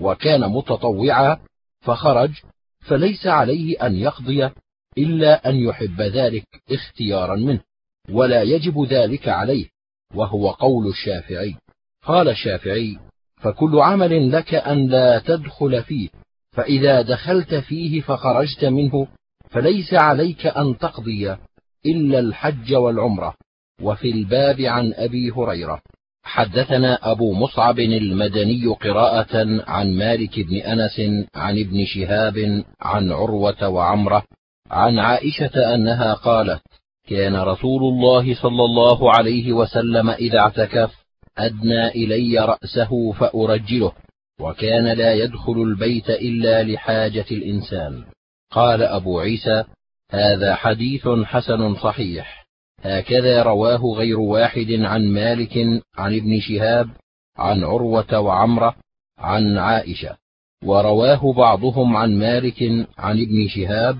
وكان 0.00 0.40
متطوعا 0.40 1.38
فخرج 1.80 2.30
فليس 2.80 3.26
عليه 3.26 3.86
أن 3.86 3.94
يقضي 3.96 4.50
إلا 4.98 5.48
أن 5.48 5.56
يحب 5.56 6.00
ذلك 6.00 6.44
اختيارا 6.70 7.36
منه 7.36 7.60
ولا 8.10 8.42
يجب 8.42 8.84
ذلك 8.84 9.28
عليه 9.28 9.66
وهو 10.14 10.50
قول 10.50 10.86
الشافعي. 10.86 11.56
قال 12.02 12.28
الشافعي 12.28 12.98
فكل 13.36 13.78
عمل 13.78 14.32
لك 14.32 14.54
أن 14.54 14.86
لا 14.86 15.18
تدخل 15.18 15.82
فيه 15.82 16.08
فإذا 16.52 17.02
دخلت 17.02 17.54
فيه 17.54 18.00
فخرجت 18.00 18.64
منه 18.64 19.06
فليس 19.50 19.94
عليك 19.94 20.46
أن 20.46 20.78
تقضي 20.78 21.36
إلا 21.86 22.18
الحج 22.18 22.74
والعمرة. 22.74 23.34
وفي 23.82 24.10
الباب 24.10 24.60
عن 24.60 24.92
أبي 24.96 25.30
هريرة. 25.30 25.80
حدثنا 26.22 27.10
أبو 27.12 27.32
مصعب 27.32 27.78
المدني 27.78 28.66
قراءة 28.66 29.62
عن 29.66 29.96
مالك 29.96 30.40
بن 30.40 30.56
أنس 30.56 31.00
عن 31.34 31.58
ابن 31.58 31.84
شهاب 31.84 32.64
عن 32.80 33.12
عروة 33.12 33.68
وعمرة 33.68 34.22
عن 34.70 34.98
عائشة 34.98 35.74
أنها 35.74 36.14
قالت 36.14 36.62
كان 37.08 37.36
رسول 37.36 37.82
الله 37.82 38.34
صلى 38.34 38.64
الله 38.64 39.12
عليه 39.12 39.52
وسلم 39.52 40.10
إذا 40.10 40.38
اعتكف 40.38 40.90
أدنى 41.38 41.88
إلي 41.88 42.38
رأسه 42.38 43.12
فأرجله 43.12 43.92
وكان 44.40 44.84
لا 44.84 45.14
يدخل 45.14 45.52
البيت 45.52 46.10
إلا 46.10 46.62
لحاجة 46.62 47.26
الإنسان. 47.30 48.04
قال 48.50 48.82
أبو 48.82 49.20
عيسى 49.20 49.64
هذا 50.10 50.54
حديث 50.54 51.08
حسن 51.08 51.74
صحيح. 51.74 52.37
هكذا 52.80 53.42
رواه 53.42 53.94
غير 53.96 54.20
واحد 54.20 54.70
عن 54.70 55.08
مالك 55.08 55.56
عن 55.98 56.16
ابن 56.16 56.40
شهاب 56.40 56.88
عن 57.36 57.64
عروة 57.64 58.18
وعمرة 58.18 58.74
عن 59.18 59.58
عائشة. 59.58 60.16
ورواه 60.64 61.32
بعضهم 61.32 61.96
عن 61.96 62.18
مالك 62.18 62.62
عن 62.98 63.20
ابن 63.20 63.48
شهاب 63.48 63.98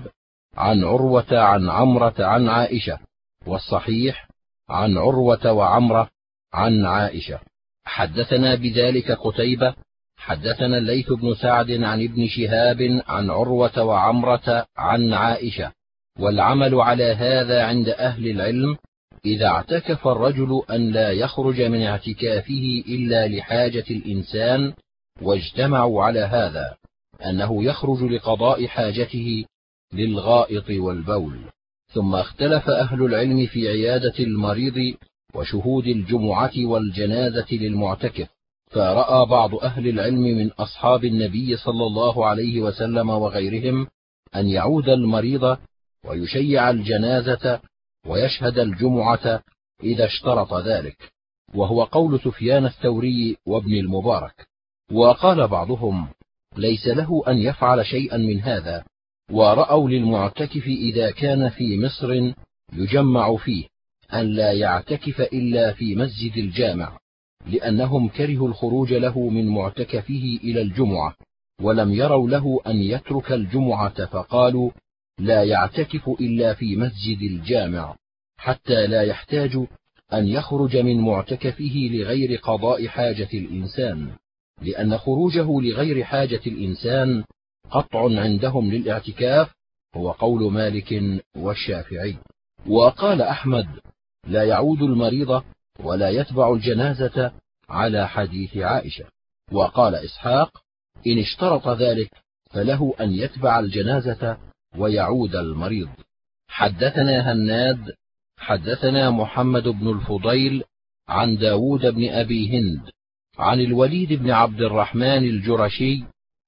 عن 0.57 0.83
عروة 0.83 1.39
عن 1.39 1.69
عمرة 1.69 2.15
عن 2.19 2.47
عائشة. 2.49 2.99
والصحيح 3.47 4.27
عن 4.69 4.97
عروة 4.97 5.51
وعمرة 5.51 6.09
عن 6.53 6.85
عائشة. 6.85 7.39
حدثنا 7.85 8.55
بذلك 8.55 9.11
قتيبة 9.11 9.73
حدثنا 10.17 10.77
الليث 10.77 11.11
بن 11.11 11.35
سعد 11.35 11.71
عن 11.71 12.03
ابن 12.03 12.27
شهاب 12.27 13.01
عن 13.07 13.29
عروة 13.29 13.83
وعمرة 13.83 14.65
عن 14.77 15.13
عائشة. 15.13 15.71
والعمل 16.19 16.75
على 16.75 17.03
هذا 17.03 17.63
عند 17.63 17.89
أهل 17.89 18.27
العلم 18.27 18.77
إذا 19.25 19.47
اعتكف 19.47 20.07
الرجل 20.07 20.61
أن 20.71 20.91
لا 20.91 21.11
يخرج 21.11 21.61
من 21.61 21.81
اعتكافه 21.81 22.83
إلا 22.87 23.27
لحاجة 23.27 23.85
الإنسان 23.89 24.73
واجتمعوا 25.21 26.03
على 26.03 26.19
هذا 26.19 26.75
أنه 27.25 27.63
يخرج 27.63 28.03
لقضاء 28.03 28.67
حاجته 28.67 29.45
للغائط 29.93 30.69
والبول. 30.69 31.39
ثم 31.93 32.15
اختلف 32.15 32.69
أهل 32.69 33.01
العلم 33.05 33.45
في 33.47 33.67
عيادة 33.69 34.13
المريض 34.19 34.95
وشهود 35.35 35.87
الجمعة 35.87 36.51
والجنازة 36.57 37.47
للمعتكف 37.51 38.27
فرأى 38.71 39.25
بعض 39.25 39.55
أهل 39.55 39.87
العلم 39.87 40.21
من 40.21 40.51
أصحاب 40.51 41.05
النبي 41.05 41.57
صلى 41.57 41.83
الله 41.83 42.25
عليه 42.25 42.61
وسلم 42.61 43.09
وغيرهم 43.09 43.87
أن 44.35 44.47
يعود 44.47 44.89
المريض 44.89 45.57
ويشيع 46.05 46.69
الجنازة 46.69 47.61
ويشهد 48.07 48.59
الجمعة 48.59 49.43
إذا 49.83 50.05
اشترط 50.05 50.53
ذلك 50.53 51.11
وهو 51.55 51.83
قول 51.83 52.19
سفيان 52.19 52.65
الثوري 52.65 53.37
وابن 53.45 53.73
المبارك. 53.73 54.47
وقال 54.91 55.47
بعضهم 55.47 56.07
ليس 56.57 56.87
له 56.87 57.23
أن 57.27 57.37
يفعل 57.37 57.85
شيئا 57.85 58.17
من 58.17 58.41
هذا 58.41 58.85
ورأوا 59.31 59.89
للمعتكف 59.89 60.67
إذا 60.67 61.11
كان 61.11 61.49
في 61.49 61.79
مصر 61.79 62.33
يجمع 62.73 63.35
فيه 63.35 63.65
أن 64.13 64.25
لا 64.25 64.51
يعتكف 64.51 65.21
إلا 65.21 65.73
في 65.73 65.95
مسجد 65.95 66.37
الجامع 66.37 66.97
لأنهم 67.47 68.09
كرهوا 68.09 68.47
الخروج 68.47 68.93
له 68.93 69.29
من 69.29 69.47
معتكفه 69.47 70.39
إلى 70.43 70.61
الجمعة 70.61 71.15
ولم 71.61 71.93
يروا 71.93 72.29
له 72.29 72.59
أن 72.67 72.75
يترك 72.75 73.31
الجمعة 73.31 74.05
فقالوا 74.05 74.71
لا 75.19 75.43
يعتكف 75.43 76.09
إلا 76.09 76.53
في 76.53 76.75
مسجد 76.75 77.21
الجامع 77.21 77.95
حتى 78.37 78.87
لا 78.87 79.01
يحتاج 79.01 79.55
أن 80.13 80.27
يخرج 80.27 80.77
من 80.77 80.99
معتكفه 80.99 81.89
لغير 81.91 82.39
قضاء 82.39 82.87
حاجة 82.87 83.29
الإنسان 83.33 84.11
لأن 84.61 84.97
خروجه 84.97 85.61
لغير 85.61 86.03
حاجة 86.03 86.41
الإنسان 86.47 87.23
قطع 87.69 88.19
عندهم 88.21 88.71
للاعتكاف 88.71 89.51
هو 89.95 90.11
قول 90.11 90.53
مالك 90.53 91.21
والشافعي. 91.35 92.17
وقال 92.67 93.21
أحمد 93.21 93.67
لا 94.27 94.43
يعود 94.43 94.81
المريض 94.81 95.43
ولا 95.79 96.09
يتبع 96.09 96.53
الجنازة 96.53 97.31
على 97.69 98.07
حديث 98.07 98.57
عائشة. 98.57 99.05
وقال 99.51 99.95
إسحاق 99.95 100.61
إن 101.07 101.19
اشترط 101.19 101.67
ذلك 101.67 102.09
فله 102.51 102.93
أن 102.99 103.11
يتبع 103.11 103.59
الجنازة 103.59 104.37
ويعود 104.77 105.35
المريض. 105.35 105.89
حدثنا 106.47 107.31
هناد 107.31 107.93
حدثنا 108.37 109.09
محمد 109.09 109.67
بن 109.67 109.87
الفضيل 109.87 110.63
عن 111.07 111.37
داود 111.37 111.85
بن 111.85 112.09
أبي 112.09 112.49
هند 112.49 112.81
عن 113.37 113.59
الوليد 113.59 114.13
بن 114.13 114.31
عبد 114.31 114.61
الرحمن 114.61 115.23
الجرشي 115.23 116.03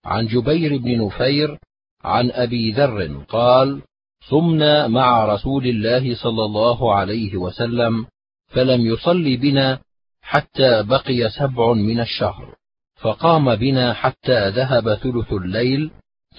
عن 0.06 0.28
جبير 0.28 0.78
بن 0.78 1.06
نفير 1.06 1.58
عن 2.04 2.32
أبي 2.32 2.72
ذر 2.72 3.24
قال 3.30 3.82
صمنا 4.30 4.88
مع 4.88 5.26
رسول 5.26 5.68
الله 5.68 6.16
صلى 6.16 6.46
الله 6.46 6.96
عليه 6.96 7.38
وسلم 7.38 8.06
فلم 8.48 8.82
يصل 8.86 9.38
بنا 9.38 9.80
حتى 10.22 10.84
بقي 10.84 11.30
سبع 11.30 11.74
من 11.74 12.00
الشهر 12.00 12.56
فقام 12.96 13.56
بنا 13.56 13.94
حتى 13.94 14.50
ذهب 14.50 14.96
ثلث 14.96 15.34
الليل 15.34 15.92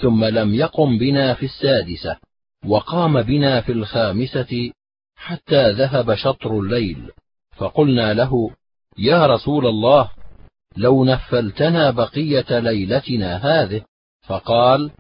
ثم 0.03 0.25
لم 0.25 0.55
يقم 0.55 0.99
بنا 0.99 1.35
في 1.35 1.47
السادسة 1.47 2.17
وقام 2.67 3.23
بنا 3.23 3.61
في 3.61 3.73
الخامسة 3.73 4.73
حتى 5.17 5.71
ذهب 5.71 6.15
شطر 6.15 6.59
الليل. 6.59 7.11
فقلنا 7.57 8.15
له 8.15 8.51
يا 8.99 9.27
رسول 9.27 9.67
الله 9.67 10.11
لو 10.77 11.05
نفلتنا 11.05 11.91
بقية 11.91 12.59
ليلتنا 12.59 13.37
هذه؟ 13.37 13.83
فقال 14.27 14.91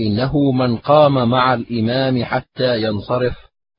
إنه 0.00 0.52
من 0.52 0.76
قام 0.76 1.30
مع 1.30 1.54
الإمام 1.54 2.24
حتى 2.24 2.82
ينصرف 2.82 3.36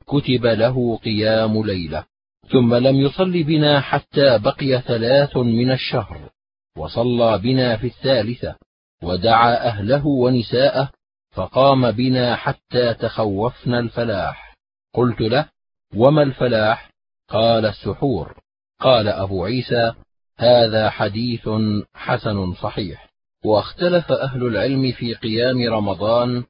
كتب 0.08 0.46
له 0.46 0.98
قيام 0.98 1.64
ليلة. 1.66 2.06
ثم 2.52 2.76
لم 2.76 2.96
يصل 2.96 3.44
بنا 3.44 3.80
حتى 3.80 4.40
بقي 4.40 4.82
ثلاث 4.82 5.38
من 5.38 5.72
الشهر 5.72 6.30
وصلى 6.78 7.38
بنا 7.38 7.78
في 7.78 7.88
الثالثة. 7.88 8.56
ودعا 9.04 9.68
أهله 9.68 10.08
ونساءه 10.08 10.90
فقام 11.32 11.92
بنا 11.92 12.36
حتى 12.36 12.94
تخوفنا 12.94 13.80
الفلاح. 13.80 14.56
قلت 14.94 15.22
له 15.22 15.46
وما 15.96 16.24
الفلاح؟ 16.24 16.90
قال 17.30 17.66
السحور. 17.66 18.36
قال 18.80 19.08
أبو 19.08 19.46
عيسى 19.46 19.94
هذا 20.38 20.90
حديث 20.90 21.50
حسن 21.94 22.54
صحيح. 22.54 23.10
واختلف 23.46 24.12
أهل 24.12 24.48
العلم 24.48 24.92
في 24.92 25.14
قيام 25.14 25.74
رمضان 25.74 26.44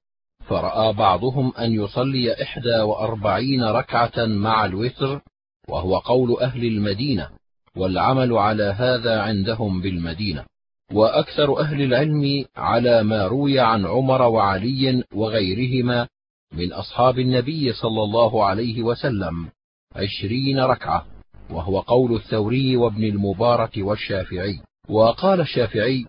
فرأى 0.48 0.94
بعضهم 0.94 1.54
أن 1.60 1.72
يصلي 1.72 2.44
إحدى 2.44 2.76
وأربعين 2.76 3.64
ركعة 3.64 4.26
مع 4.26 4.66
الوتر 4.66 5.22
وهو 5.70 5.98
قول 5.98 6.40
أهل 6.42 6.66
المدينة 6.66 7.30
والعمل 7.78 8.34
على 8.34 8.64
هذا 8.64 9.22
عندهم 9.22 9.82
بالمدينة. 9.82 10.46
وأكثر 10.94 11.60
أهل 11.60 11.82
العلم 11.82 12.45
على 12.56 13.03
ما 13.03 13.28
روي 13.28 13.60
عن 13.60 13.86
عمر 13.86 14.22
وعلي 14.22 15.03
وغيرهما 15.14 16.07
من 16.53 16.74
أصحاب 16.74 17.20
النبي 17.20 17.74
صلى 17.74 18.03
الله 18.03 18.45
عليه 18.45 18.84
وسلم 18.84 19.49
عشرين 19.95 20.60
ركعة 20.60 21.06
وهو 21.49 21.80
قول 21.80 22.15
الثوري 22.15 22.78
وابن 22.78 23.03
المبارك 23.03 23.72
والشافعي. 23.78 24.60
وقال 24.90 25.41
الشافعي 25.41 26.06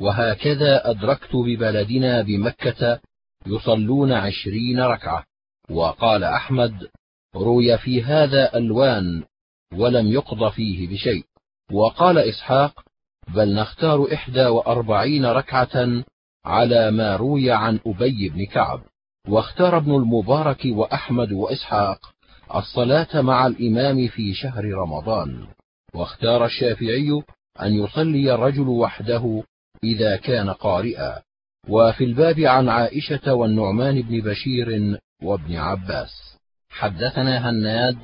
وهكذا 0.00 0.90
أدركت 0.90 1.36
ببلدنا 1.36 2.22
بمكة 2.22 3.00
يصلون 3.46 4.12
عشرين 4.12 4.80
ركعة 4.80 5.24
وقال 5.70 6.24
أحمد 6.24 6.88
روي 7.34 7.78
في 7.78 8.02
هذا 8.02 8.56
ألوان 8.56 9.24
ولم 9.72 10.06
يقض 10.06 10.48
فيه 10.48 10.88
بشيء 10.88 11.24
وقال 11.72 12.18
إسحاق 12.18 12.87
بل 13.34 13.54
نختار 13.54 14.14
إحدى 14.14 14.46
وأربعين 14.46 15.26
ركعة 15.26 16.04
على 16.44 16.90
ما 16.90 17.16
روي 17.16 17.52
عن 17.52 17.80
أبي 17.86 18.28
بن 18.28 18.46
كعب. 18.46 18.80
واختار 19.28 19.76
ابن 19.76 19.94
المبارك 19.94 20.62
وأحمد 20.64 21.32
وإسحاق 21.32 22.12
الصلاة 22.54 23.20
مع 23.20 23.46
الإمام 23.46 24.08
في 24.08 24.34
شهر 24.34 24.64
رمضان. 24.64 25.46
واختار 25.94 26.44
الشافعي 26.44 27.22
أن 27.62 27.72
يصلي 27.72 28.34
الرجل 28.34 28.68
وحده 28.68 29.42
إذا 29.84 30.16
كان 30.16 30.50
قارئا. 30.50 31.22
وفي 31.68 32.04
الباب 32.04 32.40
عن 32.40 32.68
عائشة 32.68 33.34
والنعمان 33.34 34.02
بن 34.02 34.20
بشير 34.20 34.98
وابن 35.22 35.56
عباس. 35.56 36.38
حدثنا 36.70 37.50
هناد 37.50 37.96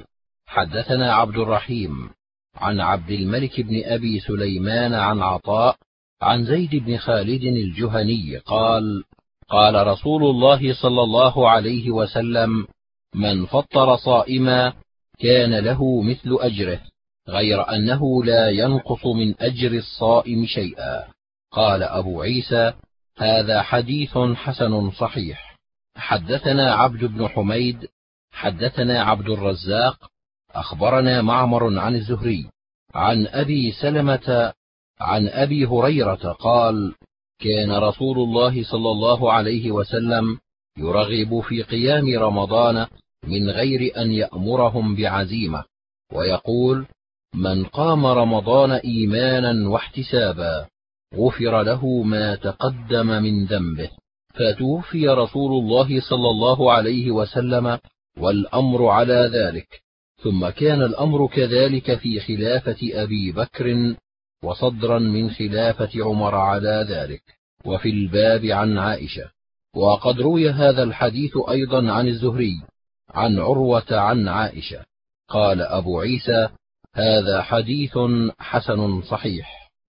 حدثنا 0.46 1.14
عبد 1.14 1.36
الرحيم. 1.36 2.10
عن 2.56 2.80
عبد 2.80 3.10
الملك 3.10 3.60
بن 3.60 3.82
أبي 3.84 4.20
سليمان 4.20 4.94
عن 4.94 5.20
عطاء 5.22 5.76
عن 6.22 6.44
زيد 6.44 6.74
بن 6.74 6.96
خالد 6.96 7.42
الجهني 7.42 8.36
قال 8.36 9.04
قال 9.48 9.86
رسول 9.86 10.24
الله 10.24 10.74
صلى 10.74 11.02
الله 11.02 11.50
عليه 11.50 11.90
وسلم 11.90 12.66
من 13.14 13.46
فطر 13.46 13.96
صائما 13.96 14.72
كان 15.18 15.58
له 15.58 16.02
مثل 16.02 16.36
أجره 16.40 16.80
غير 17.28 17.68
أنه 17.74 18.24
لا 18.24 18.50
ينقص 18.50 19.06
من 19.06 19.34
أجر 19.40 19.72
الصائم 19.72 20.46
شيئا. 20.46 21.04
قال 21.50 21.82
أبو 21.82 22.22
عيسى 22.22 22.72
هذا 23.16 23.62
حديث 23.62 24.18
حسن 24.18 24.90
صحيح. 24.90 25.56
حدثنا 25.96 26.74
عبد 26.74 27.04
بن 27.04 27.28
حميد 27.28 27.88
حدثنا 28.32 29.02
عبد 29.02 29.28
الرزاق 29.28 30.10
أخبرنا 30.54 31.22
معمر 31.22 31.78
عن 31.78 31.94
الزهري 31.94 32.46
عن 32.94 33.26
أبي 33.26 33.72
سلمة 33.72 34.52
عن 35.00 35.28
أبي 35.28 35.66
هريرة 35.66 36.32
قال 36.32 36.94
كان 37.38 37.72
رسول 37.72 38.18
الله 38.18 38.64
صلى 38.64 38.90
الله 38.90 39.32
عليه 39.32 39.70
وسلم 39.70 40.38
يرغب 40.78 41.40
في 41.40 41.62
قيام 41.62 42.18
رمضان 42.18 42.86
من 43.24 43.50
غير 43.50 43.96
أن 43.96 44.10
يأمرهم 44.10 44.96
بعزيمة 44.96 45.64
ويقول 46.12 46.86
من 47.34 47.64
قام 47.64 48.06
رمضان 48.06 48.70
إيمانا 48.70 49.68
واحتسابا 49.68 50.66
غفر 51.14 51.62
له 51.62 52.02
ما 52.02 52.34
تقدم 52.34 53.06
من 53.06 53.44
ذنبه. 53.44 53.90
فتوفي 54.34 55.08
رسول 55.08 55.52
الله 55.62 56.00
صلى 56.00 56.30
الله 56.30 56.72
عليه 56.72 57.10
وسلم 57.10 57.78
والأمر 58.18 58.86
على 58.86 59.30
ذلك. 59.32 59.83
ثم 60.24 60.48
كان 60.48 60.82
الأمر 60.82 61.26
كذلك 61.26 61.98
في 61.98 62.20
خلافة 62.20 62.76
أبي 62.82 63.32
بكر 63.32 63.94
وصدرا 64.42 64.98
من 64.98 65.30
خلافة 65.30 65.90
عمر 66.04 66.34
على 66.34 66.86
ذلك 66.88 67.22
وفي 67.64 67.88
الباب 67.88 68.44
عن 68.44 68.78
عائشة. 68.78 69.30
وقد 69.76 70.20
روي 70.20 70.50
هذا 70.50 70.82
الحديث 70.82 71.32
أيضا 71.50 71.92
عن 71.92 72.08
الزهري 72.08 72.62
عن 73.10 73.38
عروة 73.38 73.86
عن 73.90 74.28
عائشة. 74.28 74.84
قال 75.28 75.60
أبو 75.62 76.00
عيسى 76.00 76.48
هذا 76.94 77.42
حديث 77.42 77.98
حسن 78.38 79.02
صحيح. 79.02 79.63